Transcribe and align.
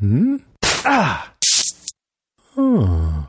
Hmm? 0.00 0.36
Ah! 0.84 1.32
Oh. 2.56 3.26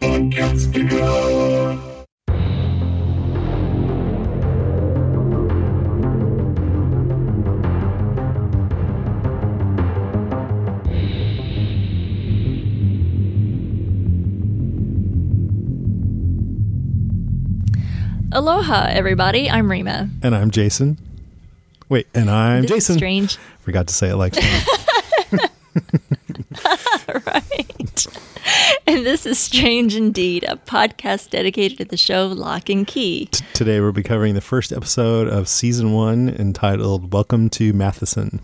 Aloha, 18.32 18.86
everybody. 18.90 19.50
I'm 19.50 19.70
Rima. 19.72 20.10
And 20.22 20.36
I'm 20.36 20.52
Jason. 20.52 20.98
Wait, 21.90 22.08
and 22.14 22.30
I'm 22.30 22.62
This 22.62 22.72
is 22.72 22.76
Jason. 22.78 22.98
strange. 22.98 23.38
Forgot 23.62 23.88
to 23.88 23.94
say 23.94 24.10
it 24.10 24.16
like 24.16 24.34
Sean. 24.40 24.62
Right. 28.08 28.18
And 28.88 29.06
this 29.06 29.28
is 29.28 29.38
Strange 29.38 29.96
Indeed, 29.96 30.44
a 30.48 30.56
podcast 30.56 31.30
dedicated 31.30 31.78
to 31.78 31.86
the 31.86 31.98
show 31.98 32.28
Locke 32.28 32.70
and 32.70 32.88
Key. 32.88 33.28
T- 33.28 33.46
Today 33.54 33.80
we'll 33.80 33.92
be 33.92 34.02
covering 34.02 34.34
the 34.34 34.42
first 34.42 34.72
episode 34.72 35.28
of 35.28 35.48
season 35.48 35.94
one 35.94 36.30
entitled 36.30 37.14
Welcome 37.14 37.50
to 37.52 37.72
Matheson. 37.74 38.40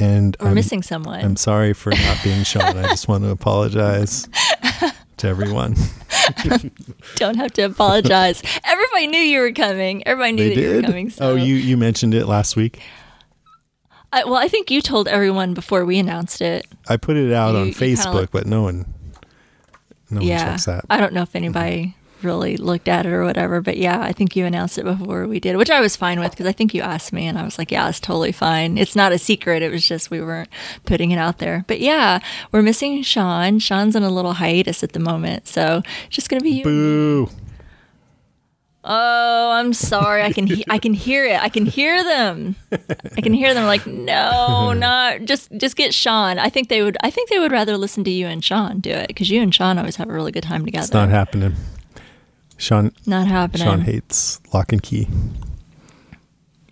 And 0.00 0.36
We're 0.40 0.48
I'm, 0.48 0.54
missing 0.54 0.82
someone. 0.82 1.24
I'm 1.24 1.36
sorry 1.36 1.74
for 1.74 1.90
not 1.90 2.18
being 2.24 2.42
shown. 2.42 2.62
I 2.62 2.88
just 2.88 3.06
want 3.06 3.22
to 3.22 3.30
apologize 3.30 4.28
to 5.18 5.28
everyone. 5.28 5.76
Don't 7.16 7.36
have 7.36 7.52
to 7.52 7.62
apologize. 7.62 8.42
Everybody 8.64 9.06
knew 9.06 9.20
you 9.20 9.40
were 9.40 9.52
coming. 9.52 10.04
Everybody 10.08 10.32
knew 10.32 10.48
They 10.48 10.54
that 10.56 10.60
you 10.60 10.76
were 10.76 10.82
coming. 10.82 11.10
So. 11.10 11.30
Oh, 11.30 11.34
you 11.36 11.54
you 11.54 11.76
mentioned 11.76 12.14
it 12.14 12.26
last 12.26 12.56
week. 12.56 12.82
I, 14.16 14.24
well, 14.24 14.36
I 14.36 14.48
think 14.48 14.70
you 14.70 14.80
told 14.80 15.08
everyone 15.08 15.54
before 15.54 15.84
we 15.84 15.98
announced 15.98 16.40
it. 16.40 16.66
I 16.88 16.96
put 16.96 17.16
it 17.16 17.32
out 17.32 17.54
You- 17.54 17.60
on 17.60 17.68
Facebook, 17.70 18.14
like- 18.14 18.30
but 18.30 18.46
no 18.46 18.62
one 18.62 18.86
no 20.10 20.20
one 20.20 20.28
checks 20.28 20.64
that. 20.66 20.84
I 20.88 20.98
don't 20.98 21.12
know 21.12 21.22
if 21.22 21.34
anybody 21.36 21.96
really 22.22 22.56
looked 22.56 22.88
at 22.88 23.04
it 23.06 23.12
or 23.12 23.24
whatever, 23.24 23.60
but 23.60 23.76
yeah, 23.76 24.00
I 24.00 24.12
think 24.12 24.34
you 24.34 24.46
announced 24.46 24.78
it 24.78 24.84
before 24.84 25.26
we 25.26 25.38
did, 25.38 25.56
which 25.56 25.68
I 25.70 25.80
was 25.80 25.96
fine 25.96 26.18
with 26.18 26.30
because 26.30 26.46
I 26.46 26.52
think 26.52 26.72
you 26.74 26.80
asked 26.80 27.12
me 27.12 27.26
and 27.26 27.36
I 27.38 27.44
was 27.44 27.58
like, 27.58 27.70
yeah, 27.70 27.88
it's 27.88 28.00
totally 28.00 28.32
fine. 28.32 28.78
It's 28.78 28.96
not 28.96 29.12
a 29.12 29.18
secret. 29.18 29.62
It 29.62 29.70
was 29.70 29.86
just 29.86 30.10
we 30.10 30.20
weren't 30.20 30.48
putting 30.86 31.10
it 31.10 31.18
out 31.18 31.38
there. 31.38 31.64
But 31.66 31.80
yeah, 31.80 32.20
we're 32.52 32.62
missing 32.62 33.02
Sean. 33.02 33.58
Sean's 33.58 33.94
on 33.94 34.02
a 34.02 34.10
little 34.10 34.32
hiatus 34.34 34.82
at 34.82 34.92
the 34.92 34.98
moment. 34.98 35.46
So 35.46 35.82
it's 36.06 36.16
just 36.16 36.30
going 36.30 36.40
to 36.40 36.44
be 36.44 36.50
you. 36.52 36.64
Boo. 36.64 37.30
Oh, 38.88 39.50
I'm 39.50 39.72
sorry. 39.72 40.22
I 40.22 40.32
can 40.32 40.46
he- 40.46 40.64
I 40.70 40.78
can 40.78 40.94
hear 40.94 41.24
it. 41.24 41.42
I 41.42 41.48
can 41.48 41.66
hear 41.66 42.04
them. 42.04 42.54
I 43.16 43.20
can 43.20 43.34
hear 43.34 43.52
them 43.52 43.66
like, 43.66 43.84
no, 43.86 44.72
not 44.76 45.22
just 45.24 45.50
just 45.56 45.74
get 45.76 45.92
Sean. 45.92 46.38
I 46.38 46.48
think 46.48 46.68
they 46.68 46.82
would. 46.82 46.96
I 47.02 47.10
think 47.10 47.28
they 47.28 47.40
would 47.40 47.50
rather 47.50 47.76
listen 47.76 48.04
to 48.04 48.10
you 48.10 48.26
and 48.28 48.44
Sean 48.44 48.78
do 48.78 48.90
it 48.90 49.08
because 49.08 49.28
you 49.28 49.42
and 49.42 49.52
Sean 49.52 49.76
always 49.78 49.96
have 49.96 50.08
a 50.08 50.12
really 50.12 50.30
good 50.30 50.44
time 50.44 50.64
together. 50.64 50.84
It's 50.84 50.92
not 50.92 51.08
happening. 51.08 51.54
Sean 52.58 52.92
Not 53.06 53.26
happening. 53.26 53.66
Sean 53.66 53.80
hates 53.80 54.40
Locke 54.54 54.72
and 54.72 54.82
Key. 54.82 55.08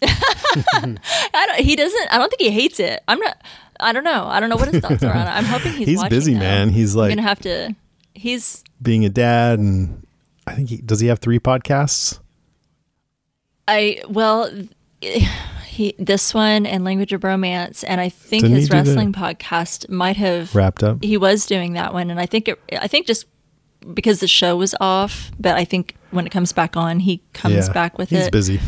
I 0.02 1.46
don't, 1.46 1.60
he 1.60 1.76
doesn't. 1.76 2.08
I 2.12 2.18
don't 2.18 2.28
think 2.30 2.40
he 2.42 2.50
hates 2.50 2.78
it. 2.80 3.02
I'm 3.08 3.18
not. 3.18 3.36
I 3.80 3.92
don't 3.92 4.04
know. 4.04 4.26
I 4.26 4.38
don't 4.40 4.50
know 4.50 4.56
what 4.56 4.68
his 4.68 4.80
thoughts 4.80 5.02
are 5.02 5.12
on 5.12 5.26
it. 5.26 5.30
I'm 5.30 5.44
hoping 5.44 5.72
he's. 5.72 5.88
He's 5.88 6.04
busy, 6.04 6.34
though. 6.34 6.40
man. 6.40 6.68
He's 6.70 6.94
I'm 6.94 7.00
like 7.00 7.10
gonna 7.10 7.22
have 7.22 7.40
to. 7.40 7.74
He's. 8.14 8.62
being 8.80 9.04
a 9.04 9.08
dad 9.08 9.58
and 9.58 10.03
I 10.46 10.54
think 10.54 10.68
he 10.70 10.76
does 10.78 11.00
he 11.00 11.06
have 11.08 11.18
three 11.18 11.38
podcasts? 11.38 12.18
I 13.68 14.02
well. 14.08 14.50
He 15.66 15.94
this 15.98 16.32
one 16.32 16.66
and 16.66 16.84
language 16.84 17.12
of 17.12 17.24
romance 17.24 17.82
and 17.82 18.00
I 18.00 18.08
think 18.08 18.42
Didn't 18.42 18.56
his 18.58 18.70
wrestling 18.70 19.12
podcast 19.12 19.88
might 19.90 20.16
have 20.16 20.54
Wrapped 20.54 20.84
up. 20.84 21.02
he 21.02 21.16
was 21.16 21.46
doing 21.46 21.72
that 21.72 21.92
one 21.92 22.10
and 22.10 22.20
I 22.20 22.26
think 22.26 22.46
it 22.48 22.60
I 22.80 22.86
think 22.86 23.08
just 23.08 23.26
because 23.92 24.20
the 24.20 24.28
show 24.28 24.56
was 24.56 24.74
off 24.80 25.32
but 25.38 25.56
I 25.56 25.64
think 25.64 25.96
when 26.12 26.26
it 26.26 26.30
comes 26.30 26.52
back 26.52 26.76
on 26.76 27.00
he 27.00 27.20
comes 27.32 27.66
yeah. 27.66 27.72
back 27.72 27.98
with 27.98 28.10
He's 28.10 28.20
it 28.20 28.22
He's 28.22 28.30
busy. 28.30 28.60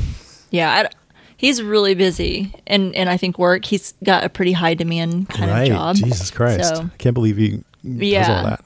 yeah 0.50 0.72
I, 0.72 0.90
he's 1.36 1.62
really 1.62 1.94
busy 1.94 2.52
and 2.66 2.92
and 2.96 3.08
I 3.08 3.16
think 3.16 3.38
work 3.38 3.64
he's 3.64 3.94
got 4.02 4.24
a 4.24 4.28
pretty 4.28 4.52
high 4.52 4.74
demand 4.74 5.28
kind 5.28 5.48
right. 5.50 5.62
of 5.62 5.68
job 5.68 5.96
Jesus 5.96 6.32
Christ. 6.32 6.74
So- 6.74 6.90
I 6.92 6.96
can't 6.98 7.14
believe 7.14 7.36
he 7.36 7.62
does 7.84 8.28
all 8.28 8.44
that. 8.44 8.64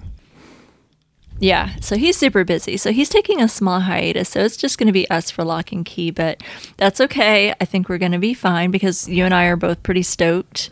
Yeah, 1.40 1.70
so 1.80 1.96
he's 1.96 2.16
super 2.16 2.44
busy. 2.44 2.76
So 2.76 2.92
he's 2.92 3.08
taking 3.08 3.40
a 3.40 3.48
small 3.48 3.80
hiatus. 3.80 4.28
So 4.28 4.40
it's 4.40 4.56
just 4.56 4.78
going 4.78 4.86
to 4.88 4.92
be 4.92 5.08
us 5.10 5.30
for 5.30 5.42
Locke 5.44 5.72
and 5.72 5.84
Key, 5.84 6.10
but 6.10 6.42
that's 6.76 7.00
okay. 7.00 7.52
I 7.60 7.64
think 7.64 7.88
we're 7.88 7.98
going 7.98 8.12
to 8.12 8.18
be 8.18 8.34
fine 8.34 8.70
because 8.70 9.08
you 9.08 9.24
and 9.24 9.34
I 9.34 9.46
are 9.46 9.56
both 9.56 9.82
pretty 9.82 10.02
stoked. 10.02 10.70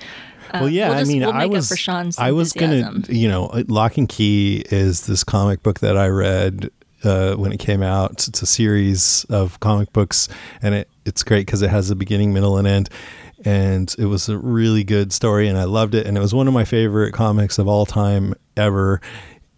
Uh, 0.52 0.58
Well, 0.60 0.68
yeah, 0.68 0.90
we'll 0.90 0.98
just- 0.98 1.10
I 1.10 1.12
mean, 1.12 1.22
we'll 1.22 1.32
I 1.32 1.46
was, 1.46 1.68
for 1.68 1.76
Sean's 1.76 2.18
I 2.18 2.32
was 2.32 2.52
gonna, 2.52 3.02
you 3.08 3.28
know, 3.28 3.50
Locke 3.68 3.96
and 3.98 4.08
Key 4.08 4.62
is 4.70 5.06
this 5.06 5.24
comic 5.24 5.62
book 5.62 5.80
that 5.80 5.96
I 5.96 6.08
read 6.08 6.70
uh, 7.04 7.34
when 7.34 7.52
it 7.52 7.58
came 7.60 7.82
out. 7.82 8.28
It's 8.28 8.42
a 8.42 8.46
series 8.46 9.24
of 9.30 9.60
comic 9.60 9.92
books, 9.92 10.28
and 10.62 10.74
it 10.74 10.88
it's 11.04 11.22
great 11.22 11.46
because 11.46 11.62
it 11.62 11.70
has 11.70 11.90
a 11.90 11.96
beginning, 11.96 12.32
middle, 12.32 12.56
and 12.58 12.66
end. 12.66 12.88
And 13.44 13.94
it 13.98 14.06
was 14.06 14.28
a 14.28 14.36
really 14.36 14.84
good 14.84 15.12
story, 15.12 15.48
and 15.48 15.56
I 15.56 15.64
loved 15.64 15.94
it. 15.94 16.06
And 16.06 16.16
it 16.16 16.20
was 16.20 16.34
one 16.34 16.48
of 16.48 16.54
my 16.54 16.64
favorite 16.64 17.12
comics 17.12 17.58
of 17.58 17.68
all 17.68 17.86
time 17.86 18.34
ever. 18.56 19.00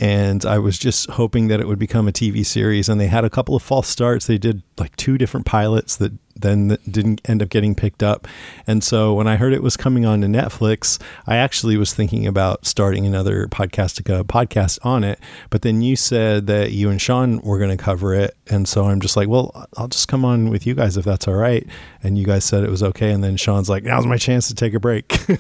And 0.01 0.47
I 0.47 0.59
was 0.59 0.79
just 0.79 1.11
hoping 1.11 1.49
that 1.49 1.61
it 1.61 1.69
would 1.69 1.79
become 1.79 2.09
a 2.09 2.13
TV 2.13 2.45
series. 2.45 2.89
And 2.89 2.99
they 2.99 3.07
had 3.07 3.25
a 3.25 3.31
couple 3.31 3.55
of 3.55 3.63
false 3.63 3.87
starts. 3.87 4.27
They 4.27 4.39
did 4.39 4.63
like 4.79 4.97
two 4.97 5.19
different 5.19 5.45
pilots 5.45 5.97
that 5.97 6.13
then 6.41 6.79
didn't 6.91 7.21
end 7.29 7.43
up 7.43 7.49
getting 7.49 7.75
picked 7.75 8.03
up. 8.03 8.27
And 8.67 8.83
so 8.83 9.15
when 9.15 9.27
I 9.27 9.37
heard 9.37 9.53
it 9.53 9.63
was 9.63 9.77
coming 9.77 10.05
on 10.05 10.21
to 10.23 10.27
Netflix, 10.27 11.01
I 11.27 11.37
actually 11.37 11.77
was 11.77 11.95
thinking 11.95 12.27
about 12.27 12.67
starting 12.67 13.07
another 13.07 13.47
Podcastica 13.47 14.23
podcast 14.25 14.79
on 14.85 15.05
it. 15.05 15.19
But 15.51 15.63
then 15.63 15.83
you 15.83 15.97
said 15.97 16.47
that 16.47 16.73
you 16.73 16.91
and 16.91 17.01
Sean 17.01 17.41
were 17.41 17.59
going 17.59 17.77
to 17.77 17.83
cover 17.83 18.15
it. 18.15 18.37
And 18.49 18.69
so 18.69 18.85
I'm 18.87 19.01
just 19.01 19.17
like, 19.17 19.29
well, 19.29 19.67
I'll 19.77 19.89
just 19.89 20.09
come 20.09 20.25
on 20.25 20.51
with 20.51 20.67
you 20.67 20.75
guys 20.75 20.97
if 20.97 21.05
that's 21.05 21.29
all 21.29 21.35
right. 21.35 21.67
And 22.03 22.19
you 22.19 22.25
guys 22.25 22.45
said 22.45 22.65
it 22.65 22.71
was 22.71 22.83
okay. 22.83 23.11
And 23.11 23.23
then 23.23 23.37
Sean's 23.37 23.69
like, 23.69 23.85
now's 23.85 24.07
my 24.07 24.17
chance 24.17 24.49
to 24.49 24.55
take 24.55 24.75
a 24.75 24.81
break. 24.81 25.13
so 25.13 25.37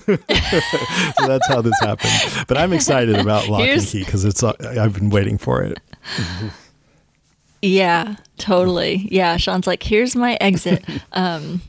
that's 1.27 1.47
how 1.49 1.63
this 1.63 1.79
happened. 1.81 2.47
But 2.49 2.59
I'm 2.59 2.73
excited 2.73 3.17
about 3.17 3.49
Locke 3.49 3.63
and 3.63 3.83
Key 3.83 4.05
because 4.05 4.25
it's 4.25 4.43
uh, 4.43 4.53
I've 4.61 4.95
been 4.95 5.11
waiting 5.11 5.39
for 5.39 5.63
it. 5.63 5.79
Yeah, 7.63 8.17
totally. 8.39 9.07
Yeah, 9.11 9.37
Sean's 9.37 9.67
like, 9.67 9.83
here's 9.83 10.17
my 10.17 10.37
exit. 10.41 10.85
um, 11.13 11.61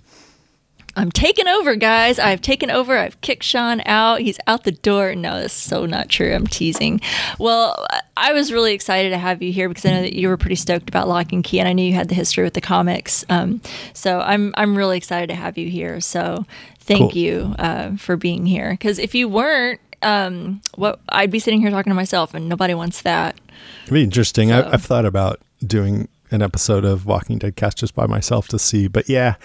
I'm 0.96 1.12
taking 1.12 1.47
over, 1.47 1.75
guys. 1.75 2.19
I've 2.19 2.41
taken 2.41 2.69
over. 2.69 2.97
I've 2.97 3.19
kicked 3.22 3.44
Sean 3.44 3.81
out. 3.85 4.19
He's 4.19 4.38
out 4.47 4.66
the 4.66 4.74
door. 4.74 5.16
No, 5.16 5.40
that's 5.40 5.53
so 5.53 5.85
not 5.85 6.09
true. 6.09 6.34
I'm 6.34 6.47
teasing. 6.47 7.00
Well, 7.40 7.85
I 8.18 8.34
was 8.34 8.51
really 8.51 8.74
excited 8.74 9.12
to 9.12 9.18
have 9.18 9.41
you 9.41 9.53
here 9.53 9.69
because 9.69 9.85
I 9.85 9.91
know 9.91 10.01
that 10.01 10.13
you 10.13 10.28
were 10.28 10.35
pretty 10.38 10.56
stoked 10.56 10.90
about 10.90 11.07
Locke 11.07 11.31
and 11.31 11.44
Key, 11.44 11.59
and 11.59 11.68
I 11.69 11.74
knew 11.74 11.84
you 11.84 11.94
had 11.94 12.09
the 12.09 12.16
history 12.16 12.44
with 12.44 12.56
the 12.56 12.62
comics. 12.62 13.24
Um, 13.30 13.62
so 13.94 14.19
I'm 14.19 14.53
I'm 14.57 14.78
really 14.78 14.97
excited 14.97 15.28
to 15.28 15.35
have 15.35 15.57
you 15.57 15.69
here. 15.69 16.01
So 16.01 16.46
thank 16.80 17.12
Cool. 17.12 17.18
you 17.22 17.56
uh, 17.57 17.96
for 17.96 18.18
being 18.18 18.46
here. 18.46 18.72
Because 18.72 19.00
if 19.00 19.16
you 19.16 19.30
weren't, 19.30 19.80
um, 20.01 20.62
what 20.75 21.00
I'd 21.07 21.31
be 21.31 21.40
sitting 21.40 21.62
here 21.62 21.69
talking 21.69 21.91
to 21.91 21.96
myself, 21.96 22.34
and 22.34 22.50
nobody 22.50 22.74
wants 22.74 23.01
that. 23.03 23.40
It'd 23.84 23.94
be 23.94 24.03
interesting. 24.03 24.50
So- 24.50 24.59
I, 24.59 24.74
I've 24.74 24.84
thought 24.84 25.06
about 25.06 25.40
doing 25.66 26.08
an 26.32 26.42
episode 26.42 26.86
of 26.86 27.06
Walking 27.06 27.38
Dead 27.40 27.56
cast 27.56 27.78
just 27.78 27.94
by 27.96 28.06
myself 28.08 28.48
to 28.50 28.60
see, 28.60 28.88
but 28.88 29.10
yeah, 29.10 29.36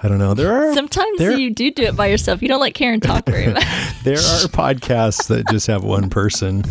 I 0.00 0.08
don't 0.08 0.18
know. 0.18 0.34
There 0.34 0.52
are 0.52 0.74
Sometimes 0.74 1.18
there, 1.18 1.32
you 1.32 1.50
do 1.50 1.70
do 1.70 1.82
it 1.84 1.96
by 1.96 2.06
yourself. 2.06 2.42
You 2.42 2.48
don't 2.48 2.60
let 2.60 2.74
Karen 2.74 3.00
talk 3.00 3.26
very 3.26 3.46
much. 3.52 3.64
there 4.04 4.14
are 4.14 4.46
podcasts 4.48 5.28
that 5.28 5.48
just 5.50 5.66
have 5.68 5.82
one 5.84 6.10
person, 6.10 6.64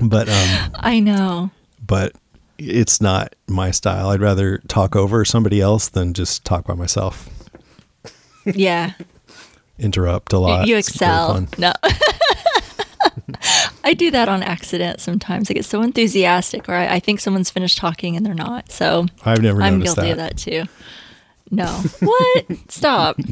but 0.00 0.28
um, 0.28 0.70
I 0.74 1.00
know. 1.00 1.50
but 1.86 2.12
it's 2.58 3.00
not 3.00 3.34
my 3.48 3.70
style. 3.70 4.10
I'd 4.10 4.20
rather 4.20 4.58
talk 4.68 4.94
over 4.96 5.24
somebody 5.24 5.60
else 5.60 5.88
than 5.88 6.14
just 6.14 6.44
talk 6.44 6.66
by 6.66 6.74
myself. 6.74 7.28
Yeah. 8.44 8.92
Interrupt 9.78 10.32
a 10.32 10.38
lot. 10.38 10.66
you 10.68 10.76
It's 10.76 10.88
excel. 10.88 11.46
No. 11.58 11.72
I 13.84 13.94
do 13.94 14.10
that 14.10 14.28
on 14.28 14.42
accident 14.42 15.00
sometimes. 15.00 15.50
I 15.50 15.54
get 15.54 15.64
so 15.64 15.82
enthusiastic 15.82 16.68
or 16.68 16.74
I, 16.74 16.96
I 16.96 17.00
think 17.00 17.20
someone's 17.20 17.50
finished 17.50 17.78
talking 17.78 18.16
and 18.16 18.24
they're 18.24 18.34
not. 18.34 18.70
So 18.72 19.06
I've 19.24 19.42
never 19.42 19.62
I'm 19.62 19.80
guilty 19.80 20.02
that. 20.02 20.10
of 20.12 20.16
that 20.18 20.36
too. 20.38 20.64
No. 21.50 21.66
What? 22.00 22.46
Stop. 22.68 23.18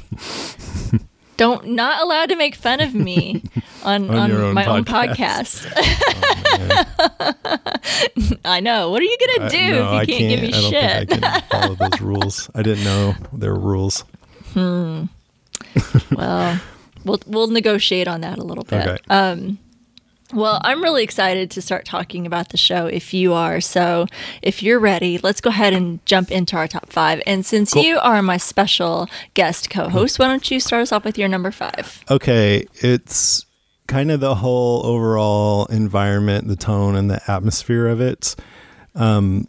Don't 1.39 1.69
not 1.69 2.03
allowed 2.03 2.29
to 2.29 2.37
make 2.37 2.55
fun 2.55 2.81
of 2.81 2.95
me 2.95 3.43
on, 3.83 4.09
On 4.11 4.17
on, 4.19 4.33
own 4.33 4.55
my 4.55 4.67
own 4.67 4.85
podcast. 4.85 5.67
podcast. 5.67 8.39
I 8.45 8.61
know. 8.61 8.91
What 8.91 9.01
are 9.01 9.05
you 9.07 9.17
gonna 9.19 9.47
I- 9.47 9.49
do 9.49 9.71
no, 9.71 9.83
I 9.85 10.03
if 10.03 10.09
you 10.09 10.17
can't, 10.19 10.29
give 10.29 10.41
me 10.43 10.49
I 10.49 10.51
don't 10.61 10.71
shit? 10.71 11.09
think 11.09 11.25
I 11.25 11.41
can 11.41 11.49
follow 11.51 11.75
those 11.75 12.01
rules. 12.01 12.51
I 12.55 12.63
didn't 12.63 12.85
know 12.85 13.15
there 13.33 13.55
were 13.55 13.61
rules. 13.61 14.05
Hmm. 14.53 15.05
Well, 16.15 16.61
we'll 17.05 17.21
we'll 17.27 17.47
negotiate 17.49 18.07
on 18.09 18.21
that 18.21 18.39
a 18.39 18.45
little 18.45 18.65
bit. 18.65 18.87
Okay. 18.87 18.99
Um, 19.09 19.59
well, 20.33 20.61
I'm 20.63 20.83
really 20.83 21.03
excited 21.05 21.51
to 21.53 21.63
start 21.63 21.85
talking 21.85 22.27
about 22.27 22.49
the 22.51 22.57
show 22.57 22.87
if 22.87 23.13
you 23.15 23.33
are. 23.33 23.61
So, 23.61 24.07
if 24.43 24.63
you're 24.63 24.79
ready, 24.81 25.19
let's 25.19 25.41
go 25.41 25.51
ahead 25.51 25.73
and 25.73 26.05
jump 26.07 26.31
into 26.31 26.57
our 26.57 26.67
top 26.69 26.91
five. 26.91 27.21
And 27.27 27.45
since 27.45 27.73
Cool. 27.75 27.83
you 27.83 27.99
are 27.99 28.23
my 28.23 28.37
special 28.37 29.09
guest 29.35 29.71
co 29.71 29.89
host, 29.89 30.19
why 30.19 30.27
don't 30.27 30.51
you 30.51 30.61
start 30.61 30.83
us 30.83 30.93
off 30.93 31.05
with 31.05 31.19
your 31.19 31.29
number 31.29 31.51
five? 31.51 32.03
Okay, 32.11 32.67
it's 32.77 33.45
kind 33.87 34.11
of 34.11 34.21
the 34.21 34.37
whole 34.37 34.87
overall 34.87 35.67
environment, 35.67 36.49
the 36.49 36.57
tone, 36.57 36.97
and 36.97 37.11
the 37.11 37.21
atmosphere 37.31 37.87
of 37.87 38.01
it. 38.01 38.35
Um, 38.95 39.49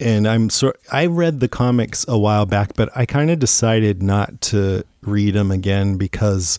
And 0.00 0.26
I'm 0.28 0.50
sort. 0.50 0.78
I 0.92 1.06
read 1.06 1.38
the 1.40 1.48
comics 1.48 2.04
a 2.08 2.18
while 2.18 2.46
back, 2.46 2.74
but 2.74 2.90
I 2.96 3.06
kind 3.06 3.30
of 3.30 3.38
decided 3.38 4.02
not 4.02 4.40
to 4.42 4.82
read 5.02 5.34
them 5.34 5.50
again 5.52 5.96
because 5.96 6.58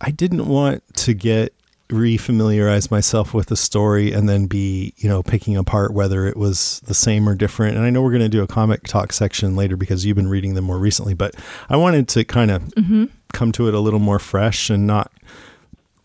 I 0.00 0.10
didn't 0.12 0.46
want 0.46 0.82
to 0.98 1.14
get 1.14 1.52
refamiliarize 1.88 2.90
myself 2.90 3.34
with 3.34 3.48
the 3.48 3.56
story 3.56 4.12
and 4.12 4.28
then 4.28 4.46
be 4.46 4.94
you 4.96 5.08
know 5.08 5.22
picking 5.22 5.56
apart 5.56 5.92
whether 5.92 6.26
it 6.26 6.36
was 6.36 6.80
the 6.86 6.94
same 6.94 7.28
or 7.28 7.34
different. 7.34 7.76
And 7.76 7.84
i 7.84 7.90
know 7.90 8.02
we're 8.02 8.10
going 8.10 8.22
to 8.22 8.28
do 8.28 8.42
a 8.42 8.46
comic 8.46 8.84
talk 8.84 9.12
section 9.12 9.54
later 9.54 9.76
because 9.76 10.04
you've 10.04 10.16
been 10.16 10.28
reading 10.28 10.54
them 10.54 10.64
more 10.64 10.78
recently 10.78 11.14
but 11.14 11.34
i 11.68 11.76
wanted 11.76 12.08
to 12.08 12.24
kind 12.24 12.50
of 12.50 12.62
mm-hmm. 12.68 13.04
come 13.32 13.52
to 13.52 13.68
it 13.68 13.74
a 13.74 13.80
little 13.80 14.00
more 14.00 14.18
fresh 14.18 14.70
and 14.70 14.86
not 14.86 15.12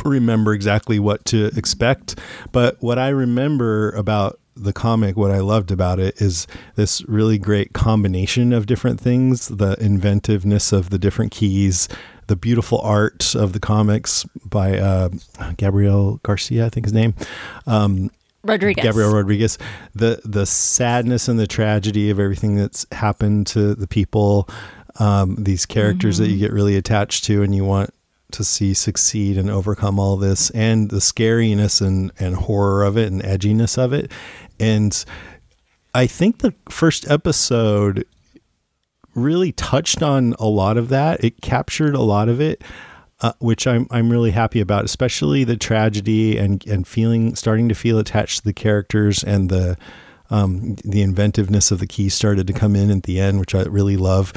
remember 0.06 0.54
exactly 0.54 1.00
what 1.00 1.26
to 1.26 1.48
expect. 1.58 2.20
But 2.52 2.78
what 2.82 3.00
i 3.00 3.10
remember 3.10 3.92
about 3.92 4.40
the 4.56 4.74
comic 4.74 5.16
what 5.16 5.32
i 5.32 5.40
loved 5.40 5.72
about 5.72 6.02
it 6.02 6.22
is 6.22 6.46
this 6.76 7.02
really 7.08 7.38
great 7.38 7.72
combination 7.72 8.52
of 8.52 8.66
different 8.66 9.00
things 9.00 9.48
the 9.48 9.78
inventiveness 9.80 10.74
of 10.74 10.90
the 10.90 11.00
different 11.00 11.32
keys 11.32 11.88
the 12.30 12.36
beautiful 12.36 12.80
art 12.82 13.36
of 13.36 13.54
the 13.54 13.60
comics 13.60 14.24
by 14.46 14.78
uh, 14.78 15.10
gabriel 15.58 16.20
garcia 16.24 16.66
i 16.66 16.70
think 16.70 16.86
his 16.86 16.94
name. 16.94 17.14
Um, 17.68 18.12
Rodriguez. 18.44 18.84
Gabriel 18.84 19.14
Rodriguez, 19.14 19.58
the 19.94 20.22
the 20.24 20.46
sadness 20.46 21.28
and 21.28 21.38
the 21.38 21.48
tragedy 21.48 22.10
of 22.10 22.20
everything 22.20 22.56
that's 22.56 22.86
happened 22.92 23.48
to 23.48 23.76
the 23.76 23.88
people, 23.88 24.48
um, 24.98 25.36
these 25.36 25.66
characters 25.66 26.20
that 26.20 26.30
you 26.30 26.38
get 26.38 26.54
really 26.54 26.78
attached 26.78 27.26
to, 27.26 27.44
and 27.44 27.54
you 27.54 27.66
want 27.66 27.94
to 28.32 28.44
see 28.44 28.74
succeed 28.74 29.38
and 29.38 29.50
overcome 29.50 30.00
all 30.00 30.16
this, 30.16 30.52
and 30.52 30.90
the 30.90 31.02
scariness 31.02 31.86
and 31.86 32.12
and 32.18 32.36
horror 32.36 32.84
of 32.84 32.98
it 32.98 33.12
and 33.12 33.22
edginess 33.24 33.78
of 33.78 33.92
it, 33.92 34.10
and 34.58 35.04
I 35.94 36.08
think 36.08 36.40
the 36.40 36.54
first 36.70 37.10
episode 37.10 38.06
really 39.16 39.52
touched 39.52 40.02
on 40.02 40.36
a 40.40 40.48
lot 40.48 40.78
of 40.78 40.90
that. 40.90 41.24
It 41.24 41.42
captured 41.42 41.96
a 41.96 42.02
lot 42.02 42.30
of 42.30 42.40
it, 42.40 42.64
uh, 43.22 43.34
which 43.40 43.68
I'm 43.68 43.88
I'm 43.92 44.10
really 44.10 44.32
happy 44.32 44.60
about, 44.60 44.86
especially 44.86 45.44
the 45.44 45.58
tragedy 45.58 46.38
and 46.38 46.66
and 46.68 46.88
feeling 46.88 47.36
starting 47.36 47.70
to 47.70 47.76
feel 47.76 48.00
attached 48.00 48.38
to 48.40 48.44
the 48.44 48.54
characters 48.54 49.24
and 49.24 49.50
the 49.50 49.78
um, 50.30 50.76
the 50.84 51.02
inventiveness 51.02 51.72
of 51.72 51.80
the 51.80 51.88
key 51.88 52.10
started 52.10 52.48
to 52.48 52.54
come 52.54 52.76
in 52.76 52.92
at 52.92 53.04
the 53.04 53.20
end, 53.20 53.40
which 53.40 53.56
I 53.56 53.64
really 53.64 53.98
love. 53.98 54.32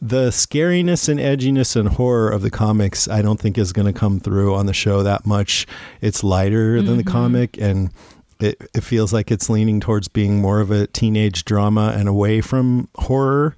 The 0.00 0.28
scariness 0.28 1.08
and 1.08 1.18
edginess 1.18 1.74
and 1.74 1.88
horror 1.88 2.30
of 2.30 2.42
the 2.42 2.50
comics, 2.50 3.08
I 3.08 3.20
don't 3.20 3.40
think 3.40 3.58
is 3.58 3.72
going 3.72 3.92
to 3.92 3.98
come 3.98 4.20
through 4.20 4.54
on 4.54 4.66
the 4.66 4.74
show 4.74 5.02
that 5.02 5.26
much. 5.26 5.66
It's 6.00 6.22
lighter 6.22 6.80
than 6.82 6.98
the 6.98 7.04
comic 7.04 7.58
and 7.58 7.90
it, 8.40 8.70
it 8.74 8.82
feels 8.82 9.12
like 9.12 9.30
it's 9.32 9.50
leaning 9.50 9.80
towards 9.80 10.06
being 10.06 10.40
more 10.40 10.60
of 10.60 10.70
a 10.70 10.86
teenage 10.86 11.44
drama 11.44 11.94
and 11.96 12.08
away 12.08 12.40
from 12.40 12.88
horror 12.94 13.56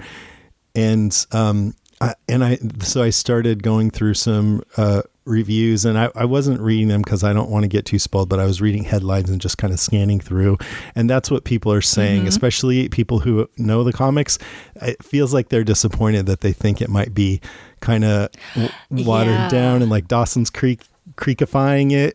and 0.74 1.26
um 1.32 1.74
I, 2.02 2.14
and 2.28 2.42
I 2.42 2.56
so 2.80 3.02
I 3.02 3.10
started 3.10 3.62
going 3.62 3.90
through 3.90 4.14
some 4.14 4.62
uh, 4.78 5.02
reviews 5.26 5.84
and 5.84 5.98
I, 5.98 6.10
I 6.14 6.24
wasn't 6.24 6.58
reading 6.62 6.88
them 6.88 7.02
because 7.02 7.22
I 7.22 7.34
don't 7.34 7.50
want 7.50 7.64
to 7.64 7.68
get 7.68 7.84
too 7.84 7.98
spoiled, 7.98 8.30
but 8.30 8.40
I 8.40 8.46
was 8.46 8.62
reading 8.62 8.84
headlines 8.84 9.28
and 9.28 9.38
just 9.38 9.58
kind 9.58 9.70
of 9.70 9.78
scanning 9.78 10.18
through, 10.18 10.56
and 10.94 11.10
that's 11.10 11.30
what 11.30 11.44
people 11.44 11.70
are 11.72 11.82
saying, 11.82 12.26
especially 12.26 12.88
people 12.88 13.18
who 13.18 13.50
know 13.58 13.84
the 13.84 13.92
comics. 13.92 14.38
It 14.76 15.04
feels 15.04 15.34
like 15.34 15.50
they're 15.50 15.62
disappointed 15.62 16.24
that 16.24 16.40
they 16.40 16.54
think 16.54 16.80
it 16.80 16.88
might 16.88 17.12
be 17.12 17.42
kind 17.80 18.02
of 18.02 18.30
w- 18.54 18.72
watered 19.04 19.34
Yeah. 19.34 19.48
down 19.50 19.82
and 19.82 19.90
like 19.90 20.08
Dawson's 20.08 20.48
Creek 20.48 20.80
creekifying 21.16 21.92
it. 21.92 22.14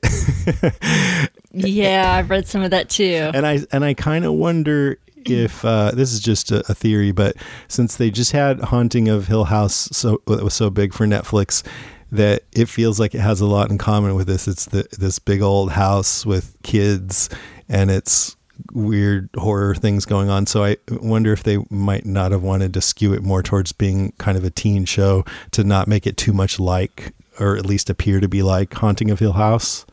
Yeah, 1.57 2.12
I've 2.13 2.30
read 2.30 2.48
some 2.48 2.63
of 2.63 2.72
that 2.72 2.90
too. 2.90 3.31
and 3.34 3.46
I 3.48 3.60
and 3.72 3.86
I 3.86 3.94
kind 3.94 4.25
of 4.25 4.34
wonder 4.34 4.98
if 5.30 5.63
uh, 5.66 5.92
this 5.92 6.13
is 6.13 6.19
just 6.19 6.51
a, 6.51 6.60
a 6.69 6.74
theory, 6.75 7.12
but 7.12 7.36
since 7.68 7.95
they 7.95 8.12
just 8.12 8.31
had 8.31 8.60
Haunting 8.60 9.07
of 9.07 9.27
Hill 9.27 9.45
House, 9.45 9.89
so 9.92 10.22
that 10.27 10.44
was 10.44 10.54
so 10.54 10.69
big 10.69 10.94
for 10.94 11.06
Netflix, 11.06 11.63
that 12.12 12.44
it 12.54 12.69
feels 12.69 13.00
like 13.00 13.16
it 13.16 13.22
has 13.22 13.42
a 13.42 13.45
lot 13.45 13.69
in 13.69 13.77
common 13.77 14.16
with 14.16 14.27
this. 14.27 14.48
It's 14.48 14.66
the 14.66 14.88
this 14.98 15.19
big 15.19 15.42
old 15.42 15.72
house 15.72 16.25
with 16.25 16.56
kids, 16.63 17.30
and 17.68 17.92
it's 17.92 18.36
weird 18.72 19.30
horror 19.38 19.75
things 19.75 20.06
going 20.06 20.30
on. 20.30 20.45
So 20.45 20.63
I 20.63 20.77
wonder 20.89 21.33
if 21.33 21.44
they 21.44 21.57
might 21.69 22.06
not 22.06 22.31
have 22.31 22.44
wanted 22.44 22.74
to 22.75 22.81
skew 22.81 23.13
it 23.13 23.21
more 23.21 23.44
towards 23.44 23.71
being 23.71 24.13
kind 24.18 24.38
of 24.38 24.44
a 24.44 24.50
teen 24.50 24.86
show 24.86 25.25
to 25.51 25.63
not 25.63 25.88
make 25.88 26.07
it 26.07 26.16
too 26.16 26.31
much 26.31 26.60
like, 26.60 27.13
or 27.39 27.57
at 27.57 27.66
least 27.66 27.89
appear 27.89 28.19
to 28.19 28.30
be 28.30 28.44
like 28.44 28.74
Haunting 28.74 29.12
of 29.12 29.19
Hill 29.19 29.33
House. 29.33 29.86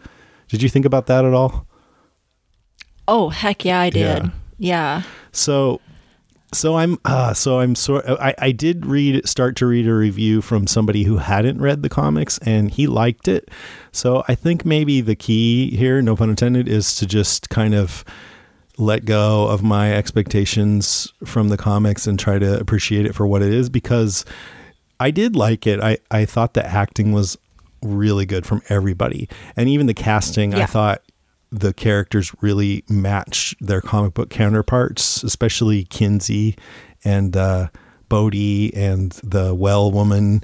Did 0.49 0.63
you 0.63 0.69
think 0.69 0.85
about 0.85 1.07
that 1.07 1.25
at 1.25 1.33
all? 1.33 1.67
Oh, 3.09 3.31
heck 3.31 3.65
yeah, 3.65 3.81
I 3.81 3.91
did. 3.91 4.25
Yeah. 4.25 4.31
Yeah. 4.63 5.03
So, 5.33 5.81
so 6.53 6.77
I'm 6.77 6.99
uh, 7.05 7.35
so 7.35 7.59
I'm 7.59 7.75
sort. 7.75 8.05
I 8.07 8.35
I 8.39 8.53
did 8.53 8.87
read 8.87 9.27
start 9.27 9.57
to 9.57 9.67
read 9.67 9.89
a 9.89 9.95
review 9.95 10.41
from 10.41 10.69
somebody 10.69 11.03
who 11.03 11.19
hadn't 11.19 11.61
read 11.61 11.83
the 11.83 11.89
comics 11.89 12.39
and 12.39 12.71
he 12.71 12.87
liked 12.87 13.27
it. 13.27 13.51
So 13.91 14.23
I 14.29 14.37
think 14.37 14.65
maybe 14.65 15.01
the 15.01 15.17
key 15.17 15.77
here, 15.77 16.01
no 16.01 16.15
pun 16.15 16.31
intended, 16.31 16.69
is 16.69 16.95
to 16.97 17.07
just 17.07 17.51
kind 17.51 17.75
of 17.75 18.05
let 18.79 19.05
go 19.05 19.49
of 19.49 19.63
my 19.65 19.93
expectations 19.93 21.13
from 21.25 21.49
the 21.49 21.57
comics 21.57 22.07
and 22.07 22.19
try 22.19 22.39
to 22.39 22.59
appreciate 22.59 23.05
it 23.05 23.15
for 23.15 23.27
what 23.27 23.43
it 23.43 23.53
is 23.53 23.69
because 23.69 24.25
I 25.01 25.11
did 25.11 25.35
like 25.35 25.67
it. 25.67 25.81
I 25.81 25.99
I 26.13 26.25
thought 26.25 26.55
the 26.55 26.65
acting 26.65 27.11
was 27.11 27.37
really 27.83 28.27
good 28.27 28.47
from 28.47 28.63
everybody 28.69 29.29
and 29.57 29.69
even 29.69 29.87
the 29.87 29.95
casting. 29.95 30.55
I 30.55 30.67
thought 30.67 31.03
the 31.53 31.75
characters 31.75 32.35
really 32.41 32.83
match 32.89 33.55
their 33.61 33.83
comic 33.83 34.15
book 34.15 34.31
counterparts, 34.31 35.23
especially 35.23 35.85
Kinsey 35.85 36.57
and 37.05 37.37
uh, 37.37 37.69
and 38.11 39.13
the 39.25 39.55
well 39.55 39.91
woman, 39.91 40.43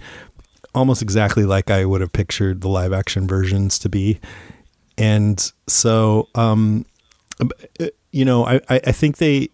almost 0.75 1.03
exactly 1.03 1.45
like 1.45 1.71
I 1.71 1.85
would 1.85 2.01
have 2.01 2.13
pictured 2.13 2.63
the 2.63 2.69
live 2.69 2.95
action 2.95 3.27
versions 3.27 3.79
to 3.81 3.91
be. 3.91 4.21
And 4.97 5.53
so, 5.67 6.29
um, 6.35 6.87
you 8.11 8.25
know, 8.25 8.47
I, 8.47 8.57
I 8.71 8.81
I 8.87 8.93
think 8.93 9.19
they, 9.19 9.51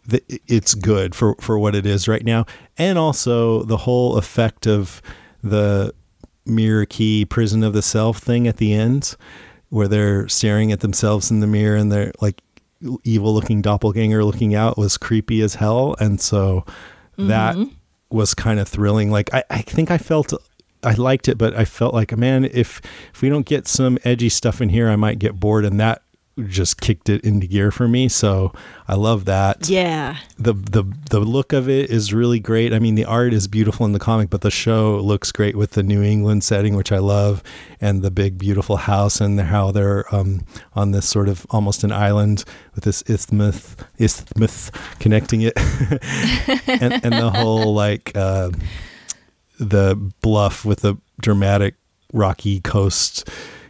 it's 0.47 0.75
good 0.75 1.15
for, 1.15 1.35
for 1.41 1.59
what 1.59 1.75
it 1.75 1.87
is 1.87 2.06
right 2.06 2.25
now. 2.25 2.47
And 2.79 2.99
also 2.99 3.65
the 3.65 3.79
whole 3.79 4.17
effect 4.17 4.67
of 4.67 5.03
the 5.43 5.93
mirror 6.47 6.87
key 6.87 7.25
prison 7.25 7.65
of 7.65 7.73
the 7.73 7.83
self 7.83 8.19
thing 8.19 8.47
at 8.47 8.59
the 8.59 8.73
end 8.73 9.17
where 9.75 9.88
they're 9.88 10.29
staring 10.29 10.70
at 10.70 10.79
themselves 10.79 11.32
in 11.32 11.41
the 11.41 11.49
mirror 11.49 11.75
and 11.75 11.91
they're 11.91 12.13
like 12.20 12.41
evil 13.03 13.34
looking 13.34 13.60
doppelganger 13.60 14.25
looking 14.25 14.55
out 14.55 14.79
was 14.79 14.96
creepy 14.96 15.43
as 15.43 15.56
hell. 15.56 15.96
And 15.99 16.20
so 16.20 16.65
that 17.19 17.56
mm-hmm. 17.56 17.75
was 18.08 18.34
kind 18.34 18.60
of 18.60 18.69
thrilling. 18.69 19.10
Like 19.10 19.34
I, 19.34 19.43
I 19.51 19.63
think 19.63 19.91
i 19.91 19.99
felt 19.99 20.32
i 20.84 20.93
liked 20.93 21.29
it 21.29 21.39
but 21.39 21.56
i 21.56 21.65
felt 21.65 21.94
like 21.94 22.15
man 22.15 22.44
if 22.44 22.82
if 23.15 23.22
we 23.22 23.31
don't 23.31 23.46
get 23.46 23.67
some 23.67 23.96
edgy 24.05 24.29
stuff 24.29 24.60
in 24.60 24.69
here 24.69 24.91
i 24.91 24.96
might 24.96 25.19
get 25.19 25.41
bored. 25.41 25.65
And 25.65 25.81
that 25.81 26.04
just 26.48 26.81
kicked 26.81 27.08
it 27.08 27.22
into 27.24 27.46
gear 27.46 27.70
for 27.70 27.86
me 27.86 28.08
so 28.08 28.53
i 28.88 28.94
love 28.94 29.24
that 29.26 29.69
Yeah. 29.69 30.17
the 30.38 30.53
the 30.53 30.84
the 31.10 31.20
look 31.20 31.53
of 31.53 31.69
it 31.69 31.91
is 31.91 32.12
really 32.12 32.41
great. 32.41 32.72
I 32.72 32.81
mean, 32.81 32.96
the 32.96 33.05
art 33.05 33.32
is 33.32 33.46
beautiful 33.46 33.86
in 33.86 33.93
the 33.93 34.00
comic, 34.00 34.31
but 34.31 34.41
the 34.41 34.50
show 34.50 34.96
looks 34.98 35.31
great 35.31 35.55
with 35.55 35.72
the 35.72 35.82
New 35.84 36.03
England 36.03 36.43
setting, 36.43 36.74
which 36.74 36.91
I 36.91 36.98
love, 36.98 37.41
and 37.81 38.03
the 38.03 38.10
big 38.10 38.36
beautiful 38.36 38.76
house 38.79 39.20
and 39.20 39.38
how 39.38 39.70
they're 39.70 40.12
um, 40.12 40.44
on 40.74 40.91
this 40.91 41.08
sort 41.08 41.29
of 41.29 41.46
almost 41.50 41.84
an 41.84 41.93
island 41.93 42.44
with 42.74 42.82
this 42.82 43.03
isthmus 43.08 43.76
isthmus 43.98 44.72
connecting 44.98 45.43
it, 45.43 45.53
and, 46.67 46.93
and 47.05 47.12
the 47.12 47.31
whole 47.31 47.74
like 47.74 48.10
uh, 48.17 48.50
the 49.60 49.94
bluff 50.20 50.64
with 50.64 50.81
the 50.81 50.96
dramatic 51.20 51.76
rocky 52.12 52.60
coast 52.60 53.29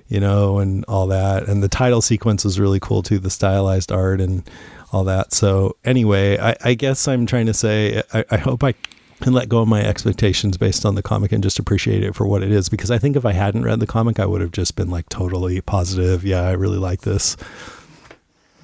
you 0.09 0.21
know, 0.21 0.59
and 0.59 0.85
all 0.87 1.07
that. 1.09 1.49
And 1.49 1.63
the 1.63 1.69
title 1.69 2.03
sequence 2.03 2.45
was 2.45 2.61
really 2.61 2.81
cool 2.81 3.03
too, 3.03 3.19
the 3.19 3.31
stylized 3.31 3.91
art 3.91 4.21
and 4.21 4.49
all 4.93 5.05
that. 5.05 5.33
So 5.33 5.77
anyway, 5.85 6.39
I, 6.39 6.57
I 6.63 6.75
guess 6.75 7.09
I'm 7.09 7.27
trying 7.27 7.47
to 7.47 7.55
say 7.55 8.03
I, 8.13 8.25
I 8.31 8.37
hope 8.37 8.63
I 8.63 8.75
can 9.21 9.33
let 9.33 9.49
go 9.49 9.61
of 9.61 9.69
my 9.69 9.83
expectations 9.83 10.57
based 10.57 10.85
on 10.85 10.95
the 10.95 11.03
comic 11.03 11.33
and 11.33 11.43
just 11.43 11.59
appreciate 11.59 12.03
it 12.03 12.15
for 12.15 12.27
what 12.27 12.43
it 12.43 12.53
is. 12.53 12.69
Because 12.69 12.91
I 12.91 12.99
think 12.99 13.17
if 13.17 13.25
I 13.25 13.33
hadn't 13.33 13.65
read 13.65 13.81
the 13.81 13.87
comic, 13.87 14.21
I 14.21 14.27
would 14.27 14.41
have 14.41 14.53
just 14.53 14.77
been 14.77 14.91
like 14.91 15.09
totally 15.09 15.61
positive. 15.61 16.25
Yeah, 16.25 16.43
I 16.43 16.53
really 16.53 16.79
like 16.79 17.03
this. 17.03 17.37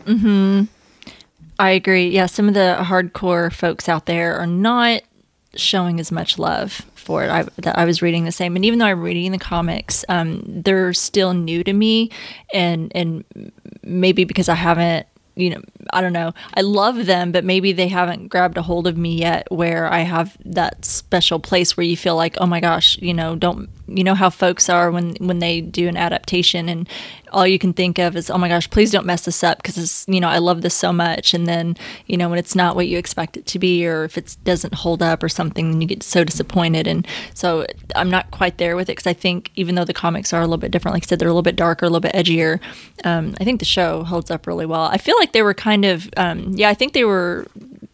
Hmm. 0.05 0.65
I 1.59 1.71
agree. 1.71 2.09
Yeah, 2.09 2.27
some 2.27 2.49
of 2.49 2.55
the 2.55 2.79
hardcore 2.81 3.53
folks 3.53 3.89
out 3.89 4.07
there 4.07 4.37
are 4.37 4.47
not 4.47 5.03
showing 5.57 6.00
as 6.00 6.12
much 6.12 6.38
love 6.38 6.83
for 6.95 7.25
it. 7.25 7.30
I, 7.30 7.42
that 7.59 7.78
I 7.78 7.85
was 7.85 8.02
reading 8.02 8.25
the 8.25 8.33
same, 8.33 8.57
and 8.57 8.64
even 8.64 8.78
though 8.78 8.87
I'm 8.87 9.00
reading 9.00 9.33
the 9.33 9.38
comics, 9.38 10.04
um, 10.09 10.42
they're 10.47 10.92
still 10.92 11.33
new 11.33 11.64
to 11.64 11.73
me, 11.73 12.11
and 12.54 12.92
and 12.95 13.25
maybe 13.83 14.25
because 14.25 14.49
I 14.49 14.54
haven't, 14.54 15.07
you 15.35 15.50
know, 15.50 15.61
I 15.92 16.00
don't 16.00 16.12
know. 16.12 16.33
I 16.54 16.61
love 16.61 17.07
them, 17.07 17.33
but 17.33 17.45
maybe 17.45 17.73
they 17.73 17.88
haven't 17.88 18.28
grabbed 18.28 18.59
a 18.59 18.62
hold 18.62 18.87
of 18.87 18.97
me 18.97 19.16
yet, 19.16 19.50
where 19.50 19.92
I 19.92 20.00
have 20.00 20.37
that 20.45 20.85
special 20.85 21.40
place 21.40 21.76
where 21.76 21.87
you 21.87 21.97
feel 21.97 22.16
like, 22.16 22.37
oh 22.40 22.47
my 22.47 22.61
gosh, 22.61 22.99
you 22.99 23.14
know, 23.14 23.35
don't 23.35 23.69
you 23.91 24.05
know 24.05 24.15
how 24.15 24.31
folks 24.31 24.69
are 24.69 24.91
when 24.91 25.17
when 25.17 25.39
they 25.39 25.61
do 25.61 25.89
an 25.89 25.97
adaptation 25.97 26.69
and 26.69 26.89
all 27.33 27.47
you 27.47 27.59
can 27.59 27.73
think 27.73 27.99
of 27.99 28.17
is 28.17 28.31
oh 28.31 28.39
my 28.39 28.49
gosh 28.49 28.69
please 28.71 28.91
don't 28.91 29.07
mess 29.07 29.25
this 29.25 29.45
up 29.45 29.59
because 29.59 29.79
it's 29.79 30.05
you 30.09 30.21
know 30.21 30.29
i 30.29 30.39
love 30.39 30.63
this 30.63 30.75
so 30.75 30.93
much. 30.93 31.35
And 31.35 31.47
then 31.47 31.77
you 32.07 32.17
know 32.17 32.29
when 32.29 32.39
it's 32.39 32.55
not 32.55 32.77
what 32.77 32.89
you 32.89 32.99
expect 32.99 33.37
it 33.37 33.47
to 33.47 33.59
be 33.59 33.87
or 33.87 34.05
if 34.05 34.17
it 34.17 34.37
doesn't 34.45 34.75
hold 34.75 35.03
up 35.03 35.23
or 35.23 35.29
something 35.29 35.71
then 35.71 35.81
you 35.81 35.87
get 35.87 36.03
so 36.03 36.25
disappointed. 36.25 36.87
And 36.87 37.07
so 37.35 37.67
i'm 37.97 38.11
not 38.11 38.31
quite 38.31 38.59
there 38.59 38.77
with 38.77 38.89
it 38.89 38.93
because 38.93 39.07
i 39.07 39.13
think 39.13 39.51
even 39.57 39.75
though 39.75 39.85
the 39.85 39.93
comics 39.93 40.33
are 40.33 40.41
a 40.41 40.45
little 40.45 40.59
bit 40.59 40.71
different 40.71 40.95
like 40.95 41.05
i 41.05 41.07
said 41.07 41.19
they're 41.19 41.29
a 41.29 41.33
little 41.33 41.43
bit 41.43 41.57
darker 41.57 41.87
a 41.87 41.89
little 41.89 42.01
bit 42.01 42.15
edgier 42.15 42.61
um, 43.05 43.35
i 43.41 43.45
think 43.45 43.59
the 43.59 43.65
show 43.65 44.05
holds 44.05 44.31
up 44.31 44.47
really 44.47 44.67
well. 44.67 44.83
I 44.83 44.99
feel 44.99 45.17
like 45.19 45.33
they 45.33 45.43
were 45.43 45.55
kind 45.55 45.85
of 45.85 46.09
um, 46.17 46.53
yeah 46.55 46.69
i 46.69 46.75
think 46.75 46.93
they 46.93 47.05
were 47.05 47.47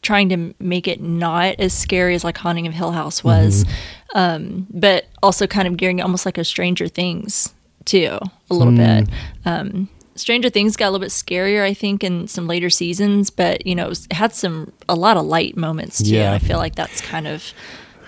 trying 0.07 0.29
to 0.29 0.55
make 0.61 0.87
it 0.87 1.00
not 1.00 1.57
as 1.59 1.73
scary 1.73 2.15
as 2.15 2.23
like 2.23 2.37
haunting 2.38 2.67
of 2.67 2.73
hill 2.73 2.93
house 2.93 3.25
was. 3.25 3.65
Mm-hmm. 3.65 3.73
Um, 4.14 4.66
but 4.70 5.06
also 5.22 5.46
kind 5.46 5.66
of 5.68 5.76
gearing 5.76 6.00
almost 6.00 6.25
like 6.26 6.38
a 6.38 6.44
stranger 6.44 6.88
things 6.88 7.52
too 7.84 8.18
a 8.50 8.54
little 8.54 8.72
bit 8.75 9.08
um, 9.44 9.88
stranger 10.14 10.48
things 10.50 10.76
got 10.76 10.88
a 10.88 10.90
little 10.90 11.04
bit 11.04 11.10
scarier 11.10 11.62
i 11.64 11.72
think 11.75 12.02
in 12.02 12.26
some 12.26 12.46
later 12.46 12.70
seasons 12.70 13.30
but 13.30 13.64
you 13.66 13.75
know 13.75 13.86
it, 13.86 13.88
was, 13.88 14.06
it 14.06 14.14
had 14.14 14.32
some 14.34 14.72
a 14.88 14.94
lot 14.94 15.16
of 15.16 15.25
light 15.25 15.56
moments 15.56 16.02
too 16.02 16.14
Yeah. 16.14 16.32
i 16.32 16.38
feel 16.38 16.58
like 16.58 16.75
that's 16.75 17.00
kind 17.00 17.26
of 17.26 17.52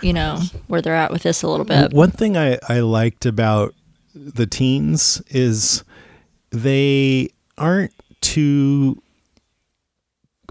you 0.00 0.12
know 0.12 0.40
where 0.68 0.80
they're 0.80 0.94
at 0.96 1.10
with 1.12 1.22
this 1.22 1.42
a 1.42 1.48
little 1.48 1.64
bit 1.66 1.92
One 1.92 2.10
thing 2.10 2.36
I, 2.36 2.58
I 2.68 2.80
liked 2.80 3.26
about 3.26 3.74
the 4.14 4.46
teens 4.46 5.20
is 5.28 5.84
they 6.50 7.28
aren't 7.56 7.92
too 8.20 9.00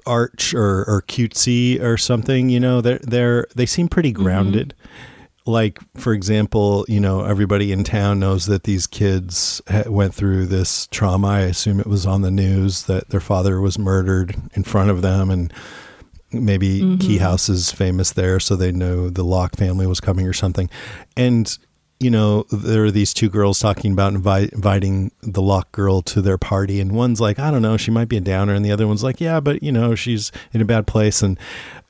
arch 0.05 0.53
or, 0.53 0.85
or 0.87 1.01
cutesy 1.07 1.81
or 1.81 1.97
something. 1.97 2.49
You 2.49 2.59
know, 2.59 2.81
they're 2.81 2.99
they're 2.99 3.47
they 3.55 3.65
seem 3.65 3.87
pretty 3.89 4.11
grounded. 4.11 4.73
Like 5.47 5.79
for 5.95 6.13
example, 6.13 6.85
you 6.87 6.99
know, 6.99 7.23
everybody 7.23 7.71
in 7.71 7.83
town 7.83 8.19
knows 8.19 8.45
that 8.47 8.63
these 8.63 8.85
kids 8.85 9.61
ha- 9.67 9.83
went 9.87 10.13
through 10.13 10.47
this 10.47 10.87
trauma. 10.87 11.27
I 11.27 11.39
assume 11.41 11.79
it 11.79 11.87
was 11.87 12.05
on 12.05 12.21
the 12.21 12.31
news 12.31 12.83
that 12.83 13.09
their 13.09 13.19
father 13.19 13.61
was 13.61 13.79
murdered 13.79 14.35
in 14.53 14.63
front 14.63 14.89
of 14.89 15.01
them, 15.01 15.29
and 15.29 15.53
maybe 16.31 16.81
mm-hmm. 16.81 16.97
Key 16.97 17.19
House 17.19 17.49
is 17.49 17.71
famous 17.71 18.11
there, 18.11 18.39
so 18.39 18.55
they 18.55 18.71
know 18.71 19.09
the 19.09 19.23
Locke 19.23 19.55
family 19.55 19.87
was 19.87 19.99
coming 19.99 20.27
or 20.27 20.33
something. 20.33 20.69
And 21.15 21.57
you 21.99 22.11
know, 22.11 22.45
there 22.51 22.85
are 22.85 22.91
these 22.91 23.13
two 23.13 23.29
girls 23.29 23.59
talking 23.59 23.91
about 23.91 24.13
invi- 24.13 24.53
inviting 24.53 25.11
the 25.21 25.41
Locke 25.41 25.71
girl 25.71 26.01
to 26.03 26.21
their 26.21 26.37
party, 26.37 26.79
and 26.79 26.91
one's 26.91 27.19
like, 27.19 27.39
I 27.39 27.49
don't 27.49 27.61
know, 27.61 27.77
she 27.77 27.91
might 27.91 28.09
be 28.09 28.17
a 28.17 28.21
downer, 28.21 28.53
and 28.53 28.63
the 28.63 28.71
other 28.71 28.87
one's 28.87 29.03
like, 29.03 29.19
Yeah, 29.19 29.39
but 29.39 29.63
you 29.63 29.71
know, 29.71 29.95
she's 29.95 30.31
in 30.53 30.61
a 30.61 30.65
bad 30.65 30.85
place. 30.85 31.21
And 31.21 31.39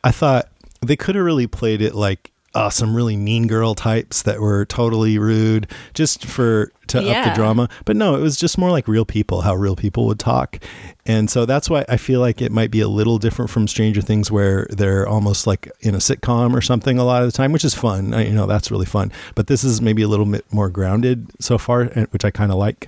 I 0.04 0.12
thought 0.12 0.50
they 0.82 0.96
could 0.96 1.16
have 1.16 1.26
really 1.26 1.48
played 1.48 1.82
it 1.82 1.96
like. 1.96 2.32
Uh, 2.58 2.72
some 2.72 2.96
really 2.96 3.16
mean 3.16 3.46
girl 3.46 3.76
types 3.76 4.24
that 4.24 4.42
were 4.42 4.66
totally 4.66 5.20
rude 5.20 5.70
just 5.94 6.26
for 6.26 6.72
to 6.88 6.98
up 6.98 7.04
the 7.30 7.36
drama. 7.36 7.70
But 7.86 7.96
no 7.96 8.16
it 8.16 8.22
was 8.22 8.36
just 8.36 8.58
more 8.58 8.72
like 8.72 8.88
real 8.88 9.06
people 9.06 9.42
how 9.42 9.54
real 9.54 9.76
people 9.76 10.08
would 10.08 10.18
talk. 10.18 10.58
And 11.06 11.30
so 11.30 11.46
that's 11.46 11.70
why 11.70 11.86
i 11.88 11.98
feel 11.98 12.20
like 12.20 12.42
it 12.42 12.52
might 12.52 12.72
be 12.72 12.82
a 12.82 12.88
little 12.88 13.20
different 13.20 13.52
from 13.52 13.68
stranger 13.68 14.02
things 14.02 14.32
where 14.32 14.66
they're 14.72 15.08
almost 15.08 15.46
like 15.46 15.70
in 15.82 15.94
a 15.94 16.00
sitcom 16.00 16.56
or 16.56 16.62
something 16.62 16.98
a 16.98 17.04
lot 17.06 17.22
of 17.22 17.28
the 17.28 17.38
time 17.38 17.52
which 17.52 17.64
is 17.64 17.76
fun. 17.76 18.14
I, 18.16 18.26
you 18.26 18.34
know 18.34 18.48
that's 18.48 18.72
really 18.72 18.88
fun. 18.88 19.12
But 19.36 19.46
this 19.46 19.64
is 19.64 19.80
maybe 19.80 20.02
a 20.02 20.08
little 20.08 20.26
bit 20.26 20.52
more 20.52 20.70
grounded 20.72 21.28
so 21.40 21.60
far 21.60 21.86
which 22.10 22.26
i 22.26 22.32
kind 22.32 22.52
of 22.52 22.58
like 22.58 22.88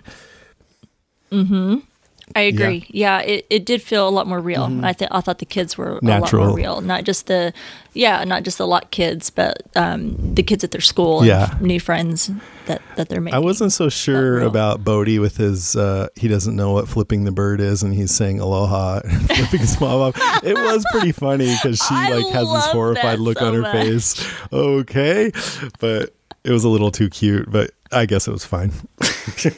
I 2.35 2.41
agree. 2.41 2.85
Yeah, 2.89 3.19
it, 3.21 3.45
it 3.49 3.65
did 3.65 3.81
feel 3.81 4.07
a 4.07 4.11
lot 4.11 4.27
more 4.27 4.39
real. 4.39 4.63
I 4.83 4.93
th- 4.93 5.09
I 5.11 5.21
thought 5.21 5.39
the 5.39 5.45
kids 5.45 5.77
were 5.77 5.89
a 5.89 5.93
lot. 5.93 6.03
Natural. 6.03 6.47
more 6.47 6.55
real. 6.55 6.81
Not 6.81 7.03
just 7.03 7.27
the 7.27 7.53
yeah, 7.93 8.23
not 8.23 8.43
just 8.43 8.57
the 8.59 8.67
lot 8.67 8.91
kids, 8.91 9.29
but 9.29 9.63
um, 9.75 10.35
the 10.35 10.43
kids 10.43 10.63
at 10.63 10.71
their 10.71 10.81
school 10.81 11.19
and 11.19 11.27
Yeah. 11.27 11.57
new 11.59 11.79
friends 11.79 12.29
that 12.67 12.81
that 12.97 13.09
they're 13.09 13.19
making. 13.19 13.33
i 13.35 13.39
wasn't 13.39 13.71
so 13.71 13.89
sure 13.89 14.41
about 14.41 14.83
bodie 14.83 15.17
with 15.17 15.37
his 15.37 15.75
uh 15.75 16.07
he 16.15 16.27
doesn't 16.27 16.55
know 16.55 16.71
what 16.71 16.87
flipping 16.87 17.23
the 17.23 17.31
bird 17.31 17.59
is 17.59 17.81
and 17.81 17.95
he's 17.95 18.13
saying 18.13 18.39
aloha 18.39 18.99
and 19.03 19.25
flipping 19.27 19.59
his 19.61 19.81
mom 19.81 20.01
off 20.01 20.43
it 20.43 20.53
was 20.53 20.85
pretty 20.91 21.11
funny 21.11 21.51
because 21.55 21.79
she 21.79 21.87
I 21.95 22.11
like 22.11 22.31
has 22.31 22.47
this 22.47 22.65
horrified 22.67 23.17
look 23.17 23.39
so 23.39 23.47
on 23.47 23.53
her 23.55 23.61
much. 23.61 23.71
face 23.71 24.23
okay 24.53 25.31
but 25.79 26.13
it 26.49 26.51
was 26.51 26.63
a 26.65 26.69
little 26.69 26.91
too 26.91 27.09
cute 27.09 27.49
but 27.49 27.71
i 27.91 28.05
guess 28.05 28.27
it 28.27 28.31
was 28.31 28.43
fine. 28.45 28.71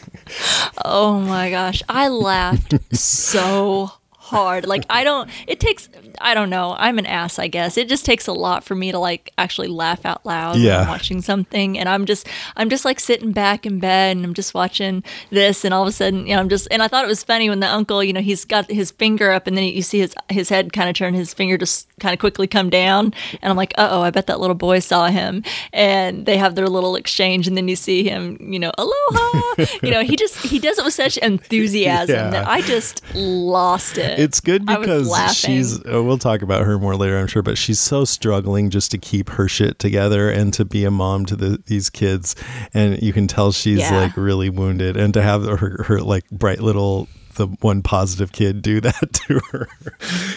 Oh 0.84 1.20
my 1.20 1.50
gosh, 1.50 1.84
I 1.88 2.08
laughed 2.08 2.74
so 2.96 3.92
hard. 4.32 4.66
Like 4.66 4.86
I 4.90 5.04
don't. 5.04 5.30
It 5.48 5.60
takes. 5.60 5.90
I 6.20 6.34
don't 6.34 6.50
know. 6.50 6.76
I'm 6.78 6.98
an 6.98 7.06
ass, 7.06 7.38
I 7.38 7.48
guess. 7.48 7.78
It 7.78 7.88
just 7.90 8.06
takes 8.06 8.28
a 8.28 8.34
lot 8.34 8.64
for 8.64 8.74
me 8.76 8.92
to 8.92 8.98
like 9.00 9.32
actually 9.38 9.68
laugh 9.68 10.06
out 10.06 10.26
loud 10.26 10.54
when 10.56 10.62
Yeah. 10.64 10.82
I'm 10.82 10.88
watching 10.88 11.22
something, 11.22 11.78
and 11.78 11.88
I'm 11.88 12.06
just 12.06 12.28
I'm 12.56 12.70
just 12.70 12.86
like 12.86 13.00
sitting 13.00 13.32
back 13.32 13.66
in 13.66 13.80
bed 13.80 14.18
and 14.18 14.26
I'm 14.26 14.34
just 14.34 14.54
watching 14.54 15.04
this, 15.30 15.64
and 15.66 15.74
all 15.74 15.84
of 15.84 15.88
a 15.88 15.92
sudden, 15.92 16.26
you 16.26 16.34
know, 16.36 16.40
I'm 16.42 16.50
just 16.50 16.68
and 16.72 16.82
I 16.82 16.88
thought 16.88 17.06
it 17.06 17.08
was 17.10 17.24
funny 17.24 17.50
when 17.50 17.60
the 17.60 17.68
uncle, 17.68 18.04
you 18.04 18.14
know, 18.14 18.22
he's 18.22 18.46
got 18.46 18.70
his 18.72 18.92
finger 18.92 19.32
up, 19.32 19.46
and 19.48 19.56
then 19.58 19.66
you 19.66 19.82
see 19.82 20.00
his 20.00 20.16
his 20.30 20.50
head 20.50 20.74
kind 20.74 20.90
of 20.90 20.96
turn, 20.96 21.14
his 21.14 21.34
finger 21.34 21.58
just 21.58 21.88
kind 22.00 22.14
of 22.14 22.20
quickly 22.20 22.48
come 22.48 22.70
down, 22.70 23.14
and 23.42 23.50
I'm 23.52 23.58
like, 23.58 23.74
uh 23.78 23.90
oh, 23.92 24.02
I 24.02 24.10
bet 24.12 24.28
that 24.28 24.40
little 24.40 24.56
boy 24.56 24.80
saw 24.80 25.08
him, 25.08 25.44
and 25.74 26.26
they 26.26 26.38
have 26.38 26.56
their 26.56 26.68
little 26.68 26.96
exchange, 26.96 27.48
and 27.48 27.58
then 27.58 27.68
you 27.68 27.76
see 27.76 28.04
him, 28.04 28.38
you 28.40 28.60
know, 28.60 28.72
aloha, 28.78 29.66
you 29.84 29.92
know, 29.92 30.02
he 30.04 30.16
just 30.16 30.38
he 30.38 30.58
does 30.60 30.80
it 30.80 30.86
with 30.86 30.94
such 30.94 31.18
enthusiasm 31.18 32.16
Yeah. 32.16 32.30
that 32.32 32.48
I 32.48 32.62
just 32.62 33.02
lost 33.14 33.98
it. 33.98 34.20
It's 34.22 34.40
good 34.40 34.66
because 34.66 35.36
she's. 35.36 35.80
Uh, 35.86 36.04
we'll 36.04 36.18
talk 36.18 36.42
about 36.42 36.66
her 36.66 36.78
more 36.80 36.96
later, 36.96 37.18
I'm 37.18 37.28
sure. 37.28 37.42
But 37.42 37.58
she's 37.58 37.80
so 37.80 38.06
struggling 38.06 38.70
just 38.70 38.92
to 38.92 38.98
keep 38.98 39.30
her 39.32 39.48
shit 39.48 39.80
together 39.80 40.30
and 40.30 40.54
to 40.54 40.66
be 40.66 40.86
a 40.86 40.92
mom 40.92 41.26
to 41.28 41.36
the, 41.36 41.62
these 41.66 41.90
kids, 41.90 42.36
and 42.74 43.02
you 43.02 43.14
can 43.14 43.28
tell 43.28 43.52
she's 43.52 43.80
Yeah. 43.80 43.96
like 44.02 44.18
really 44.18 44.50
wounded. 44.50 44.98
And 44.98 45.14
to 45.16 45.22
have 45.22 45.44
her, 45.46 45.84
her 45.84 46.02
like 46.02 46.30
bright 46.30 46.60
little 46.62 47.08
the 47.36 47.48
one 47.62 47.82
positive 47.82 48.34
kid 48.34 48.62
do 48.62 48.82
that 48.82 49.14
to 49.14 49.40
her, 49.52 49.68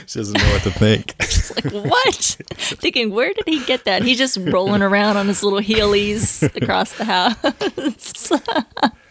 she 0.07 0.21
doesn't 0.21 0.39
know 0.41 0.53
what 0.53 0.63
to 0.63 0.71
think. 0.71 1.15
She's 1.23 1.53
like 1.57 1.73
what? 1.85 2.15
Thinking 2.55 3.11
where 3.11 3.35
did 3.35 3.43
he 3.47 3.65
get 3.65 3.85
that? 3.87 4.03
He's 4.05 4.17
just 4.17 4.37
rolling 4.39 4.81
around 4.81 5.17
on 5.17 5.27
his 5.27 5.43
little 5.43 5.59
heelys 5.61 6.43
across 6.57 6.93
the 6.93 7.05
house. 7.05 8.31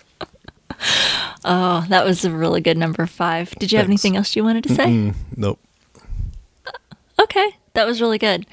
oh, 1.46 1.86
that 1.90 2.06
was 2.06 2.26
a 2.26 2.32
really 2.32 2.62
good 2.62 2.78
number 2.78 3.06
five. 3.06 3.52
Did 3.60 3.72
you 3.72 3.78
have 3.78 3.88
anything 3.88 4.16
else 4.16 4.36
you 4.36 4.44
wanted 4.44 4.64
to 4.66 4.76
say? 4.76 4.86
Mm, 4.86 5.16
nope. 5.36 5.60
Okay, 7.20 7.56
that 7.74 7.86
was 7.86 8.02
really 8.02 8.18
good. 8.18 8.46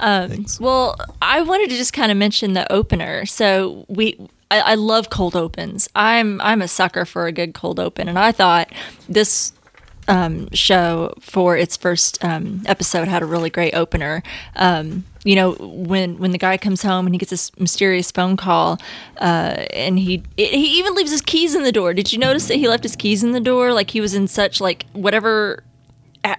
Um, 0.00 0.46
well, 0.58 0.96
I 1.22 1.42
wanted 1.42 1.70
to 1.70 1.76
just 1.76 1.92
kind 1.92 2.10
of 2.10 2.18
mention 2.18 2.54
the 2.54 2.70
opener. 2.72 3.26
So 3.26 3.84
we, 3.88 4.18
I, 4.50 4.60
I 4.60 4.74
love 4.74 5.10
cold 5.10 5.36
opens. 5.36 5.88
I'm 5.94 6.40
I'm 6.40 6.62
a 6.62 6.68
sucker 6.68 7.04
for 7.04 7.26
a 7.26 7.32
good 7.32 7.54
cold 7.54 7.78
open, 7.78 8.08
and 8.08 8.18
I 8.18 8.32
thought 8.32 8.72
this 9.08 9.52
um, 10.08 10.48
show 10.52 11.14
for 11.20 11.56
its 11.56 11.76
first 11.76 12.22
um, 12.24 12.62
episode 12.66 13.08
had 13.08 13.22
a 13.22 13.26
really 13.26 13.50
great 13.50 13.74
opener. 13.74 14.22
Um, 14.56 15.04
you 15.24 15.36
know, 15.36 15.52
when 15.52 16.18
when 16.18 16.30
the 16.30 16.38
guy 16.38 16.56
comes 16.56 16.82
home 16.82 17.06
and 17.06 17.14
he 17.14 17.18
gets 17.18 17.30
this 17.30 17.56
mysterious 17.58 18.10
phone 18.10 18.36
call, 18.36 18.78
uh, 19.20 19.66
and 19.72 19.98
he 19.98 20.22
he 20.36 20.78
even 20.78 20.94
leaves 20.94 21.10
his 21.10 21.20
keys 21.20 21.54
in 21.54 21.62
the 21.62 21.72
door. 21.72 21.92
Did 21.94 22.12
you 22.12 22.18
notice 22.18 22.48
that 22.48 22.56
he 22.56 22.68
left 22.68 22.82
his 22.82 22.96
keys 22.96 23.22
in 23.22 23.32
the 23.32 23.40
door? 23.40 23.72
Like 23.72 23.90
he 23.90 24.00
was 24.00 24.14
in 24.14 24.28
such 24.28 24.60
like 24.60 24.86
whatever 24.92 25.64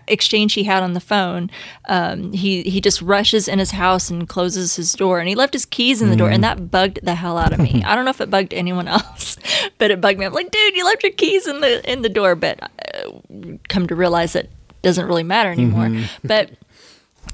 exchange 0.07 0.53
he 0.53 0.63
had 0.63 0.83
on 0.83 0.93
the 0.93 1.00
phone, 1.00 1.50
um, 1.88 2.33
he 2.33 2.63
he 2.63 2.81
just 2.81 3.01
rushes 3.01 3.47
in 3.47 3.59
his 3.59 3.71
house 3.71 4.09
and 4.09 4.27
closes 4.27 4.75
his 4.75 4.93
door, 4.93 5.19
and 5.19 5.27
he 5.27 5.35
left 5.35 5.53
his 5.53 5.65
keys 5.65 6.01
in 6.01 6.09
the 6.09 6.15
door, 6.15 6.29
and 6.29 6.43
that 6.43 6.69
bugged 6.71 7.00
the 7.03 7.15
hell 7.15 7.38
out 7.38 7.53
of 7.53 7.59
me. 7.59 7.83
I 7.85 7.95
don't 7.95 8.05
know 8.05 8.11
if 8.11 8.21
it 8.21 8.29
bugged 8.29 8.53
anyone 8.53 8.88
else, 8.88 9.38
but 9.77 9.91
it 9.91 10.01
bugged 10.01 10.19
me. 10.19 10.25
I'm 10.25 10.33
like, 10.33 10.51
dude, 10.51 10.75
you 10.75 10.85
left 10.85 11.03
your 11.03 11.11
keys 11.13 11.47
in 11.47 11.61
the 11.61 11.91
in 11.91 12.01
the 12.01 12.09
door, 12.09 12.35
but 12.35 12.61
uh, 12.63 13.11
come 13.69 13.88
to 13.88 13.95
realize 13.95 14.35
it 14.35 14.50
doesn't 14.81 15.05
really 15.05 15.23
matter 15.23 15.51
anymore. 15.51 15.89
But 16.23 16.51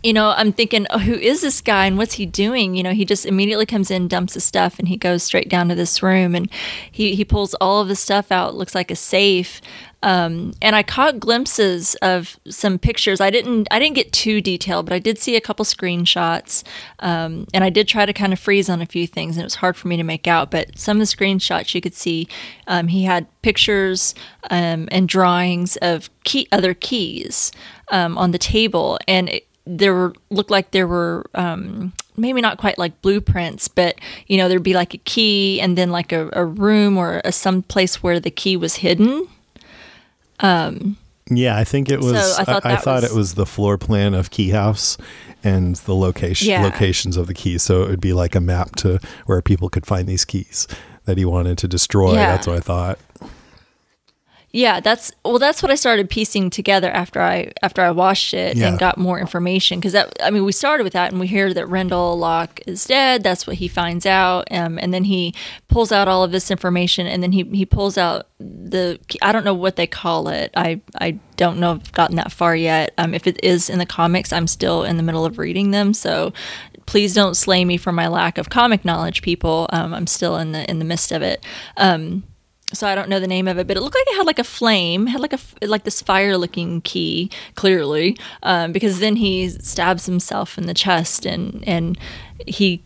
you 0.04 0.14
know, 0.14 0.34
I'm 0.36 0.52
thinking, 0.52 0.86
oh, 0.90 1.00
who 1.00 1.14
is 1.14 1.42
this 1.42 1.62
guy 1.62 1.86
and 1.86 1.98
what's 1.98 2.16
he 2.16 2.26
doing? 2.26 2.76
You 2.76 2.84
know, 2.84 2.94
he 2.94 3.06
just 3.06 3.26
immediately 3.26 3.66
comes 3.66 3.92
in, 3.92 4.08
dumps 4.08 4.36
his 4.36 4.44
stuff, 4.44 4.80
and 4.80 4.88
he 4.88 4.98
goes 4.98 5.24
straight 5.24 5.50
down 5.50 5.70
to 5.70 5.76
this 5.76 6.04
room 6.04 6.36
and 6.36 6.50
he, 6.92 7.16
he 7.16 7.26
pulls 7.26 7.54
all 7.56 7.82
of 7.82 7.88
the 7.88 7.96
stuff 7.96 8.32
out. 8.32 8.56
Looks 8.56 8.76
like 8.76 8.92
a 8.92 8.96
safe. 8.96 9.62
Um, 10.04 10.54
and 10.62 10.76
I 10.76 10.84
caught 10.84 11.20
glimpses 11.20 11.96
of 11.96 12.38
some 12.48 12.78
pictures. 12.78 13.20
I 13.20 13.32
didn't 13.32 13.68
I 13.72 13.80
didn't 13.80 13.96
get 13.96 14.14
too 14.14 14.42
detailed, 14.42 14.86
but 14.86 14.94
I 14.94 15.00
did 15.00 15.18
see 15.18 15.36
a 15.36 15.42
couple 15.42 15.66
screenshots. 15.66 16.64
Um, 17.00 17.48
and 17.52 17.64
I 17.64 17.72
did 17.72 17.88
try 17.88 18.06
to 18.06 18.14
kind 18.14 18.32
of 18.32 18.40
freeze 18.40 18.70
on 18.70 18.80
a 18.80 18.86
few 18.86 19.08
things, 19.08 19.36
and 19.36 19.42
it 19.42 19.46
was 19.46 19.56
hard 19.56 19.76
for 19.76 19.88
me 19.88 19.98
to 19.98 20.04
make 20.04 20.28
out. 20.28 20.52
But 20.52 20.78
some 20.78 21.02
of 21.02 21.08
the 21.08 21.16
screenshots 21.16 21.74
you 21.74 21.82
could 21.82 21.96
see, 21.96 22.28
um, 22.68 22.90
he 22.90 23.04
had 23.04 23.26
pictures 23.42 24.14
um, 24.52 24.88
and 24.92 25.10
drawings 25.10 25.78
of 25.78 26.12
key 26.24 26.48
other 26.52 26.76
keys 26.76 27.52
um, 27.90 28.18
on 28.20 28.32
the 28.32 28.38
table, 28.38 29.00
and 29.08 29.30
it, 29.30 29.47
there 29.68 29.94
were 29.94 30.14
looked 30.30 30.50
like 30.52 30.72
there 30.72 30.88
were 30.88 31.26
um, 31.36 31.94
maybe 32.16 32.42
not 32.42 32.58
quite 32.58 32.78
like 32.78 33.02
blueprints, 33.02 33.68
but 33.68 33.96
you 34.28 34.38
know 34.38 34.48
there'd 34.48 34.64
be 34.64 34.74
like 34.74 34.94
a 34.94 34.98
key 35.00 35.60
and 35.62 35.78
then 35.78 35.92
like 35.92 36.12
a, 36.12 36.30
a 36.34 36.46
room 36.46 36.98
or 36.98 37.22
a, 37.26 37.32
some 37.32 37.62
place 37.64 38.02
where 38.02 38.20
the 38.20 38.32
key 38.32 38.56
was 38.58 38.78
hidden. 38.78 39.28
Um, 40.40 40.98
Yeah, 41.30 41.58
I 41.58 41.64
think 41.64 41.90
it 41.90 42.00
was. 42.00 42.38
I 42.38 42.42
I 42.42 42.46
thought 42.46 42.66
I, 42.66 42.70
that 42.76 42.84
thought 42.84 43.02
was- 43.04 43.12
it 43.12 43.16
was 43.16 43.34
the 43.36 43.46
floor 43.46 43.78
plan 43.78 44.14
of 44.14 44.30
Key 44.32 44.50
House, 44.52 44.98
and 45.44 45.76
the 45.76 45.96
location 45.96 46.50
Yeah. 46.50 46.64
locations 46.64 47.18
of 47.18 47.28
the 47.28 47.34
keys. 47.34 47.64
So 47.64 47.84
it 47.84 47.90
would 47.90 48.02
be 48.02 48.14
like 48.14 48.36
a 48.36 48.40
map 48.42 48.76
to 48.78 49.00
where 49.26 49.42
people 49.42 49.70
could 49.70 49.86
find 49.86 50.08
these 50.08 50.24
keys 50.26 50.68
that 51.06 51.18
he 51.18 51.26
wanted 51.26 51.58
to 51.60 51.68
destroy. 51.68 52.14
Yeah. 52.14 52.28
That's 52.32 52.48
what 52.48 52.56
I 52.58 52.60
thought. 52.62 53.00
Yeah, 54.54 54.80
that's 54.80 55.12
well. 55.26 55.40
That's 55.40 55.62
what 55.62 55.72
I 55.72 55.76
started 55.76 56.10
piecing 56.10 56.50
together 56.52 56.90
after 56.90 57.22
I 57.22 57.52
after 57.62 57.82
I 57.82 57.92
watched 57.92 58.34
it 58.34 58.56
Yeah. 58.56 58.70
and 58.70 58.80
got 58.80 58.98
more 58.98 59.20
information. 59.20 59.78
Because 59.80 59.92
that, 59.92 60.14
I 60.24 60.32
mean, 60.32 60.46
we 60.46 60.54
started 60.54 60.86
with 60.86 60.94
that, 60.94 61.12
and 61.12 61.20
we 61.20 61.28
hear 61.28 61.54
that 61.54 61.68
Rendell 61.68 62.18
Locke 62.18 62.62
is 62.66 62.86
dead. 62.86 63.24
That's 63.24 63.46
what 63.46 63.58
he 63.58 63.68
finds 63.68 64.06
out, 64.06 64.48
um, 64.50 64.80
and 64.82 64.94
then 64.94 65.04
he 65.04 65.34
pulls 65.68 65.92
out 65.92 66.08
all 66.08 66.24
of 66.24 66.32
this 66.32 66.50
information, 66.50 67.08
and 67.08 67.22
then 67.22 67.34
he 67.34 67.44
he 67.52 67.66
pulls 67.66 67.98
out 67.98 68.28
the 68.40 68.98
I 69.22 69.34
don't 69.34 69.44
know 69.44 69.54
what 69.54 69.76
they 69.76 69.86
call 69.86 70.30
it. 70.30 70.52
I 70.56 70.80
I 71.00 71.20
don't 71.36 71.60
know 71.60 71.74
if 71.74 71.80
I've 71.80 71.92
gotten 71.92 72.16
that 72.16 72.32
far 72.32 72.56
yet. 72.56 72.94
Um, 72.98 73.14
if 73.14 73.28
it 73.28 73.38
is 73.44 73.70
in 73.70 73.80
the 73.80 73.86
comics, 73.86 74.32
I'm 74.32 74.48
still 74.48 74.84
in 74.86 74.96
the 74.96 75.04
middle 75.04 75.26
of 75.26 75.38
reading 75.40 75.72
them, 75.72 75.94
so 75.94 76.32
please 76.86 77.14
don't 77.14 77.36
slay 77.36 77.66
me 77.66 77.76
for 77.76 77.92
my 77.92 78.08
lack 78.08 78.38
of 78.38 78.50
comic 78.50 78.86
knowledge, 78.86 79.22
people. 79.22 79.68
Um, 79.74 79.94
I'm 79.94 80.08
still 80.08 80.38
in 80.38 80.54
the 80.54 80.68
in 80.72 80.80
the 80.80 80.86
midst 80.86 81.12
of 81.12 81.22
it. 81.22 81.44
Um, 81.76 82.24
so 82.74 82.86
I 82.88 82.96
don't 82.96 83.10
know 83.10 83.20
the 83.20 83.28
name 83.28 83.48
of 83.48 83.58
it, 83.58 83.68
but 83.68 83.78
it 83.78 83.82
looked 83.82 83.96
like 83.96 84.06
it 84.08 84.18
had 84.18 84.26
like 84.26 84.40
a 84.40 84.44
flame, 84.44 85.08
had 85.08 85.22
like 85.22 85.34
a 85.34 85.40
like 85.66 85.84
this 85.84 86.02
fire 86.02 86.38
looking 86.38 86.82
key, 86.82 87.32
clearly, 87.56 88.18
um, 88.44 88.72
because 88.72 89.00
then 89.00 89.16
he 89.16 89.50
stabs 89.50 90.06
himself 90.06 90.58
in 90.58 90.66
the 90.66 90.74
chest 90.74 91.26
and 91.26 91.64
and 91.68 91.98
he 92.46 92.84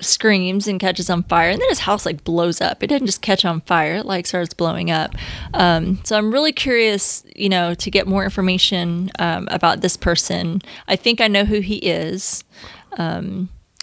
screams 0.00 0.66
and 0.66 0.80
catches 0.80 1.08
on 1.08 1.22
fire, 1.24 1.48
and 1.48 1.60
then 1.60 1.68
his 1.70 1.80
house 1.80 2.04
like 2.04 2.24
blows 2.24 2.60
up. 2.60 2.82
It 2.82 2.88
didn't 2.88 3.06
just 3.06 3.22
catch 3.22 3.44
on 3.44 3.62
fire; 3.62 3.96
it 3.96 4.06
like 4.06 4.26
starts 4.26 4.52
blowing 4.52 4.90
up. 4.90 5.14
Um, 5.54 6.00
so 6.04 6.18
I'm 6.18 6.30
really 6.30 6.52
curious, 6.52 7.24
you 7.34 7.48
know, 7.48 7.74
to 7.74 7.90
get 7.90 8.06
more 8.06 8.24
information 8.24 9.10
um, 9.18 9.48
about 9.50 9.80
this 9.80 9.96
person. 9.96 10.60
I 10.88 10.96
think 10.96 11.22
I 11.22 11.28
know 11.28 11.46
who 11.46 11.60
he 11.60 11.76
is 11.76 12.44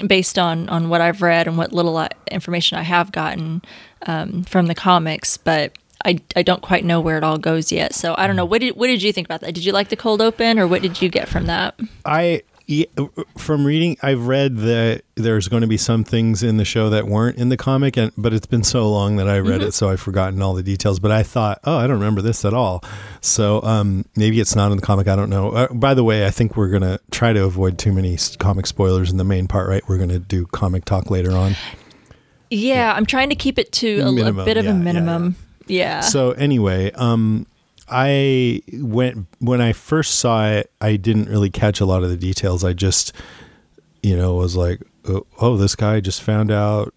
based 0.05 0.39
on 0.39 0.69
on 0.69 0.89
what 0.89 1.01
I've 1.01 1.21
read 1.21 1.47
and 1.47 1.57
what 1.57 1.73
little 1.73 2.07
information 2.31 2.77
I 2.77 2.83
have 2.83 3.11
gotten 3.11 3.61
um, 4.05 4.43
from 4.43 4.67
the 4.67 4.75
comics, 4.75 5.37
but 5.37 5.73
I, 6.05 6.19
I 6.35 6.43
don't 6.43 6.61
quite 6.61 6.85
know 6.85 7.01
where 7.01 7.17
it 7.17 7.23
all 7.23 7.37
goes 7.37 7.71
yet. 7.71 7.93
So 7.93 8.15
I 8.17 8.27
don't 8.27 8.35
know. 8.35 8.45
What 8.45 8.61
did 8.61 8.75
what 8.75 8.87
did 8.87 9.01
you 9.01 9.11
think 9.11 9.27
about 9.27 9.41
that? 9.41 9.53
Did 9.53 9.65
you 9.65 9.73
like 9.73 9.89
the 9.89 9.95
cold 9.95 10.21
open, 10.21 10.59
or 10.59 10.67
what 10.67 10.81
did 10.81 11.01
you 11.01 11.09
get 11.09 11.27
from 11.27 11.45
that? 11.47 11.79
I 12.05 12.43
yeah, 12.69 12.85
from 13.35 13.65
reading, 13.65 13.97
I've 14.03 14.27
read 14.27 14.57
that 14.57 15.01
there's 15.15 15.47
going 15.47 15.61
to 15.61 15.67
be 15.67 15.75
some 15.75 16.03
things 16.03 16.43
in 16.43 16.57
the 16.57 16.65
show 16.65 16.91
that 16.91 17.07
weren't 17.07 17.39
in 17.39 17.49
the 17.49 17.57
comic, 17.57 17.97
and 17.97 18.11
but 18.15 18.31
it's 18.31 18.45
been 18.45 18.63
so 18.63 18.87
long 18.91 19.15
that 19.15 19.27
I 19.27 19.39
read 19.39 19.63
it, 19.63 19.73
so 19.73 19.89
I've 19.89 19.99
forgotten 19.99 20.39
all 20.43 20.53
the 20.53 20.61
details. 20.61 20.99
But 20.99 21.09
I 21.09 21.23
thought, 21.23 21.59
oh, 21.63 21.77
I 21.77 21.87
don't 21.87 21.97
remember 21.97 22.21
this 22.21 22.45
at 22.45 22.53
all. 22.53 22.83
So 23.21 23.63
um, 23.63 24.05
maybe 24.15 24.39
it's 24.39 24.55
not 24.55 24.69
in 24.69 24.77
the 24.77 24.83
comic. 24.83 25.07
I 25.07 25.15
don't 25.15 25.31
know. 25.31 25.49
Uh, 25.49 25.73
by 25.73 25.95
the 25.95 26.03
way, 26.03 26.27
I 26.27 26.29
think 26.29 26.55
we're 26.55 26.69
going 26.69 26.83
to 26.83 26.99
try 27.09 27.33
to 27.33 27.43
avoid 27.43 27.79
too 27.79 27.91
many 27.91 28.15
comic 28.37 28.67
spoilers 28.67 29.09
in 29.09 29.17
the 29.17 29.23
main 29.23 29.47
part. 29.47 29.67
Right? 29.67 29.81
We're 29.87 29.97
going 29.97 30.09
to 30.09 30.19
do 30.19 30.45
comic 30.45 30.85
talk 30.85 31.09
later 31.09 31.31
on. 31.31 31.55
Yeah, 32.49 32.93
I'm 32.93 33.05
trying 33.05 33.29
to 33.29 33.35
keep 33.35 33.59
it 33.59 33.71
to 33.73 33.99
a, 33.99 34.09
a 34.09 34.33
bit 34.33 34.57
of 34.57 34.65
yeah, 34.65 34.71
a 34.71 34.73
yeah, 34.73 34.79
minimum. 34.79 35.35
Yeah. 35.67 36.01
So 36.01 36.31
anyway, 36.31 36.91
um, 36.93 37.45
I 37.87 38.61
went 38.73 39.27
when 39.39 39.61
I 39.61 39.73
first 39.73 40.15
saw 40.15 40.47
it. 40.47 40.71
I 40.81 40.95
didn't 40.95 41.29
really 41.29 41.49
catch 41.49 41.79
a 41.79 41.85
lot 41.85 42.03
of 42.03 42.09
the 42.09 42.17
details. 42.17 42.63
I 42.63 42.73
just, 42.73 43.13
you 44.01 44.17
know, 44.17 44.35
was 44.35 44.55
like, 44.55 44.81
oh, 45.07 45.25
oh, 45.39 45.57
this 45.57 45.75
guy 45.75 45.99
just 45.99 46.21
found 46.21 46.51
out 46.51 46.93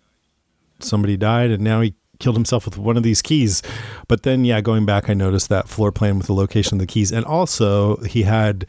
somebody 0.81 1.17
died, 1.17 1.51
and 1.51 1.63
now 1.63 1.81
he 1.81 1.95
killed 2.19 2.37
himself 2.37 2.65
with 2.65 2.79
one 2.79 2.97
of 2.97 3.03
these 3.03 3.21
keys. 3.21 3.63
But 4.09 4.23
then, 4.23 4.45
yeah, 4.45 4.61
going 4.61 4.87
back, 4.87 5.11
I 5.11 5.15
noticed 5.15 5.49
that 5.49 5.69
floor 5.69 5.93
plan 5.93 6.19
with 6.19 6.29
the 6.29 6.35
location 6.35 6.77
of 6.77 6.81
the 6.81 6.87
keys, 6.87 7.13
and 7.13 7.25
also 7.25 7.97
he 8.05 8.23
had 8.23 8.67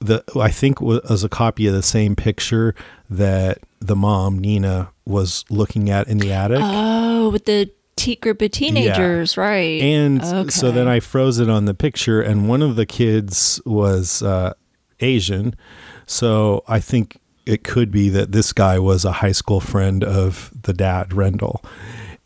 the 0.00 0.22
I 0.38 0.50
think 0.50 0.80
was 0.80 1.24
a 1.24 1.28
copy 1.28 1.66
of 1.66 1.74
the 1.74 1.82
same 1.82 2.16
picture 2.16 2.74
that 3.08 3.58
the 3.80 3.96
mom 3.96 4.38
Nina 4.38 4.90
was 5.04 5.44
looking 5.50 5.90
at 5.90 6.08
in 6.08 6.18
the 6.18 6.32
attic. 6.32 6.58
oh, 6.60 7.30
with 7.30 7.44
the 7.44 7.70
te- 7.96 8.16
group 8.16 8.42
of 8.42 8.50
teenagers, 8.50 9.36
right? 9.36 9.80
And 9.80 10.52
so 10.52 10.70
then 10.70 10.88
I 10.88 11.00
froze 11.00 11.38
it 11.38 11.48
on 11.48 11.64
the 11.64 11.74
picture, 11.74 12.20
and 12.20 12.48
one 12.48 12.62
of 12.62 12.76
the 12.76 12.86
kids 12.86 13.60
was 13.64 14.22
uh, 14.22 14.52
Asian. 15.00 15.54
So 16.06 16.62
I 16.68 16.78
think 16.80 17.18
it 17.46 17.64
could 17.64 17.90
be 17.90 18.08
that 18.10 18.32
this 18.32 18.52
guy 18.52 18.78
was 18.78 19.04
a 19.04 19.12
high 19.12 19.32
school 19.32 19.60
friend 19.60 20.02
of 20.04 20.52
the 20.62 20.72
dad, 20.72 21.12
Rendell. 21.12 21.64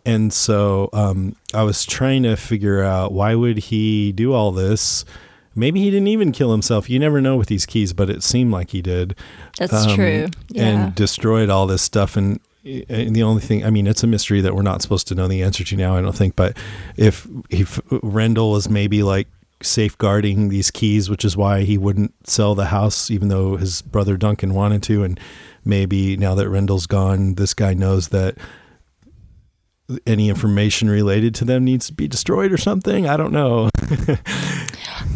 And 0.07 0.33
so 0.33 0.89
um, 0.95 1.37
I 1.53 1.63
was 1.63 1.85
trying 1.85 2.23
to 2.23 2.37
figure 2.37 2.83
out 2.83 3.13
why 3.13 3.35
would 3.35 3.59
he 3.59 4.13
do 4.13 4.33
all 4.33 4.51
this. 4.51 5.05
Maybe 5.55 5.81
he 5.81 5.91
didn't 5.91 6.09
even 6.09 6.33
kill 6.33 6.53
himself. 6.53 6.89
You 6.89 6.99
never 6.99 7.21
know 7.21 7.37
with 7.37 7.49
these 7.49 7.67
keys, 7.67 7.93
but 7.93 8.09
it 8.09 8.23
seemed 8.23 8.53
like 8.53 8.71
he 8.71 8.83
did 8.83 9.17
That's 9.59 9.73
um, 9.73 9.95
true. 9.95 10.29
Yeah. 10.51 10.65
and 10.65 10.95
destroyed 10.95 11.51
all 11.51 11.67
this 11.67 11.83
stuff 11.83 12.17
and 12.17 12.41
and 12.63 13.17
the 13.17 13.23
only 13.23 13.41
thing 13.41 13.65
I 13.65 13.71
mean 13.71 13.87
it's 13.87 14.03
a 14.03 14.07
mystery 14.07 14.43
that 14.43 14.55
we're 14.55 14.61
not 14.61 14.83
supposed 14.83 15.09
to 15.09 15.15
know 15.15 15.27
the 15.27 15.43
answer 15.43 15.65
to 15.65 15.77
now 15.77 15.97
I 15.97 16.03
don't 16.03 16.15
think 16.15 16.37
but 16.37 16.59
if 16.97 17.27
if 17.49 17.81
Rendell 18.03 18.51
was 18.51 18.69
maybe 18.69 19.03
like 19.03 19.29
safeguarding 19.63 20.51
these 20.51 20.71
keys 20.71 21.09
which 21.09 21.25
is 21.25 21.39
why 21.39 21.63
he 21.63 21.79
wouldn't 21.79 22.13
sell 22.29 22.55
the 22.55 22.67
house 22.67 23.11
even 23.11 23.29
though 23.29 23.57
his 23.57 23.81
brother 23.81 24.19
Duncan 24.19 24.53
wanted 24.53 24.83
to 24.85 25.05
and 25.05 25.19
maybe 25.65 26.19
now 26.19 26.35
that 26.35 26.51
Rendell's 26.51 26.87
gone 26.87 27.37
this 27.37 27.55
guy 27.55 27.73
knows 27.73 28.09
that 28.09 28.37
any 30.07 30.29
information 30.29 30.89
related 30.91 31.35
to 31.37 31.45
them 31.45 31.65
needs 31.65 31.87
to 31.87 31.93
be 31.93 32.07
destroyed 32.09 32.53
or 32.53 32.57
something 32.59 33.09
I 33.09 33.17
don't 33.17 33.33
know 33.33 33.69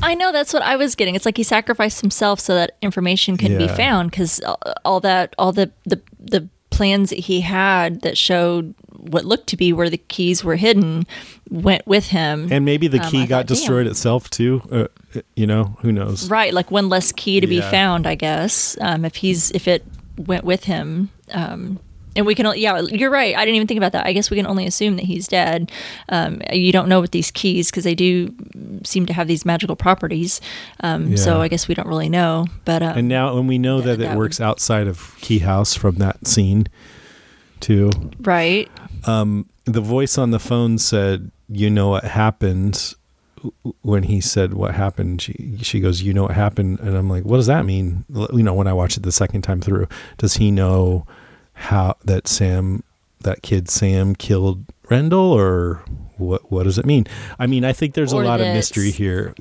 I 0.02 0.14
know 0.14 0.32
that's 0.32 0.52
what 0.52 0.62
I 0.62 0.76
was 0.76 0.94
getting. 0.94 1.14
It's 1.14 1.24
like 1.24 1.36
he 1.36 1.42
sacrificed 1.42 2.00
himself 2.00 2.40
so 2.40 2.54
that 2.54 2.76
information 2.82 3.36
can 3.36 3.56
be 3.56 3.64
Yeah. 3.64 3.74
found 3.74 4.10
because 4.10 4.40
all 4.84 5.00
that, 5.00 5.34
all 5.38 5.52
the, 5.52 5.70
the 5.84 6.00
the 6.18 6.48
plans 6.70 7.10
that 7.10 7.20
he 7.20 7.40
had 7.40 8.00
that 8.02 8.18
showed 8.18 8.74
what 8.96 9.24
looked 9.24 9.46
to 9.48 9.56
be 9.56 9.72
where 9.72 9.88
the 9.88 9.96
keys 9.98 10.42
were 10.42 10.56
hidden 10.56 11.04
went 11.50 11.86
with 11.86 12.08
him. 12.08 12.48
and 12.50 12.64
maybe 12.64 12.88
the 12.88 13.00
Um, 13.00 13.10
key 13.10 13.22
I 13.22 13.26
got 13.26 13.36
thought, 13.40 13.46
destroyed 13.46 13.86
itself 13.86 14.28
too 14.30 14.60
uh, 14.72 15.20
you 15.36 15.46
know 15.46 15.76
who 15.82 15.92
knows 15.92 16.28
right, 16.28 16.52
like 16.52 16.70
one 16.70 16.88
less 16.88 17.12
key 17.12 17.40
to 17.40 17.46
be 17.46 17.60
found, 17.60 18.06
I 18.06 18.14
guess. 18.16 18.76
Um, 18.80 19.04
if 19.04 19.16
he's 19.16 19.50
if 19.52 19.68
it 19.68 19.84
went 20.18 20.44
with 20.44 20.64
him. 20.64 21.10
Um, 21.32 21.78
and 22.16 22.26
we 22.26 22.34
can, 22.34 22.46
yeah, 22.56 22.80
you're 22.80 23.10
right. 23.10 23.36
I 23.36 23.44
didn't 23.44 23.56
even 23.56 23.66
think 23.66 23.78
about 23.78 23.92
that. 23.92 24.06
I 24.06 24.12
guess 24.12 24.30
we 24.30 24.36
can 24.36 24.46
only 24.46 24.66
assume 24.66 24.96
that 24.96 25.04
he's 25.04 25.26
dead. 25.28 25.70
Um, 26.08 26.40
you 26.52 26.72
don't 26.72 26.88
know 26.88 27.00
with 27.00 27.10
these 27.10 27.30
keys 27.30 27.70
because 27.70 27.84
they 27.84 27.94
do 27.94 28.34
seem 28.84 29.06
to 29.06 29.12
have 29.12 29.28
these 29.28 29.44
magical 29.44 29.76
properties. 29.76 30.40
Um, 30.80 31.16
So 31.16 31.40
I 31.40 31.48
guess 31.48 31.68
we 31.68 31.74
don't 31.74 31.88
really 31.88 32.08
know. 32.08 32.46
But 32.64 32.82
um, 32.82 32.98
And 32.98 33.08
now, 33.08 33.36
and 33.36 33.48
we 33.48 33.58
know 33.58 33.80
Th- 33.80 33.96
that 33.98 34.04
it 34.04 34.08
that 34.08 34.16
works 34.16 34.40
outside 34.40 34.86
of 34.86 35.16
Key 35.20 35.40
House 35.40 35.74
from 35.74 35.96
that 35.96 36.26
scene, 36.26 36.66
too. 37.60 37.90
right, 38.20 38.68
The 39.06 39.80
voice 39.80 40.18
on 40.18 40.30
the 40.30 40.38
phone 40.38 40.76
said, 40.78 41.30
"You 41.48 41.70
know 41.70 41.88
what 41.88 42.04
happened." 42.04 42.94
When 43.82 44.04
he 44.04 44.20
said 44.22 44.54
what 44.54 44.74
happened, 44.74 45.20
she 45.22 45.58
she 45.62 45.80
goes, 45.80 46.02
"You 46.02 46.12
know 46.14 46.22
what 46.22 46.32
happened," 46.32 46.80
and 46.80 46.96
I'm 46.96 47.08
like, 47.10 47.24
"What 47.24 47.36
does 47.36 47.46
that 47.46 47.64
mean?" 47.66 48.04
You 48.32 48.42
know, 48.42 48.54
when 48.54 48.66
I 48.66 48.72
watched 48.72 48.96
it 48.96 49.02
the 49.02 49.12
second 49.12 49.42
time 49.42 49.60
through, 49.60 49.86
does 50.18 50.34
he 50.36 50.50
know 50.50 51.06
how 51.54 51.96
that 52.04 52.28
Sam, 52.28 52.82
that 53.20 53.42
kid 53.42 53.68
Sam, 53.70 54.14
killed 54.14 54.64
Rendell, 54.90 55.32
or 55.32 55.82
what? 56.16 56.50
What 56.52 56.64
does 56.64 56.78
it 56.78 56.86
mean? 56.86 57.06
I 57.38 57.46
mean, 57.46 57.64
I 57.64 57.72
think 57.72 57.94
there's 57.94 58.12
Or 58.12 58.22
a 58.22 58.26
lot 58.26 58.40
of 58.40 58.46
mystery 58.48 58.90
here 58.90 59.34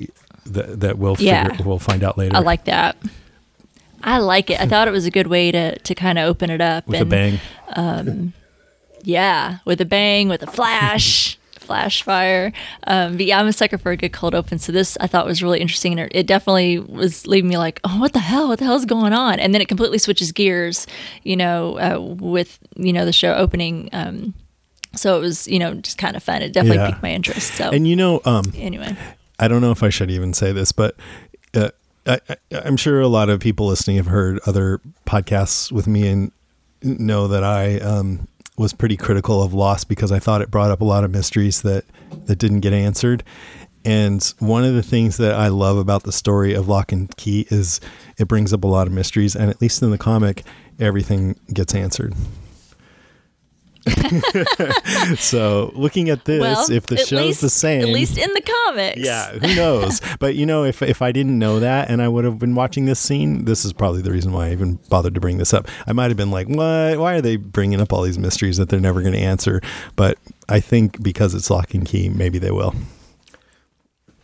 that 0.46 0.80
that 0.80 0.98
we'll 0.98 1.16
Yeah. 1.18 1.48
figure, 1.48 1.64
we'll 1.66 1.78
find 1.78 2.02
out 2.02 2.16
later. 2.18 2.36
I 2.36 2.40
like 2.40 2.64
that. 2.64 2.96
I 4.02 4.18
like 4.18 4.50
it. 4.50 4.60
I 4.60 4.66
thought 4.66 4.86
it 4.86 4.90
was 4.90 5.06
a 5.06 5.10
good 5.10 5.26
way 5.28 5.50
to 5.52 5.78
to 5.78 5.94
kind 5.94 6.18
of 6.18 6.26
open 6.28 6.50
it 6.50 6.60
up 6.60 6.86
with 6.86 6.98
a 6.98 7.00
and 7.02 7.10
bang. 7.10 7.40
Um, 7.74 8.32
yeah, 9.02 9.58
with 9.64 9.80
a 9.80 9.84
bang, 9.86 10.28
with 10.28 10.42
a 10.42 10.46
flash, 10.46 11.38
flash 11.64 12.02
fire. 12.02 12.52
Um, 12.86 13.16
but 13.16 13.26
yeah, 13.26 13.40
I'm 13.40 13.46
a 13.46 13.52
sucker 13.52 13.78
for 13.78 13.90
a 13.92 13.96
good 13.96 14.12
cold 14.12 14.34
open. 14.34 14.58
So 14.58 14.70
this 14.72 14.96
I 15.00 15.06
thought 15.06 15.26
was 15.26 15.42
really 15.42 15.60
interesting, 15.60 15.92
and 15.92 16.00
it, 16.00 16.12
it 16.14 16.26
definitely 16.26 16.78
was 16.78 17.26
leaving 17.26 17.48
me 17.48 17.58
like, 17.58 17.80
oh, 17.84 17.98
what 18.00 18.12
the 18.12 18.18
hell? 18.20 18.48
What 18.48 18.58
the 18.58 18.64
hell's 18.64 18.84
going 18.84 19.12
on? 19.12 19.40
And 19.40 19.52
then 19.54 19.60
it 19.60 19.68
completely 19.68 19.98
switches 19.98 20.32
gears, 20.32 20.86
you 21.22 21.36
know, 21.36 21.78
uh, 21.78 22.00
with 22.00 22.58
you 22.76 22.92
know 22.92 23.04
the 23.04 23.12
show 23.12 23.34
opening. 23.34 23.88
Um, 23.92 24.34
so 24.94 25.16
it 25.16 25.20
was 25.20 25.48
you 25.48 25.58
know 25.58 25.74
just 25.74 25.98
kind 25.98 26.16
of 26.16 26.22
fun. 26.22 26.42
It 26.42 26.52
definitely 26.52 26.78
Yeah. 26.78 26.90
piqued 26.90 27.02
my 27.02 27.10
interest. 27.12 27.54
So 27.54 27.70
And 27.70 27.88
you 27.88 27.96
know, 27.96 28.20
um, 28.24 28.44
anyway, 28.56 28.96
I 29.38 29.48
don't 29.48 29.60
know 29.60 29.72
if 29.72 29.82
I 29.82 29.88
should 29.88 30.10
even 30.10 30.32
say 30.34 30.52
this, 30.52 30.70
but 30.72 30.94
uh, 31.54 31.70
I, 32.06 32.20
I, 32.28 32.36
I'm 32.64 32.76
sure 32.76 33.00
a 33.00 33.08
lot 33.08 33.28
of 33.28 33.40
people 33.40 33.66
listening 33.66 33.96
have 33.96 34.06
heard 34.06 34.38
other 34.46 34.80
podcasts 35.06 35.72
with 35.72 35.86
me 35.86 36.06
and 36.08 36.32
know 36.82 37.26
that 37.28 37.42
I 37.42 37.78
um, 37.78 38.28
was 38.56 38.72
pretty 38.72 38.96
critical 38.96 39.42
of 39.42 39.52
Lost 39.52 39.88
because 39.88 40.12
I 40.12 40.18
thought 40.18 40.42
it 40.42 40.50
brought 40.50 40.70
up 40.70 40.80
a 40.80 40.84
lot 40.84 41.04
of 41.04 41.10
mysteries 41.10 41.62
that 41.62 41.84
that 42.26 42.36
didn't 42.36 42.60
get 42.60 42.72
answered. 42.72 43.24
And 43.84 44.22
one 44.38 44.64
of 44.64 44.74
the 44.74 44.82
things 44.82 45.18
that 45.18 45.34
I 45.34 45.48
love 45.48 45.76
about 45.76 46.04
the 46.04 46.12
story 46.12 46.54
of 46.54 46.68
Locke 46.68 46.92
and 46.92 47.14
Key 47.16 47.46
is 47.50 47.80
it 48.18 48.28
brings 48.28 48.52
up 48.52 48.64
a 48.64 48.68
lot 48.68 48.86
of 48.86 48.92
mysteries, 48.92 49.36
and 49.36 49.50
at 49.50 49.60
least 49.60 49.82
in 49.82 49.90
the 49.90 49.98
comic, 49.98 50.42
everything 50.80 51.38
gets 51.52 51.74
answered. 51.74 52.14
so 55.16 55.72
looking 55.74 56.08
at 56.10 56.24
this, 56.24 56.40
well, 56.40 56.70
if 56.70 56.86
the 56.86 56.96
show's 56.96 57.12
least- 57.12 57.40
the 57.40 57.50
same, 57.50 57.82
at 57.82 57.88
least 57.88 58.18
in 58.18 58.32
the 58.32 58.40
comics. 58.40 58.98
yeah, 59.00 59.30
who 59.32 59.54
knows? 59.54 60.00
but 60.18 60.34
you 60.34 60.46
know, 60.46 60.64
if 60.64 60.82
if 60.82 61.02
I 61.02 61.12
didn't 61.12 61.38
know 61.38 61.60
that 61.60 61.90
and 61.90 62.00
I 62.02 62.08
would 62.08 62.24
have 62.24 62.38
been 62.38 62.54
watching 62.54 62.86
this 62.86 62.98
scene, 63.00 63.44
this 63.44 63.64
is 63.64 63.72
probably 63.72 64.02
the 64.02 64.10
reason 64.10 64.32
why 64.32 64.48
I 64.48 64.52
even 64.52 64.78
bothered 64.88 65.14
to 65.14 65.20
bring 65.20 65.38
this 65.38 65.52
up. 65.54 65.68
I 65.86 65.92
might 65.92 66.08
have 66.08 66.16
been 66.16 66.30
like, 66.30 66.48
"What? 66.48 66.98
Why 66.98 67.14
are 67.14 67.20
they 67.20 67.36
bringing 67.36 67.80
up 67.80 67.92
all 67.92 68.02
these 68.02 68.18
mysteries 68.18 68.56
that 68.56 68.68
they're 68.68 68.80
never 68.80 69.00
going 69.02 69.14
to 69.14 69.20
answer?" 69.20 69.60
But 69.96 70.18
I 70.48 70.60
think 70.60 71.02
because 71.02 71.34
it's 71.34 71.50
Locke 71.50 71.74
and 71.74 71.86
Key, 71.86 72.08
maybe 72.08 72.38
they 72.38 72.50
will. 72.50 72.74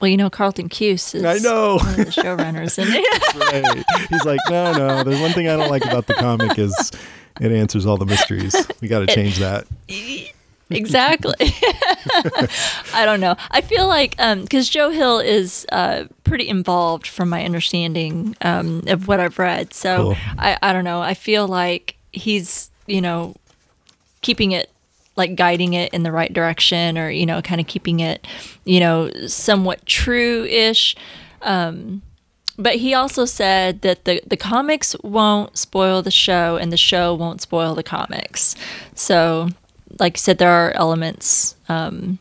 Well, 0.00 0.08
you 0.08 0.16
know, 0.16 0.30
Carlton 0.30 0.70
Cuse 0.70 1.14
is 1.14 1.24
I 1.24 1.36
know. 1.38 1.76
one 1.76 1.88
of 1.90 1.96
the 1.96 2.04
showrunners, 2.04 2.78
and 2.78 2.88
right. 3.38 3.84
He's 4.08 4.24
like, 4.24 4.40
"No, 4.48 4.72
no. 4.72 5.04
There's 5.04 5.20
one 5.20 5.32
thing 5.32 5.46
I 5.48 5.56
don't 5.56 5.68
like 5.68 5.84
about 5.84 6.06
the 6.06 6.14
comic 6.14 6.58
is 6.58 6.90
it 7.40 7.52
answers 7.52 7.86
all 7.86 7.96
the 7.96 8.06
mysteries. 8.06 8.54
We 8.80 8.88
got 8.88 9.00
to 9.00 9.14
change 9.14 9.38
that." 9.38 9.66
exactly. 10.70 11.34
I 12.94 13.02
don't 13.04 13.20
know. 13.20 13.36
I 13.50 13.60
feel 13.60 13.86
like 13.86 14.16
because 14.16 14.68
Joe 14.68 14.90
Hill 14.90 15.18
is 15.18 15.66
uh, 15.72 16.04
pretty 16.24 16.48
involved, 16.48 17.06
from 17.06 17.28
my 17.28 17.44
understanding 17.44 18.36
um, 18.42 18.84
of 18.86 19.08
what 19.08 19.20
I've 19.20 19.38
read. 19.38 19.74
So 19.74 19.96
Cool. 19.96 20.16
I, 20.38 20.58
I 20.62 20.72
don't 20.72 20.84
know. 20.84 21.00
I 21.00 21.14
feel 21.14 21.46
like 21.48 21.96
he's 22.12 22.70
you 22.86 23.00
know 23.00 23.34
keeping 24.22 24.52
it 24.52 24.70
like 25.16 25.34
guiding 25.34 25.74
it 25.74 25.92
in 25.92 26.02
the 26.02 26.12
right 26.12 26.32
direction, 26.32 26.96
or 26.96 27.10
you 27.10 27.26
know, 27.26 27.42
kind 27.42 27.60
of 27.60 27.66
keeping 27.66 28.00
it 28.00 28.26
you 28.64 28.80
know 28.80 29.10
somewhat 29.26 29.84
true-ish. 29.86 30.96
Um, 31.42 32.02
but 32.60 32.76
he 32.76 32.94
also 32.94 33.24
said 33.24 33.80
that 33.82 34.04
the, 34.04 34.22
the 34.26 34.36
comics 34.36 34.94
won't 35.02 35.56
spoil 35.56 36.02
the 36.02 36.10
show 36.10 36.56
and 36.56 36.72
the 36.72 36.76
show 36.76 37.14
won't 37.14 37.40
spoil 37.40 37.74
the 37.74 37.82
comics. 37.82 38.54
So, 38.94 39.48
like 39.98 40.16
I 40.16 40.18
said, 40.18 40.38
there 40.38 40.50
are 40.50 40.72
elements, 40.72 41.56
um, 41.68 42.18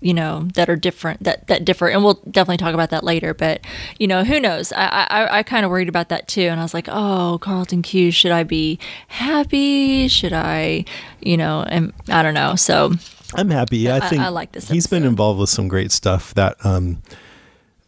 you 0.00 0.12
know, 0.12 0.48
that 0.54 0.68
are 0.68 0.76
different, 0.76 1.22
that, 1.22 1.46
that 1.46 1.64
differ. 1.64 1.88
And 1.88 2.04
we'll 2.04 2.20
definitely 2.30 2.58
talk 2.58 2.74
about 2.74 2.90
that 2.90 3.02
later. 3.04 3.32
But, 3.32 3.62
you 3.98 4.06
know, 4.06 4.24
who 4.24 4.38
knows? 4.38 4.72
I, 4.72 5.06
I, 5.08 5.38
I 5.38 5.42
kind 5.42 5.64
of 5.64 5.70
worried 5.70 5.88
about 5.88 6.10
that 6.10 6.28
too. 6.28 6.42
And 6.42 6.60
I 6.60 6.62
was 6.62 6.74
like, 6.74 6.88
oh, 6.90 7.38
Carlton 7.40 7.82
Cuse, 7.82 8.14
should 8.14 8.32
I 8.32 8.42
be 8.42 8.78
happy? 9.08 10.08
Should 10.08 10.32
I, 10.32 10.84
you 11.20 11.36
know, 11.36 11.64
and 11.68 11.92
I 12.08 12.22
don't 12.22 12.34
know. 12.34 12.56
So, 12.56 12.92
I'm 13.34 13.50
happy. 13.50 13.90
I 13.90 13.96
I- 13.96 14.08
think 14.08 14.22
I 14.22 14.28
like 14.28 14.52
this 14.52 14.68
He's 14.68 14.86
been 14.86 15.04
involved 15.04 15.40
with 15.40 15.48
some 15.50 15.68
great 15.68 15.92
stuff. 15.92 16.34
That 16.34 16.56
um, 16.64 17.02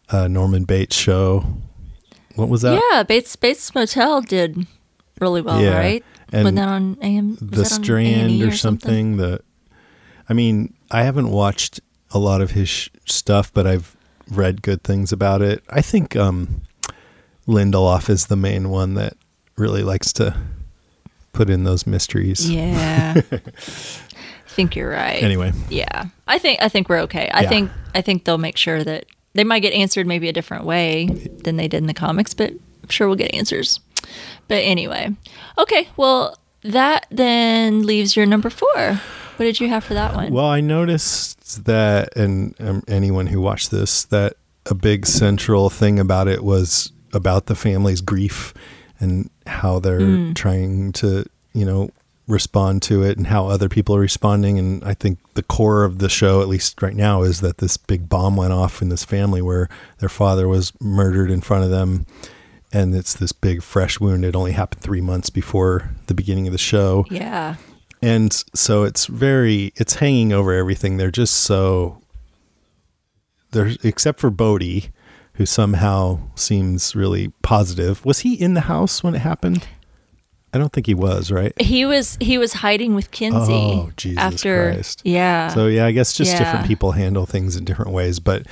uh, 0.09 0.27
Norman 0.27 0.63
Bates 0.63 0.95
show. 0.95 1.45
What 2.39 2.49
was 2.49 2.61
that? 2.61 2.81
yeah, 2.91 3.03
Bates, 3.03 3.35
Bates 3.35 3.73
Motel 3.75 4.21
did 4.21 4.65
really 5.19 5.41
well, 5.41 5.61
Yeah. 5.61 5.77
right? 5.77 6.03
And 6.31 6.43
Wasn't 6.43 6.55
that 6.57 6.67
on 6.67 6.97
AM? 7.01 7.37
the 7.41 7.65
Strand 7.65 8.31
A&E 8.31 8.43
or 8.43 8.51
something. 8.51 9.17
The, 9.17 9.41
I 10.29 10.33
mean, 10.33 10.73
I 10.91 11.03
haven't 11.03 11.29
watched 11.29 11.79
a 12.11 12.19
lot 12.19 12.41
of 12.41 12.51
his 12.51 12.69
sh- 12.69 12.89
stuff, 13.05 13.51
but 13.53 13.65
I've 13.67 13.95
read 14.31 14.61
good 14.61 14.83
things 14.83 15.11
about 15.11 15.41
it. 15.41 15.63
I 15.69 15.81
think 15.81 16.15
um, 16.15 16.61
Lindelof 17.47 18.09
is 18.09 18.27
the 18.27 18.35
main 18.35 18.69
one 18.69 18.93
that 18.93 19.13
really 19.57 19.81
likes 19.83 20.13
to 20.13 20.35
put 21.33 21.49
in 21.49 21.63
those 21.63 21.87
mysteries. 21.87 22.49
Yeah. 22.49 23.21
I 23.31 24.51
think 24.61 24.75
you're 24.75 24.89
right. 24.91 25.21
Anyway, 25.23 25.51
Yeah. 25.69 26.05
I 26.27 26.37
think 26.37 26.61
I 26.61 26.69
think 26.69 26.89
we're 26.89 26.99
okay. 27.01 27.29
I 27.33 27.41
Yeah. 27.43 27.49
think 27.49 27.71
I 27.95 28.01
think 28.01 28.25
they'll 28.25 28.37
make 28.37 28.57
sure 28.57 28.83
that 28.83 29.05
they 29.33 29.43
might 29.43 29.59
get 29.61 29.73
answered 29.73 30.07
maybe 30.07 30.27
a 30.29 30.33
different 30.33 30.65
way 30.65 31.05
than 31.43 31.57
they 31.57 31.67
did 31.67 31.77
in 31.77 31.87
the 31.87 31.93
comics, 31.93 32.33
but 32.33 32.51
I'm 32.51 32.89
sure 32.89 33.07
we'll 33.07 33.15
get 33.17 33.33
answers. 33.33 33.79
But 34.47 34.63
anyway. 34.63 35.15
Okay, 35.57 35.87
well 35.97 36.37
that 36.63 37.05
then 37.09 37.83
leaves 37.85 38.15
your 38.15 38.25
number 38.25 38.49
4. 38.49 38.67
What 39.37 39.45
did 39.45 39.59
you 39.61 39.69
have 39.69 39.83
for 39.85 39.93
that 39.93 40.13
one? 40.15 40.33
Well, 40.33 40.45
I 40.47 40.59
noticed 40.59 41.63
that, 41.65 42.15
and 42.17 42.53
um, 42.59 42.83
anyone 42.87 43.27
who 43.27 43.39
watched 43.39 43.71
this, 43.71 44.03
that 44.05 44.33
a 44.65 44.75
big 44.75 45.05
central 45.05 45.69
thing 45.69 45.99
about 45.99 46.27
it 46.27 46.43
was 46.43 46.91
about 47.13 47.45
the 47.45 47.55
family's 47.55 48.01
grief 48.01 48.53
and 48.99 49.29
how 49.47 49.79
they're 49.79 50.01
Mm. 50.01 50.35
trying 50.35 50.91
to, 50.93 51.25
you 51.53 51.63
know, 51.65 51.89
respond 52.29 52.81
to 52.83 53.03
it 53.03 53.17
and 53.17 53.27
how 53.27 53.47
other 53.47 53.67
people 53.67 53.95
are 53.95 53.99
responding. 53.99 54.59
And 54.59 54.83
I 54.83 54.93
think 54.93 55.19
the 55.33 55.43
core 55.43 55.83
of 55.83 55.99
the 55.99 56.09
show, 56.09 56.41
at 56.41 56.47
least 56.47 56.81
right 56.81 56.95
now, 56.95 57.23
is 57.23 57.41
that 57.41 57.57
this 57.57 57.75
big 57.75 58.07
bomb 58.07 58.35
went 58.35 58.53
off 58.53 58.81
in 58.81 58.89
this 58.89 59.03
family 59.03 59.41
where 59.41 59.67
their 59.97 60.09
father 60.09 60.47
was 60.47 60.71
murdered 60.79 61.31
in 61.31 61.41
front 61.41 61.63
of 61.63 61.71
them. 61.71 62.05
And 62.71 62.93
it's 62.93 63.15
this 63.15 63.31
big 63.31 63.63
fresh 63.63 63.99
wound. 63.99 64.23
It 64.23 64.35
only 64.35 64.51
happened 64.51 64.83
three 64.83 65.01
months 65.01 65.29
before 65.31 65.89
the 66.05 66.13
beginning 66.13 66.47
of 66.47 66.51
the 66.51 66.57
show 66.57 67.05
yeah. 67.09 67.55
and 68.01 68.43
so 68.53 68.83
it's 68.83 69.05
very 69.05 69.71
it's 69.75 69.95
hanging 69.95 70.33
over 70.33 70.53
everything 70.53 70.97
they're 70.97 71.11
just 71.11 71.35
so 71.35 72.01
there's 73.51 73.77
except 73.83 74.19
for 74.19 74.29
bodie 74.29 74.91
who 75.33 75.45
somehow 75.45 76.19
seems 76.35 76.95
really 76.95 77.29
positive 77.41 78.03
was 78.05 78.19
he 78.19 78.35
in 78.35 78.53
the 78.53 78.61
house 78.61 79.03
when 79.03 79.15
it 79.15 79.19
happened 79.19 79.67
i 80.53 80.57
don't 80.57 80.71
think 80.73 80.85
he 80.87 80.93
was 80.93 81.31
right 81.31 81.53
He 81.61 81.85
was 81.85 82.17
he 82.21 82.37
was 82.37 82.53
hiding 82.53 82.95
with 82.95 83.11
Kinsey 83.11 83.53
Oh, 83.53 83.91
Jesus 83.97 84.17
after 84.17 84.71
Christ. 84.73 85.01
Yeah. 85.05 85.49
so 85.49 85.67
yeah 85.67 85.85
i 85.85 85.91
guess 85.91 86.13
just 86.13 86.31
Yeah. 86.33 86.39
different 86.39 86.67
people 86.67 86.91
handle 86.93 87.25
things 87.25 87.55
in 87.55 87.65
different 87.65 87.91
ways 87.91 88.19
but 88.19 88.45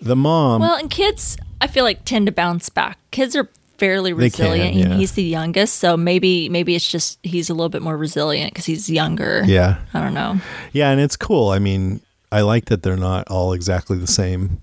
the 0.00 0.14
mom 0.16 0.60
Well, 0.60 0.76
and 0.76 0.88
kids, 0.88 1.36
I 1.60 1.66
feel 1.66 1.82
like 1.82 2.04
tend 2.04 2.26
to 2.26 2.32
bounce 2.32 2.68
back. 2.68 2.98
Kids 3.10 3.34
are 3.34 3.48
fairly 3.78 4.12
They 4.12 4.30
can, 4.30 4.44
resilient. 4.52 4.74
yeah. 4.76 4.96
He's 4.96 5.12
the 5.12 5.24
youngest, 5.24 5.74
so 5.74 5.96
maybe 5.96 6.48
maybe 6.48 6.76
it's 6.76 6.88
just 6.88 7.18
he's 7.24 7.50
a 7.50 7.54
little 7.54 7.68
bit 7.68 7.82
more 7.82 7.96
resilient 7.96 8.52
because 8.52 8.64
he's 8.64 8.88
younger. 8.88 9.42
yeah 9.44 9.78
I 9.92 10.00
don't 10.00 10.14
know. 10.14 10.40
Yeah, 10.72 10.90
and 10.92 11.00
it's 11.00 11.16
cool. 11.16 11.48
I 11.50 11.58
mean, 11.58 12.00
I 12.30 12.42
like 12.42 12.66
that 12.66 12.84
they're 12.84 12.96
not 12.96 13.26
all 13.28 13.52
exactly 13.52 13.98
the 13.98 14.06
same. 14.06 14.60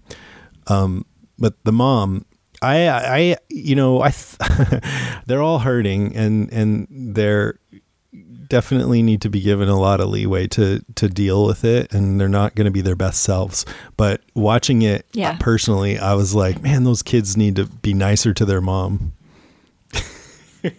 Um, 0.67 1.05
but 1.37 1.61
the 1.65 1.73
mom, 1.73 2.23
I, 2.65 3.17
I, 3.17 3.37
you 3.49 3.75
know, 3.75 4.01
I, 4.01 4.11
th- 4.11 4.81
they're 5.25 5.41
all 5.41 5.59
hurting, 5.59 6.15
and 6.15 6.51
and 6.51 6.87
they're 6.89 7.59
definitely 8.47 9.01
need 9.01 9.21
to 9.21 9.29
be 9.29 9.41
given 9.41 9.67
a 9.67 9.79
lot 9.79 9.99
of 9.99 10.07
leeway 10.09 10.45
to 10.47 10.79
to 10.95 11.07
deal 11.09 11.45
with 11.45 11.63
it, 11.65 11.91
and 11.93 12.19
they're 12.19 12.29
not 12.29 12.55
going 12.55 12.65
to 12.65 12.71
be 12.71 12.81
their 12.81 12.95
best 12.95 13.21
selves. 13.23 13.65
But 13.97 14.21
watching 14.35 14.81
it 14.83 15.05
Yeah. 15.13 15.35
personally, 15.39 15.97
I 15.97 16.13
was 16.13 16.35
like, 16.35 16.61
man, 16.61 16.83
those 16.83 17.01
kids 17.01 17.35
need 17.35 17.55
to 17.57 17.65
be 17.65 17.93
nicer 17.93 18.33
to 18.33 18.45
their 18.45 18.61
mom. 18.61 19.13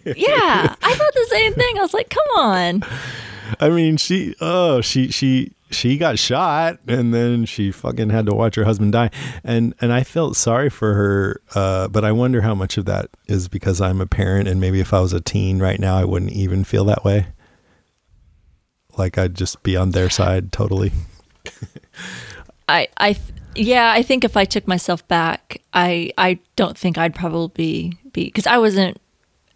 Yeah, 0.05 0.75
I 0.83 0.93
thought 0.95 1.13
the 1.13 1.27
same 1.29 1.53
thing. 1.53 1.77
I 1.77 1.81
was 1.81 1.93
like, 1.93 2.09
come 2.09 2.27
on. 2.37 2.83
I 3.61 3.69
mean, 3.69 3.95
she, 3.95 4.35
oh, 4.41 4.81
she, 4.81 5.09
she, 5.11 5.53
she 5.69 5.97
got 5.97 6.17
shot, 6.17 6.79
and 6.87 7.13
then 7.13 7.45
she 7.45 7.71
fucking 7.71 8.09
had 8.09 8.25
to 8.27 8.33
watch 8.33 8.55
her 8.55 8.63
husband 8.63 8.93
die, 8.93 9.09
and 9.43 9.73
and 9.81 9.91
I 9.91 10.03
felt 10.03 10.35
sorry 10.35 10.69
for 10.69 10.93
her, 10.93 11.41
uh, 11.55 11.87
but 11.87 12.05
I 12.05 12.11
wonder 12.11 12.41
how 12.41 12.55
much 12.55 12.77
of 12.77 12.85
that 12.85 13.09
is 13.27 13.47
because 13.47 13.81
I'm 13.81 14.01
a 14.01 14.07
parent, 14.07 14.47
and 14.47 14.61
maybe 14.61 14.79
if 14.79 14.93
I 14.93 14.99
was 14.99 15.13
a 15.13 15.21
teen 15.21 15.59
right 15.59 15.79
now, 15.79 15.97
I 15.97 16.05
wouldn't 16.05 16.31
even 16.31 16.63
feel 16.63 16.85
that 16.85 17.03
way. 17.03 17.27
Like 18.97 19.17
I'd 19.17 19.35
just 19.35 19.61
be 19.63 19.75
on 19.75 19.91
their 19.91 20.09
side 20.09 20.51
totally. 20.51 20.91
I 22.69 22.87
I 22.97 23.17
yeah, 23.55 23.91
I 23.91 24.03
think 24.03 24.23
if 24.23 24.37
I 24.37 24.45
took 24.45 24.67
myself 24.67 25.07
back, 25.07 25.61
I 25.73 26.11
I 26.17 26.39
don't 26.55 26.77
think 26.77 26.97
I'd 26.97 27.15
probably 27.15 27.93
be 28.13 28.21
because 28.29 28.47
I 28.47 28.57
wasn't. 28.57 28.99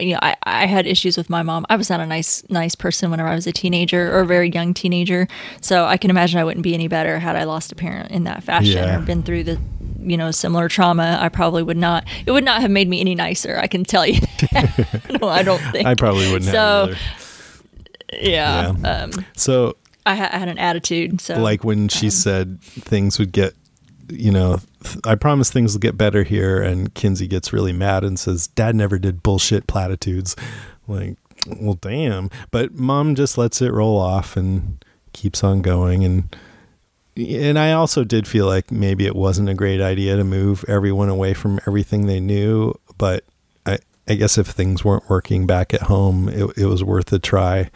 You 0.02 0.14
know, 0.14 0.20
I, 0.22 0.36
I 0.44 0.66
had 0.66 0.86
issues 0.88 1.16
with 1.18 1.30
my 1.30 1.44
mom. 1.44 1.66
I 1.70 1.76
was 1.76 1.90
not 1.90 2.00
a 2.00 2.06
nice 2.06 2.44
nice 2.50 2.76
person 2.76 3.12
whenever 3.12 3.30
I 3.30 3.36
was 3.36 3.48
a 3.48 3.52
teenager 3.52 4.14
or 4.16 4.22
a 4.22 4.26
very 4.26 4.50
young 4.50 4.74
teenager. 4.74 5.28
So 5.62 5.86
I 5.86 5.98
can 5.98 6.10
imagine 6.10 6.40
I 6.40 6.44
wouldn't 6.44 6.64
be 6.64 6.74
any 6.74 6.88
better 6.88 7.20
had 7.20 7.36
I 7.36 7.44
lost 7.44 7.72
a 7.72 7.76
parent 7.76 8.12
in 8.12 8.24
that 8.26 8.44
fashion 8.44 8.74
Yeah. 8.78 8.98
or 8.98 9.02
been 9.02 9.24
through 9.24 9.44
the 9.44 9.60
you 10.00 10.18
know 10.18 10.32
similar 10.32 10.68
trauma. 10.68 11.18
I 11.22 11.30
probably 11.30 11.64
would 11.64 11.78
not. 11.78 12.06
It 12.26 12.32
would 12.32 12.44
not 12.44 12.62
have 12.62 12.72
made 12.72 12.88
me 12.90 13.00
any 13.00 13.16
nicer. 13.16 13.58
I 13.62 13.68
can 13.68 13.84
tell 13.84 14.06
you. 14.08 14.20
no, 15.22 15.28
I 15.30 15.44
don't 15.44 15.62
think. 15.72 15.86
I 15.88 15.96
probably 15.96 16.32
wouldn't 16.32 16.52
So, 16.52 16.94
yeah. 18.14 18.74
Yeah. 18.82 18.90
Um, 19.04 19.12
So 19.36 19.78
I, 20.06 20.16
ha- 20.16 20.30
I 20.32 20.38
had 20.38 20.48
an 20.50 20.58
attitude. 20.58 21.22
So 21.22 21.40
like 21.40 21.64
when 21.64 21.88
she 21.88 22.10
said 22.10 22.62
things 22.62 23.20
would 23.20 23.32
get 23.32 23.54
you 24.12 24.32
know 24.32 24.60
i 25.06 25.16
promise 25.16 25.50
things 25.50 25.74
will 25.74 25.80
get 25.80 25.98
better 25.98 26.24
here 26.24 26.62
and 26.62 26.94
kinsey 26.94 27.28
gets 27.28 27.54
really 27.54 27.74
mad 27.74 28.04
and 28.04 28.20
says 28.20 28.48
dad 28.48 28.76
never 28.76 29.00
did 29.00 29.24
bullshit 29.24 29.68
platitudes. 29.68 30.36
Like 30.88 31.18
well 31.48 31.76
damn. 31.76 32.30
But 32.52 32.74
mom 32.74 33.16
just 33.16 33.38
lets 33.38 33.62
it 33.62 33.72
roll 33.72 34.00
off 34.00 34.38
and 34.38 34.84
keeps 35.14 35.44
on 35.44 35.62
going. 35.62 36.04
And 36.04 36.36
and 37.18 37.60
i 37.60 37.74
also 37.74 38.04
did 38.06 38.26
feel 38.26 38.46
like 38.46 38.72
maybe 38.72 39.06
it 39.06 39.16
wasn't 39.16 39.50
a 39.50 39.54
great 39.54 39.82
idea 39.82 40.16
to 40.16 40.24
move 40.24 40.64
everyone 40.68 41.10
away 41.10 41.34
from 41.34 41.60
everything 41.68 42.06
they 42.06 42.20
knew. 42.20 42.74
But 42.98 43.24
i 43.66 43.80
i 44.08 44.16
guess 44.16 44.38
if 44.38 44.48
things 44.48 44.86
weren't 44.86 45.10
working 45.10 45.48
back 45.48 45.74
at 45.74 45.84
home 45.84 46.30
it, 46.30 46.58
it 46.58 46.66
was 46.66 46.84
worth 46.84 47.12
a 47.14 47.20
try. 47.20 47.70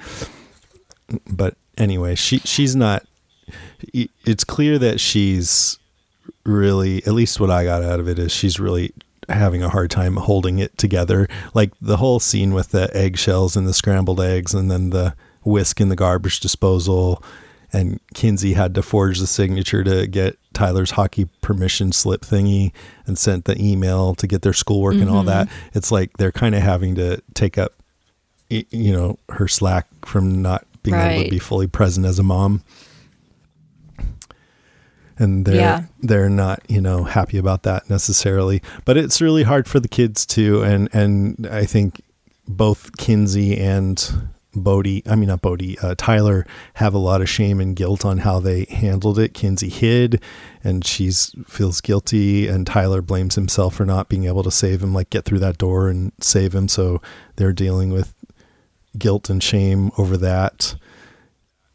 But 1.28 1.56
anyway 1.78 2.16
she 2.16 2.40
she's 2.40 2.76
not 2.76 3.06
it's 3.94 4.44
clear 4.44 4.80
that 4.80 5.00
she's 5.00 5.78
really 6.46 7.04
at 7.06 7.14
least 7.14 7.40
what 7.40 7.50
i 7.50 7.64
got 7.64 7.84
out 7.84 8.00
of 8.00 8.08
it 8.08 8.20
is 8.20 8.32
she's 8.32 8.60
really 8.60 8.94
having 9.28 9.64
a 9.64 9.70
hard 9.70 9.90
time 9.90 10.18
holding 10.18 10.60
it 10.60 10.78
together 10.78 11.28
like 11.56 11.72
the 11.82 11.98
whole 11.98 12.20
scene 12.20 12.54
with 12.54 12.70
the 12.70 12.96
eggshells 12.96 13.58
and 13.58 13.68
the 13.68 13.74
scrambled 13.74 14.22
eggs 14.22 14.54
and 14.54 14.70
then 14.70 14.92
the 14.92 15.16
whisk 15.46 15.80
in 15.80 15.90
the 15.90 15.96
garbage 15.96 16.42
disposal. 16.42 17.24
And 17.72 18.00
Kinsey 18.14 18.54
had 18.54 18.74
to 18.76 18.82
forge 18.82 19.20
the 19.20 19.28
signature 19.28 19.84
to 19.84 20.08
get 20.08 20.38
Tyler's 20.54 20.92
hockey 20.92 21.26
permission 21.42 21.92
slip 21.92 22.22
thingy 22.22 22.72
and 23.06 23.18
sent 23.18 23.46
the 23.46 23.62
email 23.62 24.16
to 24.16 24.28
get 24.28 24.42
their 24.42 24.54
schoolwork 24.54 24.96
and 24.96 25.10
all 25.10 25.24
mm-hmm. 25.24 25.28
that. 25.28 25.50
It's 25.74 25.92
like 25.92 26.16
they're 26.18 26.32
kind 26.32 26.56
of 26.56 26.62
having 26.62 26.96
to 26.96 27.22
take 27.34 27.58
up, 27.58 27.74
you 28.50 28.94
know, 28.94 29.20
her 29.30 29.48
slack 29.48 29.88
from 30.06 30.42
not 30.42 30.66
being 30.84 30.96
able 30.96 31.24
to 31.26 31.30
be 31.30 31.40
fully 31.40 31.68
present 31.68 32.06
as 32.06 32.18
a 32.20 32.24
mom. 32.24 32.64
And 35.18 35.46
they're 35.46 35.56
Yeah. 35.56 35.84
they're 36.02 36.30
not, 36.30 36.62
you 36.68 36.82
know, 36.82 37.04
happy 37.06 37.38
about 37.38 37.64
that 37.64 37.90
necessarily. 37.90 38.62
But 38.84 38.98
it's 38.98 39.22
really 39.22 39.44
hard 39.44 39.68
for 39.68 39.80
the 39.80 39.88
kids 39.88 40.26
too. 40.26 40.62
And 40.64 40.90
and 40.94 41.48
I 41.52 41.66
think 41.66 42.02
both 42.48 42.96
Kinsey 42.98 43.58
and 43.58 44.30
Bodie, 44.58 45.04
I 45.10 45.16
mean 45.16 45.28
not 45.28 45.42
Bodie, 45.42 45.78
uh, 45.80 45.96
Tyler 45.98 46.46
have 46.76 46.94
a 46.94 46.98
lot 46.98 47.22
of 47.22 47.28
shame 47.30 47.60
and 47.60 47.76
guilt 47.76 48.06
on 48.06 48.20
how 48.20 48.40
they 48.40 48.66
handled 48.66 49.20
it. 49.20 49.34
Kinsey 49.34 49.68
hid, 49.70 50.22
and 50.64 50.86
she's 50.86 51.34
feels 51.48 51.82
guilty, 51.82 52.48
and 52.48 52.66
Tyler 52.68 53.02
blames 53.02 53.36
himself 53.36 53.76
for 53.76 53.86
not 53.86 54.08
being 54.08 54.26
able 54.26 54.44
to 54.44 54.52
save 54.52 54.82
him, 54.82 54.94
like 54.94 55.10
get 55.10 55.26
through 55.26 55.40
that 55.40 55.58
door 55.58 55.90
and 55.90 56.12
save 56.22 56.54
him. 56.56 56.68
So 56.70 57.02
they're 57.36 57.52
dealing 57.52 57.90
with 57.90 58.14
guilt 58.98 59.30
and 59.30 59.44
shame 59.44 59.92
over 59.98 60.16
that. 60.18 60.76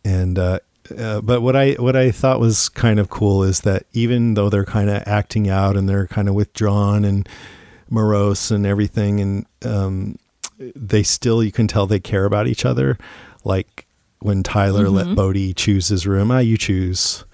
And 0.04 0.38
uh, 0.38 0.60
uh, 0.98 1.20
but 1.20 1.42
what 1.42 1.56
I 1.56 1.72
what 1.72 1.96
I 1.96 2.10
thought 2.10 2.40
was 2.40 2.68
kind 2.68 2.98
of 2.98 3.10
cool 3.10 3.42
is 3.42 3.60
that 3.60 3.84
even 3.92 4.34
though 4.34 4.48
they're 4.48 4.64
kind 4.64 4.90
of 4.90 5.02
acting 5.06 5.48
out 5.48 5.76
and 5.76 5.88
they're 5.88 6.06
kind 6.06 6.28
of 6.28 6.34
withdrawn 6.34 7.04
and 7.04 7.28
morose 7.88 8.50
and 8.50 8.66
everything, 8.66 9.20
and 9.20 9.46
um, 9.64 10.16
they 10.58 11.02
still 11.02 11.42
you 11.42 11.52
can 11.52 11.66
tell 11.66 11.86
they 11.86 12.00
care 12.00 12.24
about 12.24 12.46
each 12.46 12.64
other. 12.64 12.98
Like 13.44 13.86
when 14.20 14.42
Tyler 14.42 14.88
let 14.88 15.14
Bodie 15.14 15.54
choose 15.54 15.88
his 15.88 16.06
room, 16.06 16.30
ah, 16.30 16.38
you 16.38 16.56
choose. 16.56 17.24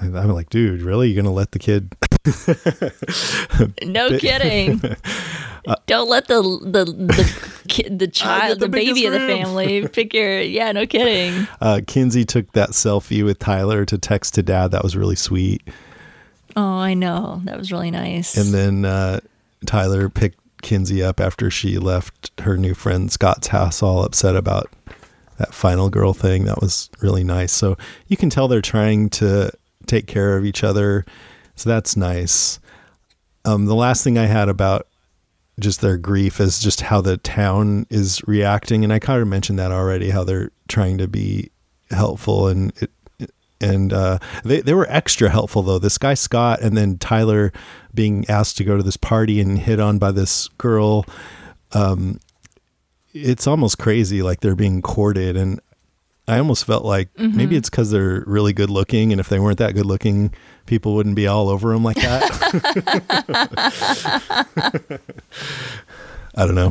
I'm 0.00 0.30
like, 0.30 0.48
dude, 0.48 0.82
really? 0.82 1.08
You're 1.08 1.22
gonna 1.22 1.34
let 1.34 1.52
the 1.52 1.58
kid? 1.58 1.92
No 3.84 4.18
kidding. 4.18 4.80
Don't 5.86 6.08
let 6.08 6.28
the 6.28 6.42
the 6.42 6.84
the 6.84 7.62
kid, 7.68 7.98
the 7.98 8.08
child, 8.08 8.60
the 8.60 8.66
the, 8.66 8.68
baby 8.68 9.02
biggest 9.02 9.06
of 9.06 9.12
the 9.12 9.18
family 9.26 9.88
pick 9.88 10.14
your. 10.14 10.40
Yeah, 10.40 10.72
no 10.72 10.86
kidding. 10.86 11.46
Uh, 11.60 11.80
Kinsey 11.86 12.24
took 12.24 12.52
that 12.52 12.70
selfie 12.70 13.24
with 13.24 13.38
Tyler 13.38 13.84
to 13.84 13.98
text 13.98 14.34
to 14.34 14.42
dad. 14.42 14.70
That 14.70 14.82
was 14.82 14.96
really 14.96 15.16
sweet. 15.16 15.62
Oh, 16.56 16.62
I 16.62 16.94
know. 16.94 17.40
That 17.44 17.58
was 17.58 17.72
really 17.72 17.90
nice. 17.90 18.36
And 18.36 18.54
then 18.54 18.84
uh, 18.84 19.20
Tyler 19.66 20.08
picked 20.08 20.38
Kinsey 20.62 21.02
up 21.02 21.20
after 21.20 21.50
she 21.50 21.78
left 21.78 22.30
her 22.40 22.56
new 22.56 22.74
friend 22.74 23.10
Scott's 23.10 23.48
house, 23.48 23.82
all 23.82 24.04
upset 24.04 24.36
about 24.36 24.70
that 25.38 25.54
final 25.54 25.88
girl 25.88 26.12
thing. 26.12 26.44
That 26.44 26.60
was 26.60 26.90
really 27.00 27.24
nice. 27.24 27.52
So 27.52 27.76
you 28.06 28.16
can 28.16 28.30
tell 28.30 28.48
they're 28.48 28.60
trying 28.60 29.10
to 29.10 29.50
take 29.86 30.06
care 30.06 30.36
of 30.36 30.44
each 30.44 30.62
other. 30.62 31.04
So 31.56 31.70
that's 31.70 31.96
nice. 31.96 32.60
Um, 33.44 33.66
the 33.66 33.74
last 33.74 34.04
thing 34.04 34.18
I 34.18 34.26
had 34.26 34.48
about 34.48 34.86
just 35.58 35.80
their 35.80 35.96
grief 35.96 36.40
is 36.40 36.60
just 36.60 36.82
how 36.82 37.00
the 37.00 37.16
town 37.16 37.86
is 37.90 38.22
reacting, 38.26 38.84
and 38.84 38.92
I 38.92 38.98
kind 38.98 39.20
of 39.20 39.28
mentioned 39.28 39.58
that 39.58 39.72
already. 39.72 40.10
How 40.10 40.24
they're 40.24 40.50
trying 40.68 40.98
to 40.98 41.08
be 41.08 41.50
helpful, 41.90 42.48
and 42.48 42.72
it, 42.76 42.90
and 43.60 43.92
uh, 43.92 44.18
they 44.44 44.60
they 44.60 44.74
were 44.74 44.86
extra 44.88 45.28
helpful 45.28 45.62
though. 45.62 45.78
This 45.78 45.98
guy 45.98 46.14
Scott, 46.14 46.60
and 46.60 46.76
then 46.76 46.98
Tyler 46.98 47.52
being 47.94 48.24
asked 48.28 48.56
to 48.58 48.64
go 48.64 48.76
to 48.76 48.82
this 48.82 48.96
party 48.96 49.40
and 49.40 49.58
hit 49.58 49.80
on 49.80 49.98
by 49.98 50.12
this 50.12 50.48
girl. 50.58 51.04
Um, 51.72 52.20
it's 53.12 53.46
almost 53.46 53.78
crazy, 53.78 54.22
like 54.22 54.40
they're 54.40 54.54
being 54.54 54.82
courted, 54.82 55.36
and 55.36 55.60
I 56.28 56.38
almost 56.38 56.66
felt 56.66 56.84
like 56.84 57.08
maybe 57.18 57.32
mm-hmm. 57.32 57.54
it's 57.54 57.70
because 57.70 57.90
they're 57.90 58.22
really 58.26 58.52
good 58.52 58.68
looking, 58.68 59.12
and 59.12 59.20
if 59.20 59.30
they 59.30 59.38
weren't 59.38 59.56
that 59.58 59.74
good 59.74 59.86
looking, 59.86 60.34
people 60.66 60.94
wouldn't 60.94 61.16
be 61.16 61.26
all 61.26 61.48
over 61.48 61.72
them 61.72 61.82
like 61.82 61.96
that. 61.96 62.30
I 66.34 66.46
don't 66.46 66.54
know. 66.54 66.70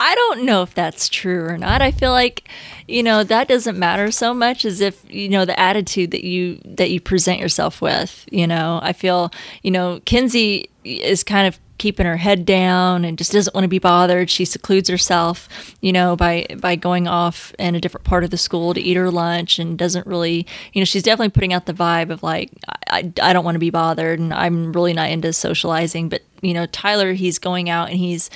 I 0.00 0.14
don't 0.14 0.44
know 0.44 0.62
if 0.62 0.74
that's 0.74 1.08
true 1.08 1.44
or 1.44 1.58
not. 1.58 1.82
I 1.82 1.90
feel 1.90 2.12
like, 2.12 2.48
you 2.88 3.02
know, 3.02 3.24
that 3.24 3.48
doesn't 3.48 3.78
matter 3.78 4.10
so 4.10 4.32
much 4.32 4.64
as 4.64 4.80
if, 4.80 5.04
you 5.08 5.28
know, 5.28 5.44
the 5.44 5.58
attitude 5.58 6.12
that 6.12 6.24
you 6.24 6.60
that 6.64 6.90
you 6.90 7.00
present 7.00 7.38
yourself 7.40 7.82
with, 7.82 8.24
you 8.30 8.46
know. 8.46 8.80
I 8.82 8.92
feel, 8.92 9.30
you 9.62 9.70
know, 9.70 10.00
Kinsey 10.04 10.70
is 10.84 11.22
kind 11.22 11.46
of 11.46 11.58
keeping 11.82 12.06
her 12.06 12.16
head 12.16 12.46
down 12.46 13.04
and 13.04 13.18
just 13.18 13.32
doesn't 13.32 13.52
want 13.56 13.64
to 13.64 13.68
be 13.68 13.80
bothered. 13.80 14.30
She 14.30 14.44
secludes 14.44 14.88
herself, 14.88 15.48
you 15.80 15.92
know, 15.92 16.14
by 16.14 16.46
by 16.60 16.76
going 16.76 17.08
off 17.08 17.52
in 17.58 17.74
a 17.74 17.80
different 17.80 18.04
part 18.04 18.22
of 18.22 18.30
the 18.30 18.36
school 18.38 18.72
to 18.72 18.80
eat 18.80 18.96
her 18.96 19.10
lunch 19.10 19.58
and 19.58 19.76
doesn't 19.76 20.06
really, 20.06 20.46
you 20.72 20.80
know, 20.80 20.84
she's 20.84 21.02
definitely 21.02 21.30
putting 21.30 21.52
out 21.52 21.66
the 21.66 21.74
vibe 21.74 22.10
of 22.10 22.22
like 22.22 22.52
I 22.88 23.12
I 23.20 23.32
don't 23.32 23.44
want 23.44 23.56
to 23.56 23.58
be 23.58 23.70
bothered 23.70 24.20
and 24.20 24.32
I'm 24.32 24.72
really 24.72 24.92
not 24.92 25.10
into 25.10 25.32
socializing, 25.32 26.08
but 26.08 26.22
you 26.40 26.54
know, 26.54 26.66
Tyler 26.66 27.14
he's 27.14 27.40
going 27.40 27.68
out 27.68 27.90
and 27.90 27.98
he's 27.98 28.30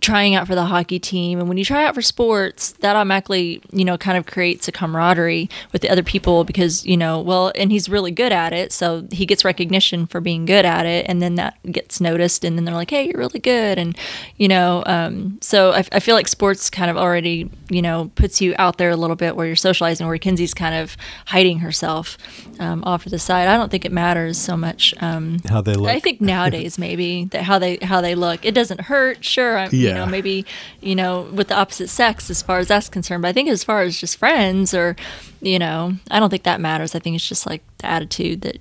trying 0.00 0.34
out 0.34 0.46
for 0.46 0.54
the 0.54 0.64
hockey 0.64 0.98
team 0.98 1.38
and 1.38 1.48
when 1.48 1.58
you 1.58 1.64
try 1.64 1.84
out 1.84 1.94
for 1.94 2.02
sports 2.02 2.72
that 2.80 2.96
automatically 2.96 3.60
you 3.72 3.84
know 3.84 3.98
kind 3.98 4.16
of 4.16 4.26
creates 4.26 4.66
a 4.68 4.72
camaraderie 4.72 5.48
with 5.72 5.82
the 5.82 5.90
other 5.90 6.02
people 6.02 6.44
because 6.44 6.84
you 6.86 6.96
know 6.96 7.20
well 7.20 7.52
and 7.56 7.70
he's 7.70 7.88
really 7.88 8.10
good 8.10 8.32
at 8.32 8.52
it 8.52 8.72
so 8.72 9.06
he 9.10 9.26
gets 9.26 9.44
recognition 9.44 10.06
for 10.06 10.20
being 10.20 10.44
good 10.44 10.64
at 10.64 10.86
it 10.86 11.04
and 11.08 11.20
then 11.20 11.34
that 11.34 11.56
gets 11.70 12.00
noticed 12.00 12.44
and 12.44 12.56
then 12.56 12.64
they're 12.64 12.74
like 12.74 12.90
hey 12.90 13.06
you're 13.06 13.18
really 13.18 13.40
good 13.40 13.78
and 13.78 13.96
you 14.36 14.48
know 14.48 14.82
um, 14.86 15.38
so 15.40 15.72
I, 15.72 15.84
I 15.92 16.00
feel 16.00 16.14
like 16.14 16.28
sports 16.28 16.70
kind 16.70 16.90
of 16.90 16.96
already 16.96 17.50
you 17.70 17.82
know 17.82 18.10
puts 18.14 18.40
you 18.40 18.54
out 18.58 18.78
there 18.78 18.90
a 18.90 18.96
little 18.96 19.16
bit 19.16 19.36
where 19.36 19.46
you're 19.46 19.56
socializing 19.56 20.06
where 20.06 20.18
Kinsey's 20.18 20.54
kind 20.54 20.74
of 20.74 20.96
hiding 21.26 21.58
herself 21.58 22.16
um, 22.58 22.82
off 22.84 23.04
to 23.04 23.10
the 23.10 23.18
side 23.18 23.48
I 23.48 23.56
don't 23.56 23.70
think 23.70 23.84
it 23.84 23.92
matters 23.92 24.38
so 24.38 24.56
much 24.56 24.94
um, 25.02 25.38
How 25.48 25.60
they 25.60 25.74
look. 25.74 25.90
I 25.90 26.00
think 26.00 26.20
nowadays 26.20 26.78
maybe 26.86 27.26
that 27.26 27.42
how 27.42 27.58
they 27.58 27.78
how 27.82 28.00
they 28.00 28.14
look. 28.14 28.44
It 28.44 28.54
doesn't 28.54 28.82
hurt, 28.82 29.24
sure. 29.24 29.58
I'm, 29.58 29.70
You 29.82 29.88
Yeah. 29.88 29.94
know, 29.94 30.06
maybe 30.06 30.44
you 30.80 30.94
know 30.94 31.22
with 31.32 31.48
the 31.48 31.56
opposite 31.56 31.88
sex 31.88 32.30
as 32.30 32.42
far 32.42 32.58
as 32.58 32.68
that's 32.68 32.88
concerned. 32.88 33.22
But 33.22 33.28
I 33.28 33.32
think 33.32 33.48
as 33.48 33.62
far 33.64 33.82
as 33.82 33.98
just 33.98 34.16
friends 34.16 34.72
or 34.74 34.96
you 35.40 35.58
know, 35.58 35.94
I 36.10 36.20
don't 36.20 36.30
think 36.30 36.44
that 36.44 36.60
matters. 36.60 36.94
I 36.94 36.98
think 37.00 37.16
it's 37.16 37.28
just 37.28 37.46
like 37.46 37.62
the 37.78 37.86
attitude 37.86 38.42
that 38.42 38.58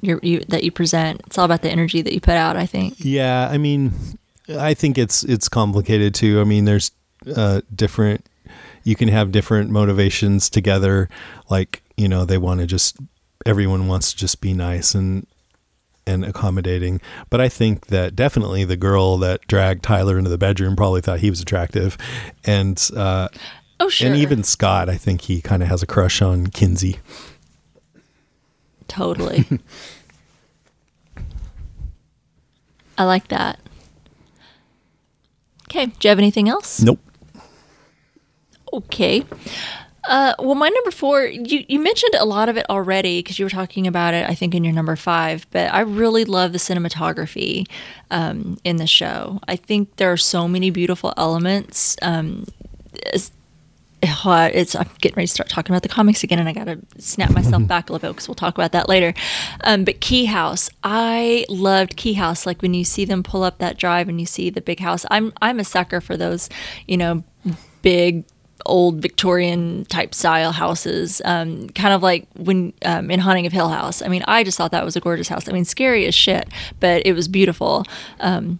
you're, 0.00 0.20
you 0.22 0.40
that 0.48 0.64
you 0.64 0.70
present. 0.70 1.20
It's 1.26 1.36
all 1.38 1.44
about 1.44 1.62
the 1.62 1.70
energy 1.70 2.02
that 2.02 2.12
you 2.14 2.20
put 2.20 2.36
out. 2.36 2.56
I 2.56 2.66
think. 2.66 2.94
Yeah, 2.98 3.48
I 3.50 3.58
mean, 3.58 3.92
I 4.48 4.74
think 4.74 4.96
it's 4.96 5.22
it's 5.24 5.48
complicated 5.48 6.14
too. 6.14 6.40
I 6.40 6.44
mean, 6.44 6.64
there's 6.64 6.90
uh, 7.36 7.60
different. 7.74 8.24
You 8.84 8.96
can 8.96 9.08
have 9.08 9.30
different 9.30 9.70
motivations 9.70 10.48
together. 10.48 11.08
Like 11.50 11.82
you 11.96 12.08
know, 12.08 12.24
they 12.24 12.38
want 12.38 12.60
to 12.60 12.66
just 12.66 12.96
everyone 13.46 13.88
wants 13.88 14.12
to 14.12 14.16
just 14.18 14.40
be 14.40 14.52
nice 14.54 14.94
and 14.94 15.26
and 16.10 16.24
accommodating. 16.24 17.00
But 17.30 17.40
I 17.40 17.48
think 17.48 17.86
that 17.86 18.14
definitely 18.14 18.64
the 18.64 18.76
girl 18.76 19.16
that 19.18 19.46
dragged 19.46 19.82
Tyler 19.82 20.18
into 20.18 20.28
the 20.30 20.36
bedroom 20.38 20.76
probably 20.76 21.00
thought 21.00 21.20
he 21.20 21.30
was 21.30 21.40
attractive, 21.40 21.96
and 22.44 22.78
uh, 22.96 23.28
Oh 23.78 23.88
sure. 23.88 24.08
and 24.08 24.16
even 24.16 24.42
Scott, 24.42 24.88
I 24.90 24.96
think 24.96 25.22
he 25.22 25.40
kind 25.40 25.62
of 25.62 25.68
has 25.68 25.82
a 25.82 25.86
crush 25.86 26.20
on 26.20 26.48
Kinsey. 26.48 26.98
Totally. 28.88 29.46
I 32.98 33.04
like 33.04 33.28
that. 33.28 33.58
Okay. 35.70 35.86
Do 35.86 35.92
you 36.02 36.08
have 36.10 36.18
anything 36.18 36.48
else? 36.48 36.82
Nope. 36.82 36.98
Okay. 38.72 39.24
Uh, 40.04 40.34
well, 40.38 40.54
my 40.54 40.68
number 40.68 40.90
four, 40.90 41.24
you, 41.24 41.64
you 41.68 41.78
mentioned 41.78 42.14
a 42.18 42.24
lot 42.24 42.48
of 42.48 42.56
it 42.56 42.68
already 42.70 43.18
because 43.18 43.38
you 43.38 43.44
were 43.44 43.50
talking 43.50 43.86
about 43.86 44.14
it, 44.14 44.28
I 44.28 44.34
think, 44.34 44.54
in 44.54 44.64
your 44.64 44.72
number 44.72 44.96
five, 44.96 45.46
but 45.50 45.72
I 45.72 45.80
really 45.80 46.24
love 46.24 46.52
the 46.52 46.58
cinematography 46.58 47.68
um, 48.10 48.58
in 48.64 48.76
the 48.76 48.86
show. 48.86 49.40
I 49.46 49.56
think 49.56 49.96
there 49.96 50.10
are 50.10 50.16
so 50.16 50.48
many 50.48 50.70
beautiful 50.70 51.12
elements. 51.16 51.96
Um, 52.02 52.46
it's, 52.94 53.30
it's 54.02 54.74
I'm 54.74 54.88
getting 55.00 55.16
ready 55.16 55.26
to 55.26 55.32
start 55.32 55.48
talking 55.50 55.74
about 55.74 55.82
the 55.82 55.88
comics 55.88 56.24
again, 56.24 56.38
and 56.38 56.48
I 56.48 56.52
got 56.52 56.64
to 56.64 56.80
snap 56.98 57.30
myself 57.30 57.66
back 57.68 57.90
a 57.90 57.92
little 57.92 58.08
bit 58.08 58.14
because 58.14 58.28
we'll 58.28 58.34
talk 58.34 58.54
about 58.54 58.72
that 58.72 58.88
later. 58.88 59.12
Um, 59.64 59.84
but 59.84 60.00
Key 60.00 60.24
House, 60.24 60.70
I 60.82 61.44
loved 61.48 61.96
Key 61.96 62.14
House. 62.14 62.46
Like 62.46 62.62
when 62.62 62.72
you 62.72 62.84
see 62.84 63.04
them 63.04 63.22
pull 63.22 63.42
up 63.42 63.58
that 63.58 63.76
drive 63.76 64.08
and 64.08 64.18
you 64.18 64.26
see 64.26 64.48
the 64.48 64.62
big 64.62 64.80
house, 64.80 65.04
I'm 65.10 65.32
I'm 65.42 65.60
a 65.60 65.64
sucker 65.64 66.00
for 66.00 66.16
those, 66.16 66.48
you 66.88 66.96
know, 66.96 67.22
big 67.82 68.24
old 68.66 68.96
Victorian 69.00 69.84
type 69.86 70.14
style 70.14 70.52
houses, 70.52 71.20
um, 71.24 71.68
kind 71.70 71.94
of 71.94 72.02
like 72.02 72.26
when 72.36 72.72
um, 72.84 73.10
in 73.10 73.20
Haunting 73.20 73.46
of 73.46 73.52
Hill 73.52 73.68
House. 73.68 74.02
I 74.02 74.08
mean, 74.08 74.24
I 74.26 74.44
just 74.44 74.58
thought 74.58 74.72
that 74.72 74.84
was 74.84 74.96
a 74.96 75.00
gorgeous 75.00 75.28
house. 75.28 75.48
I 75.48 75.52
mean, 75.52 75.64
scary 75.64 76.06
as 76.06 76.14
shit, 76.14 76.48
but 76.80 77.06
it 77.06 77.12
was 77.12 77.28
beautiful. 77.28 77.84
Um, 78.20 78.58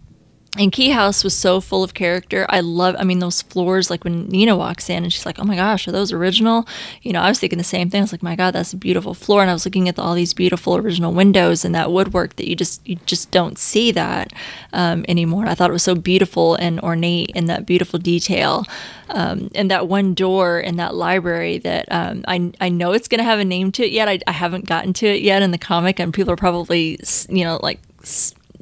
and 0.59 0.73
Key 0.73 0.91
House 0.91 1.23
was 1.23 1.37
so 1.37 1.61
full 1.61 1.85
of 1.85 1.95
character. 1.95 2.45
I 2.49 2.59
love, 2.59 2.97
I 2.99 3.05
mean, 3.05 3.21
those 3.21 3.41
floors, 3.41 3.89
like 3.89 4.03
when 4.03 4.27
Nina 4.27 4.57
walks 4.57 4.91
in 4.91 5.05
and 5.05 5.13
she's 5.13 5.25
like, 5.25 5.39
oh 5.39 5.45
my 5.45 5.55
gosh, 5.55 5.87
are 5.87 5.93
those 5.93 6.13
original? 6.13 6.67
You 7.03 7.13
know, 7.13 7.21
I 7.21 7.29
was 7.29 7.39
thinking 7.39 7.59
the 7.59 7.65
same 7.65 7.89
thing. 7.89 8.01
I 8.01 8.03
was 8.03 8.11
like, 8.11 8.23
my 8.23 8.35
God, 8.35 8.51
that's 8.51 8.73
a 8.73 8.77
beautiful 8.77 9.15
floor. 9.15 9.43
And 9.43 9.51
I 9.51 9.53
was 9.53 9.65
looking 9.65 9.89
at 9.89 9.97
all 10.01 10.15
these 10.15 10.35
beautiful 10.35 10.77
original 10.77 11.13
windows 11.13 11.65
and 11.65 11.73
that 11.77 11.93
woodwork 11.93 12.35
that 12.35 12.49
you 12.49 12.57
just, 12.57 12.87
you 12.87 12.97
just 13.07 13.31
don't 13.31 13.59
see 13.59 13.93
that 13.93 14.33
um, 14.73 15.05
anymore. 15.07 15.47
I 15.47 15.55
thought 15.55 15.71
it 15.71 15.73
was 15.73 15.85
so 15.85 15.95
beautiful 15.95 16.57
and 16.57 16.81
ornate 16.81 17.31
and 17.37 17.49
that 17.49 17.65
beautiful 17.65 18.01
detail. 18.01 18.65
Um, 19.09 19.51
and 19.55 19.71
that 19.71 19.87
one 19.87 20.15
door 20.15 20.59
in 20.59 20.77
that 20.77 20.95
library 20.97 21.59
that 21.59 21.87
um, 21.93 22.25
I, 22.27 22.53
I 22.61 22.69
know 22.71 22.93
it's 22.93 23.09
going 23.09 23.19
to 23.19 23.25
have 23.25 23.39
a 23.39 23.45
name 23.45 23.71
to 23.73 23.85
it 23.85 23.93
yet. 23.93 24.09
I, 24.09 24.19
I 24.27 24.33
haven't 24.33 24.67
gotten 24.67 24.93
to 24.95 25.07
it 25.07 25.23
yet 25.23 25.43
in 25.43 25.53
the 25.53 25.59
comic 25.59 26.01
and 26.01 26.13
people 26.13 26.33
are 26.33 26.37
probably, 26.37 26.99
you 27.29 27.45
know, 27.45 27.61
like, 27.63 27.79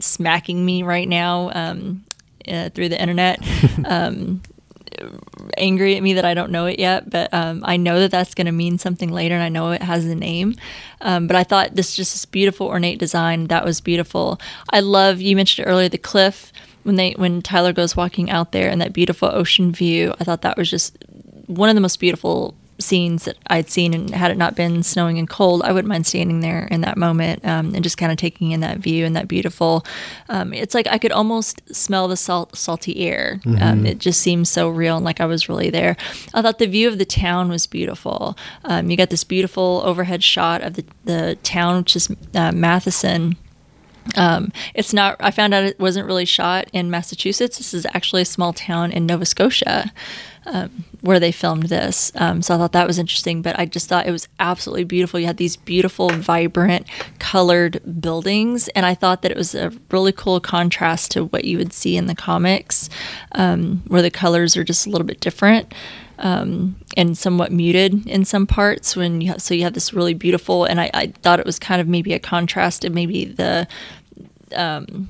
smacking 0.01 0.65
me 0.65 0.83
right 0.83 1.09
now 1.09 1.51
um, 1.55 2.05
uh, 2.47 2.71
through 2.71 2.89
the 2.89 3.01
internet. 3.01 3.41
Um, 3.85 4.43
angry 5.57 5.97
at 5.97 6.03
me 6.03 6.15
that 6.15 6.25
I 6.25 6.35
don't 6.35 6.51
know 6.51 6.67
it 6.67 6.79
yet, 6.79 7.09
but 7.09 7.33
um, 7.33 7.63
I 7.65 7.77
know 7.77 8.01
that 8.01 8.11
that's 8.11 8.35
going 8.35 8.47
to 8.47 8.53
mean 8.53 8.79
something 8.79 9.11
later, 9.11 9.35
and 9.35 9.43
I 9.43 9.49
know 9.49 9.71
it 9.71 9.83
has 9.83 10.05
a 10.05 10.15
name. 10.15 10.55
Um, 11.01 11.27
but 11.27 11.37
I 11.37 11.45
thought 11.45 11.75
this 11.75 11.95
just 11.95 12.15
this 12.15 12.25
beautiful 12.25 12.67
ornate 12.67 12.99
design 12.99 13.47
that 13.47 13.65
was 13.65 13.81
beautiful. 13.81 14.41
I 14.71 14.81
love 14.81 15.21
you 15.21 15.37
mentioned 15.37 15.69
earlier 15.69 15.89
the 15.89 15.99
cliff 15.99 16.53
when 16.83 16.97
they 16.97 17.13
when 17.13 17.43
Tyler 17.43 17.73
goes 17.73 17.97
walking 17.97 18.31
out 18.31 18.53
there 18.53 18.71
and 18.71 18.81
that 18.81 18.93
beautiful 18.93 19.29
ocean 19.33 19.73
view. 19.73 20.15
I 20.21 20.25
thought 20.25 20.43
that 20.43 20.57
was 20.57 20.71
just 20.71 20.97
one 21.47 21.69
of 21.69 21.75
the 21.75 21.81
most 21.81 22.01
beautiful 22.01 22.55
scenes 22.81 23.25
that 23.25 23.37
I'd 23.49 23.69
seen, 23.69 23.95
and 23.95 24.11
had 24.11 24.31
it 24.31 24.37
not 24.37 24.55
been 24.55 24.83
snowing 24.83 25.19
and 25.19 25.29
cold, 25.29 25.63
I 25.63 25.73
wouldn't 25.73 25.89
mind 25.89 26.07
standing 26.07 26.41
there 26.41 26.69
in 26.71 26.81
that 26.83 26.97
moment 26.97 27.45
um, 27.45 27.75
and 27.75 27.83
just 27.83 27.99
kind 27.99 28.13
of 28.13 28.19
taking 28.19 28.53
in 28.53 28.61
that 28.61 28.79
view 28.79 29.05
and 29.05 29.17
that 29.17 29.29
beautiful. 29.29 29.85
Um, 30.29 30.53
it's 30.53 30.75
like 30.75 30.87
I 30.89 30.99
could 30.99 31.13
almost 31.13 31.75
smell 31.75 32.09
the 32.09 32.17
salt, 32.17 32.57
salty 32.57 33.01
air. 33.01 33.41
Um, 33.45 33.53
mm-hmm. 33.53 33.63
Um, 33.63 33.87
it 33.87 33.99
just 33.99 34.21
seems 34.21 34.49
so 34.49 34.69
real 34.69 34.97
and 34.97 35.05
like 35.05 35.21
I 35.21 35.27
was 35.27 35.49
really 35.49 35.71
there. 35.71 35.97
I 36.35 36.43
thought 36.43 36.59
the 36.59 36.67
view 36.67 36.89
of 36.89 36.99
the 36.99 37.05
town 37.05 37.49
was 37.49 37.67
beautiful. 37.67 38.37
Um, 38.65 38.91
you 38.91 38.97
got 38.97 39.11
this 39.11 39.25
beautiful 39.25 39.83
overhead 39.85 40.23
shot 40.23 40.63
of 40.63 40.75
the 40.75 40.85
the 41.05 41.39
town, 41.43 41.79
which 41.79 41.97
is 41.97 42.09
uh, 42.35 42.53
Matheson. 42.53 43.37
Um, 44.17 44.53
it's 44.75 44.93
not. 44.93 45.17
I 45.21 45.31
found 45.31 45.55
out 45.55 45.65
it 45.65 45.79
wasn't 45.79 46.07
really 46.07 46.25
shot 46.25 46.69
in 46.73 46.91
Massachusetts. 46.91 47.59
This 47.59 47.75
is 47.75 47.87
actually 47.93 48.23
a 48.23 48.27
small 48.27 48.53
town 48.53 48.91
in 48.91 49.07
Nova 49.07 49.27
Scotia 49.27 49.93
um, 50.49 50.85
where 51.03 51.21
they 51.21 51.31
filmed 51.31 51.65
this. 51.65 52.11
Um, 52.15 52.43
so 52.43 52.55
I 52.55 52.59
thought 52.59 52.73
that 52.73 52.87
was 52.87 52.99
interesting, 52.99 53.43
but 53.43 53.59
I 53.59 53.67
just 53.67 53.89
thought 53.89 54.07
it 54.07 54.13
was 54.13 54.29
absolutely 54.41 54.85
beautiful. 54.85 55.21
You 55.21 55.27
had 55.27 55.37
these 55.37 55.57
beautiful, 55.57 56.09
vibrant, 56.09 56.87
colored 57.19 57.81
buildings, 58.01 58.69
and 58.69 58.87
I 58.87 58.95
thought 58.95 59.23
that 59.23 59.31
it 59.31 59.37
was 59.37 59.55
a 59.55 59.73
really 59.91 60.13
cool 60.13 60.41
contrast 60.41 61.11
to 61.13 61.27
what 61.27 61.45
you 61.45 61.59
would 61.59 61.73
see 61.73 61.97
in 61.97 62.07
the 62.07 62.15
comics, 62.15 62.89
um, 63.33 63.83
where 63.87 64.03
the 64.03 64.11
colors 64.11 64.57
are 64.57 64.65
just 64.65 64.87
a 64.87 64.91
little 64.91 65.07
bit 65.07 65.21
different. 65.21 65.73
Um, 66.21 66.75
and 66.97 67.17
somewhat 67.17 67.53
muted 67.53 68.09
in 68.09 68.25
some 68.25 68.45
parts 68.45 68.97
when 68.97 69.21
you 69.21 69.29
have, 69.29 69.41
so 69.41 69.55
you 69.55 69.63
have 69.63 69.75
this 69.75 69.95
really 69.95 70.15
beautiful 70.15 70.65
and 70.65 70.81
I, 70.81 70.91
I 70.93 71.07
thought 71.23 71.39
it 71.39 71.47
was 71.47 71.61
kind 71.61 71.81
of 71.81 71.87
maybe 71.87 72.13
a 72.13 72.19
contrast 72.19 72.83
to 72.83 72.91
maybe 72.91 73.25
the 73.25 73.69
um, 74.57 75.09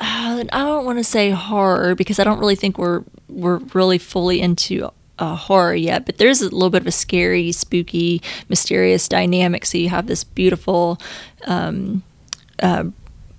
uh, 0.00 0.44
I 0.52 0.64
don't 0.64 0.84
want 0.84 0.98
to 0.98 1.04
say 1.04 1.30
horror 1.30 1.94
because 1.94 2.18
I 2.18 2.24
don't 2.24 2.38
really 2.38 2.56
think 2.56 2.78
we're 2.78 3.04
we're 3.28 3.58
really 3.74 3.98
fully 3.98 4.40
into 4.40 4.90
uh, 5.18 5.36
horror 5.36 5.74
yet, 5.74 6.06
but 6.06 6.18
there's 6.18 6.40
a 6.40 6.44
little 6.44 6.70
bit 6.70 6.82
of 6.82 6.86
a 6.86 6.92
scary, 6.92 7.52
spooky, 7.52 8.22
mysterious 8.48 9.08
dynamic. 9.08 9.66
So 9.66 9.78
you 9.78 9.90
have 9.90 10.06
this 10.06 10.24
beautiful, 10.24 10.98
um, 11.46 12.02
uh, 12.62 12.84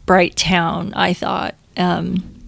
bright 0.05 0.35
town. 0.35 0.93
I 0.95 1.13
thought. 1.13 1.55
Um, 1.77 2.40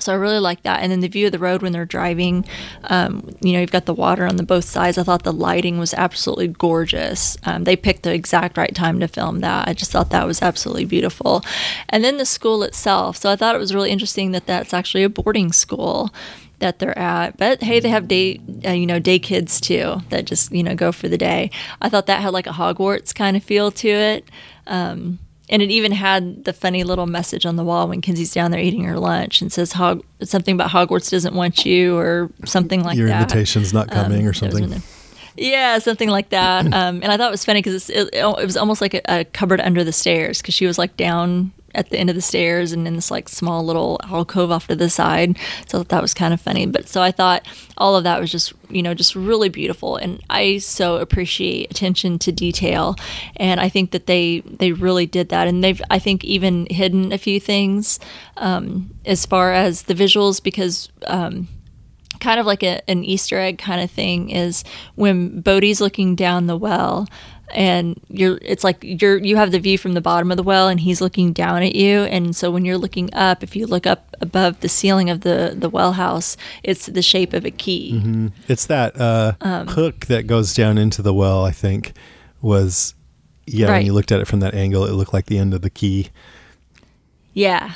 so 0.00 0.12
I 0.12 0.16
really 0.16 0.38
like 0.38 0.62
that. 0.62 0.82
And 0.82 0.90
then 0.90 1.00
the 1.00 1.08
view 1.08 1.26
of 1.26 1.32
the 1.32 1.38
road 1.38 1.62
when 1.62 1.72
they're 1.72 1.84
driving, 1.84 2.44
um, 2.84 3.34
you 3.40 3.52
know, 3.52 3.60
you've 3.60 3.70
got 3.70 3.86
the 3.86 3.94
water 3.94 4.26
on 4.26 4.36
the 4.36 4.42
both 4.42 4.64
sides. 4.64 4.98
I 4.98 5.02
thought 5.02 5.22
the 5.22 5.32
lighting 5.32 5.78
was 5.78 5.94
absolutely 5.94 6.48
gorgeous. 6.48 7.36
Um, 7.44 7.64
they 7.64 7.76
picked 7.76 8.02
the 8.02 8.12
exact 8.12 8.56
right 8.56 8.74
time 8.74 9.00
to 9.00 9.08
film 9.08 9.40
that. 9.40 9.68
I 9.68 9.72
just 9.72 9.90
thought 9.90 10.10
that 10.10 10.26
was 10.26 10.42
absolutely 10.42 10.84
beautiful. 10.84 11.42
And 11.88 12.02
then 12.04 12.16
the 12.16 12.26
school 12.26 12.62
itself. 12.62 13.16
So 13.16 13.30
I 13.30 13.36
thought 13.36 13.54
it 13.54 13.58
was 13.58 13.74
really 13.74 13.90
interesting 13.90 14.32
that 14.32 14.46
that's 14.46 14.74
actually 14.74 15.04
a 15.04 15.08
boarding 15.08 15.52
school 15.52 16.12
that 16.60 16.78
they're 16.78 16.98
at. 16.98 17.36
But 17.36 17.62
hey, 17.62 17.80
they 17.80 17.88
have 17.88 18.06
day, 18.06 18.40
uh, 18.64 18.72
you 18.72 18.86
know, 18.86 18.98
day 18.98 19.18
kids 19.18 19.60
too 19.60 20.02
that 20.10 20.26
just 20.26 20.52
you 20.52 20.62
know 20.62 20.74
go 20.74 20.92
for 20.92 21.08
the 21.08 21.18
day. 21.18 21.50
I 21.80 21.88
thought 21.88 22.06
that 22.06 22.22
had 22.22 22.32
like 22.32 22.46
a 22.46 22.50
Hogwarts 22.50 23.14
kind 23.14 23.36
of 23.36 23.42
feel 23.42 23.70
to 23.72 23.88
it. 23.88 24.24
Um, 24.66 25.18
and 25.50 25.60
it 25.62 25.70
even 25.70 25.92
had 25.92 26.44
the 26.44 26.52
funny 26.52 26.84
little 26.84 27.06
message 27.06 27.44
on 27.44 27.56
the 27.56 27.64
wall 27.64 27.88
when 27.88 28.00
Kinsey's 28.00 28.32
down 28.32 28.52
there 28.52 28.60
eating 28.60 28.84
her 28.84 28.98
lunch 28.98 29.42
and 29.42 29.52
says 29.52 29.72
Hog- 29.72 30.04
something 30.22 30.54
about 30.54 30.70
Hogwarts 30.70 31.10
doesn't 31.10 31.34
want 31.34 31.66
you 31.66 31.98
or 31.98 32.30
something 32.44 32.84
like 32.84 32.96
Your 32.96 33.08
that. 33.08 33.14
Your 33.14 33.22
invitation's 33.22 33.74
not 33.74 33.90
coming 33.90 34.22
um, 34.22 34.28
or 34.28 34.32
something. 34.32 34.80
Yeah, 35.36 35.78
something 35.78 36.08
like 36.08 36.30
that. 36.30 36.66
Um, 36.80 37.00
and 37.02 37.06
I 37.06 37.16
thought 37.16 37.28
it 37.28 37.32
was 37.32 37.44
funny 37.44 37.60
because 37.60 37.90
it, 37.90 38.10
it, 38.12 38.24
was 38.24 38.56
almost 38.56 38.80
like 38.80 38.94
a, 38.94 39.02
a 39.08 39.24
cupboard 39.24 39.60
under 39.60 39.82
the 39.82 39.92
stairs 39.92 40.40
because 40.40 40.54
she 40.54 40.66
was 40.66 40.78
like 40.78 40.96
down 40.96 41.52
at 41.74 41.90
the 41.90 41.98
end 41.98 42.10
of 42.10 42.16
the 42.16 42.22
stairs 42.22 42.72
and 42.72 42.86
in 42.86 42.96
this 42.96 43.10
like 43.10 43.28
small 43.28 43.64
little 43.64 44.00
alcove 44.04 44.50
off 44.50 44.66
to 44.66 44.76
the 44.76 44.90
side. 44.90 45.38
So 45.66 45.82
that 45.82 46.02
was 46.02 46.14
kind 46.14 46.34
of 46.34 46.40
funny. 46.40 46.66
But 46.66 46.88
so 46.88 47.02
I 47.02 47.10
thought 47.10 47.46
all 47.78 47.96
of 47.96 48.04
that 48.04 48.20
was 48.20 48.30
just, 48.30 48.52
you 48.68 48.82
know, 48.82 48.94
just 48.94 49.14
really 49.14 49.48
beautiful. 49.48 49.96
And 49.96 50.20
I 50.28 50.58
so 50.58 50.96
appreciate 50.96 51.70
attention 51.70 52.18
to 52.20 52.32
detail. 52.32 52.96
And 53.36 53.60
I 53.60 53.68
think 53.68 53.92
that 53.92 54.06
they, 54.06 54.40
they 54.40 54.72
really 54.72 55.06
did 55.06 55.28
that. 55.30 55.46
And 55.46 55.62
they've, 55.62 55.80
I 55.90 55.98
think, 55.98 56.24
even 56.24 56.66
hidden 56.70 57.12
a 57.12 57.18
few 57.18 57.40
things 57.40 58.00
um, 58.36 58.94
as 59.04 59.26
far 59.26 59.52
as 59.52 59.82
the 59.82 59.94
visuals 59.94 60.42
because, 60.42 60.90
um, 61.06 61.48
kind 62.20 62.38
of 62.38 62.46
like 62.46 62.62
a, 62.62 62.88
an 62.88 63.02
Easter 63.02 63.38
egg 63.38 63.58
kind 63.58 63.80
of 63.80 63.90
thing 63.90 64.28
is 64.28 64.62
when 64.94 65.40
Bode's 65.40 65.80
looking 65.80 66.14
down 66.14 66.46
the 66.46 66.56
well 66.56 67.08
and 67.54 68.00
you're 68.08 68.38
it's 68.42 68.64
like 68.64 68.78
you're 68.82 69.18
you 69.18 69.36
have 69.36 69.52
the 69.52 69.58
view 69.58 69.78
from 69.78 69.94
the 69.94 70.00
bottom 70.00 70.30
of 70.30 70.36
the 70.36 70.42
well 70.42 70.68
and 70.68 70.80
he's 70.80 71.00
looking 71.00 71.32
down 71.32 71.62
at 71.62 71.74
you 71.74 72.02
and 72.04 72.34
so 72.34 72.50
when 72.50 72.64
you're 72.64 72.78
looking 72.78 73.12
up 73.14 73.42
if 73.42 73.56
you 73.56 73.66
look 73.66 73.86
up 73.86 74.14
above 74.20 74.60
the 74.60 74.68
ceiling 74.68 75.10
of 75.10 75.20
the 75.20 75.54
the 75.56 75.68
well 75.68 75.92
house 75.92 76.36
it's 76.62 76.86
the 76.86 77.02
shape 77.02 77.32
of 77.32 77.44
a 77.44 77.50
key 77.50 77.92
mm-hmm. 77.94 78.28
it's 78.48 78.66
that 78.66 78.98
uh, 79.00 79.32
um, 79.40 79.66
hook 79.68 80.06
that 80.06 80.26
goes 80.26 80.54
down 80.54 80.78
into 80.78 81.02
the 81.02 81.14
well 81.14 81.44
i 81.44 81.50
think 81.50 81.92
was 82.40 82.94
yeah 83.46 83.66
right. 83.66 83.78
when 83.78 83.86
you 83.86 83.92
looked 83.92 84.12
at 84.12 84.20
it 84.20 84.26
from 84.26 84.40
that 84.40 84.54
angle 84.54 84.84
it 84.84 84.92
looked 84.92 85.12
like 85.12 85.26
the 85.26 85.38
end 85.38 85.54
of 85.54 85.62
the 85.62 85.70
key 85.70 86.08
yeah 87.32 87.74